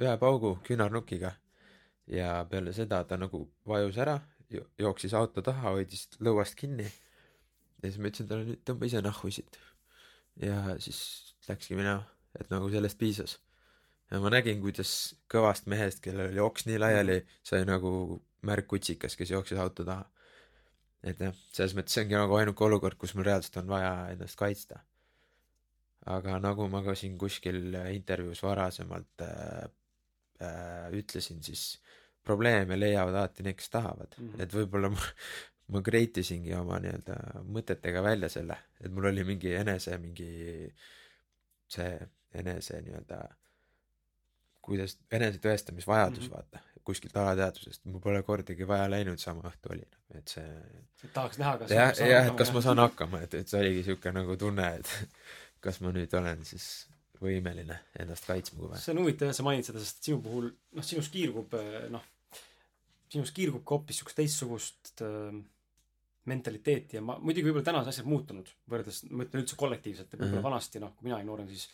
ühe 0.00 0.16
paugu 0.20 0.56
küünarnukiga 0.64 1.32
ja 2.10 2.44
peale 2.50 2.72
seda 2.76 3.02
ta 3.08 3.16
nagu 3.20 3.42
vajus 3.68 3.98
ära, 4.02 4.18
jooksis 4.80 5.14
auto 5.14 5.42
taha, 5.42 5.74
hoidis 5.76 6.08
lõuast 6.20 6.56
kinni. 6.58 6.88
ja 7.82 7.88
siis 7.88 7.98
ma 7.98 8.10
ütlesin 8.10 8.30
talle 8.30 8.48
nüüd 8.48 8.64
tõmba 8.66 8.88
ise 8.88 9.02
nahhu 9.04 9.30
siit. 9.30 9.60
ja 10.40 10.76
siis 10.78 11.00
läkski 11.48 11.76
minema, 11.76 12.04
et 12.38 12.50
nagu 12.50 12.70
sellest 12.70 12.98
piisas. 12.98 13.38
ja 14.10 14.20
ma 14.20 14.32
nägin, 14.32 14.60
kuidas 14.64 15.14
kõvast 15.30 15.68
mehest, 15.70 16.00
kellel 16.04 16.32
oli 16.32 16.40
oks 16.40 16.66
nii 16.66 16.80
laiali, 16.80 17.20
sai 17.42 17.64
nagu 17.68 18.22
märgkutsikas, 18.42 19.16
kes 19.16 19.30
jooksis 19.36 19.58
auto 19.60 19.84
taha. 19.84 20.08
Et 21.06 21.20
jah, 21.24 21.36
selles 21.54 21.74
mõttes 21.76 21.96
see 21.96 22.04
ongi 22.04 22.18
nagu 22.18 22.36
ainuke 22.36 22.64
olukord, 22.66 22.98
kus 23.00 23.14
mul 23.16 23.26
reaalselt 23.28 23.60
on 23.62 23.70
vaja 23.70 23.92
ennast 24.14 24.38
kaitsta. 24.40 24.82
aga 26.10 26.38
nagu 26.40 26.66
ma 26.72 26.80
ka 26.82 26.94
siin 26.96 27.18
kuskil 27.20 27.74
intervjuus 27.92 28.40
varasemalt 28.42 29.24
äh, 29.24 29.64
äh, 30.40 30.86
ütlesin, 30.96 31.42
siis 31.44 31.80
probleeme 32.24 32.78
leiavad 32.78 33.14
alati 33.14 33.44
need, 33.44 33.56
kes 33.56 33.70
tahavad 33.70 34.16
mm. 34.16 34.28
-hmm. 34.28 34.42
et 34.42 34.54
võib-olla 34.54 34.90
ma, 34.92 35.10
ma 35.74 35.82
create 35.82 36.24
isingi 36.24 36.54
oma 36.56 36.80
nii-öelda 36.80 37.44
mõtetega 37.56 38.02
välja 38.02 38.28
selle, 38.32 38.56
et 38.80 38.92
mul 38.92 39.10
oli 39.12 39.24
mingi 39.24 39.52
enese 39.56 39.98
mingi 39.98 40.30
see 41.68 41.92
enese 42.34 42.80
nii-öelda 42.80 43.20
kuidas 44.70 44.96
enesetõestamisvajadus 45.10 46.26
mm 46.26 46.26
-hmm. 46.26 46.36
vaata 46.36 46.66
kuskilt 46.90 47.16
alateadvusest, 47.20 47.84
mul 47.84 48.00
pole 48.02 48.22
kordagi 48.26 48.66
vaja 48.68 48.86
läinud, 48.90 49.20
sama 49.20 49.44
õhtu 49.50 49.74
oli, 49.74 49.84
et 50.16 50.32
see 50.32 50.46
et 51.04 51.12
tahaks 51.14 51.38
näha, 51.38 51.58
kas 51.60 51.74
jah, 51.74 51.92
jah, 52.08 52.30
et 52.30 52.38
kas 52.38 52.52
ma 52.54 52.62
saan 52.64 52.80
hakkama, 52.82 53.20
et, 53.26 53.36
et 53.38 53.52
see 53.52 53.60
oligi 53.60 53.82
niisugune 53.82 54.14
nagu 54.16 54.36
tunne, 54.40 54.68
et 54.80 54.94
kas 55.64 55.80
ma 55.84 55.92
nüüd 55.94 56.16
olen 56.18 56.44
siis 56.48 56.66
võimeline 57.20 57.76
ennast 58.00 58.26
kaitsma, 58.26 58.58
kui 58.58 58.70
vaja. 58.72 58.80
see 58.80 58.94
on 58.94 59.02
huvitav 59.04 59.28
jah, 59.28 59.36
sa 59.36 59.46
mainid 59.46 59.68
seda, 59.68 59.82
sest 59.84 60.08
sinu 60.08 60.22
puhul, 60.24 60.48
noh, 60.78 60.86
sinus 60.86 61.12
kiirgub, 61.12 61.56
noh, 61.92 62.06
sinus 63.12 63.32
kiirgub 63.36 63.64
ka 63.64 63.76
hoopis 63.76 63.98
niisugust 63.98 64.20
teistsugust 64.22 65.04
äh, 65.04 65.40
mentaliteeti 66.30 66.98
ja 66.98 67.04
ma, 67.04 67.18
muidugi 67.20 67.48
võib-olla 67.48 67.66
täna 67.66 67.84
on 67.84 67.92
asjad 67.92 68.08
muutunud, 68.08 68.48
võrreldes, 68.70 69.04
ma 69.10 69.26
ütlen 69.26 69.44
üldse 69.44 69.56
kollektiivselt, 69.60 70.12
ja 70.12 70.18
võib-olla 70.18 70.40
Mhm. 70.40 70.48
vanasti, 70.48 70.82
noh, 70.82 70.96
kui 70.96 71.08
mina 71.08 71.18
olin 71.18 71.28
noorem, 71.32 71.48
siis 71.52 71.68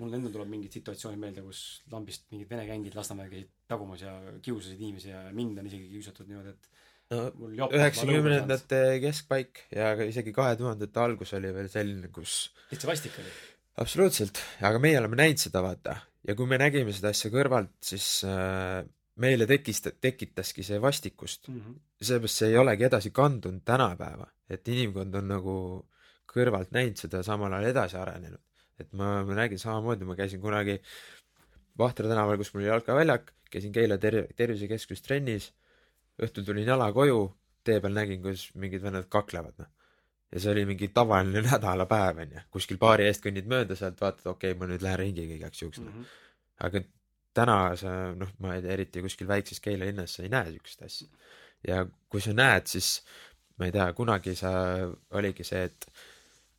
mul 0.00 0.14
endal 0.16 0.32
tuleb 0.34 0.48
mingid 0.52 0.72
situatsioonid 0.78 1.20
meelde, 1.20 1.44
kus 1.44 1.82
lambist 1.92 2.28
mingid 2.32 2.48
vene 2.50 2.64
gängid 2.68 2.96
Lasnamäel 2.96 3.32
käisid 3.32 3.50
tagumas 3.68 4.04
ja 4.04 4.14
kiusasid 4.44 4.80
inimesi 4.80 5.12
ja 5.12 5.26
mind 5.36 5.60
on 5.60 5.68
isegi 5.68 5.90
kiusatud 5.92 6.30
niimoodi, 6.30 6.54
et 6.54 6.70
no 7.12 7.68
üheksakümnendate 7.68 8.80
keskpaik 9.02 9.66
ja 9.74 9.92
ka 9.98 10.06
isegi 10.08 10.32
kahe 10.36 10.56
tuhandete 10.60 11.02
algus 11.02 11.34
oli 11.36 11.52
veel 11.54 11.68
selline, 11.72 12.08
kus 12.14 12.46
täitsa 12.70 12.88
vastik 12.88 13.18
oli. 13.20 13.34
absoluutselt, 13.84 14.40
aga 14.64 14.80
meie 14.82 14.98
oleme 15.00 15.20
näinud 15.20 15.44
seda, 15.44 15.62
vaata, 15.64 15.98
ja 16.26 16.36
kui 16.38 16.48
me 16.48 16.60
nägime 16.62 16.94
seda 16.96 17.12
asja 17.12 17.32
kõrvalt, 17.34 17.74
siis 17.84 18.08
äh, 18.28 18.80
meile 19.22 19.46
tekkis, 19.50 19.82
tekitaski 20.00 20.64
see 20.66 20.80
vastikust 20.80 21.48
mm. 21.48 21.60
-hmm. 21.60 21.80
seepärast 22.00 22.42
see 22.42 22.52
ei 22.52 22.58
olegi 22.58 22.88
edasi 22.88 23.10
kandunud 23.10 23.64
tänapäeva, 23.64 24.30
et 24.48 24.68
inimkond 24.68 25.14
on 25.20 25.28
nagu 25.28 25.56
kõrvalt 26.32 26.72
näinud 26.72 26.96
seda, 26.96 27.22
samal 27.22 27.52
ajal 27.52 27.70
edasi 27.70 27.96
arenenud. 28.00 28.40
Et 28.80 28.92
ma, 28.92 29.20
ma 29.26 29.36
nägin 29.36 29.60
samamoodi, 29.60 30.08
ma 30.08 30.16
käisin 30.18 30.40
kunagi 30.40 30.80
Vahtra 31.78 32.08
tänaval, 32.08 32.36
kus 32.36 32.50
mul 32.52 32.62
oli 32.62 32.68
jalkaväljak, 32.68 33.30
käisin 33.50 33.72
Keila 33.72 33.96
ter-, 33.98 34.26
tervisekeskuses 34.36 35.04
trennis, 35.04 35.46
õhtul 36.20 36.44
tulin 36.44 36.68
jala 36.68 36.90
koju, 36.92 37.22
tee 37.64 37.78
peal 37.80 37.94
nägin, 37.96 38.20
kuidas 38.24 38.50
mingid 38.60 38.82
vennad 38.84 39.08
kaklevad, 39.12 39.54
noh. 39.62 39.70
ja 40.32 40.42
see 40.42 40.52
oli 40.52 40.66
mingi 40.68 40.90
tavaline 40.92 41.44
nädalapäev, 41.48 42.20
onju, 42.26 42.44
kuskil 42.52 42.80
baari 42.82 43.08
eest 43.08 43.24
kõnnid 43.24 43.48
mööda 43.48 43.78
sealt, 43.78 44.00
vaatad, 44.04 44.26
okei 44.34 44.52
okay,, 44.52 44.60
ma 44.60 44.68
nüüd 44.68 44.84
lähen 44.84 45.00
ringiga 45.00 45.38
igaks 45.38 45.64
juhuks, 45.64 45.80
Mm 45.80 45.88
-hmm. 45.88 46.12
aga 46.68 46.84
täna 47.34 47.76
sa 47.76 48.12
noh, 48.16 48.28
ma 48.38 48.56
ei 48.56 48.62
tea, 48.62 48.76
eriti 48.76 49.02
kuskil 49.02 49.28
väikses 49.28 49.60
Keila 49.60 49.88
linnas 49.88 50.14
sa 50.16 50.22
ei 50.22 50.28
näe 50.28 50.50
siukest 50.52 50.82
asja. 50.82 51.08
ja 51.68 51.86
kui 52.08 52.20
sa 52.20 52.32
näed, 52.32 52.66
siis 52.66 53.02
ma 53.58 53.68
ei 53.68 53.72
tea, 53.72 53.92
kunagi 53.92 54.34
sa, 54.36 54.50
oligi 55.10 55.44
see, 55.44 55.64
et 55.64 55.86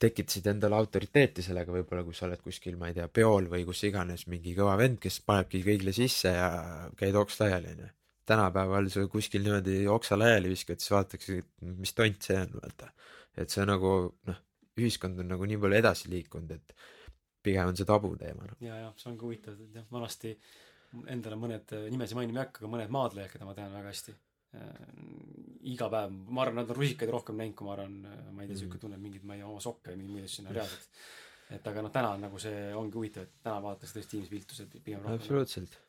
tekitasid 0.04 0.48
endale 0.52 0.78
autoriteeti 0.78 1.44
sellega 1.46 1.74
võib-olla, 1.74 2.04
kui 2.06 2.16
sa 2.18 2.28
oled 2.28 2.42
kuskil, 2.44 2.78
ma 2.80 2.90
ei 2.90 2.98
tea, 2.98 3.08
peol 3.12 3.48
või 3.52 3.66
kus 3.68 3.84
iganes 3.88 4.26
mingi 4.32 4.56
kõva 4.58 4.76
vend, 4.80 5.00
kes 5.04 5.22
panebki 5.28 5.64
kõigile 5.66 5.94
sisse 5.96 6.34
ja 6.36 6.50
käid 7.00 7.16
oks 7.20 7.40
laiali, 7.42 7.76
onju. 7.76 7.92
tänapäeval 8.30 8.90
sa 8.92 9.06
kuskil 9.12 9.46
niimoodi 9.46 9.78
oksa 9.92 10.18
laiali 10.20 10.52
viskad, 10.52 10.82
siis 10.82 10.94
vaadatakse, 10.96 11.38
et 11.44 11.72
mis 11.84 11.96
tont 11.96 12.28
see 12.30 12.40
on, 12.40 12.58
vaata. 12.60 12.92
et 13.38 13.54
see 13.54 13.66
nagu 13.68 13.94
noh, 14.30 14.44
ühiskond 14.80 15.24
on 15.24 15.32
nagu 15.36 15.48
nii 15.50 15.62
palju 15.64 15.80
edasi 15.80 16.12
liikunud, 16.12 16.52
et 16.58 16.76
pigem 17.44 17.72
on 17.72 17.80
see 17.80 17.88
tabuteema, 17.88 18.50
noh. 18.50 18.60
ja, 18.64 18.84
ja 18.86 18.92
see 18.98 19.12
on 19.12 19.18
ka 19.20 19.28
huvitav, 19.30 19.58
et 19.60 19.82
jah, 19.82 19.88
vanasti 19.92 20.36
endale 21.10 21.40
mõned 21.40 21.74
nimesid 21.90 22.20
mainima 22.20 22.42
ei 22.42 22.46
hakka, 22.48 22.64
aga 22.64 22.76
mõned 22.76 22.94
maadlejad, 22.94 23.32
keda 23.34 23.48
ma 23.48 23.56
tean 23.58 23.74
väga 23.74 23.92
hästi 23.92 24.16
äh,. 24.54 24.72
iga 25.74 25.88
päev, 25.88 26.12
ma 26.28 26.42
arvan, 26.44 26.58
nad 26.60 26.72
on 26.74 26.76
rusikaid 26.76 27.12
rohkem 27.14 27.38
näinud, 27.40 27.56
kui 27.56 27.68
ma 27.68 27.78
arvan, 27.78 27.94
ma 28.36 28.44
ei 28.44 28.50
tea, 28.50 28.58
sihuke 28.60 28.82
tunne, 28.82 28.98
et 29.00 29.04
mingid, 29.04 29.24
ma 29.24 29.38
ei 29.38 29.40
tea, 29.44 29.48
oma 29.48 29.62
sokke 29.64 29.94
või 29.94 30.02
mingeid 30.02 30.18
muid 30.18 30.28
asju, 30.28 30.44
no 30.44 30.58
reaalselt. 30.58 31.00
et 31.56 31.72
aga 31.72 31.86
noh, 31.86 31.92
täna 31.94 32.10
on 32.18 32.22
nagu 32.28 32.42
see 32.44 32.60
ongi 32.76 33.00
huvitav, 33.00 33.24
et 33.30 33.40
täna 33.46 33.62
vaadatakse 33.64 33.96
tõesti 34.00 34.18
inimesi 34.20 34.36
viltused 34.36 34.76
pigem 34.84 35.00
rohkem. 35.06 35.22
absoluutselt. 35.22 35.80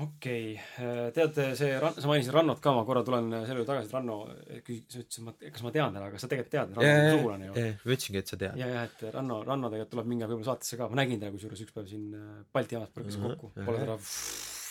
okei 0.00 0.54
okay., 0.56 1.10
tead, 1.14 1.38
see 1.60 1.70
sa 1.76 2.08
mainisid 2.08 2.32
Rannot 2.34 2.60
ka, 2.64 2.72
ma 2.72 2.84
korra 2.88 3.02
tulen 3.06 3.26
selle 3.30 3.60
juurde 3.60 3.68
tagasi, 3.68 3.90
et 3.90 3.96
Ranno 3.98 4.18
küsis, 4.66 4.86
sa 4.88 5.02
ütlesid, 5.02 5.24
ma, 5.26 5.34
kas 5.44 5.64
ma 5.66 5.72
tean 5.74 5.92
teda, 5.98 6.06
aga 6.08 6.22
sa 6.22 6.30
tegelikult 6.30 6.54
tead, 6.56 6.72
Ranno 6.78 6.94
on 7.02 7.18
sugulane 7.18 7.50
ju. 7.50 7.66
ma 7.84 7.94
ütlesingi, 7.94 8.22
et 8.22 8.32
sa 8.32 8.38
tead. 8.40 8.56
ja, 8.62 8.70
ja 8.74 8.86
et 8.88 9.04
Ranno, 9.14 9.42
Ranno 9.46 9.68
tegelikult 9.70 9.94
tuleb 9.94 10.08
mingi 10.14 10.24
aeg 10.24 10.32
võib-olla 10.32 10.54
saatesse 10.54 10.80
ka, 10.80 10.88
ma 10.88 11.02
nägin 11.02 11.20
teda 11.20 11.34
kusjuures 11.36 11.62
üks 11.66 11.76
päev 11.76 11.90
siin 11.92 12.08
äh, 12.16 12.30
Balti 12.50 12.78
jaamas 12.78 12.94
põrkas 12.96 13.20
Mhm, 13.20 13.36
kokku, 13.36 13.52
jah. 13.60 13.68
pole 13.68 13.84
teda 13.84 13.98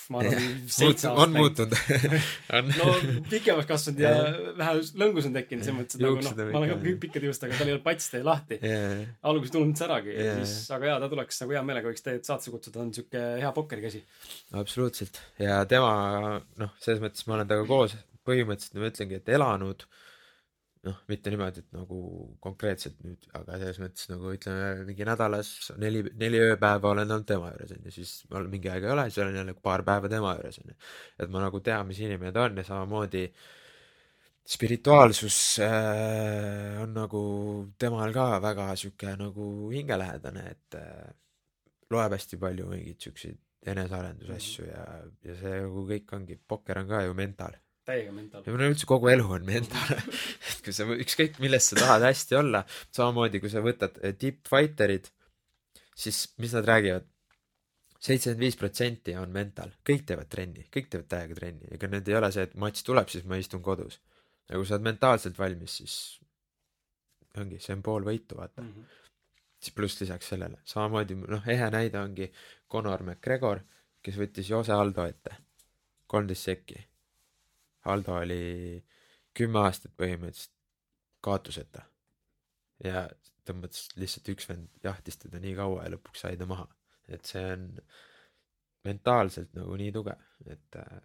ma 0.09 0.21
arvan 0.23 0.45
seitse 0.65 1.07
aastat 1.09 1.21
on 1.23 1.33
muutunud. 1.35 1.75
No 2.79 2.87
pikemaks 3.29 3.67
kasvanud 3.69 4.01
ja 4.03 4.11
vähe 4.57 4.73
lõngus 5.01 5.27
on 5.29 5.35
tekkinud 5.37 5.65
selles 5.67 5.77
mõttes 5.79 5.99
et 5.99 6.03
nagu 6.05 6.23
noh 6.25 6.35
ma 6.39 6.61
olen 6.61 6.71
ka 6.71 6.75
ikka- 6.77 6.83
pi- 6.87 6.95
pikkade 7.05 7.29
juustega 7.29 7.59
tal 7.59 7.69
ei 7.71 7.75
ole 7.77 7.83
pats 7.85 8.09
tee 8.13 8.23
lahti. 8.25 8.59
Yeah. 8.63 9.05
alguses 9.29 9.53
tulnud 9.55 9.77
säragi 9.79 10.15
Jaa, 10.17 10.35
siis 10.43 10.67
aga 10.75 10.91
jaa 10.91 10.99
ta 11.03 11.09
tuleks 11.13 11.41
nagu 11.43 11.55
hea 11.57 11.63
meelega 11.69 11.91
võiks 11.93 12.05
teid 12.05 12.25
saatesse 12.27 12.53
kutsuda 12.55 12.81
on 12.83 12.91
siuke 12.97 13.23
hea 13.43 13.51
pokkerikäsi. 13.55 14.03
Absoluutselt. 14.63 15.21
Ja 15.41 15.61
tema 15.69 15.93
noh 16.59 16.73
selles 16.83 17.01
mõttes 17.05 17.27
ma 17.29 17.37
olen 17.39 17.49
temaga 17.53 17.69
koos 17.69 17.97
põhimõtteliselt 18.29 18.81
ma 18.81 18.89
ütlengi 18.91 19.17
et 19.21 19.29
elanud 19.37 19.85
noh 20.87 20.99
mitte 21.11 21.31
niimoodi 21.33 21.59
et 21.59 21.73
nagu 21.75 21.97
konkreetselt 22.43 22.99
nüüd 23.03 23.25
aga 23.35 23.57
selles 23.59 23.79
mõttes 23.83 24.07
nagu 24.11 24.31
ütleme 24.31 24.85
mingi 24.87 25.07
nädalas 25.07 25.49
neli 25.81 26.05
neli 26.21 26.39
ööpäeva 26.45 26.93
olen 26.93 27.09
olnud 27.09 27.27
tema 27.27 27.49
juures 27.51 27.73
onju 27.75 27.91
siis 27.91 28.13
ma 28.31 28.43
mingi 28.47 28.71
aeg 28.71 28.87
ei 28.87 28.93
ole 28.93 29.05
siis 29.09 29.19
olen 29.25 29.39
jälle 29.41 29.55
paar 29.69 29.83
päeva 29.89 30.11
tema 30.11 30.37
juures 30.37 30.61
onju 30.63 30.77
et 31.19 31.33
ma 31.33 31.43
nagu 31.43 31.59
tean 31.65 31.89
mis 31.89 31.99
inimene 31.99 32.31
ta 32.35 32.45
on 32.47 32.61
ja 32.61 32.67
samamoodi 32.69 33.25
spirituaalsus 34.55 35.41
äh, 35.67 36.79
on 36.81 36.95
nagu 36.95 37.23
temal 37.77 38.15
ka 38.15 38.31
väga 38.47 38.71
sihuke 38.79 39.17
nagu 39.19 39.51
hingelähedane 39.75 40.47
et 40.55 40.79
äh, 40.79 41.11
loeb 41.91 42.15
hästi 42.15 42.39
palju 42.39 42.71
mingeid 42.71 43.03
siukseid 43.03 43.43
enesearendusasju 43.67 44.69
ja 44.71 44.85
ja 45.27 45.41
see 45.41 45.57
nagu 45.65 45.83
kõik 45.91 46.15
ongi 46.15 46.39
pokker 46.53 46.79
on 46.85 46.93
ka 46.95 47.03
ju 47.03 47.19
mental 47.19 47.59
täiega 47.89 48.13
mental. 48.15 48.43
Ja 48.45 48.53
mul 48.53 48.65
üldse 48.69 48.87
kogu 48.89 49.09
elu 49.11 49.25
on 49.37 49.45
mental. 49.47 49.93
Et 50.49 50.61
kui 50.65 50.75
sa 50.75 50.85
ükskõik 50.85 51.39
milles 51.43 51.69
sa 51.71 51.79
tahad 51.79 52.05
hästi 52.07 52.37
olla 52.39 52.63
samamoodi 52.95 53.41
kui 53.43 53.51
sa 53.51 53.63
võtad 53.65 53.97
eh, 54.03 54.15
tippfighterid 54.19 55.09
siis 55.99 56.27
mis 56.41 56.55
nad 56.57 56.67
räägivad? 56.69 57.07
seitsekümmend 57.99 58.39
viis 58.45 58.55
protsenti 58.55 59.11
on 59.19 59.33
mental. 59.35 59.73
Kõik 59.83 60.05
teevad 60.07 60.29
trenni 60.31 60.63
kõik 60.71 60.87
teevad 60.91 61.09
täiega 61.11 61.35
trenni. 61.35 61.67
Ega 61.75 61.89
need 61.91 62.07
ei 62.07 62.15
ole 62.15 62.29
see 62.31 62.45
et 62.47 62.53
matš 62.55 62.85
tuleb 62.87 63.11
siis 63.11 63.25
ma 63.27 63.39
istun 63.41 63.63
kodus. 63.65 63.99
Ja 64.47 64.55
kui 64.55 64.67
sa 64.67 64.77
oled 64.77 64.85
mentaalselt 64.87 65.35
valmis 65.39 65.75
siis 65.81 65.97
ongi 67.39 67.59
see 67.59 67.75
on 67.75 67.83
pool 67.83 68.07
võitu 68.07 68.39
vaata. 68.39 68.63
Mm. 68.63 68.71
-hmm. 68.71 69.01
siis 69.59 69.75
pluss 69.75 70.01
lisaks 70.01 70.31
sellele. 70.31 70.61
Samamoodi 70.63 71.19
noh 71.19 71.47
ehe 71.47 71.69
näide 71.75 71.99
ongi 71.99 72.31
Conor 72.71 73.03
McGregor 73.03 73.65
kes 74.01 74.15
võttis 74.15 74.49
Jose 74.49 74.71
Aldo 74.73 75.05
ette. 75.05 75.35
kolmteist 76.07 76.47
sekki 76.47 76.88
Aldo 77.85 78.17
oli 78.19 78.83
kümme 79.37 79.63
aastat 79.63 79.93
põhimõtteliselt 79.97 80.55
kaotuseta 81.23 81.83
ja 82.83 83.05
tõmbas 83.47 83.87
lihtsalt 83.99 84.29
üks 84.33 84.49
vend 84.49 84.83
jahtis 84.83 85.19
teda 85.19 85.39
nii 85.39 85.55
kaua 85.57 85.85
ja 85.85 85.93
lõpuks 85.95 86.25
sai 86.25 86.37
ta 86.39 86.47
maha 86.49 86.67
et 87.07 87.25
see 87.25 87.45
on 87.53 87.69
mentaalselt 88.87 89.55
nagu 89.57 89.75
nii 89.79 89.91
tugev 89.95 90.51
et 90.53 90.79
äh, 90.79 90.99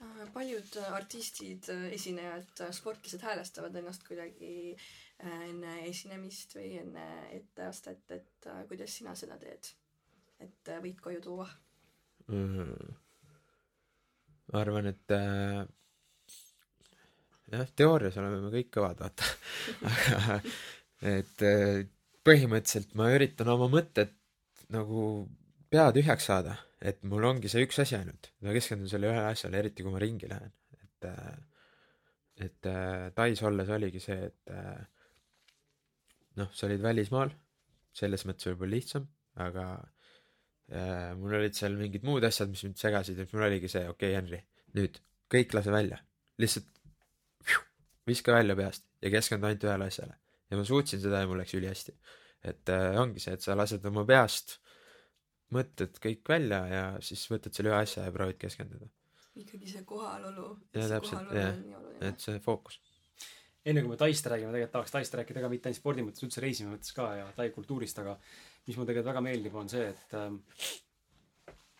Äh, 0.00 0.28
paljud 0.32 0.76
äh, 0.76 0.92
artistid, 0.92 1.68
esinejad, 1.92 2.60
sportlased 2.76 3.22
häälestavad 3.24 3.76
ennast 3.80 4.04
kuidagi 4.04 4.76
enne 5.24 5.76
esinemist 5.88 6.52
või 6.58 6.74
enne 6.82 7.06
etteastet, 7.32 8.04
et 8.12 8.48
kuidas 8.68 8.98
sina 8.98 9.14
seda 9.16 9.38
teed? 9.40 9.72
et 10.44 10.70
võid 10.84 10.98
koju 11.00 11.20
tuua? 11.24 11.46
mm, 12.28 12.90
ma 14.52 14.62
arvan 14.62 14.90
et 14.92 15.14
äh, 15.16 15.64
jah 17.52 17.72
teoorias 17.78 18.18
oleme 18.20 18.42
me 18.44 18.52
kõik 18.54 18.70
kõvad 18.78 19.02
vaata. 19.04 19.32
Aga 19.92 20.38
et 21.16 21.46
äh, 21.46 21.82
põhimõtteliselt 22.26 22.94
ma 22.98 23.10
üritan 23.14 23.50
oma 23.52 23.68
mõtted 23.72 24.14
nagu 24.74 25.26
pea 25.70 25.90
tühjaks 25.94 26.26
saada 26.30 26.56
et 26.80 27.02
mul 27.08 27.24
ongi 27.24 27.50
see 27.50 27.64
üks 27.66 27.80
asi 27.82 27.96
ainult. 27.98 28.30
Ma 28.44 28.54
keskendun 28.56 28.90
selle 28.90 29.08
ühele 29.10 29.30
asjale 29.30 29.60
eriti 29.62 29.84
kui 29.84 29.94
ma 29.94 30.02
ringi 30.02 30.28
lähen. 30.30 30.52
Et 30.76 31.08
äh, 31.08 31.36
et 32.46 32.68
äh, 32.68 33.08
Tais 33.16 33.42
olles 33.48 33.70
oligi 33.72 34.02
see 34.02 34.18
et 34.28 34.52
äh, 34.52 34.80
noh 36.36 36.50
sa 36.52 36.66
olid 36.68 36.82
välismaal 36.84 37.32
selles 37.96 38.26
mõttes 38.28 38.50
võib-olla 38.50 38.76
lihtsam 38.76 39.06
aga 39.40 39.64
mul 40.66 41.36
olid 41.38 41.54
seal 41.54 41.76
mingid 41.78 42.02
muud 42.02 42.24
asjad 42.26 42.50
mis 42.50 42.64
mind 42.66 42.80
segasid 42.80 43.20
et 43.22 43.32
mul 43.32 43.44
oligi 43.46 43.68
see 43.70 43.84
okei 43.86 44.10
okay, 44.10 44.16
Henri 44.18 44.40
nüüd 44.76 44.98
kõik 45.32 45.54
lase 45.56 45.72
välja. 45.74 45.98
Lihtsalt 46.42 46.68
viska 48.06 48.34
välja 48.36 48.56
peast 48.58 48.86
ja 49.02 49.10
keskendu 49.12 49.48
ainult 49.48 49.66
ühele 49.66 49.90
asjale. 49.90 50.18
Ja 50.50 50.58
ma 50.58 50.66
suutsin 50.66 51.02
seda 51.02 51.22
ja 51.22 51.30
mul 51.30 51.40
läks 51.42 51.54
ülihästi. 51.58 51.96
Et 52.46 52.70
äh, 52.70 52.94
ongi 53.00 53.22
see 53.22 53.34
et 53.34 53.42
sa 53.42 53.56
lased 53.58 53.84
oma 53.88 54.04
peast 54.06 54.58
mõtted 55.54 55.98
kõik 56.02 56.26
välja 56.28 56.60
ja 56.70 56.84
siis 57.02 57.24
võtad 57.30 57.54
selle 57.54 57.72
ühe 57.72 57.80
asja 57.80 58.06
ja 58.06 58.14
proovid 58.14 58.38
keskenduda. 58.42 58.88
Ikkagi 59.36 59.68
see 59.68 59.86
kohalolu 59.86 60.52
see 60.72 60.90
täpselt, 60.90 61.26
kohalolu 61.30 61.72
jah. 61.72 61.88
et 62.10 62.22
see 62.22 62.38
fookus. 62.44 62.78
Enne 63.66 63.82
kui 63.82 63.90
me 63.90 63.98
Taist 63.98 64.28
räägime, 64.30 64.52
tegelikult 64.54 64.76
tahaks 64.76 64.94
Taist 64.94 65.16
rääkida 65.18 65.42
ka 65.42 65.50
mitte 65.50 65.68
ainult 65.68 65.80
spordi 65.80 66.04
mõttes, 66.06 66.22
üldse 66.22 66.42
reisimise 66.42 66.76
mõttes 66.76 66.94
ka 66.94 67.08
ja 67.18 67.26
Tai 67.34 67.48
kultuurist, 67.54 67.98
aga 67.98 68.14
mis 68.66 68.76
mulle 68.76 68.90
tegelikult 68.90 69.12
väga 69.12 69.24
meeldib, 69.24 69.56
on 69.56 69.68
see, 69.70 69.88
et 69.92 70.14
ähm, 70.18 70.38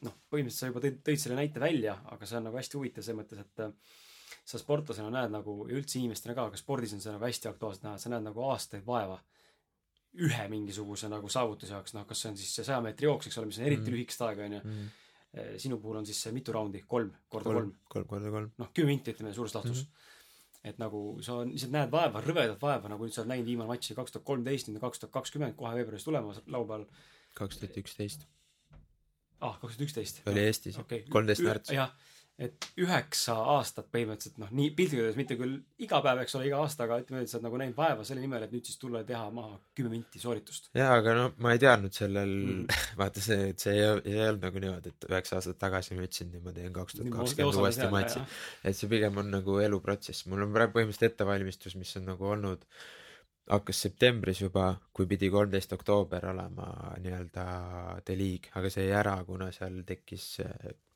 noh, 0.07 0.17
põhimõtteliselt 0.31 0.63
sa 0.63 0.71
juba 0.71 0.83
tõid, 0.85 0.99
tõid 1.07 1.23
selle 1.23 1.39
näite 1.39 1.63
välja, 1.63 1.97
aga 2.13 2.29
see 2.29 2.39
on 2.39 2.47
nagu 2.49 2.61
hästi 2.61 2.79
huvitav 2.79 3.07
selles 3.07 3.21
mõttes, 3.21 3.41
et 3.43 3.65
äh, 3.65 3.97
sa 4.47 4.61
sportlasena 4.63 5.11
näed 5.11 5.33
nagu 5.35 5.57
ja 5.71 5.79
üldse 5.79 5.99
inimestena 5.99 6.37
ka, 6.37 6.51
aga 6.51 6.61
spordis 6.61 6.95
on 6.95 7.03
see 7.03 7.15
nagu 7.15 7.27
hästi 7.27 7.51
aktuaalselt 7.51 7.89
näha, 7.89 7.99
sa 8.03 8.13
näed 8.13 8.27
nagu 8.29 8.45
aastaid 8.51 8.87
vaeva 8.87 9.19
ühe 10.27 10.47
mingisuguse 10.49 11.11
nagu 11.13 11.29
saavutuse 11.29 11.75
jaoks, 11.75 11.93
noh, 11.97 12.07
kas 12.09 12.23
see 12.23 12.31
on 12.33 12.39
siis 12.41 12.55
see 12.59 12.65
saja 12.65 12.79
meetri 12.85 13.09
jooks, 13.09 13.29
eks 13.29 13.41
ole, 13.41 13.51
mis 13.51 13.59
on 13.61 13.67
eriti 13.69 13.91
Mm. 13.91 13.97
lühikest 13.97 14.23
aega, 14.25 14.47
onju. 14.49 14.61
mm.. 14.65 14.95
sinu 15.61 15.77
puhul 15.83 15.99
on 16.01 16.07
siis 16.09 16.23
see 16.23 16.33
mitu 16.33 16.53
raundi, 16.55 16.81
kolm 16.89 17.11
korda 17.29 17.51
kolm, 17.51 17.59
kolm, 17.59 17.75
kolm 17.93 18.07
korda 18.09 18.31
kolm. 18.33 18.53
noh, 18.57 18.71
kümme 18.73 18.95
minti 18.95 19.13
ütleme 19.13 19.35
suures 19.37 19.55
laastus 19.55 19.83
mm. 19.83 19.91
-hmm. 19.91 20.15
Et 20.67 20.79
nagu 20.83 21.03
sa 21.23 21.41
lihtsalt 21.47 21.75
näed 21.75 21.93
vaeva, 21.93 22.23
rõvedat 22.25 22.63
vaeva, 22.63 22.91
nagu 22.91 23.07
nüüd 23.07 23.15
sa 23.15 23.23
oled 23.23 23.35
näinud 23.35 23.51
viimane 23.51 23.71
matš 23.71 23.95
kaks 23.99 24.17
tuhat 24.17 24.27
kolmteist, 24.27 24.71
nüüd 24.71 24.81
on 24.81 24.89
kaks 24.89 25.03
tuhat 25.03 25.15
kakskümmend, 25.15 25.55
kohe 25.59 25.75
veebruaris 25.79 26.07
tulemas 26.09 26.43
laupäeval. 26.47 26.89
kaks 27.39 27.61
tuhat 27.63 27.79
üksteist 27.85 28.27
ah, 29.41 29.57
kaks 29.61 29.77
tuhat 29.77 29.87
üksteist. 29.89 30.23
oli 30.31 30.45
Eestis 30.47 30.79
okei. 30.79 31.05
kolmteist 31.11 31.45
märts. 31.45 31.73
jah, 31.75 31.93
et 32.37 32.67
üheksa 32.83 33.37
aastat 33.57 33.87
põhimõtteliselt 33.93 34.41
noh, 34.43 34.51
nii 34.53 34.73
piltlikult 34.77 35.07
öeldes 35.07 35.17
mitte 35.21 35.39
küll 35.41 35.57
iga 35.81 36.03
päev, 36.05 36.21
eks 36.25 36.37
ole, 36.37 36.49
iga 36.51 36.59
aasta, 36.61 36.85
aga 36.85 37.01
ütleme, 37.01 37.23
et 37.25 37.33
sa 37.33 37.39
oled 37.39 37.47
nagu 37.49 37.61
näinud 37.63 37.79
vaeva 37.79 38.05
selle 38.05 38.21
nimel, 38.21 38.45
et 38.45 38.53
nüüd 38.53 38.69
siis 38.69 38.81
tulla 38.81 39.01
ja 39.01 39.09
teha 39.09 39.31
maha 39.33 39.57
kümme 39.77 39.95
minti 39.95 40.21
sooritust. 40.21 40.69
jaa, 40.77 40.91
aga 41.01 41.15
no 41.17 41.31
ma 41.41 41.55
ei 41.57 41.63
teadnud 41.63 41.97
sellel 41.97 42.37
Mm. 42.37 42.67
vaata 43.01 43.23
see, 43.23 43.49
et 43.53 43.63
see 43.63 43.75
ei, 43.75 43.87
ei 44.13 44.21
olnud 44.27 44.45
nagu 44.47 44.63
niimoodi, 44.63 44.93
et 44.93 45.09
üheksa 45.09 45.39
aastat 45.39 45.59
tagasi 45.63 45.97
ma 45.97 46.05
ütlesin, 46.07 46.35
et 46.37 46.45
ma 46.45 46.53
teen 46.57 46.75
kaks 46.75 46.99
tuhat 46.99 47.13
kakskümmend 47.15 47.61
uuesti 47.63 47.89
matši. 47.93 48.23
et 48.69 48.79
see 48.79 48.91
pigem 48.93 49.21
on 49.23 49.33
nagu 49.35 49.59
eluprotsess, 49.63 50.27
mul 50.31 50.47
on 50.47 50.55
praegu 50.55 50.77
põhimõtteliselt 50.77 51.13
ettevalmistus, 51.13 51.77
mis 51.81 51.93
on 52.01 52.09
nagu 52.11 52.31
olnud, 52.33 52.65
hakkas 53.51 53.85
septembris 53.87 54.43
juba, 54.43 54.73
kui 54.97 55.07
pidi 55.11 55.31
kolmteist 55.31 55.73
oktoober 55.77 56.29
olema 56.33 56.71
nii-öelda 57.03 57.47
The 58.07 58.19
League, 58.19 58.51
aga 58.59 58.73
see 58.73 58.89
jäi 58.89 58.99
ära, 59.03 59.17
kuna 59.29 59.53
seal 59.55 59.83
tekkis 59.87 60.33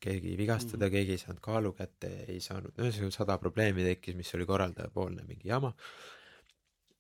keegi 0.01 0.37
vigastada 0.39 0.77
mm, 0.77 0.89
-hmm. 0.89 0.95
keegi 0.97 1.13
ei 1.17 1.23
saanud 1.25 1.43
kaalu 1.45 1.73
kätte, 1.77 2.13
ei 2.29 2.41
saanud, 2.41 2.73
ühesõnaga 2.79 3.17
sada 3.17 3.37
probleemi 3.39 3.85
tekkis, 3.85 4.17
mis 4.17 4.35
oli 4.35 4.47
korraldajapoolne 4.49 5.27
mingi 5.29 5.49
jama. 5.49 5.75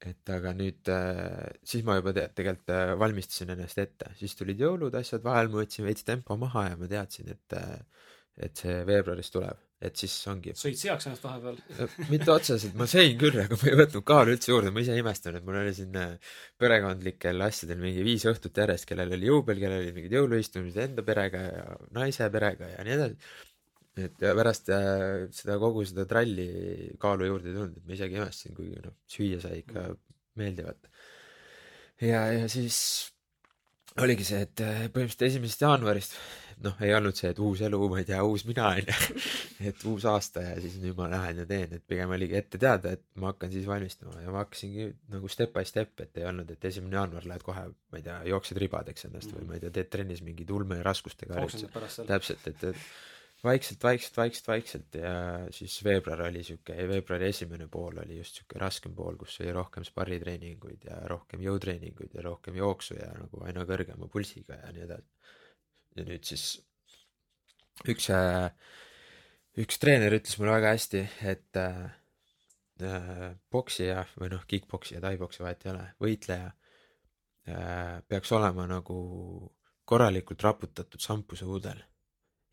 et 0.00 0.30
aga 0.32 0.54
nüüd 0.56 0.88
äh, 0.88 1.58
siis 1.62 1.84
ma 1.84 1.98
juba 1.98 2.14
te 2.16 2.22
tegelikult 2.32 2.70
äh, 2.72 2.94
valmistasin 2.98 3.50
ennast 3.52 3.78
ette, 3.78 4.14
siis 4.16 4.32
tulid 4.36 4.60
jõulud, 4.60 4.94
asjad 4.96 5.20
vahel, 5.24 5.50
ma 5.52 5.60
võtsin 5.60 5.84
veits 5.84 6.06
tempo 6.08 6.36
maha 6.40 6.70
ja 6.70 6.78
ma 6.80 6.88
teadsin, 6.88 7.28
et 7.28 7.56
äh, 7.58 7.74
et 8.40 8.56
see 8.56 8.78
veebruaris 8.88 9.28
tuleb, 9.34 9.58
et 9.80 9.96
siis 9.96 10.12
ongi 10.28 10.52
sõid 10.60 10.76
seaks 10.76 11.06
ennast 11.08 11.22
vahepeal. 11.24 11.58
mitte 12.12 12.28
otseselt, 12.34 12.74
ma 12.76 12.86
sõin 12.90 13.14
küll, 13.20 13.38
aga 13.40 13.56
ma 13.56 13.68
ei 13.70 13.78
võtnud 13.80 14.04
kaalu 14.10 14.34
üldse 14.34 14.52
juurde, 14.52 14.72
ma 14.76 14.82
ise 14.84 14.96
imestan, 15.00 15.38
et 15.38 15.46
mul 15.46 15.56
oli 15.62 15.72
siin 15.76 15.96
äh, 15.96 16.34
perekondlikel 16.60 17.46
asjadel 17.46 17.80
mingi 17.80 18.04
viis 18.04 18.26
õhtut 18.28 18.60
järjest, 18.60 18.86
kellel 18.90 19.14
oli 19.16 19.30
jõubel, 19.30 19.62
kellel 19.62 19.86
olid 19.86 19.96
mingid 19.96 20.16
jõuluistumised 20.18 20.82
enda 20.84 21.04
perega 21.06 21.44
ja 21.46 21.62
naise 21.96 22.28
perega 22.34 22.68
ja 22.74 22.84
nii 22.84 22.96
edasi. 22.98 23.32
et 24.04 24.26
ja 24.26 24.34
pärast 24.36 24.68
äh, 24.76 25.24
seda 25.36 25.56
kogu 25.62 25.86
seda 25.88 26.04
tralli 26.10 26.50
kaalu 27.00 27.30
juurde 27.32 27.48
ei 27.48 27.56
tulnud, 27.56 27.80
et 27.80 27.88
ma 27.88 27.96
isegi 27.96 28.20
imestasin, 28.20 28.58
kuigi 28.58 28.84
noh, 28.84 28.98
süüa 29.08 29.40
sai 29.40 29.62
ikka 29.62 29.86
meeldivalt. 30.40 30.92
ja, 32.04 32.26
ja 32.36 32.52
siis 32.52 32.76
oligi 34.00 34.28
see, 34.28 34.44
et 34.44 34.60
äh, 34.60 34.84
põhimõtteliselt 34.92 35.28
esimesest 35.30 35.64
jaanuarist 35.64 36.20
noh, 36.64 36.76
ei 36.84 36.94
olnud 36.96 37.16
see, 37.16 37.30
et 37.32 37.40
uus 37.42 37.62
elu, 37.66 37.80
ma 37.92 38.00
ei 38.00 38.06
tea, 38.08 38.20
uus 38.26 38.44
mina 38.48 38.70
onju, 38.74 38.96
et 39.70 39.84
uus 39.90 40.06
aasta 40.10 40.44
ja 40.44 40.56
siis 40.62 40.78
nüüd 40.82 40.98
ma 40.98 41.08
lähen 41.12 41.42
ja 41.42 41.46
teen, 41.48 41.76
et 41.76 41.84
pigem 41.88 42.14
oligi 42.16 42.38
ette 42.40 42.60
teada, 42.60 42.94
et 42.96 43.04
ma 43.20 43.32
hakkan 43.32 43.52
siis 43.52 43.68
valmistuma. 43.68 44.16
Ja 44.24 44.34
ma 44.34 44.44
hakkasingi 44.44 44.90
nagu 45.14 45.30
step 45.32 45.54
by 45.56 45.66
step, 45.68 45.94
et 46.04 46.20
ei 46.20 46.26
olnud, 46.30 46.50
et 46.52 46.66
esimene 46.70 47.00
jaanuar 47.00 47.28
lähed 47.30 47.46
kohe, 47.46 47.68
ma 47.70 48.00
ei 48.00 48.06
tea, 48.06 48.18
jooksed 48.34 48.60
ribadeks 48.60 49.08
ennast 49.08 49.36
või 49.36 49.46
ma 49.48 49.56
ei 49.58 49.64
tea, 49.64 49.74
teed 49.78 49.94
trennis 49.94 50.24
mingeid 50.26 50.52
ulmeraskustega 50.56 51.38
harjutusi. 51.38 52.06
täpselt, 52.08 52.50
et, 52.52 52.68
et 52.72 52.84
vaikselt, 53.44 53.82
vaikselt, 53.82 54.16
vaikselt, 54.16 54.48
vaikselt. 54.48 54.94
Ja 54.94 55.12
siis 55.50 55.78
veebruar 55.84 56.26
oli 56.28 56.44
sihuke, 56.44 56.76
veebruari 56.88 57.30
esimene 57.30 57.68
pool 57.68 58.00
oli 58.04 58.18
just 58.18 58.40
sihuke 58.40 58.60
raskem 58.60 58.94
pool, 58.96 59.16
kus 59.20 59.40
oli 59.40 59.52
rohkem 59.56 59.86
sparritreeninguid 59.86 60.88
ja 60.90 61.00
rohkem 61.10 61.44
jõutreeninguid 61.44 62.16
ja 62.16 62.24
rohkem 62.26 62.58
jooksu 62.60 62.98
ja 63.00 63.10
nagu 63.16 63.44
aina 63.46 63.64
kõrgema 63.68 64.10
pulsiga 64.12 64.60
ja 64.60 64.72
nii 64.76 64.86
edasi. 64.88 65.38
Ja 65.96 66.06
nüüd 66.06 66.26
siis 66.26 66.44
üks, 67.88 68.08
üks 69.60 69.80
treener 69.82 70.14
ütles 70.18 70.38
mulle 70.38 70.56
väga 70.58 70.74
hästi, 70.76 71.04
et 71.32 71.60
äh, 71.60 71.84
äh, 72.84 73.28
poksija 73.50 74.04
või 74.16 74.32
noh, 74.34 74.44
kick-poksija, 74.48 75.02
tai-poksija, 75.04 75.46
vahet 75.46 75.66
ei 75.66 75.72
ole, 75.74 75.86
võitleja 76.06 76.50
äh, 76.50 78.00
peaks 78.08 78.32
olema 78.36 78.66
nagu 78.70 78.98
korralikult 79.90 80.42
raputatud 80.46 81.02
šampusuudel 81.02 81.80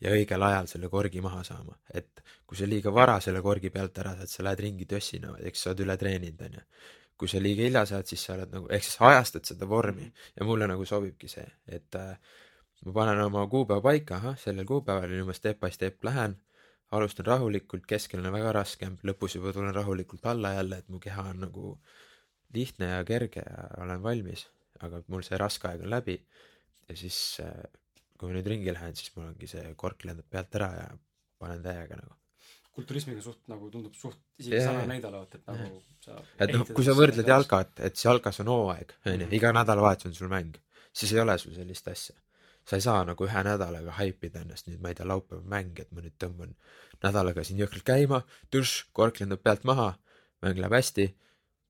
ja 0.01 0.13
õigel 0.13 0.43
ajal 0.45 0.69
selle 0.69 0.89
korgi 0.93 1.21
maha 1.25 1.43
saama, 1.45 1.75
et 1.93 2.21
kui 2.45 2.57
sa 2.57 2.69
liiga 2.69 2.93
vara 2.93 3.19
selle 3.23 3.41
korgi 3.45 3.71
pealt 3.73 3.97
ära 4.01 4.13
saad, 4.17 4.31
sa 4.31 4.45
lähed 4.45 4.63
ringi 4.65 4.87
tössina, 4.89 5.33
eks 5.49 5.63
sa 5.63 5.71
oled 5.71 5.85
üle 5.85 5.97
treeninud, 5.97 6.41
onju. 6.49 6.65
kui 7.17 7.29
sa 7.31 7.39
liiga 7.41 7.65
hilja 7.65 7.85
saad, 7.89 8.05
siis 8.05 8.23
sa 8.27 8.35
oled 8.35 8.51
nagu, 8.53 8.67
ehk 8.69 8.83
siis 8.85 8.99
ajastad 9.01 9.49
seda 9.49 9.65
vormi 9.69 10.05
ja 10.37 10.45
mulle 10.45 10.67
nagu 10.69 10.85
sobibki 10.85 11.29
see, 11.31 11.47
et 11.65 11.97
äh, 11.97 12.13
ma 12.85 12.93
panen 12.93 13.21
oma 13.23 13.45
kuupäeva 13.51 13.81
paika, 13.81 14.19
ahah, 14.21 14.37
sellel 14.41 14.67
kuupäeval 14.69 15.09
nüüd 15.11 15.29
ma 15.29 15.35
step 15.37 15.59
by 15.63 15.71
step 15.73 16.03
lähen, 16.07 16.37
alustan 16.91 17.25
rahulikult, 17.27 17.87
keskel 17.89 18.23
on 18.23 18.31
väga 18.35 18.53
raske, 18.61 18.91
lõpus 19.07 19.35
juba 19.35 19.51
tulen 19.55 19.73
rahulikult 19.75 20.25
alla 20.25 20.53
jälle, 20.55 20.77
et 20.83 20.89
mu 20.93 21.01
keha 21.03 21.25
on 21.33 21.41
nagu 21.47 21.73
lihtne 22.55 22.93
ja 22.93 23.01
kerge 23.07 23.43
ja 23.43 23.65
olen 23.83 24.03
valmis, 24.03 24.45
aga 24.79 25.01
mul 25.11 25.25
see 25.25 25.39
raske 25.41 25.67
aeg 25.67 25.83
on 25.83 25.91
läbi 25.91 26.15
ja 26.87 26.95
siis 26.95 27.41
äh, 27.43 27.65
kui 28.17 28.29
ma 28.29 28.37
nüüd 28.37 28.47
ringi 28.51 28.73
lähen, 28.73 28.95
siis 28.97 29.11
mul 29.15 29.27
ongi 29.31 29.49
see 29.49 29.73
kork 29.79 30.05
lendab 30.07 30.27
pealt 30.31 30.55
ära 30.59 30.69
ja 30.75 30.87
panen 31.41 31.63
täiega 31.65 31.99
nagu. 31.99 32.15
kulturismiga 32.77 33.23
suht 33.25 33.47
nagu 33.49 33.71
tundub 33.73 33.95
suht 33.97 34.19
isegi 34.37 34.55
Jaa. 34.55 34.67
sarnane 34.67 34.89
näide 34.91 35.09
olevat, 35.09 35.35
et 35.35 35.47
nagu 35.49 35.81
sa 36.05 36.19
et 36.45 36.53
noh, 36.53 36.65
kui 36.77 36.85
sa 36.85 36.93
võrdled 36.97 37.29
jalkat, 37.33 37.73
et 37.87 37.97
see 37.97 38.07
jalkas 38.09 38.41
on 38.43 38.51
hooaeg, 38.53 38.93
onju 39.05 39.25
Mhm., 39.25 39.35
iga 39.39 39.51
nädalavahetus 39.57 40.11
on 40.11 40.17
sul 40.17 40.31
mäng, 40.33 40.57
siis 40.93 41.13
ei 41.13 41.21
ole 41.23 41.37
sul 41.41 41.55
sellist 41.57 41.89
asja. 41.93 42.15
Sa 42.67 42.75
ei 42.75 42.83
saa 42.83 43.03
nagu 43.07 43.23
ühe 43.27 43.43
nädalaga 43.47 43.93
haipida 43.99 44.41
ennast 44.43 44.67
nüüd, 44.67 44.81
ma 44.83 44.91
ei 44.91 44.97
tea, 44.99 45.05
laupäev 45.07 45.45
mäng, 45.47 45.77
et 45.79 45.91
ma 45.95 46.03
nüüd 46.03 46.17
tõmban 46.19 46.51
nädalaga 47.03 47.43
siin 47.47 47.61
jõhkralt 47.61 47.85
käima, 47.87 48.21
tuš, 48.51 48.73
kork 48.97 49.21
lendab 49.21 49.39
pealt 49.45 49.63
maha, 49.69 49.93
mäng 50.43 50.59
läheb 50.59 50.75
hästi, 50.75 51.05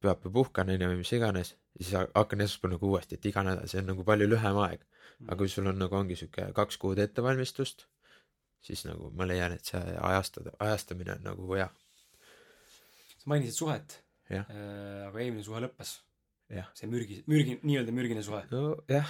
pühapäev 0.02 0.34
puhkan 0.34 0.70
onju 0.74 0.90
või 0.92 1.02
mis 1.04 1.12
iganes, 1.14 1.54
siis 1.78 1.92
ha- 1.98 2.08
hakkan 2.16 2.42
esmaspäeval 2.46 2.76
nagu 2.78 2.90
uuesti, 2.94 3.18
et 3.20 3.26
iga 3.30 3.44
nädal, 3.46 3.70
see 3.70 3.82
on 3.84 3.92
nagu 3.94 4.06
palju 4.08 4.28
lühem 4.32 4.58
aeg. 4.66 4.82
aga 5.26 5.36
kui 5.40 5.50
sul 5.50 5.66
on 5.70 5.80
nagu 5.82 5.96
ongi 5.98 6.16
sihuke 6.16 6.44
kaks 6.54 6.78
kuud 6.78 7.00
ettevalmistust, 7.02 7.88
siis 8.62 8.84
nagu 8.86 9.10
ma 9.18 9.26
leian, 9.26 9.54
et 9.56 9.66
see 9.66 9.80
ajastada, 10.10 10.52
ajastamine 10.60 11.16
on 11.16 11.24
nagu 11.26 11.54
hea. 11.56 11.70
sa 13.18 13.26
mainisid 13.32 13.58
suhet, 13.58 14.02
Jah. 14.30 14.46
aga 15.08 15.20
eelmine 15.20 15.44
suhe 15.44 15.62
lõppes. 15.64 15.96
Jah. 16.48 16.68
see 16.80 16.88
mürgi, 16.88 17.18
mürgi, 17.28 17.58
nii-öelda 17.68 17.92
mürgine 17.92 18.22
suhe, 18.24 18.40
nojah, 18.48 19.10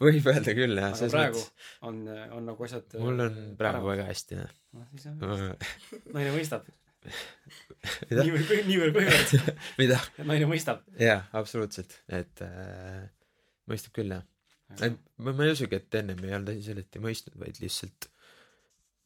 võib 0.00 0.28
öelda 0.32 0.54
küll 0.56 0.78
jah, 0.80 0.94
aga 0.94 1.08
praegu 1.12 1.36
mõttes. 1.36 1.66
on, 1.84 1.98
on 2.38 2.46
nagu 2.48 2.64
asjad 2.64 2.96
mul 3.02 3.24
on 3.26 3.36
praegu 3.60 3.90
väga 3.90 4.06
hästi 4.08 4.38
jah. 4.38 4.54
noh, 4.78 4.86
siis 4.94 5.10
on, 5.12 5.42
naine 6.16 6.32
mõistab. 6.32 6.64
niivõrd, 8.12 8.54
niivõrd 8.70 8.96
kuivõrd, 8.96 9.52
mida? 9.82 10.00
naine 10.24 10.48
mõistab. 10.48 10.80
jaa, 11.00 11.20
absoluutselt, 11.36 11.98
et 12.08 12.44
äh, 12.46 13.04
mõistab 13.68 13.98
küll 14.00 14.16
jah. 14.16 14.24
ma, 14.80 15.34
ma 15.34 15.44
ei 15.44 15.52
usugi, 15.52 15.76
et 15.76 16.00
ennem 16.00 16.24
ei 16.24 16.38
olnud 16.38 16.54
asi 16.54 16.70
selles, 16.70 16.88
et 16.88 16.96
ei 16.96 17.04
mõistnud, 17.04 17.36
vaid 17.42 17.60
lihtsalt 17.60 18.08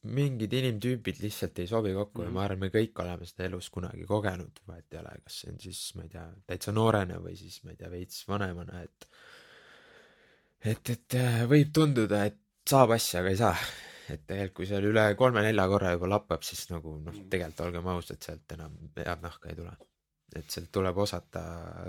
mingid 0.05 0.53
inimtüübid 0.53 1.19
lihtsalt 1.23 1.59
ei 1.63 1.67
sobi 1.67 1.93
kokku 1.97 2.21
mm 2.21 2.25
ja 2.25 2.29
Mhm. 2.29 2.35
ma 2.37 2.43
arvan, 2.45 2.59
me 2.59 2.69
kõik 2.73 2.99
oleme 3.03 3.25
seda 3.25 3.45
elus 3.49 3.69
kunagi 3.73 4.05
kogenud, 4.09 4.59
vahet 4.67 4.93
ei 4.93 4.99
ole, 4.99 5.13
kas 5.23 5.39
see 5.41 5.51
on 5.51 5.59
siis, 5.59 5.81
ma 5.95 6.03
ei 6.03 6.09
tea, 6.09 6.25
täitsa 6.47 6.71
noorena 6.75 7.17
või 7.23 7.35
siis 7.39 7.63
ma 7.63 7.71
ei 7.71 7.77
tea, 7.79 7.89
veits 7.89 8.23
vanemana, 8.27 8.81
et 8.83 9.07
et, 10.65 10.89
et 10.89 11.15
äh, 11.19 11.43
võib 11.49 11.71
tunduda, 11.75 12.23
et 12.29 12.39
saab 12.69 12.91
asja, 12.95 13.19
aga 13.21 13.29
ei 13.33 13.37
saa. 13.41 13.55
et 14.09 14.21
tegelikult, 14.29 14.53
kui 14.59 14.65
seal 14.69 14.83
üle 14.85 15.03
kolme-nelja 15.17 15.63
korra 15.67 15.91
juba 15.95 16.07
lappab, 16.11 16.43
siis 16.45 16.67
nagu 16.69 16.91
noh, 17.01 17.13
Mhm. 17.13 17.29
tegelikult 17.29 17.61
olgem 17.67 17.87
ausad, 17.87 18.19
sealt 18.21 18.51
enam 18.53 18.75
head 18.97 19.21
nahka 19.21 19.49
ei 19.49 19.55
tule. 19.55 19.75
et 20.35 20.49
sealt 20.51 20.69
tuleb 20.71 20.97
osata 20.97 21.41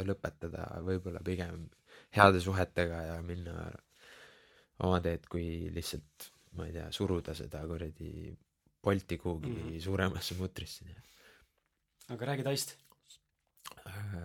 lõpetada 0.06 0.80
võib-olla 0.86 1.20
pigem 1.24 1.68
heade 2.16 2.40
suhetega 2.40 3.00
ja 3.02 3.22
minna 3.22 3.70
oma 4.86 5.00
teed, 5.00 5.24
kui 5.28 5.68
lihtsalt 5.74 6.30
ma 6.56 6.66
ei 6.66 6.72
tea, 6.76 6.90
suruda 6.92 7.34
seda 7.34 7.62
kuradi 7.66 8.36
Bolti 8.86 9.18
kuhugi 9.18 9.50
mm. 9.50 9.62
-hmm. 9.62 9.80
suuremasse 9.82 10.34
mutrisse. 10.38 10.84
aga 12.08 12.26
räägi 12.26 12.42
Taist, 12.42 12.76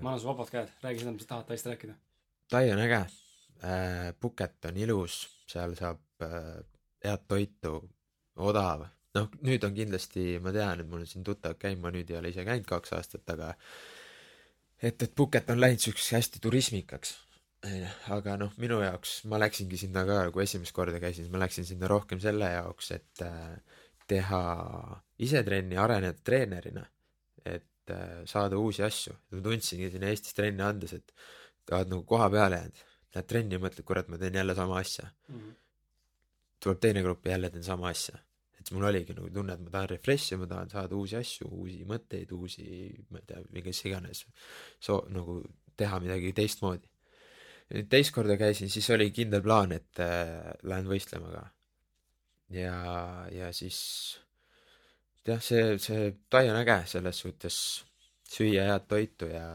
ma 0.02 0.10
annan 0.10 0.20
sulle 0.20 0.34
vabad 0.34 0.50
käed, 0.52 0.70
räägi 0.84 1.00
seda, 1.00 1.12
mis 1.12 1.24
sa 1.24 1.28
tahad 1.28 1.48
Taist 1.48 1.66
rääkida. 1.66 1.96
Tai 2.50 2.72
on 2.72 2.80
äge. 2.80 3.06
äh, 3.64 4.14
Phuket 4.20 4.66
on 4.66 4.78
ilus, 4.78 5.16
seal 5.48 5.76
saab 5.76 6.00
äh, 6.22 6.64
head 7.04 7.26
toitu, 7.28 7.90
odav, 8.36 8.86
noh, 9.18 9.32
nüüd 9.42 9.66
on 9.68 9.74
kindlasti, 9.76 10.40
ma 10.44 10.54
tean, 10.56 10.84
et 10.84 10.90
mul 10.90 11.04
on 11.06 11.10
siin 11.10 11.24
tuttavad 11.24 11.60
käinud, 11.62 11.82
ma 11.84 11.92
nüüd 11.94 12.12
ei 12.12 12.20
ole 12.20 12.32
ise 12.34 12.46
käinud 12.48 12.68
kaks 12.70 12.94
aastat, 12.98 13.26
aga 13.34 13.52
et, 14.82 15.02
et 15.02 15.16
Phuket 15.16 15.50
on 15.50 15.62
läinud 15.62 15.82
siukseks 15.84 16.12
hästi 16.18 16.44
turismikaks. 16.44 17.16
Aga 18.16 18.38
noh, 18.42 18.54
minu 18.62 18.80
jaoks, 18.82 19.22
ma 19.30 19.38
läksingi 19.42 19.78
sinna 19.78 20.04
ka, 20.08 20.24
kui 20.34 20.46
esimest 20.46 20.74
korda 20.74 21.02
käisin, 21.02 21.28
siis 21.28 21.34
ma 21.34 21.42
läksin 21.44 21.68
sinna 21.68 21.90
rohkem 21.92 22.22
selle 22.24 22.50
jaoks, 22.56 22.92
et 22.96 23.22
äh, 23.26 23.82
teha 24.10 24.42
ise 25.22 25.44
trenni, 25.46 25.78
areneda 25.78 26.18
treenerina, 26.26 26.84
et 27.46 27.94
äh, 27.94 28.24
saada 28.30 28.58
uusi 28.58 28.84
asju. 28.86 29.14
ma 29.32 29.44
tundsingi 29.46 29.92
siin 29.94 30.08
Eestis 30.10 30.38
trenni 30.38 30.66
andes, 30.66 30.96
et 30.98 31.14
oled 31.72 31.94
nagu 31.94 32.04
koha 32.08 32.30
peale 32.34 32.58
jäänud, 32.60 32.84
lähed 33.16 33.30
trenni 33.30 33.58
ja 33.58 33.62
mõtled, 33.62 33.86
kurat, 33.88 34.10
ma 34.10 34.18
teen 34.18 34.36
jälle 34.42 34.56
sama 34.58 34.80
asja. 34.82 35.08
tuleb 36.62 36.82
teine 36.82 37.02
grupp 37.02 37.26
ja 37.26 37.38
jälle 37.38 37.50
teen 37.50 37.64
sama 37.64 37.90
asja. 37.90 38.18
et 38.60 38.66
siis 38.66 38.76
mul 38.78 38.90
oligi 38.90 39.14
nagu 39.18 39.30
tunne, 39.34 39.54
et 39.54 39.62
ma 39.62 39.70
tahan 39.70 39.90
refresh 39.90 40.34
ida, 40.34 40.42
ma 40.42 40.48
tahan 40.50 40.70
saada 40.70 40.96
uusi 40.96 41.16
asju, 41.18 41.48
uusi 41.50 41.86
mõtteid, 41.86 42.34
uusi, 42.34 42.66
ma 43.10 43.22
ei 43.22 43.26
tea, 43.30 43.42
mis 43.54 43.86
iganes, 43.86 44.26
soo-, 44.80 45.06
nagu 45.10 45.42
teha 45.78 46.00
midagi 46.04 46.34
teistmoodi. 46.38 46.91
Teist 47.92 48.14
korda 48.16 48.38
käisin, 48.40 48.70
siis 48.70 48.90
oli 48.96 49.12
kindel 49.16 49.44
plaan, 49.46 49.76
et 49.76 50.02
äh, 50.04 50.52
lähen 50.68 50.90
võistlema 50.90 51.32
ka. 51.34 51.46
ja, 52.56 52.76
ja 53.32 53.52
siis 53.56 53.80
jah, 55.28 55.40
see, 55.44 55.78
see 55.80 56.12
Tai 56.30 56.48
on 56.50 56.60
äge 56.64 56.82
selles 56.96 57.24
suhtes, 57.24 57.56
süüa 58.32 58.68
head 58.70 58.88
toitu 58.92 59.30
ja 59.32 59.48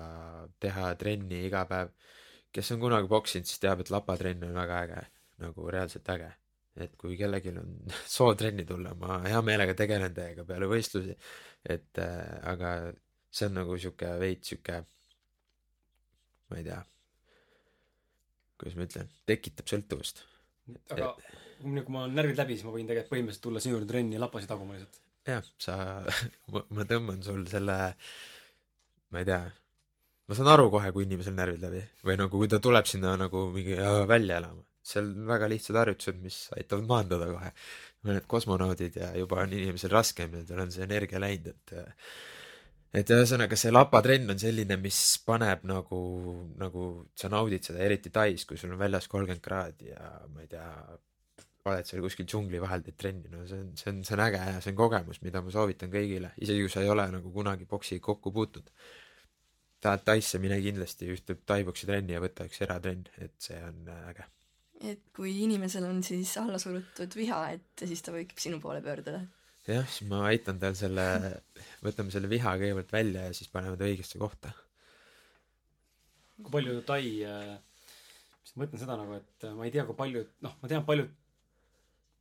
teha 0.60 0.94
trenni 1.00 1.44
iga 1.46 1.64
päev. 1.68 1.92
kes 2.52 2.72
on 2.72 2.80
kunagi 2.80 3.08
poksinud, 3.08 3.46
siis 3.46 3.60
teab, 3.60 3.82
et 3.84 3.92
lapatrenn 3.92 4.48
on 4.48 4.56
väga 4.56 4.82
äge, 4.86 5.06
nagu 5.44 5.70
reaalselt 5.70 6.08
äge 6.14 6.32
et 6.76 6.96
kui 7.00 7.16
kellelgi 7.16 7.54
on 7.56 7.72
soov 8.16 8.36
trenni 8.36 8.64
tulla, 8.68 8.94
ma 9.00 9.20
hea 9.24 9.40
meelega 9.44 9.74
tegelen 9.76 10.14
teiega 10.16 10.44
peale 10.48 10.68
võistlusi, 10.70 11.16
et 11.64 12.02
äh, 12.02 12.36
aga 12.52 12.76
see 13.30 13.48
on 13.50 13.58
nagu 13.60 13.78
sihuke 13.80 14.12
veits 14.20 14.52
sihuke, 14.52 14.82
ma 16.50 16.60
ei 16.60 16.68
tea, 16.68 16.82
kuidas 18.60 18.76
ma 18.78 18.86
ütlen, 18.88 19.10
tekitab 19.28 19.68
sõltuvust. 19.70 20.22
aga 20.94 21.12
nüüd, 21.64 21.84
kui 21.86 21.94
ma 21.94 22.04
olen 22.04 22.16
närvid 22.18 22.40
läbi, 22.40 22.56
siis 22.56 22.66
ma 22.66 22.74
võin 22.74 22.88
tegelikult 22.88 23.12
põhimõtteliselt 23.14 23.46
tulla 23.46 23.62
sinu 23.62 23.76
juurde 23.76 23.90
trenni 23.90 24.16
ja 24.18 24.22
lapasid 24.22 24.50
taguma 24.50 24.76
lihtsalt. 24.76 25.00
jah, 25.30 25.48
sa, 25.62 25.76
ma, 26.52 26.62
ma 26.76 26.86
tõmban 26.88 27.22
sul 27.26 27.42
selle, 27.50 27.78
ma 29.14 29.22
ei 29.22 29.28
tea, 29.28 29.40
ma 30.26 30.38
saan 30.38 30.52
aru 30.52 30.68
kohe, 30.74 30.92
kui 30.94 31.06
inimesel 31.08 31.36
närvid 31.38 31.66
läbi 31.66 31.82
või 32.06 32.20
nagu 32.22 32.42
kui 32.42 32.50
ta 32.52 32.60
tuleb 32.62 32.88
sinna 32.90 33.16
nagu 33.20 33.48
mingi 33.54 33.76
äh, 33.78 34.04
välja 34.10 34.40
elama. 34.42 34.64
seal 34.86 35.10
on 35.10 35.26
väga 35.26 35.50
lihtsad 35.50 35.80
harjutused, 35.80 36.22
mis 36.22 36.46
aitavad 36.56 36.88
maandada 36.90 37.28
kohe. 37.32 37.52
mõned 38.06 38.26
kosmonaudid 38.30 39.00
ja 39.00 39.10
juba 39.18 39.42
on 39.42 39.52
inimesel 39.52 39.90
raskem 39.90 40.34
ja 40.38 40.46
tal 40.46 40.62
on 40.62 40.72
see 40.74 40.84
energia 40.86 41.22
läinud, 41.22 41.54
et 41.54 41.78
et 42.96 43.10
ühesõnaga 43.12 43.58
see 43.60 43.72
lapatrenn 43.72 44.32
on 44.32 44.38
selline, 44.40 44.78
mis 44.80 45.00
paneb 45.26 45.66
nagu, 45.68 45.98
nagu 46.60 46.86
sa 47.18 47.28
naudid 47.32 47.66
seda, 47.68 47.82
eriti 47.84 48.12
Tais, 48.14 48.46
kui 48.48 48.56
sul 48.60 48.72
on 48.72 48.80
väljas 48.80 49.10
kolmkümmend 49.12 49.44
kraadi 49.44 49.92
ja 49.92 50.12
ma 50.32 50.44
ei 50.44 50.48
tea, 50.50 50.70
oled 51.70 51.88
seal 51.88 52.04
kuskil 52.04 52.28
džungli 52.28 52.60
vahel, 52.62 52.84
teed 52.84 52.98
trenni, 53.00 53.30
no 53.32 53.42
see 53.48 53.58
on, 53.62 53.72
see 53.78 53.90
on, 53.92 54.00
see 54.06 54.14
on 54.16 54.22
äge 54.26 54.40
ja 54.40 54.62
see 54.62 54.72
on 54.72 54.78
kogemus, 54.78 55.20
mida 55.24 55.42
ma 55.42 55.52
soovitan 55.54 55.92
kõigile, 55.92 56.32
isegi 56.42 56.64
kui 56.64 56.72
sa 56.72 56.84
ei 56.84 56.92
ole 56.92 57.06
nagu 57.12 57.32
kunagi 57.34 57.68
poksiga 57.68 58.04
kokku 58.04 58.32
puutunud. 58.34 58.70
tahad 59.82 60.04
Taisse, 60.06 60.40
mine 60.42 60.58
kindlasti 60.62 61.10
ühte 61.12 61.36
tai-poksi 61.46 61.88
trenni 61.88 62.16
ja 62.16 62.22
võta 62.22 62.46
üks 62.48 62.62
eratrenn, 62.64 63.06
et 63.22 63.34
see 63.42 63.58
on 63.62 63.90
äh, 63.92 64.10
äge. 64.12 64.28
et 64.92 65.02
kui 65.16 65.34
inimesel 65.42 65.88
on 65.88 66.02
siis 66.06 66.36
alla 66.42 66.60
surutud 66.62 67.18
viha, 67.18 67.42
et 67.58 67.86
siis 67.88 68.02
ta 68.02 68.14
võib 68.14 68.32
sinu 68.38 68.60
poole 68.62 68.82
pöörduda. 68.84 69.24
jah, 69.66 69.86
siis 69.90 70.08
ma 70.10 70.22
aitan 70.30 70.60
tal 70.62 70.76
selle, 70.78 71.06
võtame 71.84 72.14
selle 72.14 72.30
viha 72.30 72.56
kõigepealt 72.60 72.92
välja 72.94 73.26
ja 73.28 73.36
siis 73.36 73.50
paneme 73.52 73.78
ta 73.78 73.88
õigesse 73.88 74.20
kohta. 74.20 74.52
kui 76.42 76.52
palju 76.52 76.80
Tai 76.86 77.02
äh,, 77.26 77.56
ma 78.56 78.64
mõtlen 78.64 78.80
seda 78.80 78.96
nagu, 78.98 79.16
et 79.20 79.46
äh, 79.46 79.54
ma 79.56 79.66
ei 79.68 79.72
tea, 79.74 79.84
kui 79.88 79.96
paljud, 79.98 80.28
noh, 80.44 80.56
ma 80.62 80.70
tean, 80.70 80.84
paljud 80.88 81.10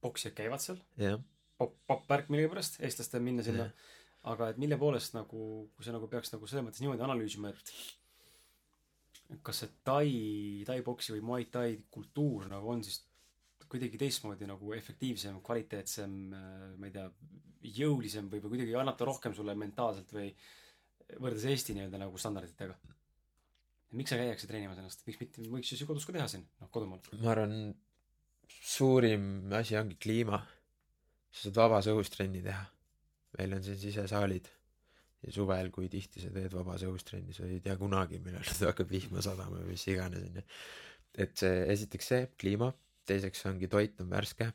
poksijad 0.04 0.36
käivad 0.38 0.62
seal, 0.62 0.80
jah, 1.00 1.20
popp, 1.60 1.78
popp-värk 1.90 2.32
millegipärast, 2.34 2.80
eestlastel 2.84 3.24
minna 3.26 3.46
sinna 3.46 3.70
Jah.. 3.70 3.94
aga 4.34 4.52
et 4.52 4.60
mille 4.62 4.78
poolest 4.82 5.16
nagu, 5.16 5.42
kui 5.76 5.88
sa 5.88 5.96
nagu 5.96 6.10
peaks 6.12 6.34
nagu 6.36 6.50
selles 6.50 6.66
mõttes 6.68 6.84
niimoodi 6.84 7.06
analüüsima, 7.08 7.54
et 7.56 9.40
kas 9.46 9.64
see 9.64 9.72
Tai, 9.88 10.10
tai-poksi 10.68 11.16
või 11.16 11.24
muay 11.32 11.48
thai 11.50 11.80
kultuur 11.94 12.50
nagu 12.52 12.70
on 12.76 12.84
siis 12.86 13.00
kuidagi 13.72 14.00
teistmoodi 14.02 14.48
nagu 14.50 14.74
efektiivsem, 14.78 15.40
kvaliteetsem, 15.46 16.20
ma 16.78 16.90
ei 16.90 16.94
tea, 16.94 17.08
jõulisem 17.80 18.28
või, 18.30 18.44
või 18.44 18.56
kuidagi 18.56 18.76
annab 18.78 18.98
ta 19.00 19.08
rohkem 19.10 19.34
sulle 19.34 19.56
mentaalselt 19.58 20.12
või 20.14 20.30
võrreldes 21.16 21.48
Eesti 21.50 21.78
nii-öelda 21.78 22.02
nagu 22.02 22.22
standarditega? 22.22 22.78
miks 23.96 24.12
sa 24.12 24.20
käiakse 24.20 24.50
treenimas 24.50 24.80
ennast, 24.82 25.04
miks 25.08 25.20
mitte, 25.22 25.44
võiks 25.52 25.72
ju 25.72 25.88
kodus 25.88 26.06
ka 26.08 26.16
teha 26.16 26.28
siin, 26.32 26.44
noh 26.62 26.72
kodumaal. 26.74 27.04
ma 27.22 27.32
arvan, 27.32 27.56
suurim 28.50 29.54
asi 29.56 29.78
ongi 29.80 29.98
kliima. 30.02 30.42
sa 31.32 31.50
saad 31.50 31.58
vabas 31.60 31.90
õhus 31.92 32.12
trenni 32.12 32.42
teha. 32.44 32.66
meil 33.38 33.58
on 33.58 33.64
siin 33.64 33.80
sisesaalid 33.80 34.48
ja 35.26 35.34
suvel, 35.36 35.72
kui 35.76 35.90
tihti 35.92 36.24
sa 36.24 36.32
teed 36.34 36.54
vabas 36.56 36.86
õhus 36.88 37.04
trenni, 37.08 37.34
sa 37.36 37.48
ei 37.48 37.60
tea 37.64 37.76
kunagi, 37.80 38.20
millal 38.24 38.46
hakkab 38.70 38.92
vihma 38.92 39.24
sadama 39.26 39.62
või 39.62 39.76
mis 39.76 39.88
iganes 39.92 40.28
onju. 40.30 40.44
et 41.26 41.38
see, 41.40 41.62
esiteks 41.76 42.12
see 42.12 42.28
kliima, 42.40 42.72
teiseks 43.06 43.46
ongi 43.52 43.70
toit 43.72 44.00
on 44.02 44.10
värske. 44.12 44.52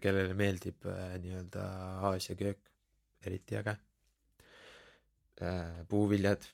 kellele 0.00 0.34
meeldib 0.36 0.84
äh, 0.84 1.14
nii-öelda 1.22 1.62
Aasia 2.04 2.36
köök, 2.36 2.58
eriti 3.24 3.56
äge. 3.56 3.78
puuviljad 5.88 6.44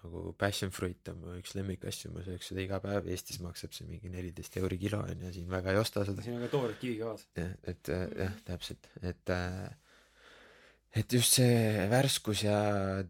nagu 0.00 0.32
passion 0.38 0.72
fruit 0.72 1.08
on 1.12 1.20
mu 1.20 1.34
üks 1.38 1.52
lemmikasju, 1.56 2.10
ma 2.14 2.24
sööks 2.24 2.50
seda 2.50 2.62
iga 2.64 2.80
päev, 2.82 3.08
Eestis 3.12 3.40
maksab 3.44 3.74
see 3.76 3.88
mingi 3.88 4.12
neliteist 4.12 4.56
euri 4.60 4.78
kilo 4.80 5.02
onju, 5.04 5.32
siin 5.34 5.50
väga 5.52 5.74
ei 5.74 5.80
osta 5.80 6.04
seda. 6.08 6.24
siin 6.24 6.38
on 6.38 6.44
ka 6.46 6.50
toored 6.54 6.78
kivikavad. 6.80 7.24
jah, 7.36 7.52
et 7.72 7.92
äh, 7.92 8.06
jah, 8.24 8.38
täpselt, 8.48 8.88
et 9.02 9.34
äh, 9.34 9.68
et 10.90 11.12
just 11.14 11.36
see 11.38 11.86
värskus 11.90 12.42
ja 12.44 12.56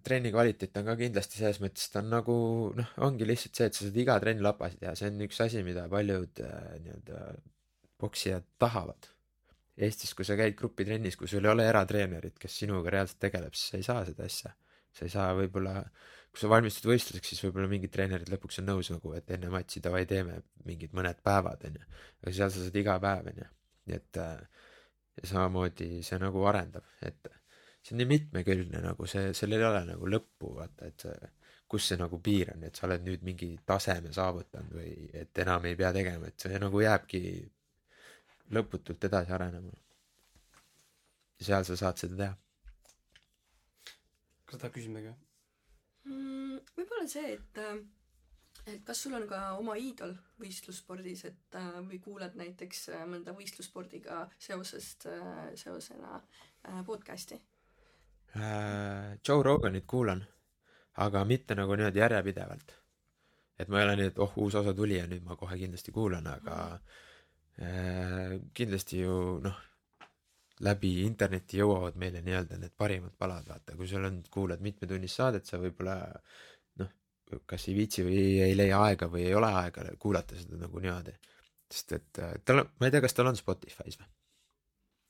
trenni 0.05 0.33
kvaliteet 0.35 0.77
on 0.81 0.91
ka 0.91 0.97
kindlasti 1.01 1.41
selles 1.41 1.61
mõttes, 1.63 1.87
ta 1.93 2.03
on 2.03 2.11
nagu 2.13 2.35
noh, 2.77 2.91
ongi 3.07 3.29
lihtsalt 3.29 3.57
see, 3.57 3.71
et 3.71 3.79
sa 3.79 3.87
saad 3.87 3.97
iga 4.03 4.19
trenn 4.21 4.45
lapasid 4.45 4.83
teha, 4.83 4.93
see 4.99 5.09
on 5.09 5.25
üks 5.25 5.41
asi, 5.47 5.63
mida 5.65 5.87
paljud 5.93 6.43
äh, 6.45 6.77
nii-öelda 6.85 7.25
poksijad 8.01 8.47
tahavad. 8.61 9.09
Eestis, 9.81 10.13
kui 10.17 10.27
sa 10.29 10.37
käid 10.37 10.59
grupitrennis, 10.59 11.17
kui 11.17 11.29
sul 11.31 11.47
ei 11.47 11.53
ole 11.55 11.65
eratreenerit, 11.69 12.37
kes 12.41 12.59
sinuga 12.63 12.93
reaalselt 12.93 13.21
tegeleb, 13.23 13.57
siis 13.57 13.73
sa 13.73 13.81
ei 13.81 13.87
saa 13.87 14.05
seda 14.09 14.29
asja. 14.29 14.53
sa 14.93 15.07
ei 15.07 15.13
saa 15.13 15.31
võib-olla, 15.39 15.85
kui 16.29 16.41
sa 16.43 16.49
valmistud 16.51 16.91
võistluseks, 16.91 17.33
siis 17.33 17.45
võib-olla 17.47 17.71
mingid 17.71 17.93
treenerid 17.95 18.29
lõpuks 18.33 18.59
on 18.61 18.67
nõus 18.73 18.91
nagu, 18.93 19.13
et 19.17 19.31
enne 19.37 19.49
matši 19.53 19.81
davai 19.85 20.03
teeme 20.11 20.41
mingid 20.67 20.93
mõned 20.99 21.23
päevad 21.25 21.65
onju. 21.69 21.85
aga 22.21 22.33
seal 22.35 22.51
sa 22.53 22.65
saad 22.65 22.77
iga 22.77 22.99
päev 23.01 23.31
onju, 23.33 23.47
nii 23.87 23.97
et 23.97 24.21
äh, 24.21 24.67
ja 25.21 25.31
samamoodi 25.33 26.01
see 26.05 26.19
nagu 26.21 26.45
arendab, 26.51 26.85
et 27.07 27.31
see 27.81 27.95
on 27.95 28.03
nii 28.03 28.09
mitmekülgne 28.11 28.83
nagu 28.85 29.07
see, 29.09 29.31
sellel 29.37 29.63
ei 29.63 29.69
ole 29.71 29.85
nagu 29.93 30.11
lõppu, 30.15 30.55
vaata, 30.59 30.91
et 30.91 31.07
see, 31.07 31.31
kus 31.71 31.87
see 31.91 32.01
nagu 32.01 32.19
piir 32.23 32.53
on, 32.55 32.67
et 32.67 32.77
sa 32.77 32.87
oled 32.89 33.07
nüüd 33.07 33.25
mingi 33.27 33.53
taseme 33.67 34.13
saavutanud 34.13 34.75
või 34.81 34.93
et 35.23 35.43
enam 35.45 35.65
ei 35.71 35.79
pea 35.79 35.93
tegema, 35.97 36.29
et 36.29 36.43
see 36.43 36.61
nagu 36.61 36.83
jääbki 36.83 37.23
lõputult 38.57 39.07
edasi 39.07 39.33
arenema. 39.37 39.73
seal 41.41 41.65
sa 41.65 41.77
saad 41.77 41.97
seda 42.03 42.17
teha. 42.21 42.35
kas 44.45 44.59
sa 44.59 44.63
tahad 44.65 44.75
küsida 44.75 44.93
midagi 44.97 45.15
mm,. 46.05 46.59
võib-olla 46.77 47.07
see, 47.09 47.37
et 47.37 47.61
äh, 47.63 47.79
et 48.67 48.83
kas 48.87 49.05
sul 49.05 49.15
on 49.17 49.27
ka 49.31 49.41
oma 49.59 49.77
iidol 49.81 50.13
võistlusspordis, 50.41 51.25
et 51.31 51.59
äh, 51.59 51.79
või 51.87 52.01
kuulad 52.03 52.37
näiteks 52.39 52.89
äh, 52.97 53.07
mõnda 53.09 53.35
võistlusspordiga 53.37 54.25
seosest 54.39 55.07
äh,, 55.11 55.55
seosena 55.63 56.21
podcast'i? 56.87 57.41
Äh, 58.37 59.19
Joe 59.29 59.43
Roganit 59.43 59.87
kuulan, 59.87 60.21
aga 61.03 61.25
mitte 61.25 61.55
nagu 61.59 61.75
niimoodi 61.75 61.99
järjepidevalt. 61.99 62.77
et 63.61 63.69
ma 63.69 63.81
ei 63.81 63.85
ole 63.85 64.07
et 64.07 64.19
oh, 64.19 64.33
uus 64.41 64.55
osa 64.55 64.73
tuli 64.75 64.97
ja 64.97 65.07
nüüd 65.07 65.25
ma 65.27 65.35
kohe 65.37 65.57
kindlasti 65.59 65.93
kuulan, 65.93 66.27
aga 66.27 66.55
äh, 67.61 68.39
kindlasti 68.55 69.01
ju 69.03 69.17
noh, 69.45 69.59
läbi 70.65 70.93
interneti 71.05 71.59
jõuavad 71.59 71.99
meile 72.01 72.23
nii-öelda 72.25 72.61
need 72.61 72.73
parimad 72.79 73.13
palad, 73.19 73.49
vaata, 73.49 73.77
kui 73.77 73.91
sul 73.91 74.07
on, 74.07 74.23
kuulad 74.31 74.63
mitmetunnist 74.65 75.21
saadet, 75.21 75.51
sa 75.51 75.61
võib-olla 75.61 75.99
noh, 76.81 76.95
kas 77.51 77.69
ei 77.69 77.77
viitsi 77.83 78.07
või 78.07 78.23
ei 78.47 78.57
leia 78.57 78.81
aega 78.87 79.11
või 79.11 79.27
ei 79.27 79.35
ole 79.35 79.51
aega 79.65 79.91
kuulata 79.99 80.39
seda 80.39 80.61
nagu 80.61 80.87
niimoodi. 80.87 81.19
sest 81.71 81.99
et 81.99 82.23
äh, 82.23 82.35
tal 82.45 82.63
on, 82.63 82.73
ma 82.79 82.87
ei 82.87 82.95
tea, 82.95 83.03
kas 83.03 83.19
tal 83.19 83.35
on 83.35 83.37
Spotify's 83.37 83.99
või? 83.99 84.09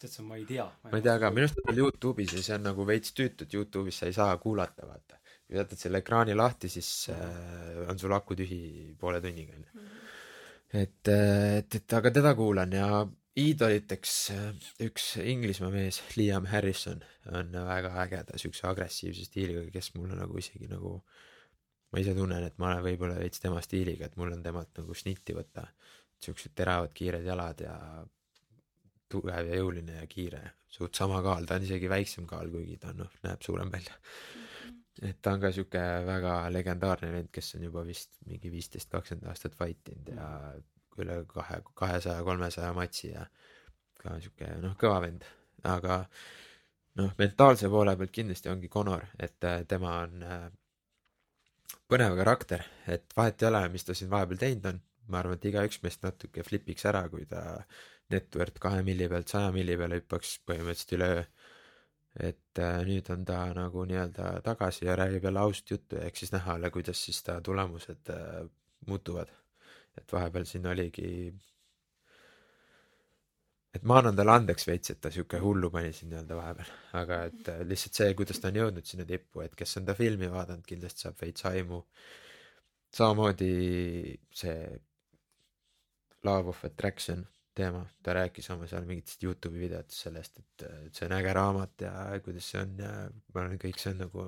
Tead 0.01 0.13
sa, 0.13 0.25
ma 0.27 0.39
ei 0.41 0.47
tea. 0.49 0.67
ma 0.89 0.99
ei 0.99 1.05
tea 1.05 1.17
ka, 1.23 1.31
minu 1.35 1.47
arust 1.47 1.61
on 1.61 1.69
tal 1.69 1.81
Youtube'is 1.83 2.35
ja 2.37 2.43
see 2.47 2.57
on 2.57 2.67
nagu 2.71 2.87
veits 2.89 3.15
tüütu, 3.17 3.47
et 3.47 3.57
Youtube'is 3.57 4.01
sa 4.03 4.09
ei 4.11 4.17
saa 4.17 4.37
kuulata, 4.43 4.89
vaata. 4.89 5.21
kui 5.47 5.59
jätad 5.59 5.81
selle 5.83 6.01
ekraani 6.05 6.37
lahti, 6.39 6.71
siis 6.73 6.91
äh, 7.13 7.81
on 7.91 7.99
sul 7.99 8.15
aku 8.17 8.37
tühi 8.39 8.61
poole 8.99 9.21
tunniga 9.25 9.57
onju. 9.57 9.87
et, 10.83 11.11
et, 11.15 11.81
et 11.81 11.97
aga 11.99 12.13
teda 12.21 12.35
kuulan 12.39 12.77
ja 12.77 12.91
iidoliteks 13.41 14.15
äh, 14.35 14.69
üks 14.87 15.11
Inglismaa 15.23 15.73
mees, 15.75 16.03
Liam 16.17 16.47
Harrison 16.51 17.03
on 17.31 17.53
väga 17.67 17.97
ägeda 18.05 18.39
siukse 18.41 18.67
agressiivse 18.71 19.27
stiiliga, 19.29 19.67
kes 19.75 19.93
mulle 19.99 20.19
nagu 20.19 20.39
isegi 20.39 20.71
nagu 20.71 21.01
ma 21.91 22.01
ise 22.03 22.15
tunnen, 22.15 22.45
et 22.47 22.57
ma 22.63 22.71
olen 22.71 22.85
võib-olla 22.87 23.19
veits 23.19 23.43
tema 23.43 23.61
stiiliga, 23.65 24.07
et 24.07 24.17
mul 24.19 24.33
on 24.33 24.43
temalt 24.43 24.73
nagu 24.79 24.95
snitti 24.95 25.37
võtta. 25.37 25.67
siuksed 26.21 26.53
teravad 26.53 26.91
kiired 26.93 27.25
jalad 27.25 27.61
ja 27.65 27.75
tugev 29.11 29.51
ja 29.51 29.59
jõuline 29.61 30.01
ja 30.01 30.07
kiire, 30.11 30.43
suht 30.71 30.99
sama 30.99 31.21
kaal, 31.25 31.47
ta 31.47 31.59
on 31.59 31.67
isegi 31.67 31.91
väiksem 31.91 32.29
kaal, 32.31 32.51
kuigi 32.53 32.79
ta 32.83 32.95
noh, 32.97 33.11
näeb 33.27 33.43
suurem 33.45 33.73
välja. 33.73 33.97
et 35.03 35.21
ta 35.23 35.35
on 35.35 35.41
ka 35.41 35.53
siuke 35.57 35.81
väga 36.07 36.35
legendaarne 36.53 37.13
vend, 37.13 37.31
kes 37.33 37.55
on 37.57 37.65
juba 37.69 37.85
vist 37.87 38.19
mingi 38.27 38.53
viisteist, 38.53 38.91
kakskümmend 38.93 39.31
aastat 39.33 39.57
fight 39.59 39.89
inud 39.93 40.13
ja 40.15 40.29
üle 41.01 41.23
kahe, 41.29 41.63
kahesaja, 41.75 42.23
kolmesaja 42.27 42.73
matši 42.77 43.13
ja 43.13 43.25
ka 44.01 44.19
siuke 44.21 44.55
noh, 44.61 44.77
kõva 44.81 45.01
vend, 45.07 45.25
aga 45.69 46.03
noh, 47.01 47.13
mentaalse 47.19 47.71
poole 47.73 47.97
pealt 47.97 48.15
kindlasti 48.15 48.51
ongi 48.53 48.69
Conor, 48.73 49.07
et 49.19 49.49
äh, 49.49 49.63
tema 49.69 50.01
on 50.05 50.25
äh, 50.27 50.49
põnev 51.91 52.17
karakter, 52.19 52.65
et 52.87 53.17
vahet 53.17 53.43
ei 53.43 53.51
ole, 53.51 53.63
mis 53.75 53.87
ta 53.87 53.97
siin 53.97 54.11
vahepeal 54.13 54.41
teinud 54.41 54.69
on, 54.73 54.81
ma 55.11 55.23
arvan, 55.23 55.39
et 55.39 55.49
igaüks 55.51 55.81
meist 55.85 56.05
natuke 56.07 56.45
flipiks 56.47 56.87
ära, 56.91 57.07
kui 57.13 57.27
ta 57.31 57.43
net 58.15 58.37
worth 58.39 58.59
kahe 58.63 58.83
milli 58.87 59.09
pealt 59.11 59.33
saja 59.33 59.51
milli 59.55 59.77
peale 59.81 60.01
hüppaks 60.01 60.39
põhimõtteliselt 60.49 60.97
üleöö. 60.99 61.27
et 62.29 62.59
äh, 62.59 62.81
nüüd 62.87 63.07
on 63.15 63.23
ta 63.25 63.43
nagu 63.55 63.85
nii-öelda 63.87 64.41
tagasi 64.47 64.89
ja 64.89 64.97
räägib 64.99 65.29
jälle 65.29 65.45
ausat 65.45 65.71
juttu 65.71 66.01
ja 66.01 66.09
eks 66.09 66.25
siis 66.25 66.33
näha 66.35 66.57
ole, 66.59 66.71
kuidas 66.75 67.05
siis 67.07 67.23
ta 67.23 67.41
tulemused 67.41 68.11
äh, 68.11 68.49
muutuvad. 68.87 69.31
et 69.99 70.13
vahepeal 70.13 70.45
siin 70.47 70.67
oligi, 70.67 71.11
et 73.75 73.83
ma 73.83 73.99
annan 74.01 74.17
talle 74.17 74.33
andeks 74.33 74.67
veits, 74.67 74.91
et 74.91 75.01
ta 75.03 75.11
sihuke 75.11 75.39
hullu 75.43 75.71
pani 75.71 75.93
siin 75.93 76.11
nii-öelda 76.11 76.37
vahepeal, 76.39 76.71
aga 77.03 77.23
et 77.31 77.51
äh, 77.55 77.63
lihtsalt 77.73 78.03
see, 78.03 78.15
kuidas 78.19 78.43
ta 78.43 78.51
on 78.51 78.59
jõudnud 78.63 78.87
sinna 78.91 79.07
tippu, 79.07 79.45
et 79.47 79.55
kes 79.59 79.77
on 79.79 79.87
ta 79.87 79.95
filmi 79.99 80.31
vaadanud, 80.35 80.67
kindlasti 80.67 81.07
saab 81.07 81.23
veits 81.23 81.47
aimu. 81.53 81.85
samamoodi 82.91 83.55
see 84.35 84.81
Love 86.27 86.51
of 86.51 86.65
Attraction 86.65 87.23
teema, 87.55 87.83
ta 88.03 88.15
rääkis 88.15 88.51
oma 88.55 88.69
seal 88.71 88.87
mingitest 88.89 89.25
Youtube'i 89.27 89.65
videotes 89.65 89.99
sellest, 90.07 90.39
et 90.39 90.67
see 90.95 91.07
on 91.09 91.17
äge 91.17 91.33
raamat 91.37 91.85
ja 91.87 91.93
kuidas 92.25 92.51
see 92.53 92.63
on 92.63 92.77
ja 92.79 92.93
ma 93.11 93.43
arvan, 93.43 93.59
kõik 93.63 93.81
see 93.83 93.95
on 93.95 94.03
nagu 94.05 94.27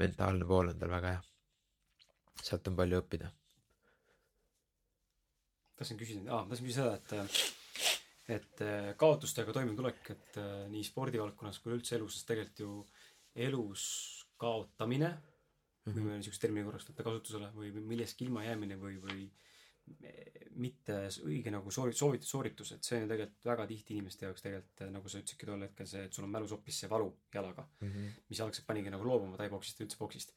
mentaalne 0.00 0.48
pool 0.48 0.72
on 0.72 0.80
tal 0.80 0.92
väga 0.92 1.14
hea. 1.16 1.22
sealt 2.40 2.68
on 2.70 2.76
palju 2.76 3.00
õppida. 3.02 3.30
tahtsin 5.76 5.98
küsida, 6.00 6.28
aa, 6.32 6.46
tahtsin 6.48 6.68
küsida 6.68 6.96
seda, 6.98 7.24
et 7.24 7.56
et 8.30 8.62
äh, 8.62 8.92
kaotustega 8.96 9.52
toimetulek, 9.52 10.04
et 10.14 10.38
äh, 10.38 10.66
nii 10.70 10.84
spordivaldkonnas 10.86 11.58
kui 11.62 11.74
üldse 11.74 11.96
elus, 11.96 12.16
sest 12.16 12.28
tegelikult 12.30 12.60
ju 12.62 12.74
elus 13.46 13.84
kaotamine 14.40 15.08
mm, 15.10 15.22
-hmm. 15.84 15.92
kui 15.92 16.02
me 16.02 16.18
niisugust 16.18 16.42
termini 16.42 16.64
korraks 16.64 16.88
võtta 16.88 17.06
kasutusele 17.06 17.50
või 17.56 17.72
millestki 17.74 18.24
ilmajäämine 18.28 18.78
või, 18.80 19.00
või 19.02 19.26
mitte 20.60 20.96
õige 21.24 21.52
nagu 21.52 21.72
soori-, 21.72 21.96
soovitud 21.96 22.28
sooritus, 22.28 22.72
et 22.74 22.86
see 22.86 23.00
on 23.02 23.10
tegelikult 23.10 23.48
väga 23.50 23.66
tihti 23.70 23.96
inimeste 23.96 24.26
jaoks 24.26 24.44
tegelikult 24.44 24.84
äh, 24.84 24.92
nagu 24.94 25.10
sa 25.10 25.20
ütlesidki 25.22 25.48
tol 25.48 25.64
hetkel 25.66 25.88
see, 25.88 26.04
et 26.06 26.16
sul 26.16 26.26
on 26.26 26.32
mälus 26.34 26.54
hoopis 26.54 26.80
see 26.82 26.90
valu 26.90 27.10
jalaga, 27.34 27.66
mis 28.30 28.42
algselt 28.44 28.66
panigi 28.68 28.92
nagu 28.92 29.06
loobuma 29.06 29.38
tai-poksist 29.40 29.80
ja 29.80 29.86
üldse 29.86 30.00
poksist. 30.00 30.34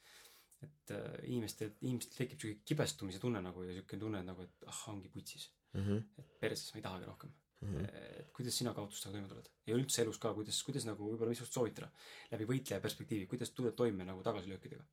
et 0.64 0.92
äh, 0.96 1.16
inimeste, 1.28 1.74
inimestel 1.84 2.22
tekib 2.22 2.40
siuke 2.40 2.62
kibestumise 2.72 3.20
tunne 3.20 3.42
nagu 3.44 3.66
ja 3.68 3.74
siuke 3.76 4.00
tunne 4.00 4.22
nagu, 4.24 4.46
et 4.48 4.68
ah, 4.72 4.84
ongi 4.94 5.10
putsis. 5.12 5.50
et 5.74 6.38
perses 6.40 6.74
ma 6.74 6.80
ei 6.80 6.86
tahagi 6.86 7.10
rohkem. 7.10 7.34
et 7.64 8.32
kuidas 8.36 8.58
sina 8.60 8.74
kaotustega 8.76 9.16
toime 9.16 9.28
tuled 9.32 9.48
ja 9.68 9.76
üldse 9.76 10.02
elus 10.04 10.18
ka, 10.20 10.34
kuidas, 10.36 10.58
kuidas 10.68 10.84
nagu 10.84 11.06
võib-olla 11.08 11.32
missugust 11.32 11.56
soovitada 11.56 11.88
läbi 12.32 12.48
võitleja 12.50 12.82
perspektiivi, 12.84 13.28
kuidas 13.32 13.54
tuled 13.56 13.76
toime 13.76 14.04
nagu 14.04 14.24
tagasilöökidega? 14.24 14.84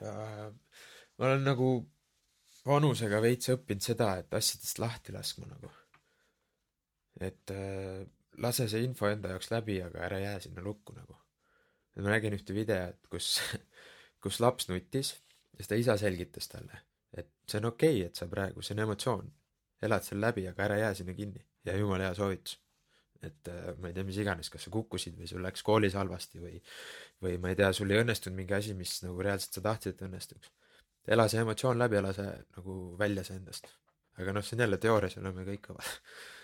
ma 0.00 1.28
olen 1.28 1.44
nagu 1.44 1.68
vanusega 2.66 3.20
veits 3.22 3.50
õppinud 3.54 3.84
seda, 3.84 4.10
et 4.20 4.34
asjadest 4.34 4.80
lahti 4.82 5.14
laskma 5.14 5.48
nagu. 5.50 5.70
et 7.20 7.52
äh, 7.54 8.02
lase 8.42 8.66
see 8.68 8.84
info 8.84 9.08
enda 9.08 9.30
jaoks 9.32 9.48
läbi, 9.52 9.78
aga 9.82 10.02
ära 10.08 10.18
jää 10.20 10.40
sinna 10.48 10.64
lukku 10.64 10.96
nagu. 10.96 11.16
et 11.96 12.02
ma 12.02 12.12
nägin 12.12 12.36
ühte 12.36 12.54
videot, 12.56 12.98
kus, 13.10 13.38
kus 14.22 14.40
laps 14.44 14.68
nuttis 14.68 15.14
ja 15.56 15.62
siis 15.62 15.72
ta 15.72 15.80
isa 15.80 15.96
selgitas 16.00 16.50
talle, 16.52 16.82
et 17.16 17.32
see 17.48 17.62
on 17.62 17.70
okei 17.72 18.00
okay,, 18.00 18.10
et 18.10 18.20
sa 18.20 18.28
praegu, 18.28 18.62
see 18.62 18.76
on 18.76 18.84
emotsioon, 18.84 19.32
elad 19.88 20.04
seal 20.04 20.20
läbi, 20.20 20.46
aga 20.50 20.66
ära 20.68 20.78
jää 20.82 20.94
sinna 21.00 21.14
kinni 21.16 21.44
ja 21.64 21.76
jumala 21.76 22.08
hea 22.08 22.14
soovitus. 22.14 22.60
et 23.22 23.48
äh, 23.48 23.72
ma 23.80 23.88
ei 23.88 23.94
tea, 23.96 24.04
mis 24.04 24.18
iganes, 24.20 24.50
kas 24.52 24.66
sa 24.66 24.70
kukkusid 24.70 25.16
või 25.18 25.26
sul 25.30 25.42
läks 25.42 25.64
koolis 25.64 25.96
halvasti 25.96 26.42
või, 26.42 26.60
või 27.24 27.38
ma 27.40 27.50
ei 27.50 27.56
tea, 27.58 27.72
sul 27.74 27.90
ei 27.90 28.02
õnnestunud 28.02 28.36
mingi 28.36 28.54
asi, 28.54 28.74
mis 28.76 28.98
nagu 29.02 29.24
reaalselt 29.24 29.56
sa 29.56 29.62
tahtsid, 29.64 29.96
et 29.96 30.04
õnnestuks. 30.06 30.52
Ela 31.06 31.28
see 31.30 31.40
emotsioon 31.44 31.78
läbi, 31.78 31.98
ela 32.00 32.12
see 32.16 32.28
nagu 32.56 32.76
välja 32.98 33.24
see 33.26 33.36
endast. 33.40 33.68
aga 34.18 34.32
noh, 34.32 34.44
see 34.44 34.56
on 34.56 34.64
jälle 34.64 34.78
teoorias 34.80 35.16
oleme 35.20 35.44
kõik 35.48 35.66
kõvad. 35.68 35.90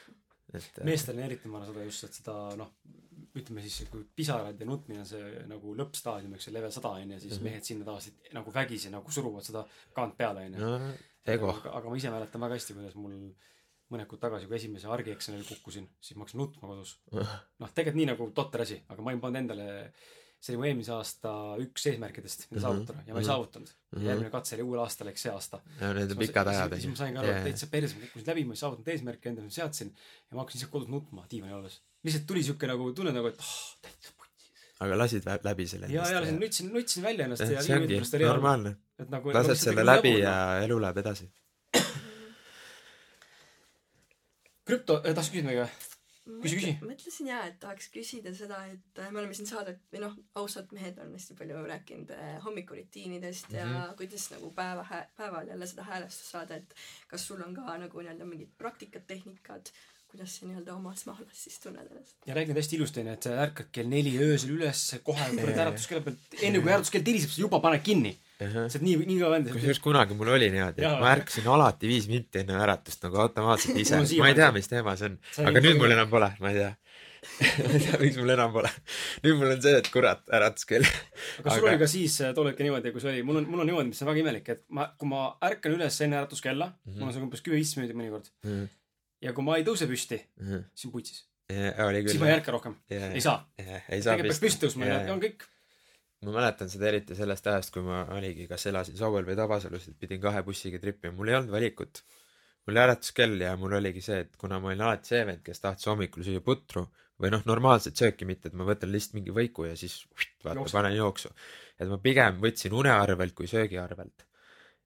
et 0.57 0.79
äh, 0.81 0.85
meestel 0.85 1.17
on 1.17 1.25
eriti, 1.27 1.49
ma 1.49 1.61
arvan 1.63 1.73
seda 1.73 1.87
just, 1.89 2.05
et 2.09 2.19
seda 2.21 2.35
noh, 2.61 2.75
ütleme 3.39 3.63
siis, 3.65 3.89
kui 3.89 4.03
pisarad 4.17 4.59
ja 4.61 4.67
nutmine 4.69 5.01
on 5.01 5.09
see 5.09 5.31
nagu 5.49 5.73
lõppstaadium, 5.79 6.35
eks 6.37 6.49
see 6.49 6.53
level 6.55 6.75
sada 6.75 6.91
on 6.99 7.15
ju, 7.15 7.21
siis 7.23 7.39
Mhm. 7.39 7.45
mehed 7.49 7.65
sinna 7.65 7.87
tavaliselt 7.89 8.29
nagu 8.37 8.53
vägisi 8.53 8.91
nagu 8.93 9.11
suruvad 9.11 9.47
seda 9.47 9.65
kaant 9.97 10.17
peale 10.19 10.45
on 10.51 10.59
ju. 10.59 10.75
aga, 11.33 11.55
aga 11.79 11.89
ma 11.89 11.97
ise 11.97 12.11
mäletan 12.13 12.41
väga 12.45 12.59
hästi, 12.59 12.75
kuidas 12.77 12.95
mul 13.01 13.17
mõned 13.93 14.09
kuud 14.09 14.21
tagasi, 14.21 14.47
kui 14.49 14.57
esimese 14.57 14.89
argieksamil 14.89 15.45
kukkusin, 15.45 15.89
siis 16.01 16.17
ma 16.17 16.25
hakkasin 16.25 16.41
nutma 16.41 16.69
kodus. 16.69 16.95
noh, 17.61 17.73
tegelikult 17.73 17.99
nii 18.01 18.07
nagu 18.13 18.29
totter 18.37 18.65
asi, 18.65 18.79
aga 18.89 19.03
ma 19.03 19.13
olin 19.13 19.21
pannud 19.21 19.41
endale, 19.43 19.67
see 20.43 20.53
oli 20.53 20.59
mu 20.59 20.67
eelmise 20.67 20.91
aasta 20.97 21.33
üks 21.63 21.85
eesmärkidest, 21.87 22.49
mida 22.51 22.59
Mhm, 22.59 22.65
saavutada 22.65 23.05
ja 23.07 23.15
ma 23.15 23.21
ei 23.21 23.23
mhm. 23.23 23.29
saavutanud. 23.29 23.69
Mhm. 23.93 24.07
järgmine 24.09 24.31
katse 24.31 24.57
oli 24.57 24.65
uuel 24.67 24.81
aastal 24.83 25.11
ehk 25.13 25.21
see 25.23 25.31
aasta. 25.33 25.61
ja 25.81 25.93
need 25.95 26.15
on 26.15 26.19
pikad 26.19 26.51
ajad 26.51 26.75
siis 26.75 26.89
ma 26.91 26.99
sain 26.99 27.15
ka 27.15 27.23
aru, 27.23 27.35
et 27.37 27.47
täitsa 27.47 27.69
perse, 27.71 27.95
ma 27.95 28.07
kukkusin 28.07 28.31
läbi, 28.33 28.45
ma 28.49 28.57
ei 28.57 28.63
saavutanud 28.63 28.91
eesmärki 28.95 29.31
endale, 29.31 29.51
seadsin 29.55 29.93
ja 29.93 30.35
ma 30.35 30.43
hakkasin 30.43 30.59
lihtsalt 30.59 30.73
kodus 30.73 30.91
nutma 30.95 31.27
diivani 31.31 31.55
olles. 31.59 31.79
lihtsalt 32.09 32.27
tuli 32.27 32.43
siuke 32.49 32.71
nagu 32.73 32.91
tunne 32.99 33.13
nagu, 33.15 33.31
et 33.31 33.39
ah, 33.39 33.55
täitsa 33.87 34.17
putsi. 34.19 34.51
aga 34.87 34.99
lasid 34.99 35.31
läbi 35.51 35.69
selle 35.75 35.93
ja, 35.95 36.09
ja 36.11 36.25
lasin, 36.25 36.41
nutsin, 36.41 36.75
nutsin 36.75 37.07
välja 37.07 37.29
ennast 37.31 37.47
ja 37.47 37.63
see 37.63 37.77
ongi 37.79 37.87
minuti 37.87 38.01
pärast 38.01 38.19
oli 38.19 38.27
hea. 38.27 38.35
normaalne. 38.35 38.77
nagu. 39.15 39.37
lased 39.39 39.63
selle 39.63 39.87
läbi 39.87 40.17
ja 40.19 40.35
elu 40.67 40.81
läheb 40.89 41.03
edasi. 41.05 41.31
krüpto, 44.67 44.99
tahtsid 45.07 45.35
küsida 45.39 45.51
midagi 45.53 45.65
või? 45.67 45.92
Küsi, 46.23 46.57
küsi. 46.57 46.73
mõtlesin 46.87 47.27
jaa, 47.27 47.41
et 47.51 47.57
tahaks 47.61 47.89
küsida 47.91 48.31
seda, 48.35 48.61
et 48.71 48.99
äh, 49.03 49.09
me 49.11 49.19
oleme 49.19 49.35
siin 49.35 49.49
saadet 49.51 49.81
või 49.93 50.05
noh, 50.05 50.13
ausad 50.39 50.71
mehed 50.73 50.99
on 51.03 51.11
hästi 51.17 51.35
palju 51.39 51.65
rääkinud 51.67 52.13
äh, 52.15 52.37
hommikurutiinidest 52.45 53.49
mm 53.49 53.57
-hmm. 53.57 53.73
ja 53.75 53.87
Mhm. 53.89 53.97
kuidas 53.97 54.31
nagu 54.31 54.51
päeva, 54.55 54.87
päeval 55.17 55.49
jälle 55.49 55.67
seda 55.67 55.83
häälestust 55.83 56.31
saada, 56.31 56.55
et 56.55 56.75
kas 57.09 57.27
sul 57.27 57.43
on 57.43 57.55
ka 57.55 57.79
nagu 57.79 57.99
nii-öelda 58.01 58.25
mingid 58.25 58.53
praktikad, 58.59 59.03
tehnikad, 59.07 59.73
kuidas 60.13 60.35
sa 60.39 60.47
nii-öelda 60.47 60.75
omas 60.77 61.07
maalas 61.09 61.39
siis 61.45 61.57
tunned 61.63 61.87
ennast? 61.89 62.17
ja 62.29 62.35
räägin 62.37 62.57
hästi 62.59 62.77
ilusti 62.77 63.01
onju, 63.03 63.15
et 63.17 63.29
sa 63.29 63.37
ärkad 63.47 63.71
kell 63.73 63.89
neli 63.89 64.13
öösel 64.21 64.53
üles, 64.59 64.83
kohe 65.07 65.29
tuled 65.31 65.55
Jaa. 65.57 65.65
äratuskella 65.67 66.03
pealt, 66.05 66.37
enne 66.43 66.61
kui 66.61 66.73
äratuskell 66.75 67.07
tiriseb, 67.07 67.33
sa 67.33 67.41
juba 67.47 67.61
paned 67.65 67.83
kinni. 67.87 68.13
sa 68.43 68.67
oled 68.67 68.85
nii, 68.85 68.99
nii 69.07 69.19
kõva 69.23 69.31
vend. 69.37 69.51
kusjuures 69.57 69.81
kunagi 69.89 70.15
mul 70.19 70.33
oli 70.37 70.51
niimoodi, 70.53 70.85
et 70.85 71.01
ma 71.01 71.13
ärkasin 71.17 71.49
alati 71.57 71.89
viis 71.91 72.09
minti 72.13 72.43
enne 72.43 72.61
äratust 72.67 73.05
nagu 73.09 73.21
automaatselt 73.25 73.77
ise 73.79 73.95
siiamaani 73.95 74.21
ma 74.23 74.29
ei 74.33 74.39
tea, 74.43 74.53
mis 74.59 74.69
teema 74.73 74.97
see 75.01 75.11
on, 75.13 75.19
aga 75.49 75.63
nüüd 75.65 75.79
mul 75.81 75.97
enam 75.97 76.11
pole, 76.13 76.31
ma 76.43 76.51
ei 76.53 76.59
tea. 76.61 76.73
ma 77.63 77.71
ei 77.79 77.81
tea, 77.85 77.99
miks 78.03 78.17
mul 78.19 78.33
enam 78.35 78.51
pole. 78.57 78.71
nüüd 79.23 79.37
mul 79.39 79.53
on 79.55 79.61
see, 79.63 79.77
et 79.79 79.89
kurat, 79.95 80.25
äratuskell. 80.35 80.83
aga 81.39 81.47
kas 81.47 81.55
sul 81.61 81.69
oli 81.71 81.79
ka 81.85 81.87
siis 81.93 82.17
äh, 82.27 82.33
tol 82.35 82.51
hetkel 82.51 82.67
niimoodi, 82.67 82.91
kui 82.93 83.01
see 83.05 83.13
oli, 83.15 83.23
mul 83.29 83.39
on, 83.41 83.47
mul 83.53 83.63
on 83.63 83.71
niimoodi, 83.71 83.93
mis 83.95 84.03
on 84.03 84.11
väga 84.11 84.25
imelik, 84.25 84.49
et 84.57 84.65
ma, 84.75 84.89
kui 84.99 85.07
ma 85.13 85.29
ärkan 85.47 85.77
üles 85.79 86.01
enne 86.03 86.19
äratuskella 86.19 86.67
mm, 86.73 86.79
Mhm. 86.83 86.91
-hmm. 86.93 86.99
mul 86.99 87.09
on 87.09 87.15
see 87.15 87.23
umbes 87.29 87.45
kümme-viisteist 87.47 87.79
minutit 87.79 88.01
mõnikord, 88.03 88.33
ja 89.23 89.33
kui 89.37 89.47
ma 89.47 89.59
ei 89.59 89.67
tõuse 89.67 89.89
püsti, 89.91 90.19
siis 90.39 90.89
on 90.89 90.95
putsis. 90.95 91.25
siis 91.51 92.21
ma 92.21 92.31
ei. 92.31 92.37
ärka 92.39 92.55
rohkem, 92.55 92.77
ei 92.91 93.23
saa. 93.25 93.43
ei 93.59 94.03
saa 94.03 94.17
tegelikult 94.17 94.33
peaks 94.33 94.43
püsti 94.47 94.67
tõusma 94.67 94.89
ja 94.89 95.03
ja 95.07 95.15
on 95.15 95.23
kõik. 95.23 95.47
ma 96.27 96.35
mäletan 96.39 96.71
seda 96.73 96.91
eriti 96.91 97.19
sellest 97.19 97.47
ajast, 97.53 97.75
kui 97.75 97.85
ma 97.87 98.05
oligi, 98.17 98.49
kas 98.51 98.67
elasin 98.71 98.99
Sauel 98.99 99.29
või 99.29 99.39
Tabasalus, 99.39 99.89
et 99.91 99.99
pidin 100.01 100.21
kahe 100.23 100.43
bussiga 100.47 100.81
tripima, 100.83 101.15
mul 101.19 101.33
ei 101.33 101.39
olnud 101.39 101.55
valikut. 101.55 102.03
mul 102.67 102.75
oli 102.75 102.85
äratuskell 102.87 103.47
ja 103.47 103.55
mul 103.61 103.79
oligi 103.79 104.03
see, 104.05 104.25
et 104.27 104.37
kuna 104.39 104.61
ma 104.63 104.73
olin 104.73 104.85
alati 104.89 105.15
see 105.15 105.23
vend, 105.29 105.45
kes 105.47 105.63
tahtis 105.63 105.91
hommikul 105.91 106.27
süüa 106.27 106.43
putru 106.45 106.87
või 107.23 107.31
noh, 107.31 107.45
normaalset 107.47 107.99
sööki, 107.99 108.27
mitte 108.27 108.51
et 108.51 108.59
ma 108.59 108.67
võtan 108.67 108.91
lihtsalt 108.91 109.15
mingi 109.19 109.35
võiku 109.35 109.69
ja 109.69 109.77
siis 109.79 110.01
vaata 110.43 110.59
Jooksu. 110.59 110.75
panen 110.75 110.97
jooksu. 110.97 111.31
et 111.79 111.89
ma 111.89 111.99
pigem 112.03 112.41
võtsin 112.43 112.75
une 112.75 112.91
arvelt 112.91 113.35
kui 113.39 113.47
söögi 113.51 113.79
arvelt. 113.79 114.27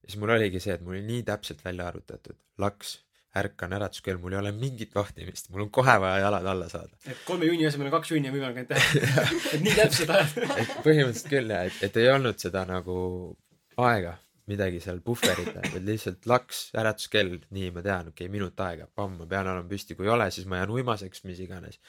siis 0.04 0.18
mul 0.20 0.34
oligi 0.36 0.60
see, 0.60 0.76
et 0.76 0.84
mul 0.84 0.98
oli 0.98 1.06
nii 1.06 1.22
täpselt 1.30 1.64
välja 1.64 1.88
arvutatud, 1.88 2.36
laks, 2.58 2.98
ärkan 3.36 3.72
äratuskell, 3.76 4.20
mul 4.22 4.36
ei 4.36 4.40
ole 4.40 4.52
mingit 4.56 4.94
vahtimist, 4.96 5.50
mul 5.52 5.66
on 5.66 5.72
kohe 5.74 5.96
vaja 6.02 6.20
jalad 6.24 6.46
alla 6.52 6.68
saada. 6.72 6.96
et 7.04 7.24
kolme 7.28 7.48
juuni 7.48 7.66
asemel 7.68 7.90
on 7.90 7.96
kaks 7.98 8.12
juuni 8.14 8.30
on 8.30 8.36
võimalik 8.38 8.62
ainult 8.62 8.70
teha. 8.74 9.26
et 9.54 9.64
nii 9.64 9.74
täpselt 9.78 10.14
ajad. 10.14 10.36
et 10.62 10.76
põhimõtteliselt 10.86 11.32
küll 11.32 11.56
jah, 11.56 11.66
et, 11.68 11.82
et 11.88 11.98
ei 12.02 12.12
olnud 12.12 12.40
seda 12.42 12.64
nagu 12.68 12.96
aega 13.88 14.16
midagi 14.50 14.80
seal 14.82 15.00
puhverida, 15.04 15.62
vaid 15.72 15.86
lihtsalt 15.86 16.26
laks, 16.30 16.60
äratuskell, 16.78 17.40
nii 17.54 17.72
ma 17.74 17.82
tean, 17.82 18.12
okei 18.12 18.28
okay,, 18.28 18.32
minut 18.32 18.60
aega, 18.62 18.86
pamm, 18.94 19.16
ma 19.20 19.26
pean 19.30 19.48
olema 19.50 19.66
püsti, 19.70 19.96
kui 19.98 20.06
ei 20.06 20.12
ole, 20.14 20.28
siis 20.34 20.46
ma 20.50 20.60
jään 20.60 20.74
uimaseks, 20.76 21.24
mis 21.26 21.40
iganes. 21.42 21.80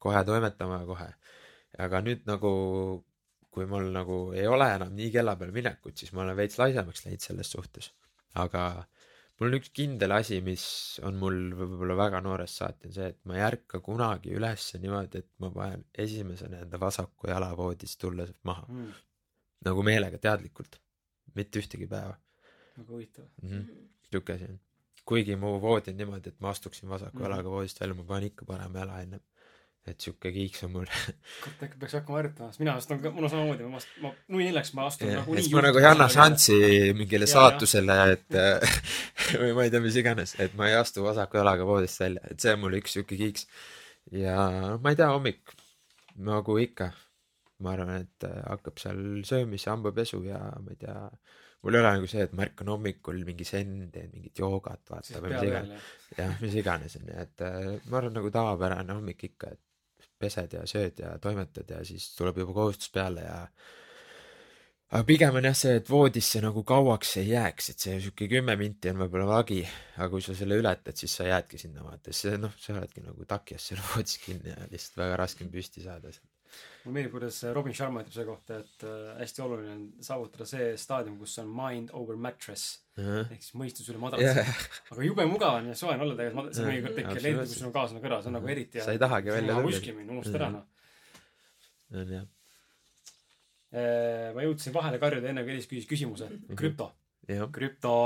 kohe 0.00 0.22
toimetama 0.24 0.80
kohe. 0.88 1.10
aga 1.84 2.00
nüüd 2.04 2.24
nagu, 2.28 2.50
kui 3.52 3.66
mul 3.68 3.90
nagu 3.92 4.18
ei 4.36 4.46
ole 4.48 4.68
enam 4.78 4.94
nii 4.96 5.10
kella 5.12 5.36
peale 5.36 5.52
minekut, 5.52 5.96
siis 5.96 6.12
ma 6.16 6.24
olen 6.24 6.36
veits 6.36 6.58
laisemaks 6.58 7.04
läinud 7.04 7.20
selles 7.28 7.52
suhtes. 7.52 7.92
aga 8.34 8.62
mul 9.38 9.48
on 9.50 9.56
üks 9.58 9.70
kindel 9.76 10.12
asi, 10.16 10.40
mis 10.44 10.64
on 11.04 11.18
mul 11.20 11.36
võib-olla 11.58 11.96
väga 11.98 12.20
noorest 12.24 12.62
saati, 12.62 12.88
on 12.88 12.94
see, 12.96 13.08
et 13.12 13.18
ma 13.28 13.36
ei 13.36 13.42
ärka 13.46 13.80
kunagi 13.84 14.32
üles 14.36 14.68
niimoodi, 14.80 15.20
et 15.24 15.28
ma 15.44 15.50
panen 15.52 15.84
esimesena 16.06 16.62
enda 16.64 16.80
vasaku 16.80 17.28
jala 17.32 17.50
voodist 17.56 18.00
tulles 18.00 18.32
maha. 18.48 18.64
mm,. 18.68 18.92
nagu 19.68 19.82
meelega, 19.82 20.18
teadlikult. 20.18 20.80
mitte 21.36 21.60
ühtegi 21.60 21.86
päeva 21.90 22.14
väga 22.78 22.92
huvitav. 22.92 23.24
mm. 23.42 23.50
-hmm. 23.50 23.88
sihuke 24.10 24.32
asi 24.32 24.44
on. 24.44 24.60
kuigi 25.04 25.36
mu 25.36 25.60
voodi 25.60 25.90
on 25.90 25.96
niimoodi, 25.96 26.28
et 26.28 26.40
ma 26.40 26.50
astuksin 26.50 26.88
vasaku 26.88 27.18
Mhm. 27.18 27.24
jalaga 27.24 27.50
voodist 27.50 27.80
välja, 27.80 27.94
ma 27.94 28.04
panen 28.04 28.26
ikka 28.32 28.44
parema 28.44 28.78
jala 28.78 29.00
ennem. 29.00 29.20
Et 29.90 30.06
sihuke 30.06 30.32
kiiks 30.34 30.64
on 30.66 30.72
mul. 30.74 30.86
kurat, 31.42 31.64
äkki 31.68 31.80
peaks 31.82 31.96
hakkama 31.98 32.20
harjutama, 32.20 32.50
sest 32.52 32.62
mina 32.64 32.76
astun 32.80 33.02
ka, 33.04 33.12
mul 33.14 33.28
on 33.28 33.34
samamoodi, 33.34 33.68
ma 33.70 33.82
ma 34.04 34.14
nui 34.34 34.48
neljaks 34.48 34.72
ma 34.78 34.88
astun 34.90 35.12
et 35.12 35.20
nagunii 35.20 35.52
ma 35.54 35.66
nagu 35.68 35.82
ei 35.82 35.90
anna. 35.90 36.08
šanssi 36.12 36.58
mingile 36.98 37.28
Jaa, 37.28 37.34
saatusele, 37.34 37.98
et 38.16 38.40
või 39.42 39.52
ma 39.58 39.66
ei 39.66 39.74
tea, 39.74 39.84
mis 39.84 40.00
iganes, 40.02 40.34
et 40.42 40.56
ma 40.58 40.70
ei 40.70 40.78
astu 40.78 41.06
vasaku 41.06 41.42
jalaga 41.42 41.68
voodist 41.68 42.02
välja, 42.02 42.24
et 42.30 42.42
see 42.42 42.56
on 42.56 42.64
mul 42.64 42.80
üks 42.80 42.96
sihuke 42.98 43.20
kiiks. 43.20 43.46
ja 44.14 44.40
ma 44.82 44.92
ei 44.92 44.98
tea, 44.98 45.12
hommik 45.14 45.56
nagu 46.16 46.58
ikka, 46.60 46.90
ma 47.64 47.72
arvan, 47.74 48.04
et 48.04 48.26
äh, 48.28 48.38
hakkab 48.46 48.80
seal 48.80 49.02
söömis, 49.28 49.66
hambapesu 49.70 50.22
ja 50.26 50.40
ma 50.62 50.72
ei 50.72 50.80
tea, 50.80 50.96
mul 51.64 51.76
ei 51.76 51.82
ole 51.82 51.92
nagu 51.98 52.10
see, 52.10 52.24
et 52.26 52.34
ma 52.36 52.46
ärkan 52.46 52.70
hommikul 52.72 53.22
mingi 53.28 53.46
sen, 53.48 53.78
teen 53.92 54.10
mingit 54.14 54.42
joogat, 54.42 54.82
vaata 54.90 55.22
või 55.22 55.34
mis 55.34 55.46
iganes. 55.48 55.94
jah, 56.18 56.34
mis 56.42 56.58
iganes 56.62 56.98
onju, 57.00 57.16
et 57.24 57.46
äh, 57.46 57.70
ma 57.90 58.00
arvan 58.00 58.16
nagu 58.20 58.32
tavapärane 58.34 58.96
hommik 58.96 59.24
ikka, 59.30 59.54
et 59.56 59.62
pesed 60.18 60.54
ja 60.56 60.62
sööd 60.68 61.02
ja 61.02 61.16
toimetad 61.22 61.70
ja 61.70 61.82
siis 61.86 62.08
tuleb 62.16 62.42
juba 62.42 62.54
kohustus 62.56 62.92
peale 62.94 63.24
ja 63.26 63.40
aga 64.90 65.02
pigem 65.08 65.38
on 65.40 65.48
jah 65.48 65.56
see, 65.58 65.74
et 65.80 65.90
voodisse 65.90 66.40
nagu 66.44 66.62
kauaks 66.66 67.16
ei 67.22 67.32
jääks, 67.32 67.72
et 67.72 67.82
see 67.82 67.98
sihuke 67.98 68.28
kümme 68.30 68.54
minti 68.60 68.92
on 68.92 69.02
võib-olla 69.02 69.26
vagi, 69.32 69.60
aga 69.96 70.08
kui 70.12 70.22
sa 70.24 70.36
selle 70.38 70.58
ületad, 70.60 70.96
siis 70.98 71.16
sa 71.18 71.26
jäädki 71.26 71.58
sinna 71.60 71.84
vaata, 71.84 72.14
siis 72.14 72.38
noh, 72.42 72.54
sa 72.60 72.76
oledki 72.76 73.02
nagu 73.04 73.26
takjas 73.28 73.70
seal 73.72 73.82
voodis 73.90 74.20
kinni 74.22 74.54
ja 74.54 74.70
lihtsalt 74.70 75.02
väga 75.02 75.20
raske 75.24 75.46
on 75.46 75.52
püsti 75.52 75.84
saada 75.84 76.12
sealt. 76.14 76.35
Mulle 76.86 76.94
meeldib, 77.00 77.12
kuidas 77.16 77.38
Robin 77.56 77.74
Sharma 77.76 78.00
ütleb 78.04 78.14
selle 78.14 78.26
kohta, 78.30 78.58
et 78.62 78.84
äh, 78.86 79.18
hästi 79.20 79.42
oluline 79.44 79.72
on 79.74 79.84
saavutada 80.06 80.46
see 80.48 80.68
staadium, 80.80 81.18
kus 81.20 81.34
on 81.42 81.48
mind 81.52 81.90
over 81.98 82.16
mattress 82.16 82.78
ehk 82.96 83.42
siis 83.44 83.52
mõistus 83.60 83.90
üle 83.92 83.98
madratsi 84.00 84.24
jah, 84.30 84.52
aga 84.94 85.02
jube 85.04 85.26
mugav 85.28 85.58
on 85.60 85.66
ja 85.68 85.74
soe 85.76 85.92
on 85.94 86.00
olla 86.06 86.14
tegelikult 86.16 86.38
madratsi, 86.42 86.62
Jah, 86.62 86.70
mõnikord 86.70 86.96
tekib 86.96 87.22
lendi, 87.26 87.42
kus 87.50 87.58
sul 87.60 87.68
on 87.68 87.74
kaaslane 87.76 88.00
kõrval, 88.06 88.22
see 88.24 88.30
on 88.32 88.38
nagu 88.38 88.48
eriti 88.54 88.80
sa 88.86 88.94
ei 88.96 89.02
tahagi 89.02 89.34
välja 89.34 89.52
tulla. 89.58 89.66
kuskil 89.68 89.98
mind, 89.98 90.10
unustad 90.16 90.38
ära 90.40 90.48
Mhm. 90.48 90.56
noh. 90.56 92.00
on 92.00 92.14
jah, 92.16 92.26
ma 94.36 94.46
jõudsin 94.46 94.72
vahele 94.74 94.98
karjuda 95.02 95.28
enne, 95.28 95.42
kui 95.44 95.52
Elis 95.56 95.66
küsis 95.68 95.86
küsimuse. 95.90 96.28
krüpto, 96.56 96.86
jah, 96.88 97.05
krüpto, 97.52 97.96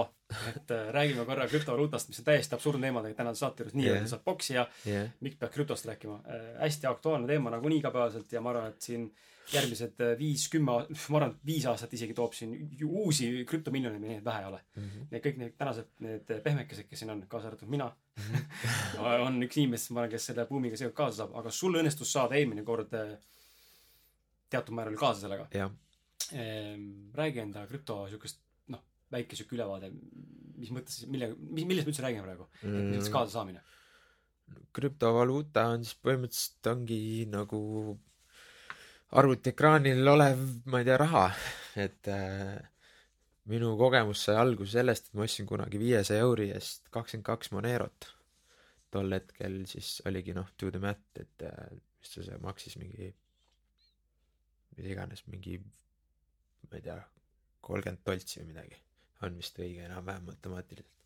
et 0.54 0.70
äh, 0.70 0.90
räägime 0.94 1.24
korra 1.26 1.48
krüptovaluutast, 1.50 2.08
mis 2.10 2.20
on 2.22 2.28
täiesti 2.28 2.54
absurdne 2.56 2.86
teema 2.86 3.02
tegelikult 3.02 3.20
tänase 3.22 3.44
saate 3.44 3.64
juures, 3.64 3.74
nii-öelda 3.78 4.04
Jah. 4.04 4.12
saab 4.12 4.22
boksija, 4.24 4.66
jah, 4.86 5.10
miks 5.24 5.40
peaks 5.40 5.56
krüptost 5.56 5.88
rääkima 5.90 6.20
äh,? 6.24 6.46
hästi 6.60 6.88
aktuaalne 6.90 7.28
teema 7.28 7.52
nagunii 7.54 7.80
igapäevaselt 7.82 8.32
ja 8.32 8.40
ma 8.40 8.52
arvan, 8.54 8.70
et 8.74 8.86
siin 8.86 9.08
järgmised 9.50 10.02
äh, 10.04 10.12
viis-kümme, 10.18 10.76
ma 11.12 11.18
arvan, 11.20 11.34
et 11.34 11.50
viis 11.50 11.66
aastat 11.70 11.94
isegi 11.98 12.14
toob 12.16 12.36
siin 12.36 12.54
uusi 12.86 13.30
krüptomiljoneid, 13.48 14.04
nii 14.04 14.18
et 14.20 14.24
vähe 14.26 14.44
ei 14.44 14.50
ole. 14.52 14.60
Need 15.10 15.24
kõik 15.26 15.40
need 15.42 15.56
tänased, 15.58 15.90
need 16.06 16.32
pehmekesed, 16.44 16.88
kes 16.90 17.02
siin 17.02 17.14
on, 17.16 17.24
kaasa 17.30 17.50
arvatud 17.50 17.72
mina, 17.72 17.90
on 19.26 19.40
üks 19.46 19.58
inimestest, 19.60 19.94
ma 19.96 20.04
arvan, 20.04 20.14
kes 20.14 20.30
selle 20.30 20.46
buumiga 20.50 20.78
seekord 20.78 20.98
kaasa 21.02 21.24
saab, 21.24 21.34
aga 21.42 21.54
sul 21.54 21.80
õnnestus 21.82 22.14
saada 22.14 22.38
eelmine 22.38 22.64
kord 22.66 22.94
äh, 22.98 23.16
teatud 24.50 24.76
määral 24.78 24.98
kaasa 24.98 25.26
sellega. 25.26 25.48
jah. 25.54 25.70
räägi 27.14 27.40
enda 27.42 27.64
krüpto 27.66 28.04
noh, 28.06 28.49
väike 29.10 29.38
siuke 29.38 29.56
ülevaade, 29.56 29.90
mis 30.60 30.70
mõttes, 30.74 31.02
mille, 31.10 31.32
mis, 31.40 31.66
millest 31.66 31.88
me 31.88 31.94
üldse 31.94 32.04
räägime 32.04 32.26
praegu? 32.26 32.48
Mm. 32.62 32.90
millest 32.94 33.12
kaasasaamine? 33.14 33.64
krüptovaluuta 34.74 35.66
on 35.74 35.84
siis 35.86 35.98
põhimõtteliselt 36.02 36.68
ongi 36.72 37.00
nagu 37.30 37.60
arvutiekraanil 39.20 40.10
olev, 40.12 40.42
ma 40.70 40.80
ei 40.80 40.86
tea, 40.86 40.98
raha, 41.00 41.24
et 41.82 42.10
äh, 42.10 42.58
minu 43.50 43.72
kogemus 43.78 44.24
sai 44.26 44.38
alguse 44.38 44.76
sellest, 44.78 45.10
et 45.10 45.18
ma 45.18 45.26
ostsin 45.26 45.48
kunagi 45.48 45.80
viiesaja 45.82 46.26
euri 46.26 46.50
eest 46.54 46.86
kakskümmend 46.94 47.26
kaks 47.26 47.54
Monerot. 47.54 48.10
tol 48.90 49.12
hetkel 49.14 49.60
siis 49.70 50.00
oligi 50.06 50.34
noh, 50.34 50.48
do 50.58 50.70
the 50.70 50.82
math, 50.82 51.22
et 51.22 51.46
äh, 51.46 51.74
mis 52.00 52.14
ta 52.14 52.26
see 52.26 52.38
maksis 52.42 52.78
mingi, 52.78 53.10
mis 54.76 54.92
iganes, 54.94 55.22
mingi, 55.30 55.58
ma 56.70 56.78
ei 56.78 56.86
tea, 56.86 56.98
kolmkümmend 57.66 58.02
toltsi 58.06 58.42
või 58.42 58.50
midagi. 58.52 58.78
On 59.26 59.36
vist 59.36 59.58
õige 59.60 59.84
enam-vähem 59.86 60.26
matemaatiliselt 60.30 61.00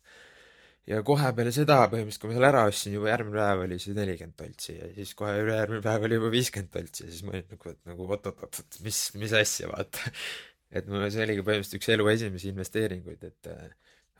ja 0.89 1.01
kohe 1.05 1.31
peale 1.37 1.51
seda 1.53 1.77
põhimõtteliselt, 1.89 2.21
kui 2.21 2.29
ma 2.29 2.37
selle 2.37 2.49
ära 2.51 2.63
ostsin, 2.69 2.95
juba 2.95 3.09
järgmine 3.09 3.39
päev 3.41 3.63
oli 3.65 3.77
see 3.81 3.95
nelikümmend 3.97 4.37
toltsi 4.41 4.75
ja 4.75 4.89
siis 4.97 5.13
kohe 5.17 5.37
ülejärgmine 5.41 5.85
päev 5.85 6.05
oli 6.07 6.19
juba 6.19 6.29
viiskümmend 6.33 6.73
toltsi 6.73 7.05
ja 7.05 7.13
siis 7.13 7.23
ma 7.25 7.33
olin 7.33 7.47
nagu, 7.53 7.71
et 7.71 7.89
nagu 7.89 8.09
oot-oot-oot, 8.09 8.79
mis, 8.85 8.99
mis 9.21 9.33
asja, 9.39 9.69
vaata. 9.71 10.11
et 10.77 10.91
mul 10.91 11.07
see 11.09 11.25
oligi 11.25 11.45
põhimõtteliselt 11.47 11.79
üks 11.79 11.91
elu 11.95 12.11
esimesi 12.13 12.51
investeeringuid, 12.53 13.25
et 13.31 13.49
äh, 13.51 13.65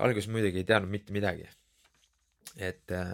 alguses 0.06 0.30
muidugi 0.34 0.64
ei 0.64 0.70
teadnud 0.72 0.94
mitte 0.94 1.14
midagi. 1.16 1.46
et 2.56 2.96
äh, 2.96 3.14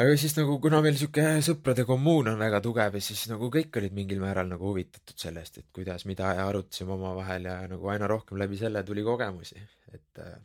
aga 0.00 0.14
siis 0.20 0.36
nagu, 0.38 0.56
kuna 0.62 0.80
meil 0.84 0.96
sihuke 0.96 1.24
sõprade 1.44 1.84
kommuun 1.88 2.32
on 2.32 2.38
väga 2.40 2.62
tugev 2.64 2.96
ja 2.96 3.02
siis 3.04 3.26
nagu 3.30 3.50
kõik 3.52 3.76
olid 3.80 3.96
mingil 3.96 4.22
määral 4.22 4.48
nagu 4.48 4.70
huvitatud 4.70 5.18
sellest, 5.20 5.60
et 5.60 5.68
kuidas, 5.76 6.06
mida 6.08 6.32
ja 6.38 6.46
arutasime 6.48 6.94
omavahel 6.96 7.50
ja 7.50 7.58
nagu 7.68 7.92
aina 7.92 8.08
rohkem 8.10 8.40
läbi 8.40 8.60
selle 8.60 8.82
tuli 8.86 9.04
kogemusi, 9.06 9.60
et 9.92 10.22
äh, 10.24 10.38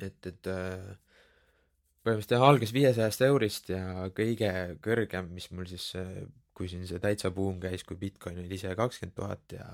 et, 0.00 0.26
et 0.26 0.48
äh, 0.50 0.90
põhimõtteliselt 2.04 2.46
algas 2.46 2.72
viiesajast 2.74 3.22
eurist 3.26 3.70
ja 3.74 4.08
kõige 4.16 4.50
kõrgem, 4.84 5.28
mis 5.36 5.50
mul 5.52 5.68
siis, 5.68 5.92
kui 6.56 6.70
siin 6.72 6.86
see 6.88 7.00
täitsa 7.02 7.30
buum 7.34 7.60
käis, 7.60 7.84
kui 7.84 7.98
Bitcoin 8.00 8.40
oli 8.40 8.56
ise 8.56 8.72
kakskümmend 8.76 9.16
tuhat 9.16 9.56
ja 9.56 9.68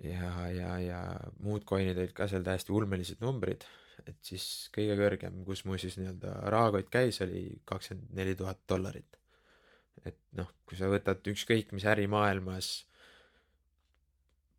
ja, 0.00 0.48
ja, 0.48 0.72
ja 0.80 1.00
muud 1.44 1.66
coin'id 1.68 1.98
olid 1.98 2.14
ka 2.16 2.28
seal 2.30 2.44
täiesti 2.46 2.72
ulmelised 2.72 3.20
numbrid, 3.20 3.66
et 4.06 4.18
siis 4.24 4.44
kõige 4.74 4.96
kõrgem, 4.98 5.40
kus 5.46 5.64
mu 5.68 5.78
siis 5.80 5.96
nii-öelda 6.00 6.34
rahakott 6.52 6.90
käis, 6.92 7.20
oli 7.24 7.44
kakskümmend 7.68 8.14
neli 8.16 8.36
tuhat 8.38 8.62
dollarit. 8.68 9.18
et 10.04 10.16
noh, 10.38 10.48
kui 10.64 10.78
sa 10.78 10.88
võtad 10.88 11.26
ükskõik 11.28 11.74
mis 11.76 11.84
äri 11.84 12.06
maailmas, 12.08 12.86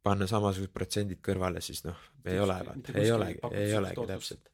panna 0.05 0.27
samasugused 0.29 0.73
protsendid 0.73 1.21
kõrvale, 1.25 1.61
siis 1.65 1.83
noh, 1.85 1.97
ei 2.25 2.39
ole 2.39 2.57
ei 2.93 3.11
olegi 3.11 3.39
ei, 3.51 3.73
olegi 3.77 4.05
täpselt. 4.07 4.51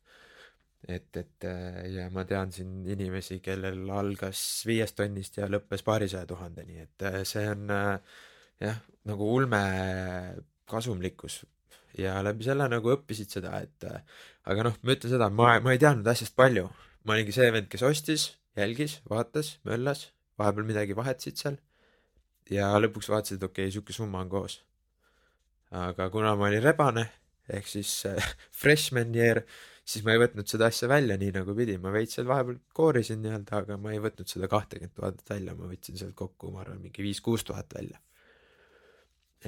et, 0.88 1.10
et 1.18 1.48
äh, 1.50 1.82
ja 1.92 2.08
ma 2.14 2.24
tean 2.30 2.52
siin 2.56 2.86
inimesi, 2.88 3.42
kellel 3.44 3.90
algas 3.92 4.42
viiest 4.68 4.96
tonnist 5.00 5.42
ja 5.42 5.50
lõppes 5.52 5.84
paarisaja 5.84 6.28
tuhandeni, 6.30 6.80
et 6.88 7.08
äh, 7.10 7.22
see 7.28 7.48
on 7.52 7.68
äh, 7.74 8.18
jah, 8.64 8.80
nagu 9.08 9.28
ulme 9.36 9.64
kasumlikkus 10.68 11.42
ja 11.98 12.18
läbi 12.26 12.46
selle 12.48 12.68
nagu 12.72 12.92
õppisid 12.94 13.38
seda, 13.38 13.58
et 13.66 13.88
äh, 13.88 14.02
aga 14.50 14.70
noh, 14.70 14.78
ma 14.84 14.96
ütlen 14.98 15.14
seda, 15.14 15.30
ma, 15.34 15.58
ma 15.64 15.76
ei 15.76 15.82
teadnud 15.82 16.08
asjast 16.08 16.36
palju. 16.38 16.68
ma 17.08 17.16
olingi 17.16 17.36
see 17.36 17.48
vend, 17.56 17.70
kes 17.72 17.86
ostis, 17.88 18.28
jälgis, 18.58 19.00
vaatas, 19.10 19.58
möllas, 19.68 20.10
vahepeal 20.40 20.68
midagi 20.68 20.96
vahetasid 20.98 21.40
seal 21.40 21.62
ja 22.52 22.72
lõpuks 22.80 23.10
vaatasid, 23.12 23.40
et 23.40 23.48
okei 23.48 23.68
okay,, 23.68 23.76
sihuke 23.76 23.96
summa 23.96 24.22
on 24.24 24.30
koos. 24.32 24.62
aga 25.72 26.10
kuna 26.12 26.36
ma 26.40 26.48
olin 26.48 26.64
rebane 26.64 27.08
ehk 27.50 27.68
siis 27.68 27.92
äh, 28.08 28.32
freshman 28.62 29.16
year, 29.16 29.44
siis 29.88 30.06
ma 30.06 30.16
ei 30.16 30.22
võtnud 30.22 30.50
seda 30.50 30.70
asja 30.72 30.90
välja 30.92 31.18
nii 31.20 31.34
nagu 31.40 31.56
pidi, 31.58 31.78
ma 31.82 31.94
veits 31.96 32.18
seal 32.18 32.28
vahepeal 32.30 32.60
koorisin 32.76 33.24
nii-öelda, 33.24 33.64
aga 33.64 33.80
ma 33.82 33.94
ei 33.96 34.04
võtnud 34.04 34.30
seda 34.32 34.50
kahtekümmet 34.52 34.96
tuhat 34.96 35.24
välja, 35.30 35.56
ma 35.56 35.70
võtsin 35.72 36.00
sealt 36.00 36.16
kokku, 36.18 36.52
ma 36.54 36.64
arvan, 36.66 36.82
mingi 36.84 37.06
viis-kuus 37.06 37.48
tuhat 37.48 37.74
välja. 37.78 38.00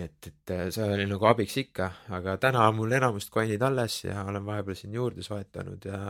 et, 0.06 0.28
et 0.32 0.54
äh, 0.56 0.66
see 0.74 0.86
oli 0.96 1.06
nagu 1.10 1.26
abiks 1.30 1.56
ikka, 1.62 1.90
aga 2.18 2.38
täna 2.42 2.68
on 2.70 2.76
mul 2.80 2.92
enamust 2.98 3.32
coin'id 3.34 3.64
alles 3.66 4.04
ja 4.06 4.24
olen 4.28 4.46
vahepeal 4.46 4.78
siin 4.80 4.94
juurde 4.98 5.24
soetanud 5.26 5.86
ja 5.90 6.02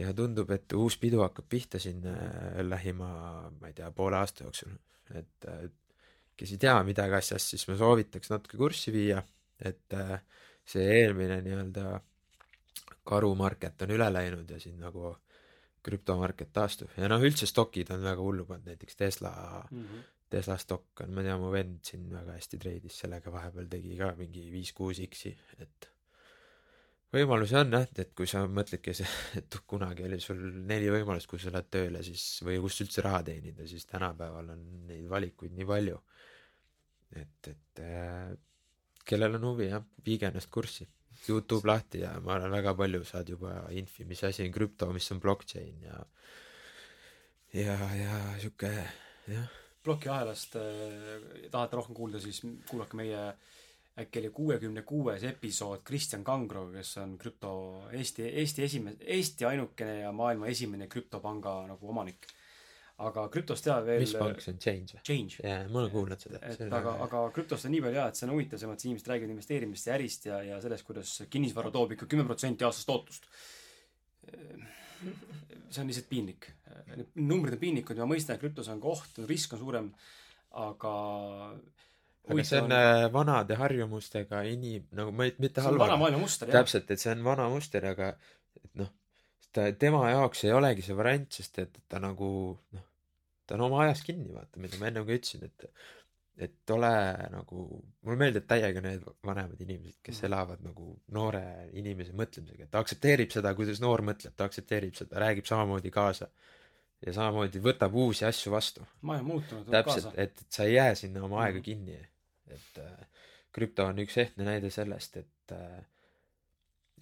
ja 0.00 0.12
tundub, 0.16 0.48
et 0.54 0.72
uus 0.72 0.96
pidu 0.96 1.20
hakkab 1.20 1.48
pihta 1.52 1.78
siin 1.82 2.04
äh, 2.08 2.60
lähima, 2.64 3.10
ma 3.60 3.68
ei 3.68 3.74
tea, 3.76 3.90
poole 3.92 4.16
aasta 4.16 4.44
jooksul, 4.46 4.72
et 5.14 5.48
äh, 5.48 5.66
kes 6.36 6.54
ei 6.54 6.62
tea 6.62 6.78
midagi 6.86 7.18
asjast, 7.18 7.52
siis 7.52 7.66
ma 7.68 7.76
soovitaks 7.80 8.32
natuke 8.32 8.56
kurssi 8.60 8.92
viia, 8.94 9.20
et 9.62 9.94
see 10.66 10.86
eelmine 11.02 11.36
nii-öelda 11.44 12.00
karumarket 13.06 13.82
on 13.84 13.92
üle 13.94 14.08
läinud 14.14 14.50
ja 14.50 14.58
siin 14.62 14.78
nagu 14.80 15.12
krüptomarket 15.82 16.52
taastub 16.54 16.90
ja 16.96 17.08
noh, 17.10 17.22
üldse 17.22 17.46
stokid 17.50 17.90
on 17.94 18.02
väga 18.04 18.22
hullu 18.22 18.46
pannud, 18.46 18.68
näiteks 18.70 18.96
Tesla, 18.96 19.32
Mhm. 19.70 20.02
Tesla 20.32 20.56
stokk 20.60 21.04
on, 21.04 21.12
ma 21.12 21.24
tean, 21.26 21.40
mu 21.42 21.50
vend 21.52 21.82
siin 21.84 22.06
väga 22.12 22.38
hästi 22.38 22.60
treidis 22.60 23.00
sellega 23.04 23.32
vahepeal 23.34 23.68
tegi 23.72 23.96
ka 23.98 24.12
mingi 24.16 24.46
viis-kuus 24.52 25.02
X-i, 25.04 25.32
et 25.60 25.88
võimalusi 27.12 27.58
on 27.60 27.76
jah, 27.76 27.84
et 28.00 28.14
kui 28.16 28.28
sa 28.30 28.44
mõtledki 28.48 28.94
et 29.40 29.58
kunagi 29.68 30.06
oli 30.06 30.20
sul 30.24 30.40
neli 30.68 30.88
võimalust, 30.92 31.28
kus 31.30 31.44
sa 31.46 31.52
lähed 31.52 31.68
tööle 31.72 32.02
siis 32.06 32.24
või 32.46 32.58
kust 32.64 32.84
üldse 32.84 33.04
raha 33.04 33.22
teenida, 33.28 33.66
siis 33.68 33.84
tänapäeval 33.90 34.54
on 34.54 34.64
neid 34.88 35.04
valikuid 35.10 35.54
nii 35.58 35.68
palju. 35.68 36.00
et, 37.20 37.52
et 37.52 37.84
äh, 37.84 38.32
kellel 39.04 39.36
on 39.36 39.48
huvi 39.50 39.68
jah, 39.68 39.84
viige 40.06 40.30
ennast 40.30 40.50
kurssi. 40.52 40.88
Youtube 41.28 41.68
lahti 41.68 42.00
ja 42.02 42.14
ma 42.24 42.38
olen 42.38 42.50
väga 42.50 42.72
palju 42.74 43.04
saad 43.06 43.28
juba 43.28 43.66
infi, 43.76 44.06
mis 44.08 44.24
asi 44.24 44.46
on 44.46 44.54
krüpto, 44.54 44.88
mis 44.94 45.10
on 45.12 45.20
blockchain 45.20 45.84
ja 45.84 45.98
ja, 47.52 47.76
ja 47.94 48.16
sihuke 48.40 48.70
jah, 49.28 49.61
plokiahelast 49.84 50.56
äh, 50.60 51.48
tahate 51.50 51.78
rohkem 51.78 51.96
kuulda, 51.96 52.20
siis 52.22 52.42
kuulake 52.70 52.98
meie 52.98 53.22
äkki 53.98 54.22
oli 54.22 54.30
kuuekümne 54.32 54.82
kuues 54.88 55.24
episood 55.28 55.82
Kristjan 55.84 56.24
Kangroga, 56.24 56.78
kes 56.78 56.96
on 57.02 57.16
krüpto 57.20 57.54
Eesti, 57.92 58.28
Eesti 58.40 58.64
esimene, 58.64 58.96
Eesti 59.16 59.44
ainukene 59.44 59.98
ja 60.00 60.12
maailma 60.16 60.48
esimene 60.48 60.88
krüptopanga 60.88 61.58
nagu 61.74 61.92
omanik. 61.94 62.30
aga 63.02 63.24
krüptost 63.34 63.64
teab 63.66 63.86
veel 63.88 64.02
mis 64.04 64.12
pank 64.14 64.40
see 64.44 64.52
on, 64.52 64.58
Change 64.62 64.94
või? 64.94 65.00
Change. 65.08 65.38
jaa, 65.42 65.62
ma 65.68 65.80
olen 65.80 65.90
kuulnud 65.90 66.20
seda. 66.22 66.38
et 66.46 66.60
aga, 66.62 66.92
aga 67.06 67.22
krüptost 67.34 67.66
on 67.66 67.72
nii 67.74 67.80
palju 67.82 67.98
hea, 67.98 68.04
et 68.12 68.20
see 68.20 68.26
on 68.28 68.34
huvitav, 68.34 68.60
selles 68.60 68.70
mõttes 68.70 68.86
inimesed 68.86 69.10
räägivad 69.10 69.32
investeerimisest 69.34 69.88
ja 69.88 69.96
ärist 69.96 70.28
ja, 70.28 70.38
ja 70.46 70.60
sellest, 70.62 70.86
kuidas 70.86 71.14
kinnisvara 71.32 71.72
toob 71.74 71.96
ikka 71.96 72.06
kümme 72.12 72.28
protsenti 72.28 72.68
aastast 72.68 72.88
tootlust. 72.88 73.26
See 75.02 75.82
on 75.82 75.90
lihtsalt 75.90 76.08
piinlik. 76.10 76.48
Need 76.92 77.22
numbrid 77.24 77.56
on 77.56 77.62
piinlikud 77.62 77.98
ja 77.98 78.06
ma 78.06 78.14
mõistan, 78.14 78.36
et 78.36 78.42
krüptos 78.42 78.68
on 78.72 78.80
ka 78.82 78.90
oht, 78.92 79.22
risk 79.28 79.54
on 79.56 79.62
suurem, 79.62 79.92
aga 80.62 80.92
aga 82.30 82.44
see 82.46 82.60
on 82.62 82.74
äh, 82.76 83.06
vanade 83.12 83.56
harjumustega 83.58 84.44
inim-, 84.46 84.86
nagu 84.96 85.14
ma 85.16 85.26
ei, 85.26 85.34
mitte 85.42 85.62
see 85.62 85.72
on 85.72 85.78
vana 85.80 85.96
halva, 85.96 86.02
maailma 86.04 86.22
muster, 86.22 86.50
jah. 86.50 86.60
täpselt, 86.60 86.90
et 86.94 87.02
see 87.02 87.10
on 87.14 87.24
vana 87.26 87.48
muster, 87.50 87.86
aga 87.88 88.12
et 88.60 88.70
noh, 88.78 88.90
ta, 89.50 89.66
tema 89.78 90.04
jaoks 90.12 90.44
ei 90.46 90.54
olegi 90.54 90.86
see 90.86 90.98
variant, 90.98 91.26
sest 91.34 91.58
et 91.64 91.80
ta 91.90 92.00
nagu 92.02 92.28
noh, 92.76 92.86
ta 93.46 93.58
on 93.58 93.66
oma 93.66 93.82
ajas 93.86 94.04
kinni, 94.06 94.30
vaata, 94.34 94.62
mida 94.62 94.78
ma 94.78 94.90
ennem 94.92 95.08
ka 95.08 95.16
ütlesin, 95.18 95.48
et 95.48 95.66
et 96.38 96.70
ole 96.70 96.90
nagu, 97.30 97.64
mulle 98.02 98.16
meeldivad 98.18 98.46
täiega 98.48 98.80
need 98.80 99.02
vanemad 99.24 99.60
inimesed, 99.60 99.98
kes 100.02 100.16
Mhm. 100.22 100.26
elavad 100.30 100.62
nagu 100.64 100.86
noore 101.12 101.42
inimese 101.72 102.12
mõtlemisega, 102.12 102.66
ta 102.70 102.78
aktsepteerib 102.80 103.30
seda, 103.30 103.54
kuidas 103.54 103.80
noor 103.80 104.00
mõtleb, 104.02 104.32
ta 104.36 104.44
aktsepteerib 104.48 104.94
seda, 104.96 105.18
räägib 105.20 105.44
samamoodi 105.46 105.90
kaasa 105.90 106.28
ja 107.06 107.12
samamoodi 107.12 107.60
võtab 107.60 107.92
uusi 107.94 108.24
asju 108.24 108.50
vastu. 108.52 108.86
maailm 109.02 109.26
muutunud, 109.26 109.68
täpselt 109.70 110.14
et, 110.16 110.40
et 110.40 110.44
sa 110.48 110.64
ei 110.64 110.74
jää 110.74 110.94
sinna 110.94 111.22
oma 111.24 111.42
aega 111.44 111.58
Mhm. 111.58 111.64
kinni. 111.64 111.98
et 112.52 112.78
äh, 112.78 113.06
krüpto 113.52 113.84
on 113.86 113.96
üks 113.98 114.16
ehtne 114.18 114.44
näide 114.44 114.70
sellest, 114.70 115.16
et 115.16 115.52
äh, 115.52 115.84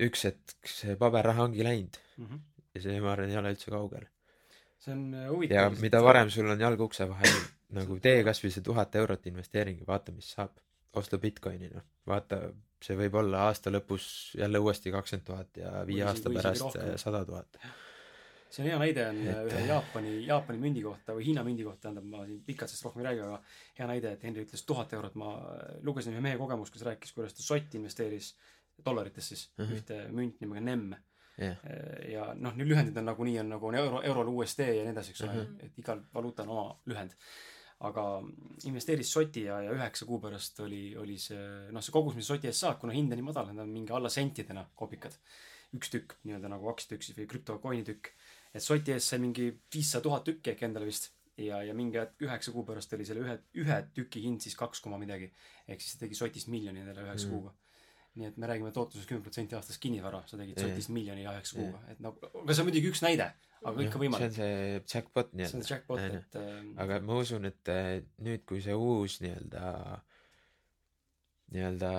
üks 0.01 0.25
hetk 0.25 0.67
see 0.69 0.97
paberraha 0.97 1.43
ongi 1.45 1.63
läinud 1.65 1.97
Mhm. 2.19 2.39
ja 2.75 2.81
see, 2.83 3.01
ma 3.01 3.13
arvan, 3.13 3.31
ei 3.31 3.37
ole 3.37 3.53
üldse 3.55 3.71
kaugel. 3.71 4.07
see 4.79 4.93
on 4.93 5.15
äh, 5.15 5.25
ja 5.25 5.31
huvitav. 5.31 5.81
mida 5.81 6.03
varem 6.03 6.31
sul 6.31 6.49
on 6.51 6.61
jalg 6.61 6.81
ukse 6.81 7.09
vahel, 7.09 7.29
nagu 7.73 7.99
tee 8.03 8.25
kasvõi 8.25 8.51
see 8.51 8.63
tuhat 8.63 8.95
eurot 8.95 9.27
investeering 9.27 9.81
ja 9.81 9.87
vaata, 9.87 10.13
mis 10.13 10.33
saab. 10.33 10.51
osta 10.93 11.19
Bitcoini, 11.23 11.69
noh, 11.71 11.83
vaata, 12.07 12.39
see 12.83 12.97
võib 12.99 13.15
olla 13.15 13.45
aasta 13.47 13.71
lõpus 13.71 14.35
jälle 14.35 14.59
uuesti 14.59 14.91
kakskümmend 14.91 15.27
tuhat 15.27 15.57
ja 15.57 15.85
viie 15.87 16.03
aasta 16.03 16.31
pärast 16.35 16.61
rohkem. 16.65 16.97
sada 16.99 17.21
tuhat. 17.25 17.59
see 18.51 18.65
on 18.65 18.71
hea 18.71 18.79
näide 18.79 19.05
on 19.09 19.17
Et- 19.23 19.29
et... 19.37 19.53
ühe 19.53 19.67
Jaapani, 19.69 20.27
Jaapani 20.27 20.59
mündi 20.59 20.83
kohta 20.83 21.15
või 21.15 21.25
Hiina 21.29 21.45
mündi 21.47 21.63
kohta, 21.65 21.81
tähendab, 21.83 22.05
ma 22.11 22.25
siin 22.27 22.41
pikalt 22.43 22.69
sellest 22.73 22.85
rohkem 22.85 23.01
ei 23.05 23.07
räägi, 23.07 23.21
aga 23.21 23.43
hea 23.79 23.87
näide, 23.87 24.13
et 24.13 24.23
Henri 24.27 24.43
ütles 24.45 24.65
tuhat 24.67 24.93
eurot, 24.93 25.15
ma 25.15 25.29
lugesin 25.87 26.13
ühe 26.17 26.21
mehe 26.21 26.37
kogemust, 26.41 26.73
kes 26.75 26.83
rääkis, 26.83 27.13
kuidas 27.15 27.35
ta 27.39 27.43
sotti 27.47 27.79
investeeris 27.79 28.33
dollarites 28.85 29.29
siis 29.29 29.53
Mhm. 29.59 29.69
-huh. 29.71 29.77
ühte 29.79 30.09
münti 30.11 30.39
nimega 30.41 30.61
NEM. 30.61 30.95
jah, 31.39 31.57
ja 32.09 32.35
noh, 32.35 32.53
need 32.57 32.67
lühendid 32.69 32.97
on 32.99 33.05
nagunii 33.05 33.39
on 33.41 33.49
nagu 33.49 33.67
on 33.67 33.75
euro, 33.75 34.03
eurol 34.03 34.29
USD 34.29 34.59
ja 34.75 34.83
nii 34.83 34.93
edasi, 34.93 35.11
eks 35.11 35.23
ole 35.23 35.33
Mhm. 35.33 35.41
-huh. 35.41 35.65
et 35.67 35.79
igal 35.79 36.01
valuutal 36.15 36.49
on 36.49 36.57
oma 36.59 36.81
lühend. 36.87 37.15
Aga 37.89 38.03
investeeris 38.69 39.13
soti 39.15 39.47
ja, 39.47 39.61
ja 39.65 39.73
üheksa 39.73 40.05
kuu 40.09 40.19
pärast 40.21 40.59
oli, 40.61 40.91
oli 41.01 41.17
see, 41.21 41.45
noh, 41.73 41.85
see 41.85 41.95
kogus, 41.95 42.17
mis 42.19 42.29
soti 42.29 42.51
eest 42.51 42.67
saad, 42.67 42.77
kuna 42.81 42.93
hind 42.93 43.15
on 43.15 43.21
nii 43.21 43.29
madal, 43.31 43.49
need 43.49 43.63
on 43.65 43.73
mingi 43.73 43.95
alla 43.97 44.13
sentidena 44.13 44.67
kopikad. 44.77 45.17
üks 45.71 45.93
tükk 45.93 46.17
nii-öelda 46.27 46.49
nagu 46.51 46.67
kaks 46.67 46.89
tükk 46.91 47.07
siis 47.07 47.17
või 47.17 47.29
krüptokoini 47.31 47.87
tükk. 47.87 48.13
et 48.53 48.63
soti 48.63 48.93
eest 48.93 49.13
sai 49.13 49.21
mingi 49.23 49.49
viissada 49.73 50.03
tuhat 50.03 50.25
tükki 50.27 50.53
äkki 50.53 50.67
endale 50.67 50.89
vist 50.89 51.13
ja, 51.39 51.63
ja 51.65 51.75
mingi 51.77 52.01
hetk 52.01 52.25
üheksa 52.27 52.53
kuu 52.53 52.65
pärast 52.69 52.93
oli 52.97 53.07
selle 53.09 53.25
ühe, 53.25 53.37
ühe 53.63 53.79
tüki 53.97 54.23
hind 54.25 54.45
siis 54.45 54.57
kaks 54.59 54.83
koma 54.85 54.99
midagi. 55.01 55.31
ehk 55.69 55.81
siis 55.81 55.97
ta 55.97 56.05
tegi 56.05 56.19
sotist 56.19 56.51
miljoni 56.53 56.83
endale 56.83 57.07
üheksa 57.07 57.29
mm. 57.29 57.33
kuuga. 57.33 57.55
Nii 58.21 58.29
et 58.31 58.37
me 58.41 58.49
räägime 58.51 58.71
tootlusest 58.77 59.09
kümme 59.11 59.25
protsenti 59.25 59.57
aastas 59.59 59.79
kinnisvara, 59.83 60.23
sa 60.29 60.39
tegid 60.41 60.61
sotist 60.61 60.93
miljoni 60.95 61.25
ja 61.25 61.33
üheksa 61.37 61.57
kuuga, 61.59 61.81
et 61.93 62.01
nagu, 62.05 62.31
aga 62.43 62.55
see 62.57 62.63
on 62.65 62.69
muidugi 62.71 62.91
üks 62.93 63.03
näide, 63.05 63.31
aga 63.65 63.85
ikka 63.87 63.97
see 63.97 64.01
on 64.01 64.05
võimalik. 64.05 64.35
see 64.37 64.83
jackpot 64.95 65.33
see 65.33 65.37
on 65.37 65.41
nii-öelda. 65.43 65.71
jackpot, 65.75 66.05
et 66.21 66.39
ähm, 66.43 66.71
aga 66.85 67.01
ma 67.09 67.19
usun, 67.25 67.49
et 67.51 67.73
äh, 67.73 67.89
nüüd, 68.27 68.45
kui 68.49 68.61
see 68.65 68.77
uus 68.77 69.19
nii-öelda, 69.25 69.65
nii-öelda 71.55 71.93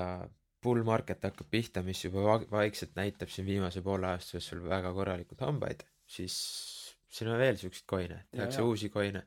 bull 0.62 0.84
market 0.86 1.24
hakkab 1.26 1.50
pihta, 1.52 1.82
mis 1.86 2.04
juba 2.06 2.24
va- 2.28 2.46
vaikselt 2.52 2.94
näitab 3.00 3.32
siin 3.34 3.48
viimase 3.48 3.82
poole 3.86 4.08
aasta 4.12 4.38
jooksul 4.38 4.62
väga 4.70 4.94
korralikult 4.94 5.42
hambaid, 5.42 5.82
siis 6.06 6.36
siin 7.12 7.32
on 7.34 7.40
veel 7.42 7.58
siukseid 7.60 7.88
coin'e, 7.90 8.20
tehakse 8.32 8.62
uusi 8.64 8.90
coin'e. 8.94 9.24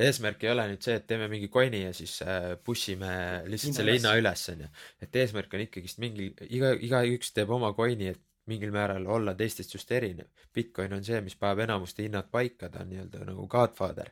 Eesmärk 0.00 0.44
ei 0.44 0.50
ole 0.50 0.66
nüüd 0.72 0.84
see, 0.84 0.96
et 0.98 1.06
teeme 1.10 1.28
mingi 1.30 1.48
coin'i 1.52 1.84
ja 1.84 1.92
siis 1.96 2.16
äh, 2.26 2.54
push 2.64 2.92
ime 2.94 3.14
lihtsalt 3.50 3.80
selle 3.80 3.96
hinna 3.96 4.14
üles, 4.18 4.44
onju. 4.54 4.70
et 5.06 5.18
eesmärk 5.22 5.54
on 5.54 5.64
ikkagist 5.66 6.00
mingi, 6.02 6.30
iga, 6.50 6.74
igaüks 6.74 7.34
teeb 7.36 7.52
oma 7.54 7.72
coin'i, 7.76 8.12
et 8.14 8.22
mingil 8.50 8.74
määral 8.74 9.06
olla 9.08 9.32
teistest 9.38 9.72
just 9.72 9.90
erinev. 9.94 10.28
Bitcoin 10.52 10.92
on 10.92 11.04
see, 11.04 11.20
mis 11.24 11.36
paneb 11.40 11.62
enamuste 11.64 12.04
hinnad 12.04 12.28
paika, 12.32 12.68
ta 12.68 12.82
on 12.82 12.90
nii-öelda 12.92 13.24
nagu 13.30 13.46
godfather 13.48 14.10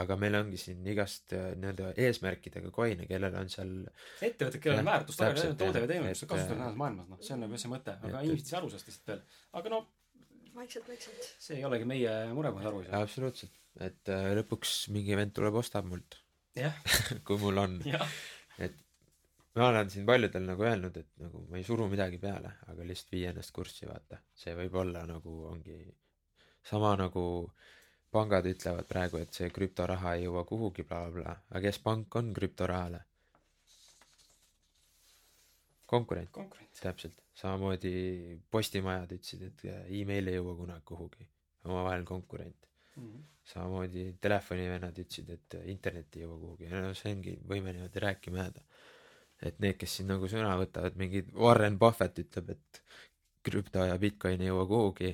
aga 0.00 0.16
meil 0.20 0.36
ongi 0.38 0.58
siin 0.60 0.84
igast 0.92 1.32
äh, 1.36 1.52
nii-öelda 1.56 1.92
eesmärkidega 2.06 2.70
coin'e, 2.74 3.06
kellel 3.08 3.36
on 3.40 3.48
seal 3.52 3.70
ettevõtted, 4.20 4.60
kellel 4.60 4.82
on 4.82 4.82
Jah, 4.82 4.90
väärtust 4.90 5.22
taga, 5.22 5.44
toode 5.62 5.82
või 5.84 5.90
teenus, 5.92 6.10
mis 6.10 6.20
sa 6.20 6.26
Et, 6.26 6.32
kasutad 6.32 6.50
äh, 6.50 6.58
tänases 6.58 6.80
maailmas, 6.82 7.06
noh, 7.12 7.22
see 7.24 7.36
on 7.36 7.44
nagu 7.46 7.60
see 7.62 7.72
mõte, 7.72 7.94
aga 7.96 8.12
et- 8.12 8.28
inimesed 8.28 8.44
ei 8.44 8.50
saa 8.50 8.58
aru 8.60 8.72
sellest 8.72 8.90
lihtsalt 8.90 9.12
veel. 9.12 9.22
aga 9.60 9.72
no 9.72 9.80
vaikselt, 10.58 10.90
vaikselt. 10.92 11.30
see 11.46 11.56
ei 11.56 11.64
olegi 11.68 11.88
meie 11.88 12.16
mure, 12.36 12.52
kui 12.52 12.64
nad 12.64 12.70
aru 12.72 12.82
ei 12.84 12.90
saa. 12.90 13.02
absoluutselt, 13.08 13.56
et 13.84 14.12
äh, 14.12 14.30
lõpuks 14.38 14.86
mingi 14.94 15.18
vend 15.18 15.34
tuleb, 15.36 15.58
ostab 15.60 15.88
mult, 15.90 16.18
jah, 16.58 16.76
kui 17.26 17.38
mul 17.42 17.62
on. 17.62 17.78
jah, 17.86 18.16
et 18.62 18.76
ma 19.56 19.70
olen 19.70 19.90
siin 19.92 20.06
paljudel 20.08 20.46
nagu 20.48 20.66
öelnud, 20.66 20.96
et 21.00 21.12
nagu 21.22 21.44
ma 21.50 21.60
ei 21.60 21.66
suru 21.66 21.88
midagi 21.92 22.20
peale, 22.22 22.56
aga 22.70 22.86
lihtsalt 22.88 23.14
vii 23.16 23.24
ennast 23.32 23.54
kurssi, 23.56 23.88
vaata. 23.88 24.20
see 24.34 24.56
võib 24.58 24.76
olla 24.82 25.06
nagu 25.08 25.38
ongi 25.52 25.78
sama 26.66 26.94
nagu 26.98 27.24
pangad 28.12 28.46
ütlevad 28.48 28.88
praegu, 28.88 29.20
et 29.20 29.34
see 29.36 29.50
krüptoraha 29.52 30.16
ei 30.16 30.24
jõua 30.26 30.46
kuhugi 30.48 30.86
bla,, 30.86 31.04
blablabla, 31.10 31.36
aga 31.50 31.62
kes 31.68 31.82
pank 31.84 32.16
on 32.20 32.32
krüptorahale? 32.36 33.02
konkurent, 35.86 36.30
konkurent. 36.30 36.70
täpselt. 36.80 37.22
samamoodi 37.36 38.38
postimajad 38.50 39.12
ütlesid, 39.12 39.42
et 39.50 39.64
äh, 39.68 39.82
email 40.00 40.30
ei 40.30 40.38
jõua 40.38 40.54
kunagi 40.56 40.84
kuhugi, 40.88 41.26
omavahel 41.68 42.04
konkurent. 42.08 42.68
Samamoodi 43.46 44.06
telefonivennad 44.20 44.96
ütlesid, 45.02 45.30
et 45.34 45.56
internet 45.70 46.16
ei 46.16 46.24
jõua 46.24 46.38
kuhugi 46.40 46.68
ja 46.70 46.80
no 46.82 46.94
see 46.98 47.12
ongi, 47.14 47.34
võime 47.48 47.74
niimoodi 47.76 48.02
rääkima 48.02 48.40
jääda. 48.42 48.62
et 49.46 49.58
need, 49.60 49.76
kes 49.76 49.98
siin 49.98 50.08
nagu 50.08 50.28
sõna 50.32 50.54
võtavad, 50.56 50.96
mingi 50.96 51.20
Warren 51.36 51.76
Buffett 51.78 52.18
ütleb, 52.22 52.54
et 52.56 52.80
krüpto 53.44 53.84
ja 53.84 53.98
Bitcoin 54.00 54.40
ei 54.40 54.48
jõua 54.48 54.64
kuhugi, 54.70 55.12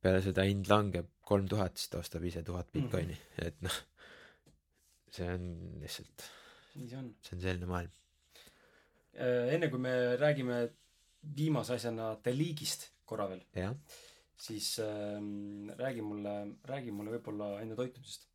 peale 0.00 0.22
seda 0.22 0.44
hind 0.46 0.70
langeb 0.70 1.10
kolm 1.26 1.48
tuhat, 1.50 1.76
siis 1.76 1.90
ta 1.90 1.98
ostab 1.98 2.24
ise 2.28 2.44
tuhat 2.46 2.70
Bitcoini 2.72 3.16
mm, 3.16 3.26
-hmm. 3.34 3.48
et 3.48 3.60
noh, 3.66 3.80
see 5.10 5.28
on 5.34 5.44
lihtsalt, 5.82 6.26
see 6.72 6.98
on. 7.00 7.12
see 7.24 7.36
on 7.36 7.44
selline 7.44 7.66
maailm. 7.66 7.92
enne 9.56 9.68
kui 9.70 9.78
me 9.78 10.16
räägime 10.20 10.62
viimase 11.36 11.74
asjana 11.74 12.14
Deliigist 12.24 12.90
korra 13.04 13.28
veel, 13.28 13.44
jah, 13.54 13.74
siis 14.36 14.78
ähm, 14.82 15.70
räägi 15.78 16.02
mulle, 16.02 16.34
räägi 16.68 16.92
mulle 16.92 17.16
võib-olla 17.16 17.58
enda 17.62 17.76
toitumisest. 17.78 18.28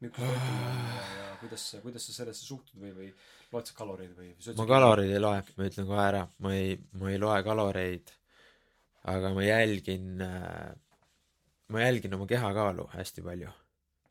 milline 0.00 0.28
toitumine 0.28 0.68
on 0.68 1.18
ja, 1.18 1.26
kuidas 1.40 1.64
kuidas 1.82 2.06
sa 2.06 2.12
sellesse 2.12 2.44
suhtud 2.44 2.80
või, 2.80 2.92
või 2.96 3.08
loed 3.52 3.70
sa 3.70 3.76
kaloreid 3.78 4.14
või? 4.18 4.32
ma 4.58 4.66
kaloreid 4.68 5.10
ei 5.14 5.22
loe, 5.22 5.42
ma 5.56 5.68
ütlen 5.70 5.88
kohe 5.88 6.06
ära, 6.06 6.24
ma 6.44 6.54
ei, 6.54 6.78
ma 7.00 7.10
ei 7.12 7.20
loe 7.22 7.42
kaloreid, 7.46 8.14
aga 9.14 9.32
ma 9.36 9.46
jälgin 9.46 10.24
äh,, 10.24 10.74
ma 11.68 11.80
jälgin 11.80 12.14
oma 12.14 12.26
kehakaalu 12.26 12.88
hästi 12.92 13.22
palju. 13.22 13.50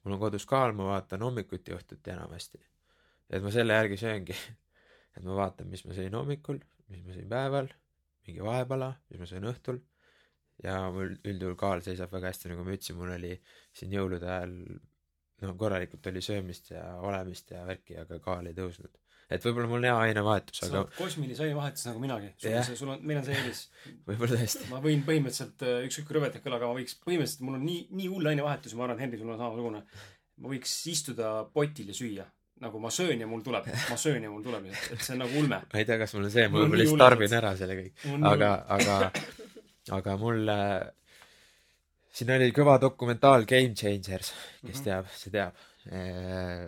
mul 0.04 0.16
on 0.18 0.20
kodus 0.20 0.46
kaal, 0.46 0.74
ma 0.76 0.90
vaatan 0.90 1.22
hommikuti 1.22 1.76
õhtuti 1.76 2.12
enamasti. 2.12 2.60
et 3.30 3.44
ma 3.44 3.52
selle 3.52 3.74
järgi 3.74 3.98
sööngi. 3.98 4.36
et 5.16 5.24
ma 5.24 5.36
vaatan, 5.38 5.70
mis 5.70 5.86
ma 5.86 5.94
sõin 5.94 6.16
hommikul, 6.18 6.60
mis 6.90 7.04
ma 7.06 7.16
sõin 7.16 7.30
päeval, 7.30 7.70
mingi 8.28 8.44
vahepala, 8.44 8.94
mis 9.10 9.22
ma 9.22 9.30
sõin 9.30 9.50
õhtul. 9.52 9.80
Ja 10.64 10.80
mul 10.96 11.14
üldjuhul 11.20 11.60
kaal 11.60 11.84
seisab 11.86 12.12
väga 12.14 12.32
hästi, 12.32 12.54
nagu 12.54 12.66
ma 12.66 12.76
ütlesin, 12.76 12.98
mul 13.00 13.14
oli 13.18 13.36
siin 13.76 13.94
jõulude 13.94 14.30
ajal 14.30 14.58
no 15.44 15.56
korralikult 15.60 16.12
oli 16.12 16.22
söömist 16.24 16.72
ja 16.72 16.84
olemist 17.04 17.52
ja 17.52 17.64
värki, 17.68 17.98
aga 18.04 18.20
kaal 18.24 18.48
ei 18.50 18.56
tõusnud. 18.58 18.92
et 19.34 19.46
võib-olla 19.46 19.70
mul 19.72 19.88
hea 19.88 19.96
ainevahetus, 20.08 20.60
aga 20.68 20.84
kosmilise 20.98 21.46
ainevahetus 21.48 21.88
nagu 21.90 22.02
minagi. 22.04 22.30
sul 22.38 22.54
on 22.54 22.68
see, 22.68 22.78
sul 22.80 22.92
on, 22.94 23.02
meil 23.02 23.22
on 23.22 23.26
see 23.28 23.40
eelis. 23.40 23.64
võib-olla 24.10 24.40
tõesti. 24.44 24.70
ma 24.70 24.82
võin 24.84 25.04
põhimõtteliselt, 25.08 25.66
ükskõik 25.88 26.08
kui 26.10 26.20
rõvedalt 26.20 26.46
kõla, 26.46 26.60
aga 26.62 26.70
ma 26.70 26.78
võiks, 26.80 27.00
põhimõtteliselt 27.04 27.48
mul 27.48 27.60
on 27.60 27.66
nii, 27.68 27.82
nii 28.00 28.12
hull 28.14 28.32
ainevahetus 28.34 28.76
ja 28.76 28.80
ma 28.80 28.88
arvan, 28.88 29.04
Henri, 29.04 29.20
sul 29.22 29.34
on 29.34 29.42
samasugune. 29.42 29.84
ma 30.44 30.54
võiks 30.56 30.78
istuda 30.94 31.36
potil 31.54 31.92
ja 31.92 31.98
süüa. 31.98 32.30
nagu 32.64 32.80
ma 32.80 32.92
söön 32.94 33.20
ja 33.20 33.28
mul 33.28 33.42
tuleb, 33.44 33.66
ma 33.90 33.96
söön 34.00 34.24
ja 34.24 34.30
mul 34.32 34.44
tuleb, 34.44 34.70
et 34.72 35.02
see 35.02 35.16
on 35.18 35.26
nagu 35.26 35.40
ulme. 35.40 35.64
ma 35.74 35.80
ei 35.82 35.88
tea, 35.90 35.98
kas 36.00 36.14
mul 36.16 36.30
on 36.30 36.36
see, 36.36 36.46
ma 36.48 36.62
võib-olla 36.62 36.84
lihtsalt 36.84 37.04
tarbin 37.08 37.40
ära 37.40 37.56
selle 37.60 37.80
kõik. 37.80 38.06
aga, 38.30 38.52
aga, 38.78 39.00
aga 39.92 40.16
mul 40.18 40.48
äh, 40.50 40.82
siin 42.14 42.32
oli 42.36 42.52
kõva 42.56 42.78
dokumentaal 42.82 43.46
Game 43.50 43.74
Changers, 43.76 44.34
kes 44.62 44.80
Mhm. 44.80 44.84
teab, 44.86 45.08
see 45.12 45.32
teab. 45.34 45.54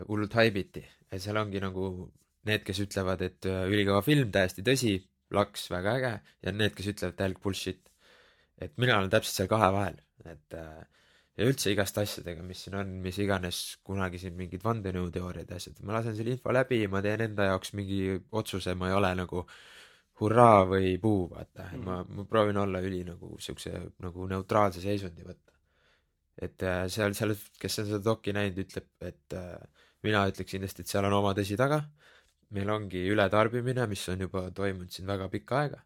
hullult 0.10 0.34
haibiti 0.36 0.82
ja 1.12 1.20
seal 1.24 1.38
ongi 1.40 1.62
nagu 1.64 2.12
need, 2.46 2.64
kes 2.68 2.82
ütlevad, 2.84 3.22
et 3.24 3.46
äh, 3.48 3.62
ülikõva 3.72 4.02
film, 4.04 4.32
täiesti 4.32 4.62
tõsi, 4.66 4.98
laks 5.32 5.70
väga 5.72 5.94
äge 5.98 6.12
ja 6.44 6.52
need, 6.52 6.74
kes 6.76 6.90
ütlevad 6.92 7.16
täielik 7.16 7.40
bullshit. 7.42 7.80
et 8.60 8.78
mina 8.78 8.98
olen 8.98 9.10
täpselt 9.10 9.36
seal 9.36 9.48
kahe 9.52 9.72
vahel, 9.72 9.96
et 10.26 10.54
äh, 10.54 10.84
ja 11.38 11.48
üldse 11.48 11.72
igast 11.72 11.98
asjadega, 11.98 12.44
mis 12.44 12.62
siin 12.64 12.76
on, 12.80 12.92
mis 13.04 13.18
iganes 13.20 13.78
kunagi 13.84 14.20
siin 14.20 14.36
mingid 14.36 14.62
vandenõuteooriad 14.64 15.50
ja 15.50 15.56
asjad, 15.56 15.80
ma 15.84 15.94
lasen 15.98 16.16
selle 16.16 16.32
info 16.36 16.52
läbi, 16.56 16.86
ma 16.88 17.02
teen 17.04 17.22
enda 17.30 17.50
jaoks 17.50 17.74
mingi 17.76 18.20
otsuse, 18.32 18.76
ma 18.76 18.88
ei 18.92 18.96
ole 18.96 19.12
nagu 19.16 19.46
hurraa 20.22 20.64
või 20.70 20.96
puu, 21.02 21.26
vaata, 21.32 21.70
et 21.76 21.82
ma, 21.84 22.00
ma 22.08 22.26
proovin 22.30 22.60
olla 22.62 22.80
üli 22.84 23.02
nagu 23.08 23.36
siukse 23.42 23.74
nagu 24.04 24.28
neutraalse 24.32 24.84
seisundi 24.84 25.26
võtta. 25.28 25.52
et 26.46 26.64
äh, 26.68 26.86
seal, 26.92 27.16
seal, 27.16 27.36
kes 27.60 27.80
on 27.82 27.90
seda 27.90 28.02
doki 28.04 28.34
näinud, 28.36 28.62
ütleb, 28.64 28.88
et 29.08 29.36
äh, 29.36 29.58
mina 30.04 30.26
ütleks 30.30 30.52
kindlasti, 30.52 30.84
et 30.86 30.92
seal 30.92 31.08
on 31.08 31.18
oma 31.20 31.34
tõsi 31.38 31.58
taga. 31.60 31.84
meil 32.56 32.70
ongi 32.70 33.02
ületarbimine, 33.12 33.88
mis 33.92 34.04
on 34.14 34.22
juba 34.22 34.46
toimunud 34.56 34.92
siin 34.94 35.08
väga 35.08 35.28
pikka 35.30 35.60
aega. 35.60 35.82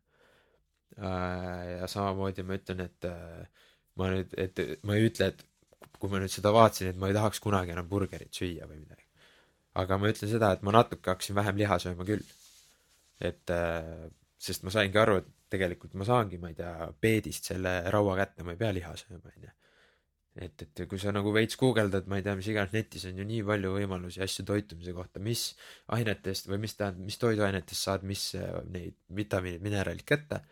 ja 1.00 1.88
samamoodi 1.88 2.44
ma 2.44 2.58
ütlen, 2.60 2.82
et 2.86 3.06
äh, 3.08 3.46
ma 3.96 4.10
nüüd, 4.14 4.34
et 4.38 4.60
ma 4.84 4.98
ei 4.98 5.08
ütle, 5.10 5.30
et 5.32 5.46
kui 6.00 6.12
ma 6.12 6.20
nüüd 6.22 6.34
seda 6.34 6.52
vaatasin, 6.56 6.92
et 6.92 7.00
ma 7.00 7.10
ei 7.10 7.16
tahaks 7.16 7.42
kunagi 7.44 7.74
enam 7.76 7.88
burgerit 7.90 8.36
süüa 8.36 8.68
või 8.68 8.82
midagi. 8.82 9.06
aga 9.80 9.98
ma 9.98 10.10
ütlen 10.12 10.30
seda, 10.32 10.52
et 10.54 10.64
ma 10.66 10.74
natuke 10.76 11.12
hakkasin 11.12 11.38
vähem 11.38 11.60
liha 11.62 11.80
sööma 11.80 12.06
küll. 12.08 12.24
Et 13.20 13.52
äh, 13.54 14.08
sest 14.40 14.64
ma 14.64 14.74
saingi 14.74 15.00
aru, 15.00 15.20
et 15.20 15.32
tegelikult 15.52 15.96
ma 16.00 16.06
saangi, 16.08 16.40
ma 16.42 16.52
ei 16.52 16.58
tea, 16.58 16.90
peedist 17.02 17.50
selle 17.52 17.82
raua 17.92 18.16
kätte, 18.20 18.46
ma 18.46 18.54
ei 18.56 18.60
pea 18.60 18.70
liha 18.76 18.94
sööma, 19.00 19.32
onju. 19.34 19.52
et, 20.46 20.64
et 20.64 20.84
kui 20.88 21.02
sa 21.02 21.12
nagu 21.12 21.34
veits 21.36 21.58
guugeldad, 21.60 22.08
ma 22.08 22.20
ei 22.20 22.26
tea, 22.26 22.36
mis 22.40 22.48
iganes 22.52 22.76
netis 22.76 23.08
on 23.10 23.18
ju 23.20 23.26
nii 23.28 23.42
palju 23.48 23.74
võimalusi 23.76 24.24
asju 24.24 24.46
toitumise 24.48 24.94
kohta, 24.96 25.22
mis 25.24 25.50
ainetest 25.96 26.48
või 26.52 26.62
mis 26.64 26.78
tähendab, 26.80 27.10
mis 27.10 27.20
toiduainetest 27.20 27.90
saad 27.90 28.06
mis 28.08 28.30
äh, 28.40 28.62
neid 28.72 28.96
vitamiinid, 29.16 29.66
mineraalid 29.66 30.08
kätte. 30.08 30.44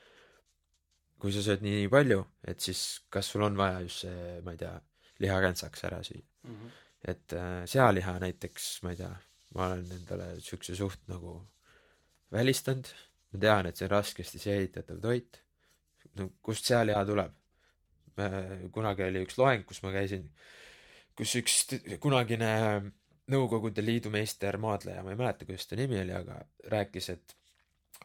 kui 1.18 1.32
sa 1.34 1.42
sööd 1.42 1.64
nii 1.66 1.88
palju, 1.90 2.20
et 2.46 2.62
siis 2.62 2.82
kas 3.10 3.32
sul 3.32 3.42
on 3.42 3.56
vaja 3.58 3.80
just 3.86 4.04
see, 4.04 4.42
ma 4.46 4.54
ei 4.54 4.60
tea, 4.60 4.76
lihakentsaks 5.24 5.88
ära 5.88 6.04
süüa. 6.06 6.26
Mhm. 6.48 6.76
et 7.08 7.34
äh, 7.34 7.64
sealiha 7.70 8.18
näiteks, 8.20 8.82
ma 8.84 8.92
ei 8.92 9.00
tea, 9.00 9.14
ma 9.56 9.70
olen 9.70 9.86
endale 9.94 10.28
siukse 10.42 10.76
suht 10.76 11.08
nagu 11.08 11.38
välistanud. 12.32 12.88
ma 13.34 13.40
tean, 13.40 13.68
et 13.68 13.76
see 13.76 13.86
on 13.88 13.92
raskesti 13.92 14.40
seeditatav 14.40 15.02
toit. 15.04 15.42
no 16.16 16.32
kust 16.42 16.66
sealiha 16.66 17.06
tuleb? 17.06 17.34
kunagi 18.74 19.04
oli 19.06 19.26
üks 19.26 19.38
loeng, 19.38 19.66
kus 19.68 19.84
ma 19.84 19.92
käisin, 19.94 20.30
kus 21.16 21.36
üks 21.42 21.60
kunagine 22.02 22.54
Nõukogude 23.28 23.84
Liidu 23.84 24.08
meister 24.08 24.56
maadleja, 24.56 25.02
ma 25.04 25.12
ei 25.12 25.18
mäleta, 25.20 25.44
kuidas 25.44 25.68
ta 25.68 25.76
nimi 25.76 25.98
oli, 26.00 26.14
aga 26.16 26.38
rääkis, 26.72 27.10
et 27.12 27.34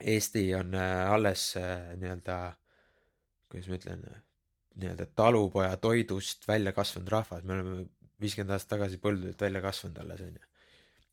Eesti 0.01 0.49
on 0.59 0.75
äh, 0.75 1.13
alles 1.13 1.45
äh, 1.61 1.93
nii-öelda, 2.01 2.39
kuidas 3.53 3.69
ma 3.71 3.79
ütlen, 3.79 4.03
nii-öelda 4.83 5.07
talupoja 5.15 5.77
toidust 5.79 6.49
välja 6.49 6.73
kasvanud 6.75 7.13
rahvas, 7.15 7.45
me 7.47 7.55
oleme 7.55 7.85
viiskümmend 8.23 8.57
aastat 8.57 8.75
tagasi 8.77 8.99
põldudelt 9.03 9.47
välja 9.47 9.63
kasvanud 9.63 10.01
alles 10.03 10.25
onju. 10.27 10.51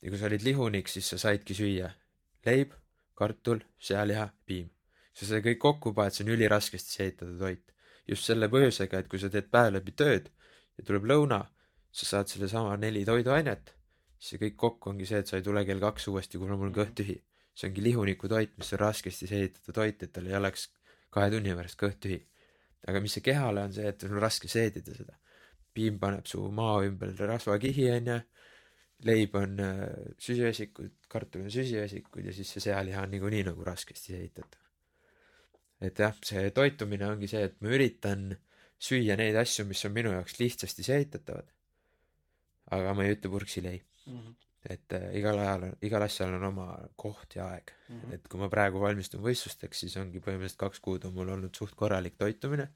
ja 0.02 0.10
kui 0.10 0.18
sa 0.18 0.30
olid 0.30 0.46
lihunik, 0.48 0.90
siis 0.90 1.10
sa 1.14 1.22
saidki 1.22 1.58
süüa 1.58 1.92
leib, 2.48 2.74
kartul, 3.20 3.64
sealiha, 3.90 4.30
piim. 4.48 4.70
sa 5.14 5.28
seda 5.28 5.42
kõik 5.44 5.60
kokku 5.60 5.92
paned, 5.96 6.16
see 6.16 6.24
on 6.24 6.34
üliraskesti 6.36 6.96
seeditada 6.96 7.36
toit. 7.40 7.66
just 8.08 8.26
selle 8.26 8.48
põhjusega, 8.50 9.04
et 9.04 9.10
kui 9.12 9.20
sa 9.22 9.30
teed 9.30 9.50
päev 9.54 9.74
läbi 9.76 9.94
tööd 9.94 10.32
ja 10.78 10.86
tuleb 10.86 11.06
lõuna, 11.12 11.44
sa 11.92 12.08
saad 12.12 12.32
sellesama 12.32 12.78
neli 12.82 13.04
toiduainet, 13.06 13.74
siis 14.18 14.34
see 14.34 14.42
kõik 14.46 14.56
kokku 14.64 14.94
ongi 14.94 15.06
see, 15.10 15.22
et 15.22 15.30
sa 15.30 15.38
ei 15.38 15.46
tule 15.46 15.64
kell 15.68 15.84
kaks 15.84 16.08
uuesti, 16.12 16.42
kuna 16.42 16.58
mul 16.58 16.72
on 16.72 16.76
kõht 16.80 16.96
tühi. 17.02 17.20
see 17.60 17.68
ongi 17.68 17.84
lihuniku 17.84 18.30
toit, 18.32 18.54
mis 18.58 18.74
on 18.74 18.80
raskesti 18.80 19.28
seeditada 19.28 19.76
toit, 19.76 20.04
et 20.04 20.12
tal 20.16 20.28
ei 20.28 20.36
oleks 20.40 20.70
kahe 21.12 21.32
tunni 21.34 21.56
pärast 21.56 21.80
kõht 21.80 22.00
tühi. 22.06 22.20
aga 22.88 23.02
mis 23.04 23.14
see 23.18 23.26
kehale 23.26 23.66
on 23.68 23.74
see, 23.76 23.88
et 23.92 24.02
sul 24.02 24.16
on 24.16 24.24
raske 24.24 24.48
seedida 24.48 24.96
seda. 24.96 25.18
piim 25.74 26.00
paneb 26.00 26.26
su 26.26 26.46
maa 26.52 26.80
ümber 26.88 27.14
rasvakihi 27.34 27.90
onju, 27.98 28.20
leib 29.08 29.36
on 29.40 29.60
äh, 29.64 29.84
süsivesikud, 30.20 30.92
kartul 31.08 31.46
on 31.46 31.52
süsivesikud 31.54 32.26
ja 32.26 32.34
siis 32.36 32.50
see 32.56 32.64
sealiha 32.68 33.06
on 33.06 33.14
niikuinii 33.16 33.46
nagu 33.48 33.64
raskesti 33.64 34.14
seeditatav. 34.14 34.60
et 35.82 36.00
jah, 36.04 36.16
see 36.26 36.50
toitumine 36.52 37.08
ongi 37.08 37.28
see, 37.32 37.44
et 37.48 37.62
ma 37.64 37.72
üritan 37.72 38.34
süüa 38.80 39.16
neid 39.20 39.36
asju, 39.40 39.66
mis 39.70 39.86
on 39.88 39.96
minu 39.96 40.12
jaoks 40.12 40.40
lihtsasti 40.40 40.84
seeditatavad. 40.84 41.48
aga 42.76 42.94
ma 42.94 43.06
ei 43.06 43.16
ütle 43.16 43.32
purksi 43.32 43.64
leib, 43.66 43.86
Mhm. 44.10 44.34
et 44.70 44.94
äh, 44.94 45.12
igal 45.18 45.38
ajal 45.40 45.64
on, 45.70 45.76
igal 45.86 46.04
asjal 46.04 46.34
on 46.36 46.44
oma 46.44 46.68
koht 46.98 47.36
ja 47.36 47.46
aeg. 47.54 47.72
Mhm. 47.90 48.14
et 48.14 48.28
kui 48.28 48.40
ma 48.40 48.50
praegu 48.50 48.80
valmistun 48.82 49.22
võistlusteks, 49.24 49.80
siis 49.86 49.96
ongi 49.98 50.20
põhimõtteliselt 50.20 50.60
kaks 50.60 50.80
kuud 50.80 51.06
on 51.06 51.14
mul 51.14 51.30
olnud 51.36 51.56
suht 51.56 51.76
korralik 51.76 52.18
toitumine. 52.18 52.70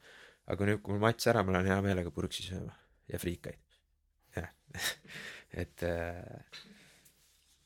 aga 0.48 0.66
nüüd, 0.66 0.82
kui 0.84 0.92
mul 0.94 1.00
matš 1.00 1.28
ära, 1.32 1.44
ma 1.44 1.54
lähen 1.56 1.70
hea 1.72 1.82
meelega 1.82 2.12
purksi 2.12 2.44
sööma 2.44 2.74
ja 3.08 3.20
friikaid. 3.20 3.60
jah, 4.36 4.50
et 5.54 5.84
äh, 5.88 6.62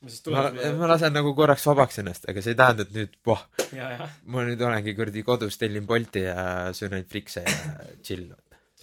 ma 0.02 0.12
siis 0.14 0.26
ma, 0.34 0.90
lasen 0.92 1.16
nagu 1.16 1.34
korraks 1.38 1.68
vabaks 1.70 2.02
ennast, 2.04 2.28
aga 2.30 2.44
see 2.44 2.56
ei 2.56 2.60
tähenda, 2.60 2.88
et 2.88 2.96
nüüd, 2.96 3.16
voh, 3.28 3.46
ja, 3.76 3.92
ja 3.96 4.10
ma 4.34 4.44
nüüd 4.48 4.62
olengi 4.68 4.96
kuradi 4.98 5.24
kodus, 5.28 5.60
tellin 5.62 5.88
Bolti 5.90 6.26
ja 6.26 6.74
söön 6.78 6.98
ainult 6.98 7.14
frikse 7.14 7.46
ja 7.46 7.56
chill. 8.06 8.28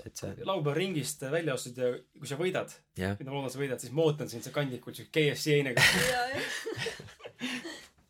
et 0.05 0.16
see, 0.18 0.32
laupäeval 0.43 0.78
ringist 0.81 1.22
välja 1.31 1.55
astud 1.55 1.78
ja 1.78 1.93
kui 2.18 2.31
sa 2.31 2.39
võidad, 2.40 2.72
mida 2.98 3.31
ma 3.31 3.39
loodan, 3.39 3.52
sa 3.55 3.62
võidad, 3.62 3.82
siis 3.82 3.94
ma 3.94 4.09
ootan 4.09 4.32
sind 4.32 4.47
seal 4.47 4.56
kandikul 4.56 4.97
siuke 4.97 5.12
KFC 5.14 5.59
heine 5.59 5.76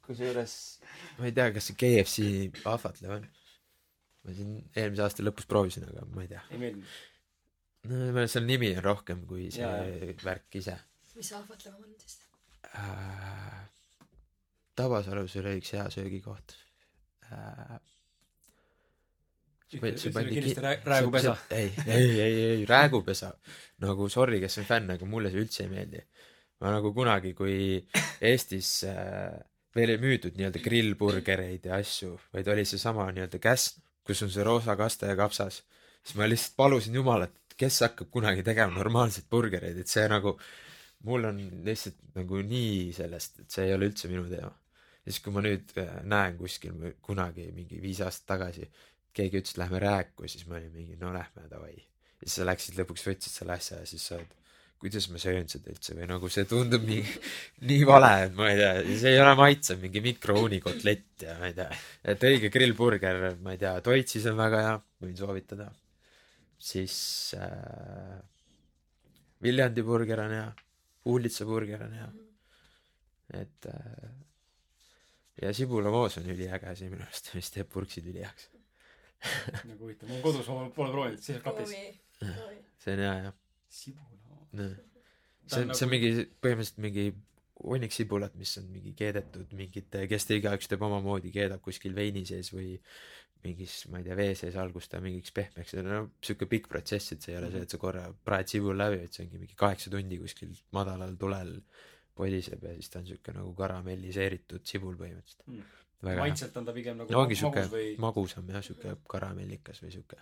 kusjuures 0.05 0.55
ma 1.19 1.29
ei 1.29 1.35
tea, 1.35 1.51
kas 1.55 1.71
see 1.71 1.79
KFC 1.79 2.69
ahvatlev 2.71 3.19
on. 3.19 3.27
ma 4.25 4.35
siin 4.37 4.55
eelmise 4.73 5.05
aasta 5.05 5.25
lõpus 5.27 5.49
proovisin, 5.49 5.87
aga 5.91 6.07
ma 6.15 6.25
ei 6.25 6.31
tea. 6.31 6.43
ei 6.51 6.61
meeldinud. 6.62 6.95
No 7.85 8.01
arvan, 8.09 8.24
et 8.24 8.32
seal 8.32 8.47
nimi 8.48 8.73
on 8.77 8.85
rohkem 8.85 9.24
kui 9.28 9.51
see 9.55 9.62
Jaa, 9.65 10.12
värk 10.24 10.61
ise 10.61 10.77
mis 11.15 11.32
ahvatlevam 11.32 11.82
on 11.82 11.94
siis? 12.01 12.20
äh,. 12.74 13.61
Tabasalus 14.74 15.36
oli 15.39 15.59
üks 15.61 15.73
hea 15.77 15.85
söögikoht 15.94 16.56
äh,. 17.31 17.78
kindlasti 19.70 20.61
rää- 20.62 20.81
räägupesa. 20.85 21.36
ei, 21.51 21.73
ei, 21.86 22.20
ei, 22.20 22.44
ei 22.51 22.66
räägupesa. 22.66 23.32
nagu 23.78 24.09
sorry, 24.09 24.40
kes 24.40 24.59
on 24.59 24.69
fänn, 24.69 24.90
aga 24.90 25.06
mulle 25.06 25.31
see 25.31 25.43
üldse 25.44 25.65
ei 25.65 25.70
meeldi. 25.73 26.02
ma 26.61 26.70
nagu 26.74 26.93
kunagi, 26.94 27.35
kui 27.35 27.56
Eestis 28.20 28.85
äh, 28.89 29.35
veel 29.74 29.94
ei 29.94 29.98
müüdud 30.02 30.36
nii-öelda 30.39 30.62
grillburgereid 30.62 31.66
ja 31.69 31.78
asju, 31.82 32.15
vaid 32.32 32.48
oli 32.48 32.65
seesama 32.69 33.09
nii-öelda 33.12 33.40
käsn, 33.43 33.82
kus 34.06 34.23
on 34.23 34.31
see 34.31 34.44
roosa 34.47 34.77
kaste 34.78 35.11
ja 35.11 35.16
kapsas, 35.19 35.62
siis 36.02 36.19
ma 36.19 36.28
lihtsalt 36.31 36.56
palusin 36.56 36.94
Jumalat, 36.94 37.35
kes 37.60 37.81
hakkab 37.86 38.10
kunagi 38.14 38.44
tegema 38.47 38.74
normaalseid 38.74 39.28
burgereid, 39.31 39.78
et 39.81 39.90
see 39.90 40.05
nagu, 40.10 40.35
mul 41.09 41.28
on 41.31 41.40
lihtsalt 41.66 42.01
nagu 42.18 42.43
nii 42.43 42.93
sellest, 42.97 43.44
et 43.44 43.56
see 43.56 43.68
ei 43.68 43.74
ole 43.76 43.90
üldse 43.90 44.10
minu 44.10 44.26
teema. 44.31 44.52
ja 45.05 45.12
siis, 45.12 45.20
kui 45.24 45.35
ma 45.35 45.43
nüüd 45.44 45.74
äh, 45.81 45.98
näen 46.09 46.39
kuskil 46.39 46.94
kunagi 47.05 47.51
mingi 47.56 47.81
viis 47.82 48.01
aastat 48.05 48.31
tagasi, 48.35 48.70
keegi 49.14 49.43
ütles, 49.43 49.55
et 49.55 49.60
lähme 49.62 49.82
rääku, 49.82 50.28
siis 50.31 50.47
ma 50.48 50.56
olin 50.59 50.72
mingi, 50.74 50.97
no 51.01 51.12
lähme 51.14 51.44
davai. 51.51 51.76
ja 51.76 52.24
siis 52.24 52.40
sa 52.40 52.48
läksid 52.48 52.81
lõpuks 52.81 53.06
võtsid 53.10 53.36
selle 53.39 53.59
asja 53.59 53.82
ja 53.82 53.90
siis 53.90 54.06
sa 54.09 54.16
oled, 54.18 54.32
kuidas 54.85 55.06
ma 55.09 55.20
söön 55.20 55.47
seda 55.48 55.70
üldse 55.72 55.94
või 55.97 56.09
nagu 56.10 56.28
see 56.32 56.44
tundub 56.48 56.82
nii, 56.85 57.05
nii 57.70 57.86
vale, 57.89 58.10
et 58.26 58.35
ma 58.36 58.51
ei 58.51 58.59
tea, 58.59 58.72
see 59.01 59.14
ei 59.14 59.22
ole 59.22 59.36
maitsev, 59.39 59.81
mingi 59.81 60.02
mikrouunikotlett 60.05 61.24
ja 61.28 61.39
ma 61.40 61.48
ei 61.48 61.56
tea, 61.56 61.70
et 62.12 62.26
õige 62.28 62.51
grillburger, 62.52 63.22
ma 63.44 63.55
ei 63.55 63.62
tea, 63.62 63.78
Toitsis 63.85 64.26
on 64.28 64.36
väga 64.40 64.60
hea, 64.66 64.76
võin 65.05 65.16
soovitada. 65.20 65.70
Siis 66.65 66.97
äh, 67.36 68.20
Viljandi 69.45 69.82
burger 69.85 70.24
on 70.24 70.32
hea, 70.32 70.47
Uulitsa 71.12 71.45
burger 71.45 71.82
on 71.85 71.97
hea, 71.99 72.07
et 73.41 73.69
äh, 73.69 74.09
ja 75.43 75.53
sibulamoos 75.55 76.19
on 76.20 76.31
üliäge 76.32 76.70
asi 76.70 76.89
minu 76.89 77.05
arust, 77.05 77.32
mis 77.36 77.53
teeb 77.53 77.69
purksid 77.73 78.09
üliheaks. 78.12 78.49
nagu 79.69 79.78
huvitav, 79.86 80.09
mul 80.09 80.24
kodus 80.24 80.49
ma 80.53 80.66
pole 80.77 80.93
proovinud, 80.95 81.23
siis 81.24 81.43
kapis. 81.45 81.77
see 82.85 82.97
on 82.97 83.05
hea 83.05 83.15
jah, 83.27 83.39
sibula. 83.73 84.69
see 85.51 85.62
on, 85.65 85.74
see 85.74 85.86
on 85.86 85.93
mingi 85.93 86.12
põhimõtteliselt 86.45 86.82
mingi 86.85 87.09
hunnik 87.62 87.94
sibulat, 87.94 88.35
mis 88.39 88.56
on 88.59 88.66
mingi 88.72 88.94
keedetud 88.98 89.52
mingite, 89.56 90.06
kes 90.10 90.26
ta 90.26 90.36
igaüks 90.36 90.70
teeb 90.70 90.82
omamoodi, 90.85 91.31
keedab 91.35 91.62
kuskil 91.64 91.94
veini 91.97 92.24
sees 92.26 92.51
või 92.55 92.74
mingis, 93.44 93.85
ma 93.93 94.01
ei 94.01 94.06
tea, 94.06 94.16
vee 94.18 94.35
sees 94.39 94.56
algust 94.60 94.90
ta 94.93 95.01
mingiks 95.05 95.35
pehmeks, 95.36 95.74
see 95.74 95.82
on 95.82 95.90
no 95.90 96.01
siuke 96.24 96.48
pikk 96.51 96.68
protsess, 96.72 97.12
et 97.14 97.24
see 97.24 97.35
ei 97.35 97.39
ole 97.40 97.51
see, 97.52 97.64
et 97.66 97.74
sa 97.74 97.81
korra 97.81 98.05
praed 98.26 98.51
sibula 98.51 98.86
läbi, 98.86 99.02
vaid 99.05 99.16
see 99.16 99.26
ongi 99.26 99.40
mingi 99.43 99.59
kaheksa 99.60 99.93
tundi 99.93 100.18
kuskil 100.20 100.55
madalal 100.76 101.14
tulel 101.20 101.55
podiseb 102.16 102.64
ja 102.64 102.74
siis 102.78 102.90
ta 102.93 103.02
on 103.02 103.09
siuke 103.10 103.35
nagu 103.36 103.55
karamelliseeritud 103.59 104.66
sibul 104.66 104.97
põhimõtteliselt. 104.98 105.47
Mm. 105.51 106.20
maitselt 106.20 106.56
on 106.60 106.68
ta 106.68 106.74
pigem 106.76 107.01
nagu 107.01 107.12
no 107.12 107.24
ongi 107.24 107.36
magus 107.36 107.43
siuke 107.43 107.64
või 107.72 107.89
magusam 108.02 108.51
jah 108.55 108.64
siuke 108.64 108.97
karamellikas 109.10 109.82
või 109.85 109.94
siuke 109.94 110.20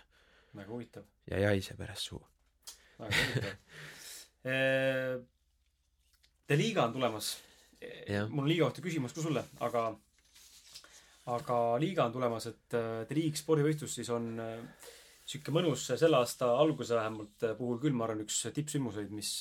väga 0.53 0.69
huvitav, 0.69 1.05
ja 1.31 1.43
jaiseb 1.47 1.81
järjest 1.85 2.11
suu. 2.11 2.23
Väga 2.99 3.21
huvitav 3.21 3.53
The 6.47 6.57
Liiga 6.59 6.87
on 6.87 6.93
tulemas. 6.93 7.37
Mul 8.29 8.45
on 8.45 8.49
liiga 8.49 8.67
kohta 8.67 8.83
küsimus 8.83 9.13
ka 9.15 9.23
sulle 9.23 9.43
aga 9.63 9.83
aga 11.33 11.59
liiga 11.79 12.05
on 12.07 12.13
tulemas 12.15 12.47
et 12.49 12.75
äh, 12.75 13.03
The 13.07 13.15
League 13.15 13.39
spordivõistlus 13.39 13.95
siis 13.99 14.09
on 14.11 14.33
äh, 14.43 14.89
sihuke 15.23 15.53
mõnus 15.55 15.85
selle 15.87 16.19
aasta 16.19 16.49
alguse 16.59 16.95
vähemalt 16.97 17.45
äh, 17.47 17.55
puhul 17.59 17.79
küll. 17.83 17.95
Ma 17.95 18.07
arvan 18.07 18.25
üks 18.25 18.41
tippsündmuseid 18.55 19.11
mis 19.15 19.37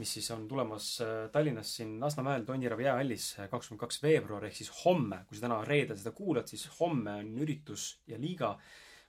mis 0.00 0.12
siis 0.16 0.28
on 0.32 0.46
tulemas 0.48 0.86
Tallinnas 1.32 1.74
siin 1.76 1.98
Lasnamäel 2.00 2.46
Tonjärve 2.48 2.84
jäähallis 2.88 3.28
äh, 3.40 3.48
kakskümmend 3.52 3.80
kaks 3.84 4.02
veebruar 4.04 4.48
ehk 4.48 4.56
siis 4.56 4.72
homme. 4.82 5.22
Kui 5.28 5.38
sa 5.38 5.46
täna 5.46 5.60
reedel 5.68 6.00
seda 6.00 6.12
kuulad 6.16 6.48
siis 6.52 6.66
homme 6.80 7.16
on 7.22 7.32
üritus 7.44 7.94
ja 8.08 8.20
liiga 8.20 8.56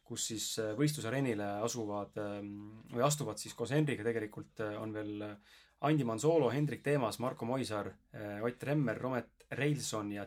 kus 0.04 0.28
siis 0.32 0.48
võistlusareenile 0.78 1.46
asuvad 1.64 2.18
ähm, 2.20 2.56
või 2.92 3.04
astuvad 3.08 3.40
siis 3.40 3.56
koos 3.56 3.72
Henriga 3.72 4.04
tegelikult 4.04 4.60
on 4.80 4.92
veel 4.96 5.24
Andi 5.84 6.06
Manzolo, 6.08 6.48
Hendrik 6.54 6.84
Teemas, 6.84 7.20
Marko 7.20 7.46
Moisar, 7.46 7.90
Ott 8.44 8.64
Remmer, 8.64 8.98
Romet 8.98 9.48
Reilson 9.52 10.12
ja 10.12 10.26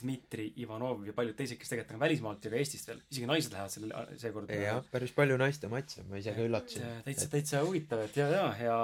Dmitri 0.00 0.52
Ivanov 0.62 1.04
ja 1.06 1.12
paljud 1.16 1.36
teised, 1.36 1.58
kes 1.60 1.72
tegelikult 1.72 1.96
on 1.96 2.02
välismaalt 2.02 2.44
ja 2.46 2.52
ka 2.52 2.58
Eestist 2.60 2.88
veel, 2.88 3.02
isegi 3.12 3.28
naised 3.28 3.52
lähevad 3.52 3.74
selle 3.74 4.04
seekord. 4.20 4.52
jah 4.56 4.80
päris 4.92 5.12
palju 5.16 5.36
naiste 5.40 5.68
matše 5.72 6.06
ma 6.08 6.20
ise 6.20 6.32
ka 6.36 6.46
üllatusin 6.46 7.02
täitsa, 7.06 7.28
täitsa 7.32 7.60
huvitav, 7.66 8.06
et 8.06 8.16
ja, 8.16 8.28
ja, 8.32 8.46
ja 8.62 8.78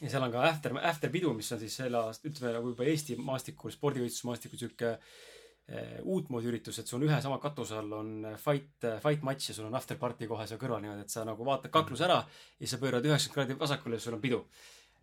ja 0.00 0.08
seal 0.08 0.24
on 0.24 0.32
ka 0.32 0.44
after, 0.48 0.76
after 0.86 1.12
pidu, 1.12 1.32
mis 1.36 1.50
on 1.52 1.60
siis 1.60 1.74
selle 1.82 1.98
aasta, 2.00 2.28
ütleme 2.30 2.54
nagu 2.56 2.72
juba 2.72 2.86
Eesti 2.88 3.18
maastikul, 3.20 3.72
spordivõistlusmaastikul 3.74 4.60
sihuke 4.62 4.92
eh, 4.94 5.98
uutmoodi 6.00 6.48
üritus, 6.48 6.78
et 6.80 6.88
sul 6.88 7.02
on 7.02 7.08
ühe 7.10 7.20
sama 7.20 7.40
katuse 7.42 7.76
all 7.76 7.92
on 7.98 8.14
fight, 8.40 8.86
fight 9.02 9.26
matš 9.26 9.50
ja 9.50 9.58
sul 9.58 9.68
on 9.68 9.76
after 9.76 9.98
party 10.00 10.30
kohe 10.30 10.46
seal 10.48 10.60
kõrval 10.62 10.80
niimoodi, 10.84 11.04
et 11.04 11.12
sa 11.12 11.26
nagu 11.28 11.44
vaatad 11.46 11.74
kakluse 11.74 12.06
ära 12.08 12.20
ja 12.22 12.70
sa 12.70 12.80
pöörad 12.80 13.10
üheksakümmend 13.10 13.50
kraadi 13.50 13.60
vasakule 13.66 14.00
ja 14.00 14.06
sul 14.06 14.16
on 14.16 14.24
pidu. 14.24 14.44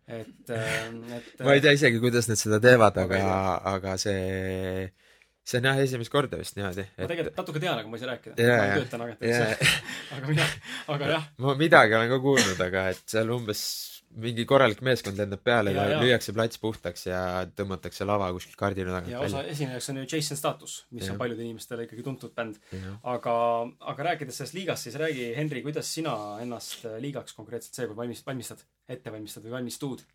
et, 0.08 0.50
et 0.50 1.44
ma 1.44 1.54
ei 1.56 1.60
tea 1.64 1.74
isegi 1.76 2.00
kuidas 2.02 2.28
nad 2.30 2.40
seda 2.40 2.60
teevad 2.64 2.96
aga 3.04 3.20
aga 3.74 3.96
see 4.00 4.88
see 5.48 5.60
on 5.60 5.68
jah 5.70 5.80
esimest 5.84 6.12
korda 6.12 6.40
vist 6.40 6.56
niimoodi 6.58 6.84
ma 6.96 7.08
tegelikult 7.10 7.38
natuke 7.42 7.62
tean, 7.62 7.78
aga 7.80 7.88
ma 7.88 7.96
ei 7.96 8.02
saa 8.02 8.10
rääkida. 8.12 8.34
Jaa, 8.36 8.56
ma 8.56 8.64
ei 8.64 8.70
jaa. 8.70 8.80
tööta 8.82 9.00
nagu, 9.00 9.14
Jaa. 9.20 9.52
et 9.52 9.62
aga 10.16 10.32
mina, 10.32 10.48
aga 10.96 11.12
jah, 11.14 11.28
ma 11.44 11.54
midagi 11.60 11.96
olen 11.98 12.10
ka 12.12 12.18
kuulnud 12.24 12.66
aga 12.68 12.88
et 12.94 13.04
seal 13.14 13.32
umbes 13.36 13.62
mingi 14.18 14.44
korralik 14.48 14.80
meeskond 14.86 15.18
lendab 15.20 15.42
peale 15.46 15.72
ja 15.74 15.86
jaa. 15.92 16.02
lüüakse 16.02 16.34
plats 16.36 16.60
puhtaks 16.62 17.06
ja 17.06 17.20
tõmmatakse 17.58 18.06
lava 18.08 18.28
kuskilt 18.34 18.58
kardina 18.58 18.92
tagant 18.96 19.12
ja 19.12 19.22
osa 19.22 19.40
välja 19.40 19.54
esinejaks 19.54 19.90
on 19.92 20.02
ju 20.02 20.06
Jason 20.12 20.40
Status, 20.40 20.76
mis 20.90 21.06
Jah. 21.06 21.14
on 21.14 21.22
paljudele 21.22 21.46
inimestele 21.48 21.86
ikkagi 21.86 22.04
tuntud 22.06 22.34
bänd. 22.36 22.60
Aga, 23.14 23.34
aga 23.92 24.08
rääkides 24.10 24.40
sellest 24.40 24.58
liigast, 24.58 24.88
siis 24.88 24.98
räägi, 25.00 25.30
Henri, 25.36 25.62
kuidas 25.66 25.90
sina 25.94 26.14
ennast 26.42 26.86
liigaks 27.02 27.36
konkreetselt 27.38 27.78
seekord 27.78 27.98
valmis-, 27.98 28.24
valmistad, 28.26 28.64
ette 28.88 29.12
valmistad 29.14 29.46
või 29.46 29.58
valmistud? 29.58 30.06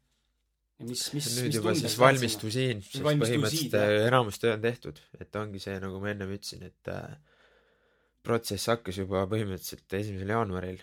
ja 0.79 0.87
mis, 0.89 1.03
mis, 1.13 1.27
mis 1.37 1.57
juba 1.57 1.71
tunded 1.71 1.85
siis 1.85 1.99
valmistusin 2.01 2.81
sest 2.81 3.03
põhimõtteliselt 3.05 3.75
äh, 3.77 3.91
enamus 4.07 4.39
töö 4.41 4.55
on 4.55 4.63
tehtud 4.63 4.99
et 5.21 5.37
ongi 5.37 5.61
see 5.61 5.75
nagu 5.81 5.99
ma 6.01 6.09
ennem 6.13 6.33
ütlesin 6.33 6.65
et 6.65 6.89
äh, 6.91 7.13
protsess 8.25 8.71
hakkas 8.71 8.97
juba 9.03 9.23
põhimõtteliselt 9.29 9.97
esimesel 9.99 10.33
jaanuaril 10.33 10.81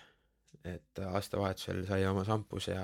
et 0.64 1.00
aastavahetusel 1.06 1.84
sai 1.88 2.04
oma 2.08 2.24
šampus 2.26 2.68
ja 2.68 2.82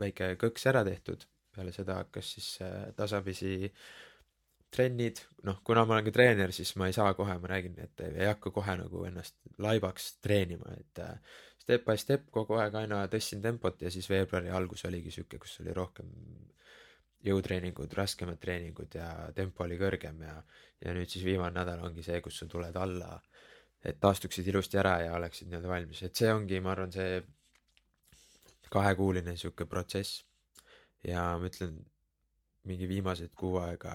väike 0.00 0.34
kõks 0.40 0.66
ära 0.70 0.84
tehtud. 0.86 1.26
Peale 1.50 1.72
seda 1.74 1.98
hakkas 2.00 2.32
siis 2.36 2.52
äh, 2.62 2.92
tasapisi 2.96 3.72
trennid. 4.70 5.18
Noh 5.46 5.60
kuna 5.66 5.84
ma 5.84 5.96
olen 5.96 6.06
ka 6.06 6.14
treener 6.14 6.54
siis 6.54 6.72
ma 6.78 6.88
ei 6.88 6.96
saa 6.96 7.14
kohe 7.18 7.36
ma 7.42 7.50
räägin 7.50 7.78
et 7.82 8.04
ei 8.06 8.28
hakka 8.28 8.52
kohe 8.54 8.76
nagu 8.78 9.04
ennast 9.08 9.36
laibaks 9.58 10.12
treenima 10.22 10.76
et 10.78 11.02
äh, 11.02 11.16
step 11.60 11.84
by 11.86 11.98
step 11.98 12.30
kogu 12.34 12.56
aeg 12.58 12.78
aina 12.82 13.02
tõstsin 13.10 13.42
tempot 13.42 13.82
ja 13.82 13.90
siis 13.90 14.08
veebruari 14.10 14.50
algus 14.54 14.84
oligi 14.88 15.12
siuke 15.14 15.38
kus 15.42 15.58
oli 15.64 15.74
rohkem 15.76 16.08
jõutreeningud 17.26 17.92
raskemad 17.98 18.40
treeningud 18.40 18.94
ja 18.96 19.10
tempo 19.36 19.64
oli 19.66 19.78
kõrgem 19.80 20.22
ja 20.24 20.38
ja 20.80 20.94
nüüd 20.96 21.10
siis 21.12 21.24
viimane 21.26 21.58
nädal 21.58 21.82
ongi 21.84 22.02
see 22.06 22.20
kus 22.24 22.38
sa 22.40 22.48
tuled 22.48 22.76
alla 22.76 23.12
et 23.84 24.00
taastuksid 24.00 24.48
ilusti 24.52 24.78
ära 24.80 24.98
ja 25.04 25.14
oleksid 25.16 25.48
nii-öelda 25.48 25.70
valmis. 25.70 26.02
Et 26.04 26.16
see 26.16 26.32
ongi 26.32 26.60
ma 26.60 26.74
arvan 26.74 26.92
see 26.92 27.20
kahekuuline 28.70 29.36
siuke 29.40 29.66
protsess. 29.66 30.24
Ja 31.06 31.30
ma 31.40 31.48
ütlen 31.48 31.78
mingi 32.68 32.88
viimased 32.88 33.32
kuu 33.38 33.56
aega 33.62 33.94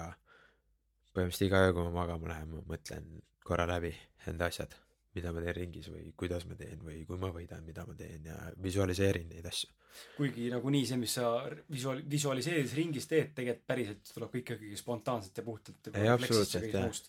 põhimõtteliselt 1.14 1.46
iga 1.46 1.62
öö 1.68 1.76
kui 1.76 1.86
ma 1.86 2.02
magama 2.02 2.32
lähen 2.32 2.50
ma 2.50 2.64
mõtlen 2.66 3.06
korra 3.46 3.66
läbi 3.70 3.94
enda 4.26 4.50
asjad. 4.50 4.74
Mida 5.16 5.30
ma 5.32 5.40
teen 5.40 5.56
ringis 5.56 5.86
või 5.88 6.10
kuidas 6.18 6.44
ma 6.44 6.58
teen 6.58 6.82
või 6.84 6.98
kui 7.08 7.16
ma 7.16 7.30
võidan 7.32 7.62
mida 7.64 7.86
ma 7.88 7.94
teen 7.96 8.26
ja 8.28 8.36
visualiseerin 8.62 9.30
neid 9.30 9.46
asju. 9.48 9.70
Kuigi 10.18 10.50
nagunii 10.52 10.84
see, 10.84 10.98
mis 11.00 11.14
sa 11.16 11.30
visuaal-, 11.72 12.02
visualiseerides 12.10 12.74
ringis 12.76 13.08
teed, 13.08 13.30
tegelikult 13.38 13.70
päriselt 13.70 14.10
tuleb 14.12 14.34
kõik 14.34 14.42
ikkagi 14.42 14.76
spontaanselt 14.76 15.40
ja 15.40 15.44
puhtalt 15.46 15.88
Ei, 15.94 16.10
absoluutselt, 16.12 16.68
jah. 16.74 17.00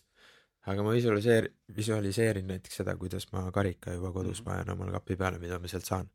Aga 0.66 0.82
ma 0.82 0.92
visualiseer- 0.94 1.50
visualiseerin 1.76 2.46
näiteks 2.46 2.76
seda 2.76 2.96
kuidas 2.96 3.32
ma 3.32 3.50
karika 3.52 3.92
juba 3.92 4.12
kodus 4.12 4.40
Mhm. 4.40 4.44
panen 4.44 4.70
omale 4.70 4.92
kapi 4.92 5.16
peale 5.16 5.38
mida 5.38 5.58
ma 5.58 5.68
sealt 5.68 5.84
saan 5.84 6.08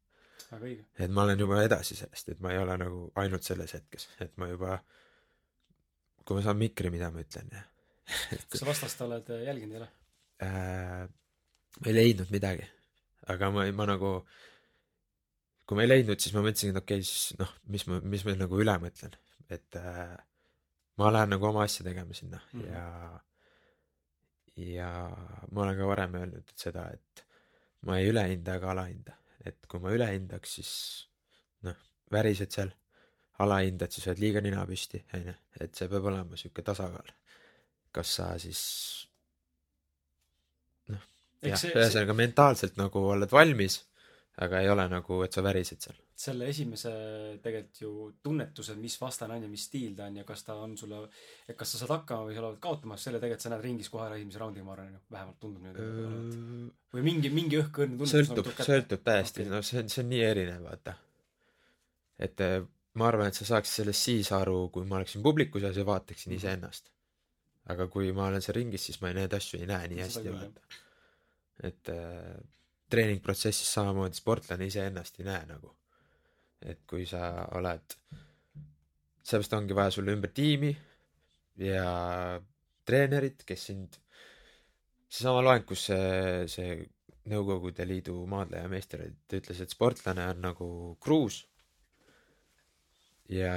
et 0.99 1.11
ma 1.11 1.23
olen 1.23 1.39
juba 1.39 1.63
edasi 1.63 1.95
sellest 1.95 2.29
et 2.29 2.39
ma 2.39 2.51
ei 2.51 2.57
ole 2.57 2.77
nagu 2.77 3.11
ainult 3.15 3.43
selles 3.43 3.73
hetkes 3.73 4.09
et 4.19 4.37
ma 4.37 4.47
juba 4.47 4.79
kui 6.25 6.35
ma 6.37 6.41
saan 6.41 6.57
mikri 6.57 6.89
mida 6.89 7.11
ma 7.11 7.19
ütlen 7.23 7.49
ja 7.51 7.63
kas 8.49 8.59
sa 8.59 8.65
vastast 8.65 9.01
oled 9.01 9.29
äh, 9.31 9.43
jälginud, 9.47 9.71
ei 9.73 9.77
ole? 9.81 9.89
äh, 10.43 11.07
ma 11.79 11.87
ei 11.87 11.93
leidnud 11.95 12.29
midagi 12.31 12.65
aga 13.27 13.49
ma, 13.51 13.65
ma 13.71 13.85
nagu 13.87 14.11
kui 15.65 15.75
ma 15.77 15.83
ei 15.85 15.89
leidnud 15.89 16.19
siis 16.19 16.33
ma 16.35 16.41
mõtlesin 16.43 16.73
et 16.75 16.81
okei 16.83 16.99
okay, 16.99 17.07
siis 17.07 17.39
noh 17.39 17.51
mis 17.71 17.87
ma 17.87 17.99
mis 18.03 18.25
ma 18.27 18.35
nagu 18.35 18.59
üle 18.59 18.75
mõtlen 18.85 19.15
et 19.49 19.75
äh, 19.79 20.17
ma 20.99 21.11
lähen 21.15 21.29
nagu 21.33 21.45
oma 21.49 21.63
asja 21.63 21.85
tegema 21.87 22.13
sinna 22.13 22.41
mm. 22.51 22.61
-hmm. 22.61 22.73
ja 22.73 23.23
ja 24.59 24.89
ma 25.51 25.65
olen 25.65 25.77
ka 25.77 25.87
varem 25.89 26.15
öelnud 26.19 26.53
et 26.53 26.65
seda 26.65 26.85
et 26.93 27.25
ma 27.87 27.97
ei 27.99 28.09
ülehinda 28.11 28.57
ega 28.59 28.71
alahinda. 28.71 29.17
Et 29.43 29.57
kui 29.67 29.81
ma 29.83 29.91
ülehindaks 29.91 30.57
siis 30.59 30.73
noh 31.67 31.79
värised 32.13 32.53
seal. 32.55 32.71
Alahindad 33.43 33.91
siis 33.91 34.05
oled 34.07 34.21
liiga 34.21 34.41
nina 34.45 34.61
püsti 34.69 35.01
onju 35.17 35.33
et 35.63 35.73
see 35.75 35.89
peab 35.89 36.05
olema 36.11 36.37
siuke 36.39 36.63
tasakaal. 36.65 37.09
Kas 37.93 38.13
sa 38.19 38.29
siis 38.41 38.61
jah 41.43 41.57
see, 41.59 41.69
see, 41.69 41.73
ühesõnaga 41.75 42.15
mentaalselt 42.17 42.77
nagu 42.79 43.03
oled 43.13 43.31
valmis 43.33 43.81
aga 44.41 44.59
ei 44.63 44.69
ole 44.69 44.87
nagu 44.89 45.19
et 45.23 45.33
sa 45.35 45.43
värised 45.45 45.81
seal 45.85 45.97
selle 46.23 46.47
esimese 46.49 46.91
tegelikult 47.43 47.79
ju 47.81 47.91
tunnetuse, 48.23 48.75
mis 48.79 48.95
vastane 49.01 49.35
on 49.35 49.43
ja 49.43 49.49
mis 49.49 49.65
stiil 49.67 49.95
ta 49.97 50.05
on 50.09 50.15
ja 50.17 50.23
kas 50.23 50.43
ta 50.43 50.55
on 50.55 50.77
sulle, 50.77 51.01
et 51.49 51.57
kas 51.57 51.73
sa 51.73 51.81
saad 51.81 51.91
hakkama 51.93 52.27
või 52.29 52.35
sa 52.37 52.41
oled 52.45 52.59
kaotamas, 52.63 53.03
selle 53.03 53.19
tegelikult 53.19 53.43
sa 53.45 53.49
näed 53.53 53.61
ringis 53.65 53.89
kohe 53.93 54.05
ära 54.07 54.15
esimese 54.17 54.39
raundiga, 54.41 54.65
ma 54.65 54.73
arvan, 54.77 54.95
vähemalt 55.11 55.39
tundub 55.41 55.65
niimoodi. 55.65 56.69
või 56.93 57.03
mingi, 57.09 57.29
mingi 57.33 57.59
õhkõrn 57.61 57.97
tunnetus 57.97 58.13
sõltub 58.13 58.63
sõltub 58.69 59.03
täiesti 59.05 59.41
Okei. 59.43 59.51
noh 59.51 59.65
see 59.65 59.81
on 59.83 59.89
see 59.89 60.01
on 60.05 60.09
nii 60.13 60.23
erinev 60.29 60.63
vaata 60.69 60.95
et 62.29 62.41
eh, 62.45 62.57
ma 63.01 63.07
arvan 63.09 63.27
et 63.33 63.37
sa 63.41 63.45
saaksid 63.51 63.81
sellest 63.83 64.07
siis 64.09 64.31
aru 64.37 64.69
kui 64.73 64.85
ma 64.85 65.01
oleksin 65.01 65.21
publiku 65.25 65.59
seas 65.59 65.77
ja 65.77 65.85
vaataksin 65.85 66.31
Mhm. 66.31 66.37
iseennast 66.41 66.89
aga 67.73 67.87
kui 67.87 68.11
ma 68.13 68.27
olen 68.29 68.41
seal 68.41 68.55
ringis 68.61 68.85
siis 68.89 69.01
ma 69.01 69.09
ei 69.09 69.17
neid 69.21 69.33
asju 69.33 69.59
ei 69.59 69.67
näe 69.69 69.87
nii 69.93 70.01
hästi 70.05 70.29
vaata 70.33 70.61
et 71.69 71.89
äh, 71.89 72.37
treeningprotsessis 72.89 73.73
samamoodi 73.73 74.19
sportlane 74.19 74.67
iseennast 74.69 75.19
ei 75.19 75.27
näe 75.27 75.45
nagu. 75.49 75.71
Et 76.63 76.83
kui 76.87 77.05
sa 77.09 77.47
oled 77.57 77.97
sellepärast 79.23 79.55
ongi 79.57 79.75
vaja 79.75 79.91
sulle 79.95 80.15
ümber 80.15 80.31
tiimi 80.35 80.71
ja 81.63 81.85
treenerit 82.85 83.43
kes 83.47 83.69
sind 83.69 83.99
seesama 85.07 85.43
loeng 85.45 85.65
kus 85.67 85.87
see 85.89 86.49
see 86.51 86.75
Nõukogude 87.31 87.85
Liidu 87.87 88.17
maadleja 88.27 88.67
meister 88.67 89.05
ütles 89.07 89.61
et 89.63 89.71
sportlane 89.71 90.25
on 90.33 90.41
nagu 90.43 90.65
kruus. 90.99 91.37
Ja 93.31 93.53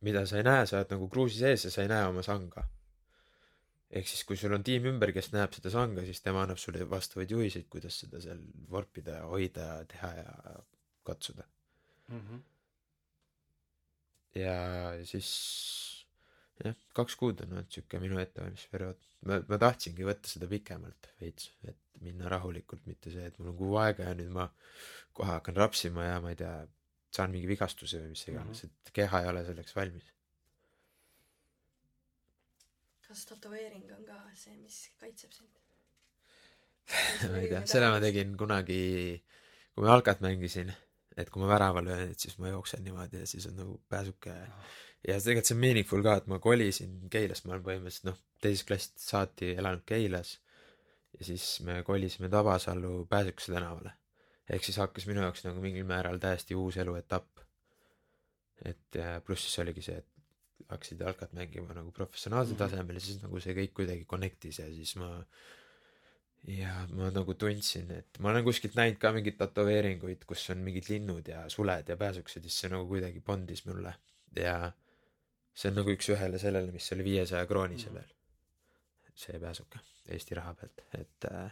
mida 0.00 0.22
sa 0.24 0.38
ei 0.38 0.46
näe 0.46 0.64
sa 0.64 0.78
oled 0.78 0.94
nagu 0.94 1.08
kruusi 1.12 1.42
sees 1.42 1.66
ja 1.66 1.72
sa 1.74 1.84
ei 1.84 1.90
näe 1.92 2.06
oma 2.08 2.24
sanga 2.24 2.64
ehk 3.90 4.08
siis 4.10 4.24
kui 4.28 4.36
sul 4.36 4.52
on 4.52 4.64
tiim 4.66 4.84
ümber 4.90 5.12
kes 5.16 5.30
näeb 5.32 5.54
seda 5.56 5.70
sanga 5.72 6.04
siis 6.04 6.20
tema 6.24 6.42
annab 6.44 6.58
sulle 6.60 6.84
vastavaid 6.90 7.30
juhiseid 7.32 7.68
kuidas 7.72 8.00
seda 8.02 8.20
seal 8.20 8.40
vorpida 8.70 9.20
ja 9.20 9.28
hoida 9.30 9.68
ja 9.70 9.84
teha 9.94 10.12
ja 10.22 10.58
katsuda 11.08 11.46
Mhm. 12.08 12.38
ja 14.40 14.54
siis 15.04 15.28
jah, 16.64 16.76
kaks 16.96 17.16
kuud 17.20 17.42
on 17.44 17.52
olnud 17.56 17.68
siuke 17.72 18.00
minu 18.02 18.18
ettevalmistusperiood. 18.22 19.00
ma, 19.28 19.40
ma 19.48 19.58
tahtsingi 19.60 20.06
võtta 20.06 20.30
seda 20.30 20.46
pikemalt 20.50 21.10
veits, 21.20 21.50
et 21.68 21.76
minna 22.00 22.28
rahulikult, 22.30 22.84
mitte 22.86 23.10
see, 23.10 23.26
et 23.26 23.38
mul 23.38 23.50
on 23.52 23.56
kuu 23.58 23.76
aega 23.82 24.04
ja 24.08 24.14
nüüd 24.14 24.30
ma 24.34 24.46
kohe 25.12 25.32
hakkan 25.32 25.56
rapsima 25.58 26.04
ja 26.06 26.20
ma 26.22 26.30
ei 26.30 26.38
tea, 26.38 26.54
saan 27.14 27.32
mingi 27.34 27.48
vigastuse 27.50 27.98
või 28.04 28.12
mis 28.14 28.22
iganes, 28.28 28.64
et 28.68 28.92
keha 28.94 29.22
ei 29.24 29.28
ole 29.32 29.44
selleks 29.48 29.74
valmis. 29.76 30.06
Kas 33.08 33.24
tätoveering 33.30 33.88
on 33.96 34.04
ka 34.08 34.18
see, 34.36 34.56
mis 34.60 34.82
kaitseb 35.00 35.32
sind? 35.32 35.62
ma 37.30 37.40
ei 37.40 37.48
tea, 37.50 37.62
seda 37.68 37.92
ma 37.92 38.00
tegin 38.00 38.34
kunagi, 38.40 38.82
kui 39.74 39.84
ma 39.84 39.94
jalkat 39.94 40.20
mängisin, 40.24 40.72
et 41.18 41.30
kui 41.32 41.42
ma 41.42 41.48
värava 41.50 41.82
löön, 41.84 42.12
et 42.12 42.20
siis 42.20 42.38
ma 42.40 42.52
jooksen 42.52 42.84
niimoodi 42.84 43.24
ja 43.24 43.28
siis 43.28 43.48
on 43.50 43.58
nagu 43.60 43.80
pääsuke 43.92 44.34
ja 45.06 45.18
tegelikult 45.20 45.48
see 45.48 45.56
on 45.56 45.62
meaningful 45.62 46.04
ka, 46.04 46.16
et 46.20 46.28
ma 46.30 46.38
kolisin 46.42 46.98
Keilast, 47.12 47.46
ma 47.46 47.54
olen 47.54 47.64
põhimõtteliselt 47.66 48.08
noh, 48.10 48.18
teisest 48.42 48.68
klassist 48.68 49.04
saati 49.04 49.52
elanud 49.54 49.84
Keilas 49.88 50.36
ja 51.18 51.28
siis 51.30 51.46
me 51.66 51.80
kolisime 51.86 52.30
Tabasalu 52.32 53.06
Pääsukese 53.10 53.52
tänavale. 53.52 53.92
ehk 54.50 54.64
siis 54.64 54.78
hakkas 54.80 55.06
minu 55.06 55.20
jaoks 55.20 55.44
nagu 55.44 55.60
mingil 55.60 55.84
määral 55.84 56.18
täiesti 56.18 56.54
uus 56.54 56.76
eluetapp. 56.76 57.44
et 58.64 59.00
pluss 59.24 59.44
siis 59.46 59.58
oligi 59.62 59.82
see, 59.82 59.98
et 59.98 60.17
hakkasid 60.68 61.00
jalkat 61.00 61.32
mängima 61.38 61.74
nagu 61.76 61.92
professionaalsel 61.94 62.54
Mhm. 62.56 62.62
tasemel 62.64 62.98
ja 62.98 63.00
siis 63.00 63.22
nagu 63.22 63.40
see 63.40 63.54
kõik 63.54 63.72
kuidagi 63.78 64.04
connect'is 64.10 64.58
ja 64.58 64.66
siis 64.74 64.96
ma 64.96 65.10
ja 66.48 66.86
ma 66.94 67.10
nagu 67.10 67.34
tundsin, 67.34 67.90
et 67.92 68.18
ma 68.22 68.30
olen 68.30 68.44
kuskilt 68.44 68.76
näinud 68.78 68.98
ka 69.02 69.12
mingeid 69.12 69.38
tätoveeringuid, 69.40 70.24
kus 70.28 70.44
on 70.50 70.58
mingid 70.64 70.88
linnud 70.88 71.26
ja 71.28 71.48
suled 71.50 71.88
ja 71.88 71.96
pääsukesed 71.96 72.44
ja 72.44 72.50
siis 72.50 72.60
see 72.64 72.70
nagu 72.72 72.86
kuidagi 72.90 73.20
bondis 73.20 73.64
mulle 73.66 73.94
ja 74.36 74.72
see 75.54 75.70
on 75.70 75.80
nagu 75.80 75.90
üks-ühele 75.90 76.38
sellele, 76.38 76.72
mis 76.72 76.92
oli 76.94 77.04
viiesaja 77.04 77.46
kroonisel 77.46 77.94
veel. 77.94 78.12
see 79.18 79.38
pääsuke 79.42 79.80
Eesti 80.08 80.34
raha 80.38 80.54
pealt, 80.54 80.80
et 80.96 81.24
äh, 81.32 81.50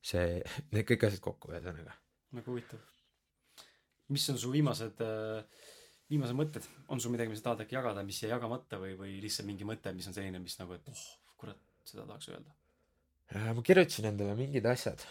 see, 0.00 0.38
need 0.70 0.86
kõik 0.88 1.02
asjad 1.08 1.20
kokku 1.20 1.50
ühesõnaga. 1.52 1.92
väga 2.32 2.46
huvitav. 2.46 2.78
mis 4.08 4.28
on 4.30 4.38
su 4.38 4.52
viimased, 4.52 5.02
viimased 6.10 6.36
mõtted, 6.36 6.66
on 6.90 7.00
sul 7.02 7.14
midagi, 7.14 7.30
mis 7.30 7.40
sa 7.42 7.50
tahad 7.50 7.64
äkki 7.64 7.78
jagada, 7.78 8.02
mis 8.06 8.18
jäi 8.22 8.32
jagamata 8.32 8.80
või, 8.82 8.96
või 8.98 9.16
lihtsalt 9.22 9.46
mingi 9.48 9.66
mõte, 9.68 9.92
mis 9.94 10.08
on 10.10 10.16
selline, 10.16 10.42
mis 10.42 10.56
nagu, 10.58 10.74
et 10.74 10.90
oh, 10.90 11.04
kurat, 11.38 11.60
seda 11.86 12.06
tahaks 12.08 12.32
öelda. 12.32 12.54
Äh, 13.30 13.50
ma 13.54 13.62
kirjutasin 13.62 14.10
endale 14.10 14.34
mingid 14.38 14.66
asjad, 14.66 15.02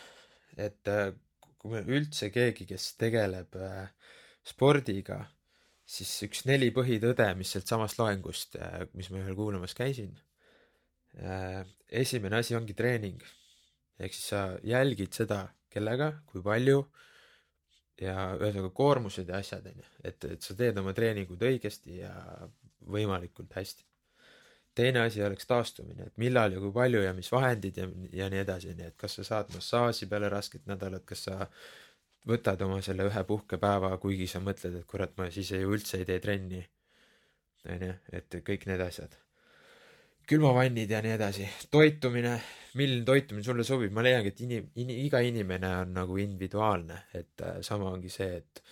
et 0.59 0.91
äh, 0.91 1.13
kui 1.59 1.71
me 1.71 1.83
üldse 1.87 2.31
keegi, 2.35 2.67
kes 2.67 2.91
tegeleb 2.99 3.55
äh, 3.55 4.11
spordiga, 4.47 5.21
siis 5.89 6.11
üks 6.27 6.43
neli 6.49 6.73
põhitõde, 6.75 7.29
mis 7.39 7.55
sealtsamast 7.55 7.99
loengust, 7.99 8.59
mis 8.93 9.07
ma 9.09 9.23
ühel 9.23 9.37
kuulamas 9.37 9.73
käisin. 9.73 10.11
esimene 11.89 12.37
asi 12.37 12.53
ongi 12.55 12.75
treening. 12.77 13.23
ehk 13.97 14.13
siis 14.13 14.27
sa 14.29 14.41
jälgid 14.63 15.17
seda, 15.17 15.39
kellega, 15.73 16.11
kui 16.29 16.43
palju 16.45 16.83
ja 18.01 18.31
ühesõnaga 18.37 18.71
koormused 18.75 19.29
ja 19.29 19.41
asjad 19.43 19.67
onju, 19.71 19.85
et, 20.03 20.25
et 20.25 20.41
sa 20.45 20.55
teed 20.57 20.77
oma 20.79 20.93
treeningud 20.95 21.41
õigesti 21.49 22.01
ja 22.01 22.13
võimalikult 22.89 23.53
hästi 23.55 23.89
teine 24.79 25.01
asi 25.03 25.23
oleks 25.23 25.47
taastumine, 25.49 26.07
et 26.07 26.17
millal 26.21 26.53
ja 26.55 26.61
kui 26.63 26.71
palju 26.73 27.01
ja 27.03 27.13
mis 27.13 27.29
vahendid 27.33 27.77
ja, 27.81 27.87
ja 28.21 28.29
nii 28.31 28.41
edasi, 28.45 28.73
nii 28.77 28.91
et 28.91 28.97
kas 28.99 29.17
sa 29.19 29.25
saad 29.27 29.53
massaaži 29.55 30.07
peale 30.11 30.29
rasket 30.31 30.67
nädalat, 30.69 31.03
kas 31.09 31.25
sa 31.27 31.47
võtad 32.29 32.61
oma 32.65 32.79
selle 32.85 33.07
ühe 33.09 33.23
puhkepäeva, 33.27 33.91
kuigi 34.01 34.27
sa 34.29 34.41
mõtled, 34.43 34.79
et 34.79 34.87
kurat, 34.89 35.15
ma 35.17 35.29
siis 35.33 35.51
ei, 35.57 35.65
üldse 35.67 35.99
ei 35.99 36.07
tee 36.09 36.19
trenni. 36.23 36.63
onju, 37.69 37.93
et 38.15 38.39
kõik 38.47 38.69
need 38.69 38.81
asjad. 38.81 39.17
Külmavannid 40.29 40.91
ja 40.93 41.01
nii 41.03 41.13
edasi, 41.15 41.47
toitumine, 41.73 42.35
milline 42.77 43.05
toitumine 43.07 43.45
sulle 43.45 43.65
sobib, 43.67 43.93
ma 43.95 44.03
leiangi, 44.05 44.33
et 44.33 44.43
inim-, 44.45 44.69
in, 44.81 44.91
iga 45.07 45.21
inimene 45.25 45.71
on 45.83 45.95
nagu 45.95 46.19
individuaalne, 46.21 47.03
et 47.17 47.45
äh, 47.45 47.59
sama 47.65 47.89
ongi 47.89 48.11
see, 48.13 48.37
et 48.37 48.63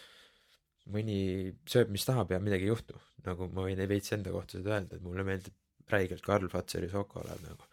mõni 0.94 1.20
sööb, 1.68 1.92
mis 1.92 2.06
tahab 2.08 2.32
ja 2.32 2.40
midagi 2.44 2.68
ei 2.68 2.74
juhtu. 2.74 3.00
nagu 3.28 3.50
ma 3.52 3.66
võin 3.66 3.82
veits 3.90 4.14
enda 4.16 4.32
kohta 4.32 4.56
seda 4.56 4.78
öelda, 4.78 4.96
et 4.96 5.04
mulle 5.04 5.26
meeldib 5.28 5.92
räigelt 5.92 6.24
Karl 6.24 6.48
Fatseri 6.52 6.88
šokolaad 6.92 7.44
nagu. 7.44 7.66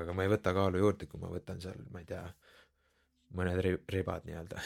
aga 0.00 0.12
ma 0.14 0.26
ei 0.26 0.30
võta 0.30 0.52
kaalu 0.54 0.82
juurde, 0.82 1.06
kui 1.10 1.20
ma 1.22 1.30
võtan 1.32 1.62
seal, 1.62 1.80
ma 1.90 2.02
ei 2.02 2.08
tea, 2.10 2.22
mõned 3.38 3.62
ri- 3.64 3.80
ribad 3.94 4.26
nii-öelda. 4.26 4.60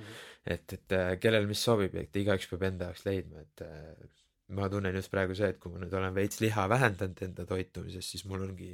et, 0.54 0.76
et 0.76 0.96
äh, 0.96 1.12
kellel 1.20 1.48
mis 1.48 1.64
sobib, 1.64 1.96
et 2.00 2.16
igaüks 2.16 2.48
peab 2.52 2.68
enda 2.68 2.90
jaoks 2.90 3.04
leidma, 3.08 3.44
et 3.44 3.64
äh, 3.66 4.08
ma 4.56 4.68
tunnen 4.68 4.94
just 4.94 5.10
praegu 5.12 5.34
see, 5.38 5.50
et 5.52 5.58
kui 5.62 5.72
ma 5.72 5.80
nüüd 5.82 5.94
olen 5.94 6.14
veits 6.14 6.40
liha 6.42 6.66
vähendanud 6.70 7.22
enda 7.26 7.46
toitumises, 7.46 8.08
siis 8.12 8.24
mul 8.30 8.44
ongi, 8.48 8.72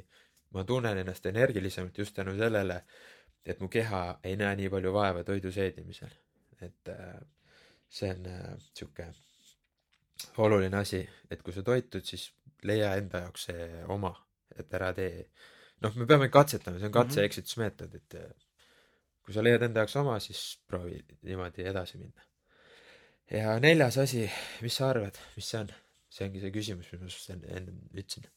ma 0.55 0.63
tunnen 0.67 0.97
ennast 1.03 1.25
energilisemalt 1.29 1.97
just 1.97 2.15
tänu 2.15 2.35
sellele, 2.37 2.81
et 3.45 3.61
mu 3.61 3.69
keha 3.71 4.01
ei 4.27 4.35
näe 4.39 4.55
nii 4.59 4.71
palju 4.73 4.93
vaeva 4.93 5.23
toidu 5.27 5.51
seedimisel. 5.53 6.13
et 6.61 6.89
äh, 6.89 7.19
see 7.89 8.09
on 8.09 8.25
äh, 8.25 8.53
sihuke 8.73 9.05
oluline 10.41 10.77
asi, 10.77 11.03
et 11.29 11.43
kui 11.45 11.53
sa 11.53 11.61
toitud, 11.63 12.01
siis 12.05 12.31
leia 12.65 12.95
enda 12.97 13.21
jaoks 13.27 13.45
see 13.49 13.67
oma, 13.93 14.13
et 14.57 14.73
ära 14.73 14.89
tee, 14.97 15.27
noh, 15.85 15.93
me 15.95 16.07
peame 16.09 16.31
katsetama, 16.33 16.79
see 16.79 16.89
on 16.89 16.95
katse-eksitusmeetod, 16.95 17.93
et 17.99 18.17
äh, 18.17 18.31
kui 19.21 19.35
sa 19.35 19.43
leiad 19.45 19.67
enda 19.67 19.83
jaoks 19.83 19.99
oma, 20.01 20.17
siis 20.23 20.41
proovi 20.67 21.03
niimoodi 21.27 21.67
edasi 21.69 22.01
minna. 22.01 22.25
Ja 23.31 23.57
neljas 23.63 23.97
asi, 24.03 24.25
mis 24.63 24.77
sa 24.79 24.91
arvad, 24.93 25.19
mis 25.35 25.49
see 25.51 25.61
on? 25.65 25.73
see 26.17 26.25
ongi 26.27 26.41
see 26.41 26.53
küsimus, 26.55 26.87
mis 26.93 27.01
ma 27.01 27.09
sinust 27.11 27.33
enne, 27.35 27.75
ütlesin. 27.91 28.29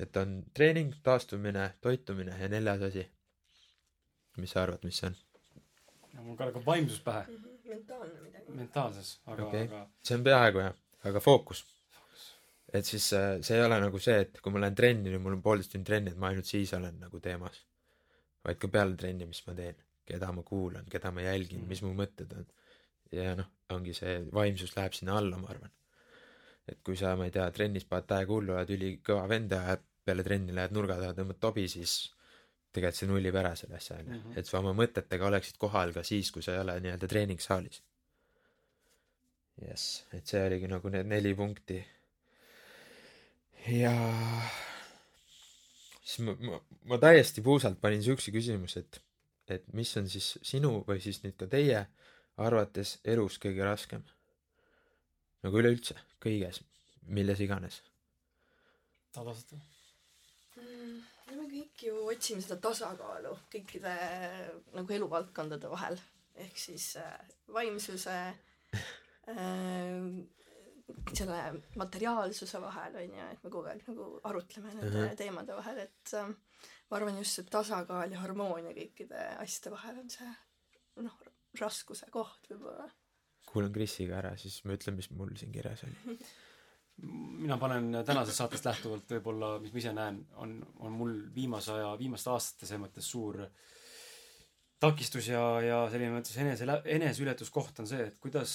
et 0.00 0.16
on 0.20 0.36
treening, 0.56 0.92
taastumine, 1.04 1.70
toitumine 1.84 2.36
ja 2.38 2.48
neljas 2.52 2.84
asi. 2.90 3.06
mis 4.36 4.52
sa 4.54 4.64
arvad, 4.66 4.84
mis 4.84 5.00
see 5.00 5.10
on? 5.10 5.18
mul 6.26 6.36
kargab 6.38 6.66
vaimsus 6.66 7.00
pähe, 7.04 7.40
mentaalne 7.64 8.20
midagi. 8.20 8.56
mentaalses, 8.60 9.12
aga 9.26 9.46
Okei. 9.46 9.64
okay., 9.64 9.82
aga 9.82 10.06
see 10.06 10.18
on 10.18 10.24
peaaegu 10.28 10.64
jah, 10.64 10.80
aga 11.10 11.24
fookus. 11.24 11.64
et 12.72 12.86
siis 12.86 13.12
äh, 13.16 13.32
see 13.46 13.56
ei 13.56 13.64
ole 13.64 13.80
nagu 13.82 13.98
see, 14.02 14.20
et 14.26 14.40
kui 14.44 14.52
ma 14.54 14.62
lähen 14.62 14.76
trenni, 14.78 15.16
mul 15.18 15.38
on 15.38 15.44
poolteist 15.44 15.72
tundi 15.74 15.88
trenni, 15.88 16.12
et 16.12 16.20
ma 16.20 16.30
ainult 16.30 16.50
siis 16.50 16.74
olen 16.76 17.00
nagu 17.00 17.20
teemas. 17.24 17.64
vaid 18.44 18.60
ka 18.60 18.68
peale 18.72 18.96
trenni, 19.00 19.26
mis 19.28 19.42
ma 19.46 19.56
teen, 19.56 19.80
keda 20.08 20.30
ma 20.36 20.44
kuulan, 20.46 20.86
keda 20.92 21.10
ma 21.14 21.24
jälgin, 21.24 21.64
mis 21.68 21.82
mu 21.84 21.92
mõtted 21.96 22.36
on. 22.36 22.46
Ja 23.12 23.34
noh, 23.38 23.48
ongi 23.74 23.94
see 23.96 24.16
vaimsus 24.34 24.74
läheb 24.76 24.94
sinna 24.96 25.16
alla, 25.18 25.38
ma 25.38 25.48
arvan. 25.54 25.70
et 26.70 26.78
kui 26.86 26.96
sa, 26.96 27.16
ma 27.18 27.26
ei 27.26 27.32
tea, 27.34 27.48
trennis 27.54 27.84
paned 27.90 28.06
täiega 28.10 28.32
hullu, 28.32 28.54
oled 28.54 28.70
ülikõva 28.76 29.26
vend 29.30 29.52
ja 29.56 29.76
peale 30.04 30.22
trenni 30.26 30.54
lähed 30.54 30.72
nurga 30.76 30.96
taha, 31.00 31.14
tõmbad 31.18 31.38
tobi, 31.42 31.66
siis 31.68 31.94
tegelikult 32.72 32.98
see 33.00 33.08
nullib 33.10 33.36
ära 33.40 33.54
selle 33.58 33.76
asja, 33.80 33.96
onju 33.98 34.14
Mhm.. 34.18 34.38
et 34.38 34.46
sa 34.46 34.58
oma 34.60 34.72
mõtetega 34.78 35.26
oleksid 35.26 35.58
kohal 35.58 35.92
ka 35.96 36.02
siis, 36.06 36.30
kui 36.30 36.42
sa 36.42 36.54
ei 36.54 36.60
ole 36.64 36.78
nii-öelda 36.80 37.08
treeningsaalis. 37.10 37.82
jess, 39.60 40.04
et 40.16 40.26
see 40.26 40.40
oligi 40.46 40.68
nagu 40.70 40.88
need 40.88 41.06
neli 41.06 41.34
punkti. 41.36 41.80
ja 43.68 43.92
siis 46.02 46.18
ma, 46.26 46.34
ma, 46.40 46.60
ma 46.92 46.98
täiesti 47.02 47.42
puusalt 47.44 47.80
panin 47.82 48.02
siukse 48.04 48.32
küsimuse, 48.34 48.84
et, 48.84 49.00
et 49.56 49.66
mis 49.76 49.90
on 50.00 50.08
siis 50.10 50.32
sinu 50.46 50.80
või 50.88 51.00
siis 51.04 51.22
nüüd 51.24 51.36
ka 51.40 51.48
teie 51.50 51.84
arvates 52.46 52.98
elus 53.04 53.38
kõige 53.42 53.64
raskem? 53.66 54.04
nagu 55.40 55.56
üleüldse, 55.56 55.94
kõiges, 56.20 56.60
milles 57.08 57.40
iganes. 57.40 57.80
vastata? 59.16 59.56
Mm, 60.60 60.98
me 61.36 61.46
kõik 61.48 61.84
ju 61.86 61.94
otsime 62.12 62.42
seda 62.44 62.58
tasakaalu 62.60 63.32
kõikide 63.52 63.94
nagu 64.76 64.92
eluvaldkondade 64.98 65.70
vahel 65.72 65.96
ehk 66.40 66.58
siis 66.58 66.92
äh, 67.00 67.16
vaimsuse 67.52 68.16
äh, 69.30 69.96
selle 71.14 71.40
materiaalsuse 71.78 72.60
vahel 72.62 72.96
on 73.00 73.16
ju, 73.16 73.26
et 73.32 73.42
me 73.44 73.50
kogu 73.50 73.68
aeg 73.70 73.82
nagu 73.88 74.06
arutleme 74.26 74.74
nende 74.74 75.06
Mhm. 75.06 75.16
teemade 75.16 75.56
vahel, 75.56 75.78
et 75.86 76.14
äh, 76.14 76.30
ma 76.90 76.96
arvan 76.96 77.18
just 77.18 77.38
see 77.38 77.44
tasakaal 77.44 78.12
ja 78.12 78.20
harmoonia 78.20 78.74
kõikide 78.76 79.20
asjade 79.38 79.74
vahel 79.76 79.98
on 80.02 80.10
see 80.10 80.30
noh, 81.00 81.16
raskuse 81.58 82.06
koht 82.14 82.46
võib-olla. 82.52 82.86
kuulan 83.50 83.72
Krisiga 83.74 84.20
ära, 84.20 84.36
siis 84.38 84.60
ma 84.64 84.76
ütlen, 84.76 84.94
mis 85.00 85.10
mul 85.10 85.32
siin 85.36 85.50
kirjas 85.52 85.82
oli. 85.88 86.16
mina 87.46 87.56
panen 87.58 87.90
tänasest 88.06 88.36
saatest 88.42 88.66
lähtuvalt 88.68 89.10
võib-olla, 89.16 89.54
mis 89.62 89.72
ma 89.72 89.80
ise 89.82 89.92
näen, 89.96 90.20
on, 90.42 90.58
on 90.84 90.92
mul 90.92 91.14
viimase 91.34 91.72
aja, 91.72 91.94
viimaste 91.98 92.30
aastate 92.30 92.68
selles 92.68 92.82
mõttes 92.84 93.08
suur 93.10 93.40
takistus 94.80 95.28
ja, 95.28 95.42
ja 95.64 95.78
selline 95.92 96.14
mõttes 96.14 96.36
enese, 96.40 96.66
eneseületuskoht 96.94 97.82
on 97.82 97.88
see, 97.88 98.06
et 98.10 98.16
kuidas, 98.22 98.54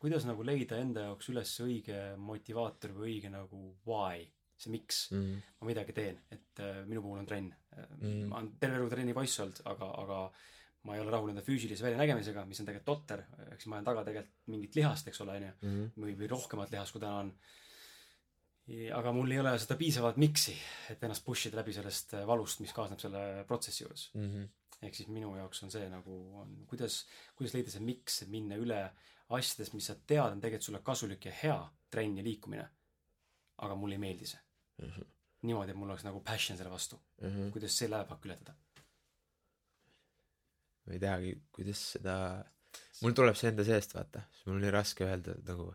kuidas 0.00 0.26
nagu 0.28 0.44
leida 0.44 0.80
enda 0.80 1.06
jaoks 1.08 1.30
üles 1.32 1.52
õige 1.64 2.00
motivaator 2.20 2.92
või 2.96 3.14
õige 3.14 3.32
nagu 3.32 3.62
why, 3.88 4.26
see 4.60 4.72
miks 4.74 5.06
Mm. 5.14 5.38
ma 5.60 5.70
midagi 5.70 5.94
teen, 5.96 6.18
et 6.32 6.60
äh, 6.60 6.82
minu 6.88 7.02
puhul 7.04 7.22
on 7.22 7.28
trenn 7.28 7.52
Mm. 8.00 8.26
ma 8.28 8.40
olen 8.40 8.48
terve 8.60 8.76
elu 8.80 8.88
trenni 8.90 9.12
poiss 9.14 9.38
olnud, 9.40 9.60
aga, 9.70 9.86
aga 10.02 10.16
ma 10.84 10.94
ei 10.96 11.00
ole 11.02 11.10
rahul 11.12 11.32
enda 11.32 11.42
füüsilise 11.44 11.84
väljanägemisega, 11.84 12.44
mis 12.48 12.60
on 12.62 12.68
tegelikult 12.68 12.86
totter, 12.88 13.24
eks 13.52 13.66
ma 13.68 13.76
ajan 13.76 13.88
taga 13.90 14.04
tegelikult 14.06 14.52
mingit 14.52 14.78
lihast, 14.78 15.08
eks 15.10 15.20
ole, 15.20 15.34
onju 15.36 15.50
Mm. 15.62 15.90
või, 16.04 16.14
või 16.16 16.28
rohkemat 16.30 16.70
lihast, 16.72 16.92
kui 16.92 17.00
täna 17.02 17.18
on. 17.24 17.34
aga 18.94 19.12
mul 19.12 19.30
ei 19.32 19.40
ole 19.40 19.52
seda 19.58 19.76
piisavat 19.76 20.16
miksi, 20.16 20.54
et 20.90 21.02
ennast 21.02 21.24
push 21.24 21.48
ida 21.48 21.58
läbi 21.58 21.72
sellest 21.74 22.14
äh, 22.14 22.26
valust, 22.26 22.60
mis 22.60 22.72
kaasneb 22.72 23.00
selle 23.02 23.44
protsessi 23.48 23.82
juures 23.84 24.10
mm. 24.14 24.28
-hmm. 24.30 24.48
ehk 24.86 24.94
siis 24.94 25.08
minu 25.08 25.36
jaoks 25.36 25.62
on 25.62 25.70
see 25.70 25.88
nagu 25.90 26.18
on, 26.40 26.66
kuidas, 26.66 27.06
kuidas 27.36 27.54
leida 27.54 27.70
see 27.70 27.80
miks, 27.82 28.22
et 28.22 28.28
minna 28.28 28.56
üle 28.56 28.78
asjadest, 29.28 29.74
mis 29.74 29.86
sa 29.86 29.94
tead, 29.94 30.32
on 30.32 30.40
tegelikult 30.40 30.68
sulle 30.68 30.82
kasulik 30.82 31.24
ja 31.24 31.32
hea 31.42 31.58
trenn 31.90 32.16
ja 32.18 32.24
liikumine. 32.24 32.68
aga 33.58 33.74
mulle 33.74 33.94
ei 33.94 33.98
meeldi 33.98 34.26
see 34.26 34.40
Mm 34.80 34.90
-hmm. 34.90 35.04
niimoodi, 35.42 35.70
et 35.70 35.76
mul 35.76 35.88
oleks 35.90 36.04
nagu 36.04 36.20
passion 36.20 36.56
selle 36.58 36.70
vastu. 36.70 36.96
Mm 37.20 37.28
-hmm. 37.28 37.50
kuidas 37.52 37.78
see 37.78 37.90
lävepakk 37.90 38.24
ületada? 38.24 38.54
Ma 40.86 40.96
ei 40.96 41.02
teagi, 41.02 41.34
kuidas 41.54 41.82
seda, 41.96 42.14
mul 43.02 43.16
tuleb 43.16 43.36
see 43.38 43.50
enda 43.52 43.66
seest, 43.66 43.94
vaata, 43.96 44.24
siis 44.32 44.48
mul 44.48 44.58
on 44.58 44.64
nii 44.66 44.72
raske 44.74 45.06
öelda 45.06 45.36
nagu 45.48 45.70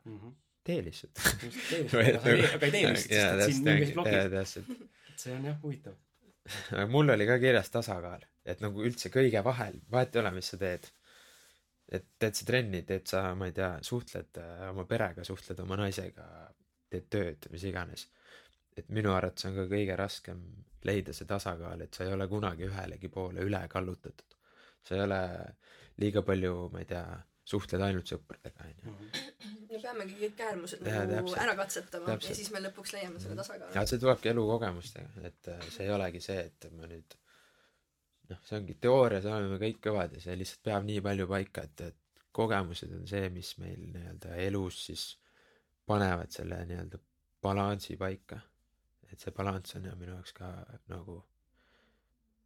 tee 0.66 0.82
lihtsalt. 0.86 1.22
aga 1.94 2.66
ei 2.66 2.74
tee 2.74 2.84
vist, 2.90 3.12
sest 3.12 3.46
et 3.46 3.54
siin 3.54 3.70
nii 3.70 3.94
plokis. 3.94 4.20
täpselt. 4.34 4.84
see 5.22 5.38
on 5.38 5.48
jah 5.52 5.58
huvitav. 5.62 5.98
aga 6.74 6.86
mul 6.92 7.14
oli 7.16 7.28
ka 7.30 7.38
kirjas 7.42 7.72
tasakaal, 7.74 8.26
et 8.46 8.62
nagu 8.66 8.86
üldse 8.86 9.12
kõige 9.14 9.42
vahel, 9.46 9.80
vahet 9.92 10.16
ei 10.16 10.22
ole, 10.24 10.34
mis 10.38 10.52
sa 10.54 10.62
teed. 10.62 10.90
et 11.96 12.06
teed 12.20 12.38
sa 12.38 12.46
trenni, 12.48 12.82
teed 12.86 13.06
sa, 13.10 13.28
ma 13.38 13.50
ei 13.50 13.56
tea, 13.56 13.76
suhtled 13.86 14.42
äh, 14.42 14.68
oma 14.72 14.88
perega, 14.90 15.26
suhtled 15.28 15.60
oma 15.62 15.78
naisega, 15.84 16.28
teed 16.90 17.10
tööd, 17.14 17.50
mis 17.54 17.66
iganes. 17.70 18.08
et 18.76 18.90
minu 18.90 19.14
arvates 19.14 19.46
on 19.48 19.56
ka 19.56 19.68
kõige 19.72 19.96
raskem 19.96 20.42
leida 20.86 21.14
see 21.14 21.30
tasakaal, 21.30 21.82
et 21.82 21.94
sa 21.94 22.06
ei 22.06 22.14
ole 22.14 22.28
kunagi 22.30 22.68
ühelegi 22.68 23.10
poole 23.10 23.46
üle 23.46 23.62
kallutatud. 23.70 24.35
Sa 24.86 24.96
ei 24.98 25.06
ole 25.06 25.22
liiga 26.02 26.22
palju, 26.26 26.54
ma 26.74 26.82
ei 26.84 26.90
tea, 26.90 27.04
suhtled 27.46 27.84
ainult 27.86 28.10
sõpradega, 28.10 28.66
onju. 28.66 28.94
me 29.70 29.80
peamegi 29.82 30.16
kõik 30.22 30.40
äärmused 30.48 30.82
nagu 30.86 31.36
ära 31.38 31.54
katsetama 31.60 32.08
Täpselt. 32.10 32.32
ja 32.32 32.38
siis 32.40 32.50
me 32.54 32.62
lõpuks 32.64 32.96
leiame 32.96 33.22
selle 33.22 33.38
tasakaalu 33.38 33.76
ja. 33.78 33.84
see 33.90 34.02
tulebki 34.02 34.32
elukogemustega, 34.32 35.12
et 35.30 35.52
äh, 35.54 35.68
see 35.76 35.86
ei 35.86 35.94
olegi 35.94 36.22
see, 36.26 36.40
et 36.50 36.68
ma 36.74 36.90
nüüd 36.90 37.18
noh, 38.32 38.40
see 38.48 38.58
ongi 38.58 38.78
teoorias 38.82 39.28
oleme 39.30 39.54
me 39.54 39.60
kõik 39.62 39.78
kõvad 39.86 40.16
ja 40.18 40.24
see 40.24 40.38
lihtsalt 40.40 40.64
peab 40.66 40.88
nii 40.88 41.04
palju 41.06 41.28
paika, 41.30 41.68
et, 41.70 41.86
et 41.92 42.24
kogemused 42.36 42.96
on 42.98 43.06
see, 43.10 43.30
mis 43.34 43.52
meil 43.62 43.84
nii-öelda 43.94 44.40
elus 44.48 44.80
siis 44.88 45.06
panevad 45.86 46.34
selle 46.34 46.64
nii-öelda 46.66 47.02
balansi 47.46 47.98
paika. 48.02 48.42
et 49.12 49.22
see 49.22 49.36
balanss 49.38 49.78
on 49.78 49.86
minu 50.00 50.16
jaoks 50.16 50.34
ka 50.34 50.50
nagu 50.90 51.20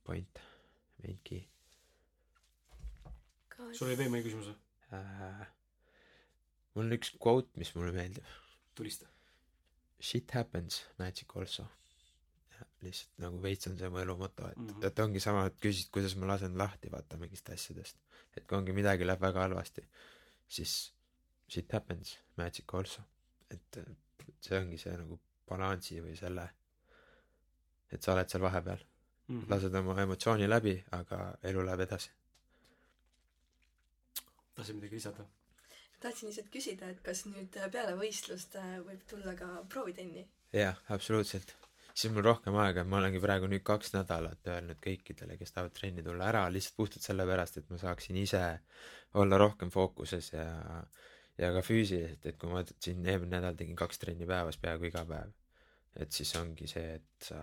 point, 0.03 0.44
main 0.99 1.24
key 1.24 1.48
sul 3.73 3.88
oli 3.88 3.98
veel 3.99 4.11
mõni 4.14 4.26
küsimus 4.26 4.52
või? 4.52 4.57
äh,. 4.98 5.48
mul 6.76 6.88
on 6.88 6.98
üks 6.98 7.11
quote, 7.22 7.52
mis 7.60 7.73
mulle 7.76 7.94
meeldib. 7.95 8.27
tulista. 8.77 9.10
Shit 9.99 10.31
happens, 10.31 10.84
magic 10.99 11.36
also. 11.36 11.68
lihtsalt 12.84 13.23
nagu 13.23 13.40
veits 13.44 13.68
on 13.68 13.76
see 13.80 13.90
mu 13.91 13.99
elu 14.02 14.15
moto, 14.19 14.48
et 14.48 14.57
mm. 14.57 14.68
-hmm. 14.68 14.86
et 14.88 14.99
ongi 15.03 15.19
sama, 15.23 15.45
et 15.48 15.57
küsid, 15.64 15.90
kuidas 15.95 16.15
ma 16.15 16.27
lasen 16.34 16.57
lahti 16.57 16.91
vaata 16.91 17.18
mingist 17.18 17.49
asjadest. 17.56 17.98
et 18.38 18.45
kui 18.48 18.57
ongi 18.57 18.76
midagi 18.76 19.07
läheb 19.07 19.22
väga 19.22 19.48
halvasti, 19.48 19.84
siis 20.48 20.94
shit 21.48 21.72
happens, 21.73 22.18
magic 22.38 22.73
also. 22.73 23.02
et 23.49 23.80
see 24.41 24.60
ongi 24.60 24.77
see 24.77 24.95
nagu 24.98 25.19
balansi 25.49 25.99
või 26.02 26.15
selle, 26.15 26.49
et 27.91 28.03
sa 28.03 28.14
oled 28.14 28.30
seal 28.30 28.44
vahepeal, 28.44 28.86
Mhm. 29.30 29.45
lased 29.49 29.76
oma 29.76 29.95
emotsiooni 30.02 30.48
läbi, 30.49 30.76
aga 30.91 31.19
elu 31.44 31.65
läheb 31.65 31.84
edasi. 31.86 32.10
Tahtsid 34.60 34.80
midagi 34.80 34.99
lisada? 34.99 35.26
tahtsin 36.03 36.30
lihtsalt 36.30 36.52
küsida, 36.53 36.91
et 36.94 37.02
kas 37.03 37.26
nüüd 37.27 37.56
peale 37.73 37.95
võistlust 37.99 38.56
äh, 38.60 38.77
võib 38.86 39.02
tulla 39.10 39.36
ka 39.40 39.49
proovitenni? 39.72 40.26
jah, 40.56 40.80
absoluutselt. 40.95 41.56
siis 41.94 42.14
mul 42.14 42.23
rohkem 42.27 42.56
aega, 42.64 42.86
ma 42.88 43.02
olengi 43.02 43.22
praegu 43.23 43.49
nüüd 43.52 43.65
kaks 43.68 43.94
nädalat 43.95 44.48
öelnud 44.48 44.80
kõikidele, 44.84 45.38
kes 45.40 45.56
tahavad 45.56 45.76
trenni 45.76 46.06
tulla 46.06 46.30
ära, 46.31 46.45
lihtsalt 46.53 46.77
puhtalt 46.80 47.06
sellepärast, 47.06 47.60
et 47.60 47.69
ma 47.73 47.81
saaksin 47.81 48.19
ise 48.19 48.44
olla 49.19 49.40
rohkem 49.41 49.72
fookuses 49.73 50.34
ja 50.34 50.48
ja 51.40 51.53
ka 51.56 51.64
füüsiliselt, 51.64 52.26
et 52.27 52.38
kui 52.40 52.52
ma 52.52 52.65
siin 52.68 53.06
eelmine 53.07 53.38
nädal 53.38 53.56
tegin 53.60 53.77
kaks 53.80 54.02
trenni 54.02 54.27
päevas 54.27 54.57
peaaegu 54.60 54.90
iga 54.90 55.06
päev, 55.07 55.31
et 55.95 56.11
siis 56.11 56.34
ongi 56.36 56.68
see, 56.68 56.98
et 56.99 57.30
sa 57.30 57.41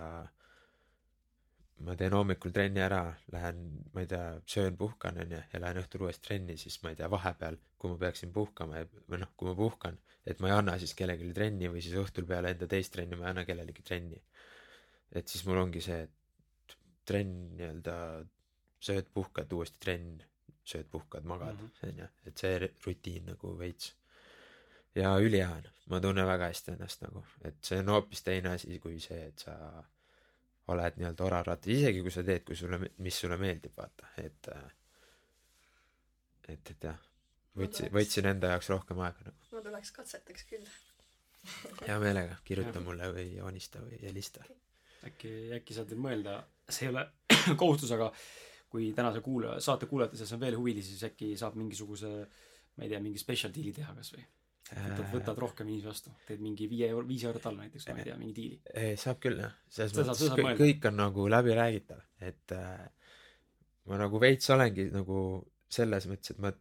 ma 1.84 1.94
teen 1.94 2.14
hommikul 2.16 2.52
trenni 2.56 2.80
ära, 2.80 3.02
lähen, 3.32 3.58
ma 3.92 4.00
ei 4.00 4.06
tea, 4.10 4.40
söön, 4.48 4.76
puhkan 4.80 5.18
onju 5.20 5.40
ja 5.52 5.60
lähen 5.60 5.80
õhtul 5.82 6.06
uuesti 6.06 6.24
trenni, 6.28 6.56
siis 6.56 6.78
ma 6.82 6.90
ei 6.92 6.96
tea, 6.96 7.08
vahepeal, 7.12 7.58
kui 7.78 7.90
ma 7.92 7.98
peaksin 8.00 8.32
puhkama 8.32 8.80
või 9.10 9.20
noh, 9.20 9.32
kui 9.36 9.48
ma 9.50 9.54
puhkan, 9.58 9.98
et 10.26 10.40
ma 10.40 10.48
ei 10.48 10.54
anna 10.56 10.78
siis 10.80 10.94
kellelegi 10.96 11.32
trenni 11.36 11.68
või 11.72 11.82
siis 11.84 11.98
õhtul 12.00 12.24
peale 12.26 12.54
enda 12.54 12.66
teist 12.70 12.92
trenni 12.96 13.16
ma 13.20 13.26
ei 13.28 13.34
anna 13.34 13.44
kellelegi 13.44 13.82
trenni. 13.82 14.22
et 15.12 15.28
siis 15.28 15.44
mul 15.46 15.58
ongi 15.60 15.80
see, 15.80 16.00
et 16.02 16.74
trenn 17.06 17.52
nii-öelda 17.56 17.94
sööd, 18.82 19.06
puhkad, 19.14 19.52
uuesti 19.52 19.78
trenn, 19.80 20.16
sööd, 20.66 20.88
puhkad, 20.90 21.24
magad 21.24 21.54
Mhm. 21.54 21.70
onju, 21.90 22.08
et 22.26 22.38
see 22.38 22.58
rutiin 22.86 23.26
nagu 23.26 23.56
veits. 23.58 23.94
ja 24.94 25.10
ülihea 25.20 25.50
on, 25.52 25.66
ma 25.92 26.00
tunnen 26.00 26.26
väga 26.26 26.48
hästi 26.48 26.72
ennast 26.72 27.02
nagu, 27.02 27.22
et 27.44 27.56
see 27.62 27.78
on 27.78 27.88
hoopis 27.92 28.22
teine 28.22 28.48
asi 28.48 28.78
kui 28.80 28.98
see, 29.00 29.26
et 29.28 29.38
sa 29.38 29.84
oled 30.72 30.98
nii-öelda 30.98 31.24
orarattas, 31.26 31.70
isegi 31.72 32.02
kui 32.02 32.12
sa 32.14 32.24
teed, 32.26 32.42
kui 32.46 32.56
sulle, 32.58 32.80
mis 33.04 33.20
sulle 33.22 33.38
meeldib, 33.40 33.74
vaata, 33.76 34.10
et 34.22 34.50
äh, 34.54 34.64
et, 36.48 36.72
et 36.72 36.88
jah, 36.88 36.98
võtsin, 37.58 37.90
võtsin 37.94 38.30
enda 38.32 38.52
jaoks 38.54 38.70
rohkem 38.72 39.02
aega 39.04 39.28
nagu. 39.28 39.48
ma 39.52 39.62
tuleks 39.64 39.94
katsetaks 39.96 40.46
küll. 40.50 40.66
hea 41.86 41.98
meelega, 42.02 42.38
kirjuta 42.46 42.82
mulle 42.82 43.10
või 43.14 43.28
joonista 43.36 43.82
või 43.84 44.00
helista. 44.02 44.44
äkki, 45.06 45.32
äkki 45.60 45.76
saad 45.76 45.94
mõelda, 45.98 46.40
see 46.68 46.88
ei 46.88 46.94
ole 46.94 47.06
kohustus, 47.62 47.94
aga 47.94 48.10
kui 48.70 48.90
tänase 48.94 49.22
kuulaja, 49.22 49.60
saate 49.62 49.86
kuulajate 49.86 50.18
seas 50.18 50.34
on 50.34 50.42
veel 50.42 50.58
huvilisi, 50.58 50.94
siis 50.94 51.10
äkki 51.12 51.34
saab 51.38 51.54
mingisuguse 51.58 52.12
ma 52.76 52.84
ei 52.84 52.92
tea, 52.92 53.00
mingi 53.02 53.20
special 53.20 53.54
deal'i 53.54 53.72
teha 53.76 53.94
kasvõi. 53.96 54.24
võtad, 54.74 55.06
võtad 55.12 55.40
rohkem 55.42 55.68
inimesi 55.68 55.88
vastu, 55.88 56.12
teed 56.26 56.42
mingi 56.42 56.68
viie 56.70 56.90
euro, 56.90 57.06
viis 57.06 57.24
eurot 57.28 57.48
alla 57.50 57.66
näiteks, 57.66 57.88
ma 57.90 58.00
ei 58.02 58.08
tea, 58.08 58.18
mingi 58.20 58.36
diili. 58.36 58.60
ei, 58.74 58.96
saab 59.00 59.20
küll 59.22 59.40
jah, 59.42 59.56
selles 59.70 59.94
saab- 59.94 60.10
mõttes 60.10 60.30
saab 60.32 60.42
kõik, 60.42 60.60
kõik 60.62 60.88
on 60.90 61.00
nagu 61.02 61.26
läbiräägitav, 61.30 62.04
et 62.26 62.54
äh, 62.56 62.86
ma 63.90 64.00
nagu 64.02 64.22
veits 64.22 64.50
olengi 64.54 64.88
nagu 64.94 65.18
selles 65.76 66.08
mõttes, 66.10 66.34
et 66.34 66.42
ma 66.42 66.52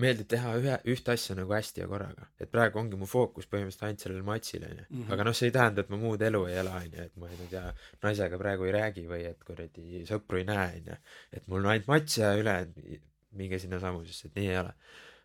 meeldib 0.00 0.28
teha 0.32 0.54
ühe, 0.56 0.76
ühte 0.88 1.12
asja 1.12 1.36
nagu 1.36 1.52
hästi 1.52 1.82
ja 1.82 1.86
korraga, 1.90 2.26
et 2.40 2.50
praegu 2.52 2.80
ongi 2.80 2.96
mu 2.98 3.06
fookus 3.08 3.48
põhimõtteliselt 3.50 3.84
ainult 3.88 4.04
sellel 4.04 4.24
matšil 4.26 4.64
onju 4.64 4.84
mm. 4.86 4.96
-hmm. 4.96 5.12
aga 5.12 5.26
noh, 5.28 5.36
see 5.36 5.50
ei 5.50 5.54
tähenda, 5.58 5.84
et 5.84 5.92
ma 5.92 5.98
muud 6.00 6.24
elu 6.28 6.42
ei 6.48 6.56
ela 6.62 6.74
onju, 6.80 7.06
et 7.06 7.16
ma 7.20 7.28
ei 7.28 7.48
tea, 7.50 7.64
naisega 8.02 8.40
praegu 8.40 8.68
ei 8.68 8.74
räägi 8.78 9.06
või 9.10 9.22
et 9.28 9.44
kuradi 9.44 10.04
sõpru 10.08 10.40
ei 10.40 10.48
näe 10.48 10.68
onju, 10.80 10.98
et 11.32 11.48
mul 11.48 11.60
on 11.60 11.72
ainult 11.74 11.90
matš 11.92 12.18
ja 12.22 12.34
ülejäänud 12.40 13.08
minge 13.42 13.58
sinnasamusesse, 13.58 14.28
et 14.28 14.40
nii 14.40 14.48
ei 14.48 14.58
ole. 14.62 14.72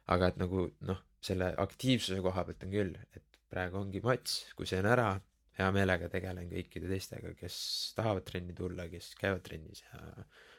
aga 0.07 0.27
et 0.31 0.37
nagu 0.39 0.69
noh, 0.87 0.99
selle 1.27 1.53
aktiivsuse 1.63 2.19
koha 2.25 2.43
pealt 2.47 2.63
on 2.67 2.71
küll, 2.73 2.93
et 3.15 3.39
praegu 3.51 3.79
ongi 3.81 4.01
matš, 4.03 4.53
kui 4.57 4.67
see 4.69 4.79
on 4.83 4.89
ära, 4.91 5.07
hea 5.57 5.67
meelega 5.73 6.09
tegelen 6.13 6.49
kõikide 6.51 6.89
teistega, 6.91 7.31
kes 7.39 7.57
tahavad 7.97 8.25
trenni 8.27 8.53
tulla, 8.57 8.85
kes 8.91 9.13
käivad 9.19 9.43
trennis 9.47 9.83
ja 9.87 10.01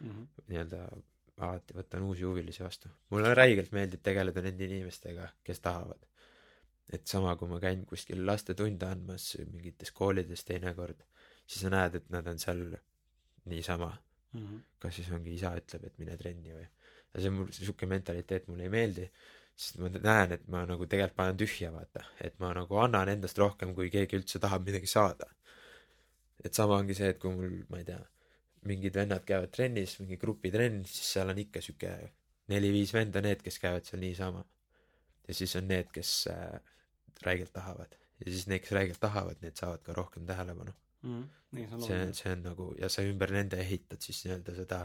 Mhm. 0.00 0.24
nii-öelda 0.48 0.82
alati 1.38 1.74
võtan 1.76 2.02
uusi 2.02 2.24
huvilisi 2.26 2.64
vastu. 2.64 2.88
mulle 3.10 3.34
räigelt 3.34 3.70
meeldib 3.72 4.02
tegeleda 4.02 4.42
nende 4.42 4.64
inimestega, 4.64 5.28
kes 5.44 5.60
tahavad. 5.60 6.04
et 6.90 7.06
sama, 7.06 7.34
kui 7.36 7.48
ma 7.48 7.58
käin 7.60 7.82
kuskil 7.84 8.22
lastetunde 8.26 8.86
andmas 8.86 9.36
mingites 9.52 9.90
koolides 9.92 10.44
teinekord, 10.48 11.02
siis 11.46 11.60
sa 11.60 11.68
näed, 11.68 11.94
et 11.98 12.06
nad 12.10 12.26
on 12.26 12.38
seal 12.38 12.62
niisama, 13.44 13.90
Mhm. 14.32 14.56
kas 14.80 14.94
siis 14.96 15.10
ongi 15.10 15.34
isa 15.34 15.50
ütleb, 15.56 15.84
et 15.84 15.98
mine 15.98 16.16
trenni 16.16 16.50
või. 16.54 16.66
ja 17.14 17.20
see 17.20 17.28
on 17.28 17.34
mul 17.34 17.46
sihuke 17.52 17.86
mentaliteet 17.86 18.48
mulle 18.48 18.62
ei 18.62 18.68
meeldi, 18.72 19.10
sest 19.58 19.80
ma 19.82 19.90
näen, 19.90 20.36
et 20.36 20.44
ma 20.52 20.62
nagu 20.68 20.86
tegelikult 20.86 21.16
panen 21.18 21.38
tühja, 21.40 21.72
vaata, 21.74 22.04
et 22.22 22.36
ma 22.42 22.52
nagu 22.54 22.78
annan 22.78 23.10
endast 23.10 23.40
rohkem, 23.42 23.74
kui 23.74 23.90
keegi 23.90 24.20
üldse 24.20 24.40
tahab 24.42 24.66
midagi 24.68 24.90
saada. 24.90 25.26
et 26.44 26.54
sama 26.54 26.76
ongi 26.78 26.94
see, 26.94 27.08
et 27.10 27.18
kui 27.18 27.34
mul, 27.34 27.56
ma 27.66 27.80
ei 27.80 27.86
tea, 27.88 27.98
mingid 28.70 28.94
vennad 28.94 29.24
käivad 29.26 29.50
trennis, 29.50 29.96
mingi 29.98 30.18
grupitrenn, 30.22 30.84
siis 30.86 31.08
seal 31.16 31.32
on 31.32 31.40
ikka 31.42 31.62
sihuke 31.64 31.94
neli-viis 32.52 32.92
venda, 32.94 33.22
need, 33.24 33.42
kes 33.42 33.58
käivad 33.62 33.88
seal 33.88 34.02
niisama. 34.02 34.44
ja 35.26 35.34
siis 35.34 35.56
on 35.58 35.66
need, 35.68 35.90
kes 35.92 36.12
äh, 36.30 36.60
räigelt 37.26 37.52
tahavad. 37.52 37.98
Ja 38.22 38.30
siis 38.30 38.46
need, 38.46 38.62
kes 38.62 38.76
räigelt 38.78 39.00
tahavad, 39.02 39.42
need 39.42 39.58
saavad 39.58 39.82
ka 39.82 39.96
rohkem 39.96 40.26
tähelepanu. 40.26 40.72
Nii, 41.56 41.66
see 41.80 41.98
see 42.12 42.32
on 42.34 42.42
nagu 42.44 42.64
ja 42.76 42.88
sa 42.92 43.04
ümber 43.06 43.30
nende 43.32 43.56
ehitad 43.62 44.02
siis 44.04 44.18
nii-öelda 44.24 44.54
seda 44.56 44.80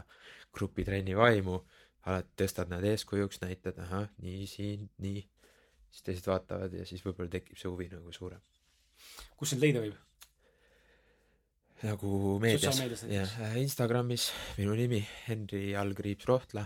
grupitrenni 0.54 1.16
vaimu, 1.18 1.58
alati 2.04 2.34
tõstad 2.42 2.72
nad 2.72 2.84
eeskujuks, 2.84 3.40
näitad, 3.44 3.78
ahah, 3.84 4.08
nii 4.22 4.48
siin, 4.50 4.88
nii, 5.02 5.22
siis 5.90 6.06
teised 6.06 6.28
vaatavad 6.28 6.74
ja 6.76 6.86
siis 6.88 7.04
võib-olla 7.04 7.32
tekib 7.32 7.60
see 7.60 7.70
huvi 7.70 7.88
nagu 7.92 8.12
suurem. 8.12 8.42
kus 9.38 9.54
sind 9.54 9.64
leida 9.64 9.82
võib? 9.84 9.96
nagu 11.84 12.38
meedias 12.42 12.78
jah 12.78 12.94
näiteks., 13.04 13.58
Instagramis 13.60 14.30
minu 14.58 14.76
nimi 14.78 15.02
Henri 15.26 15.74
Allkriips 15.76 16.28
Rohtla, 16.30 16.64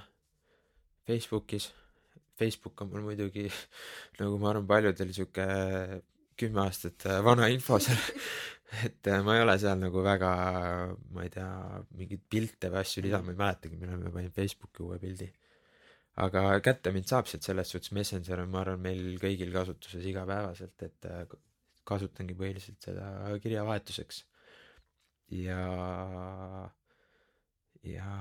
Facebookis, 1.09 1.71
Facebook 2.39 2.81
on 2.83 2.93
mul 2.93 3.07
muidugi 3.09 3.49
nagu 4.21 4.39
ma 4.39 4.53
arvan, 4.53 4.69
paljudel 4.69 5.15
sihuke 5.15 5.49
kümme 6.39 6.63
aastat 6.67 7.09
äh, 7.09 7.23
vana 7.25 7.49
info 7.51 7.81
seal 7.83 7.99
et 8.69 9.07
äh, 9.09 9.23
ma 9.25 9.37
ei 9.37 9.43
ole 9.43 9.57
seal 9.61 9.79
nagu 9.81 10.03
väga, 10.05 10.31
ma 11.15 11.25
ei 11.25 11.33
tea, 11.33 11.49
mingeid 11.97 12.25
pilte 12.29 12.71
või 12.73 12.83
asju 12.83 13.05
lisanud, 13.05 13.29
ma 13.29 13.35
ei 13.35 13.43
mäletagi, 13.43 13.79
millal 13.81 14.03
ma 14.03 14.13
panin 14.13 14.35
Facebooki 14.35 14.85
uue 14.85 14.99
pildi. 15.03 15.29
aga 16.19 16.43
kätte 16.65 16.93
mind 16.93 17.09
saab 17.09 17.29
sealt 17.31 17.47
selles 17.47 17.71
suhtes, 17.73 17.93
Messenger 17.97 18.43
on, 18.43 18.51
ma 18.53 18.65
arvan, 18.65 18.83
meil 18.85 19.17
kõigil 19.23 19.55
kasutuses 19.55 20.05
igapäevaselt, 20.11 20.85
et 20.85 21.09
äh, 21.09 21.25
kasutangi 21.89 22.37
põhiliselt 22.37 22.85
seda 22.91 23.09
kirjavahetuseks. 23.43 24.25
ja, 25.39 25.65
ja 27.89 28.13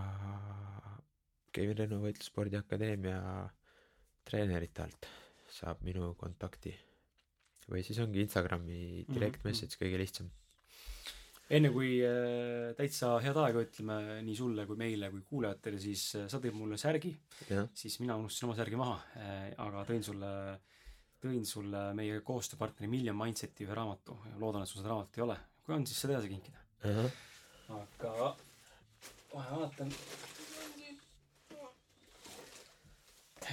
Kevin 1.52 1.80
Renno 1.82 2.00
Võitlusspordiakadeemia 2.04 3.20
treenerite 4.28 4.84
alt 4.84 5.08
saab 5.52 5.82
minu 5.88 6.14
kontakti 6.20 6.76
või 7.72 7.84
siis 7.86 8.00
ongi 8.04 8.24
Instagrami 8.24 8.78
mhm, 9.04 9.16
direct 9.16 9.42
mhm. 9.42 9.50
message 9.50 9.80
kõige 9.80 10.00
lihtsam. 10.02 10.30
enne 11.58 11.72
kui 11.72 11.98
äh, 12.04 12.74
täitsa 12.78 13.14
head 13.24 13.38
aega 13.44 13.64
ütleme 13.64 14.22
nii 14.28 14.36
sulle 14.36 14.66
kui 14.68 14.80
meile 14.80 15.12
kui 15.14 15.24
kuulajatele, 15.30 15.80
siis 15.80 16.08
äh, 16.20 16.26
sa 16.32 16.42
tõid 16.44 16.58
mulle 16.58 16.80
särgi, 16.82 17.14
siis 17.74 18.00
mina 18.04 18.18
unustasin 18.20 18.50
oma 18.50 18.58
särgi 18.58 18.80
maha 18.80 18.98
äh,, 19.20 19.46
aga 19.64 19.86
tõin 19.88 20.04
sulle, 20.04 20.32
tõin 21.24 21.46
sulle 21.48 21.86
meie 21.98 22.20
koostööpartneri 22.28 22.92
Million 22.92 23.18
Mindseti 23.20 23.68
ühe 23.68 23.78
raamatu. 23.78 24.20
loodan, 24.42 24.64
et 24.64 24.72
sul 24.72 24.82
seda 24.82 24.94
raamatut 24.94 25.22
ei 25.22 25.28
ole. 25.30 25.40
kui 25.64 25.76
on, 25.76 25.88
siis 25.88 26.04
seda 26.04 26.18
edasi 26.18 26.34
kinkida 26.36 26.60
uh. 26.84 27.00
-huh. 27.00 27.82
aga 27.82 28.36
kohe 29.32 29.62
vaatan 29.62 29.92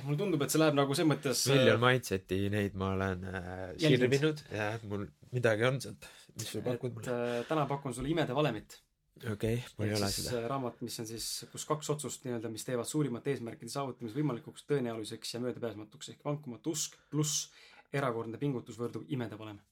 mulle 0.04 0.18
tundub, 0.18 0.42
et 0.44 0.52
see 0.52 0.60
läheb 0.60 0.76
nagu 0.78 0.96
selles 0.96 1.10
mõttes 1.10 1.42
Million 1.50 1.76
äh, 1.76 1.82
Mindseti 1.84 2.38
neid 2.52 2.78
ma 2.80 2.90
olen 2.94 3.26
äh, 3.30 3.60
sirvinud 3.80 4.42
ja 4.54 4.72
mul 4.90 5.04
midagi 5.34 5.68
on 5.68 5.78
sealt, 5.84 6.08
mis 6.38 6.50
sa 6.50 6.62
pakud 6.64 6.96
mulle 6.98 7.14
äh,? 7.14 7.44
täna 7.48 7.66
pakun 7.70 7.94
sulle 7.96 8.10
Imede 8.12 8.36
valemit. 8.36 8.78
okei 9.20 9.58
okay,, 9.60 9.74
mul 9.78 9.88
ei 9.88 9.96
ole 9.98 10.10
seda. 10.14 10.40
Äh, 10.40 10.48
raamat, 10.50 10.80
mis 10.86 10.98
on 11.02 11.08
siis, 11.10 11.28
kus 11.52 11.66
kaks 11.70 11.92
otsust 11.94 12.26
nii-öelda, 12.26 12.50
mis 12.52 12.66
teevad 12.66 12.90
suurimate 12.90 13.34
eesmärkide 13.34 13.72
saavutamise 13.72 14.18
võimalikuks, 14.18 14.66
tõenäoliseks 14.70 15.36
ja 15.36 15.42
möödapääsmatuks 15.44 16.14
ehk 16.14 16.26
vankumatu 16.26 16.74
usk 16.74 16.98
pluss 17.12 17.48
erakordne 17.94 18.40
pingutus 18.40 18.80
võrdub 18.80 19.06
imede 19.14 19.38
valem. 19.38 19.62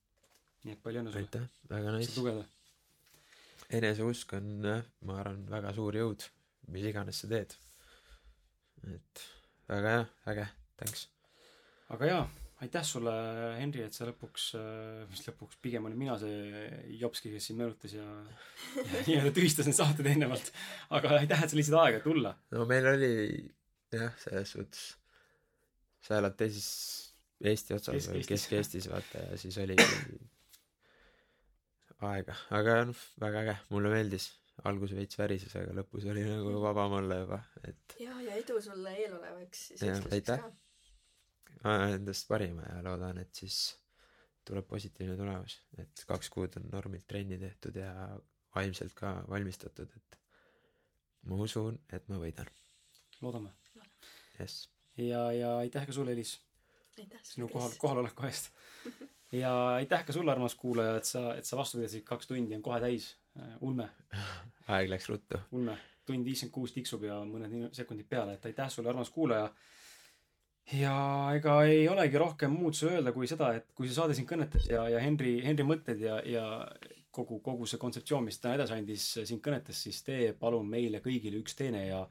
nii 0.62 0.76
et 0.76 0.82
palju 0.82 1.02
õnne 1.02 1.14
sulle. 1.14 1.26
aitäh, 1.26 1.50
väga 1.72 1.98
nice. 1.98 2.38
eneseusk 3.80 4.38
on 4.38 4.56
ma 4.62 5.20
arvan, 5.24 5.44
väga 5.50 5.74
suur 5.74 5.96
jõud, 5.98 6.26
mis 6.70 6.90
iganes 6.92 7.24
sa 7.24 7.30
teed. 7.32 7.56
et 8.92 9.28
väga 9.70 9.97
hea, 9.97 10.05
äge, 10.32 10.47
thanks. 10.80 11.05
aga 11.94 12.09
jaa, 12.09 12.22
aitäh 12.64 12.86
sulle, 12.86 13.12
Henri, 13.59 13.84
et 13.86 13.97
sa 13.97 14.06
lõpuks, 14.09 14.48
äh, 14.59 15.02
mis 15.10 15.22
lõpuks, 15.28 15.60
pigem 15.64 15.86
olin 15.89 15.98
mina 15.98 16.16
see 16.20 16.64
jopski, 17.01 17.32
kes 17.34 17.51
siin 17.51 17.60
meenutas 17.60 17.97
ja, 17.97 18.06
ja 18.93 19.05
nii-öelda 19.06 19.34
tühistas 19.36 19.68
need 19.68 19.78
saated 19.78 20.09
eelnevalt. 20.12 20.52
aga 20.98 21.16
aitäh, 21.20 21.44
et 21.44 21.52
sa 21.52 21.59
leidsid 21.59 21.78
aega 21.78 22.02
tulla. 22.05 22.34
no 22.55 22.66
meil 22.70 22.90
oli 22.94 23.14
jah, 23.93 24.12
selles 24.24 24.56
suhtes, 24.56 24.84
sa 26.02 26.20
elad 26.20 26.39
teises 26.39 26.68
Eesti 27.43 27.74
otsas 27.74 28.05
või 28.06 28.20
Kesk-Eestis 28.22 28.84
vaata 28.86 29.24
ja 29.24 29.39
siis 29.40 29.56
oli 29.59 29.74
aega, 32.12 32.36
aga 32.55 32.76
noh, 32.86 33.02
väga 33.22 33.43
äge, 33.43 33.56
mulle 33.74 33.90
meeldis 33.90 34.28
algus 34.68 34.94
veits 34.96 35.18
värises, 35.18 35.54
aga 35.58 35.74
lõpus 35.80 36.06
oli 36.12 36.24
nagu 36.26 36.54
vabam 36.62 36.98
olla 37.00 37.18
juba, 37.22 37.38
et. 37.66 37.96
ja, 38.00 38.14
ja 38.24 38.36
edu 38.40 38.58
sulle 38.62 38.92
eelolevaks 39.04 39.62
siis 39.70 39.84
võistluseks 39.84 40.28
ka. 41.62 41.76
endast 41.94 42.28
parima 42.28 42.66
ja 42.68 42.82
loodan, 42.86 43.22
et 43.22 43.32
siis 43.34 43.62
tuleb 44.46 44.66
positiivne 44.68 45.16
tulemus, 45.18 45.58
et 45.78 46.04
kaks 46.08 46.30
kuud 46.34 46.58
on 46.60 46.68
normilt 46.72 47.06
trenni 47.08 47.38
tehtud 47.40 47.78
ja 47.78 47.92
vaimselt 48.54 48.94
ka 48.98 49.14
valmistatud, 49.30 49.90
et 49.96 50.18
ma 51.30 51.38
usun, 51.42 51.78
et 51.92 52.06
ma 52.12 52.20
võidan. 52.20 52.50
loodame. 53.22 53.54
jess. 54.38 54.68
ja, 54.98 55.30
ja 55.32 55.56
aitäh 55.62 55.88
ka 55.88 55.96
sulle, 55.96 56.12
Elis. 56.12 56.36
sinu 57.22 57.48
kohal, 57.48 57.72
kohaloleku 57.80 58.28
eest 58.28 58.52
ja 59.32 59.52
aitäh 59.80 60.04
ka 60.04 60.12
sulle, 60.12 60.32
armas 60.32 60.54
kuulaja, 60.54 60.96
et 61.00 61.08
sa, 61.08 61.24
et 61.38 61.48
sa 61.48 61.56
vastu 61.56 61.80
pidasid, 61.80 62.04
kaks 62.04 62.28
tundi 62.28 62.54
on 62.58 62.62
kohe 62.62 62.80
täis 62.82 63.14
ulme. 63.60 63.88
aeg 64.72 64.90
läks 64.92 65.09
ruttu. 65.10 65.40
ulme. 65.52 65.76
tund 66.06 66.26
viiskümmend 66.26 66.54
kuus 66.54 66.72
tiksub 66.74 67.04
ja 67.06 67.20
mõned 67.26 67.70
sekundid 67.76 68.09
peale, 68.10 68.34
et 68.36 68.50
aitäh 68.50 68.70
sulle, 68.70 68.90
armas 68.90 69.10
kuulaja. 69.10 69.52
ja 70.78 70.96
ega 71.36 71.60
ei 71.68 71.86
olegi 71.88 72.18
rohkem 72.18 72.54
muud 72.54 72.74
su 72.78 72.88
öelda 72.90 73.12
kui 73.12 73.28
seda, 73.30 73.52
et 73.59 73.70
kui 73.74 73.88
see 73.88 73.96
saade 73.96 74.16
sind 74.18 74.28
kõnetas 74.30 74.68
ja, 74.70 74.84
ja 74.90 75.00
Henri, 75.02 75.38
Henri 75.44 75.66
mõtted 75.66 76.02
ja, 76.02 76.18
ja 76.26 76.44
kogu, 77.12 77.38
kogu 77.44 77.68
see 77.68 77.80
kontseptsioon, 77.80 78.24
mis 78.26 78.40
täna 78.40 78.56
edasi 78.59 78.76
andis, 78.76 79.06
sind 79.28 79.42
kõnetas, 79.44 79.82
siis 79.84 80.02
tee 80.06 80.32
palun 80.38 80.68
meile 80.68 81.02
kõigile 81.04 81.40
üks 81.42 81.56
teene 81.59 81.84
ja 81.86 82.02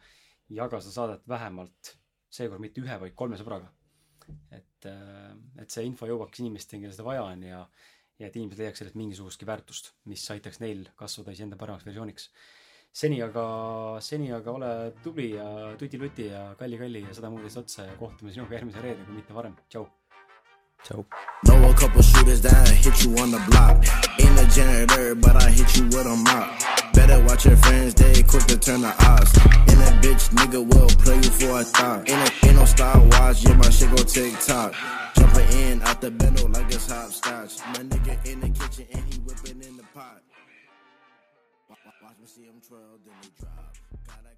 jaga 0.52 0.82
seda 0.82 0.94
saadet 0.96 1.28
vähemalt 1.30 1.96
seekord 2.32 2.64
mitte 2.64 2.84
ühe, 2.84 2.98
vaid 3.02 3.16
kolme 3.18 3.40
sõbraga. 3.40 3.72
et, 4.52 4.86
äh, 4.86 5.32
et 5.60 5.70
see 5.70 5.84
info 5.84 6.08
jõuaks 6.08 6.40
inimesteni, 6.40 6.84
kellel 6.84 6.96
seda 6.96 7.08
vaja 7.08 7.24
on 7.28 7.42
ja 7.44 7.66
ja 8.22 8.30
et 8.30 8.36
inimesed 8.38 8.62
leiaks 8.62 8.84
sellest 8.84 8.98
mingisugustki 9.00 9.48
väärtust, 9.50 9.94
mis 10.12 10.24
aitaks 10.34 10.62
neil 10.62 10.86
kasvada 11.00 11.34
iseenda 11.36 11.58
paremaks 11.60 11.88
versiooniks. 11.88 12.30
seni 12.94 13.22
aga, 13.24 13.44
seni 14.04 14.32
aga 14.36 14.52
ole 14.52 14.70
tubli 15.04 15.30
ja 15.32 15.48
tuti-luti 15.80 16.28
ja 16.28 16.42
kalli-kalli 16.60 17.06
ja 17.06 17.16
seda 17.16 17.30
muud 17.32 17.48
eest 17.48 17.62
otsa 17.64 17.88
ja 17.88 17.96
kohtume 18.00 18.34
sinuga 18.36 18.58
järgmise 18.60 18.84
reede, 18.84 19.06
kui 19.08 19.16
mitte 19.16 19.34
varem. 19.34 19.56
tšau. 19.70 19.88
Ciao. 20.84 21.06
Know 21.46 21.70
a 21.70 21.74
couple 21.76 22.02
shooters 22.02 22.42
that 22.42 22.68
hit 22.70 23.04
you 23.06 23.16
on 23.22 23.30
the 23.32 23.40
block. 23.50 23.86
Ain't 24.20 24.40
a 24.40 24.46
janitor, 24.50 25.14
but 25.16 25.36
I 25.36 25.52
hit 25.52 25.78
you 25.78 25.86
with 25.86 26.08
a 26.08 26.16
mop. 26.16 26.71
Better 27.12 27.26
watch 27.26 27.46
your 27.46 27.58
friends, 27.58 27.94
they 27.96 28.24
quick 28.24 28.46
to 28.46 28.58
turn 28.58 28.80
the 28.80 28.96
odds. 29.04 29.36
And 29.68 29.78
that 29.84 30.02
bitch 30.02 30.30
nigga 30.32 30.64
will 30.64 30.88
play 31.04 31.18
you 31.18 31.24
for 31.24 31.60
a 31.60 31.64
thought. 31.66 32.10
Ain't, 32.10 32.46
ain't 32.46 32.56
no 32.56 32.64
style 32.64 33.06
watch, 33.12 33.44
yeah, 33.44 33.54
my 33.56 33.70
shit 33.70 33.90
go 33.90 33.98
tick 33.98 34.40
tock. 34.40 34.74
Jumping 35.18 35.52
in 35.60 35.82
out 35.82 36.00
the 36.00 36.10
bendo 36.10 36.48
like 36.56 36.74
it's 36.74 36.90
hopscotch. 36.90 37.60
My 37.68 37.84
nigga 37.84 38.16
in 38.26 38.40
the 38.40 38.50
kitchen 38.52 38.86
and 38.94 39.04
he 39.14 39.20
whipping 39.20 39.62
in 39.62 39.76
the 39.76 39.84
pot. 39.94 40.22
Watch 41.68 42.16
me 42.18 42.28
see 42.28 42.44
him 42.44 42.62
twirl, 42.66 42.98
then 43.06 43.14
he 43.22 43.30
drop. 43.42 43.76
Gotta 44.08 44.31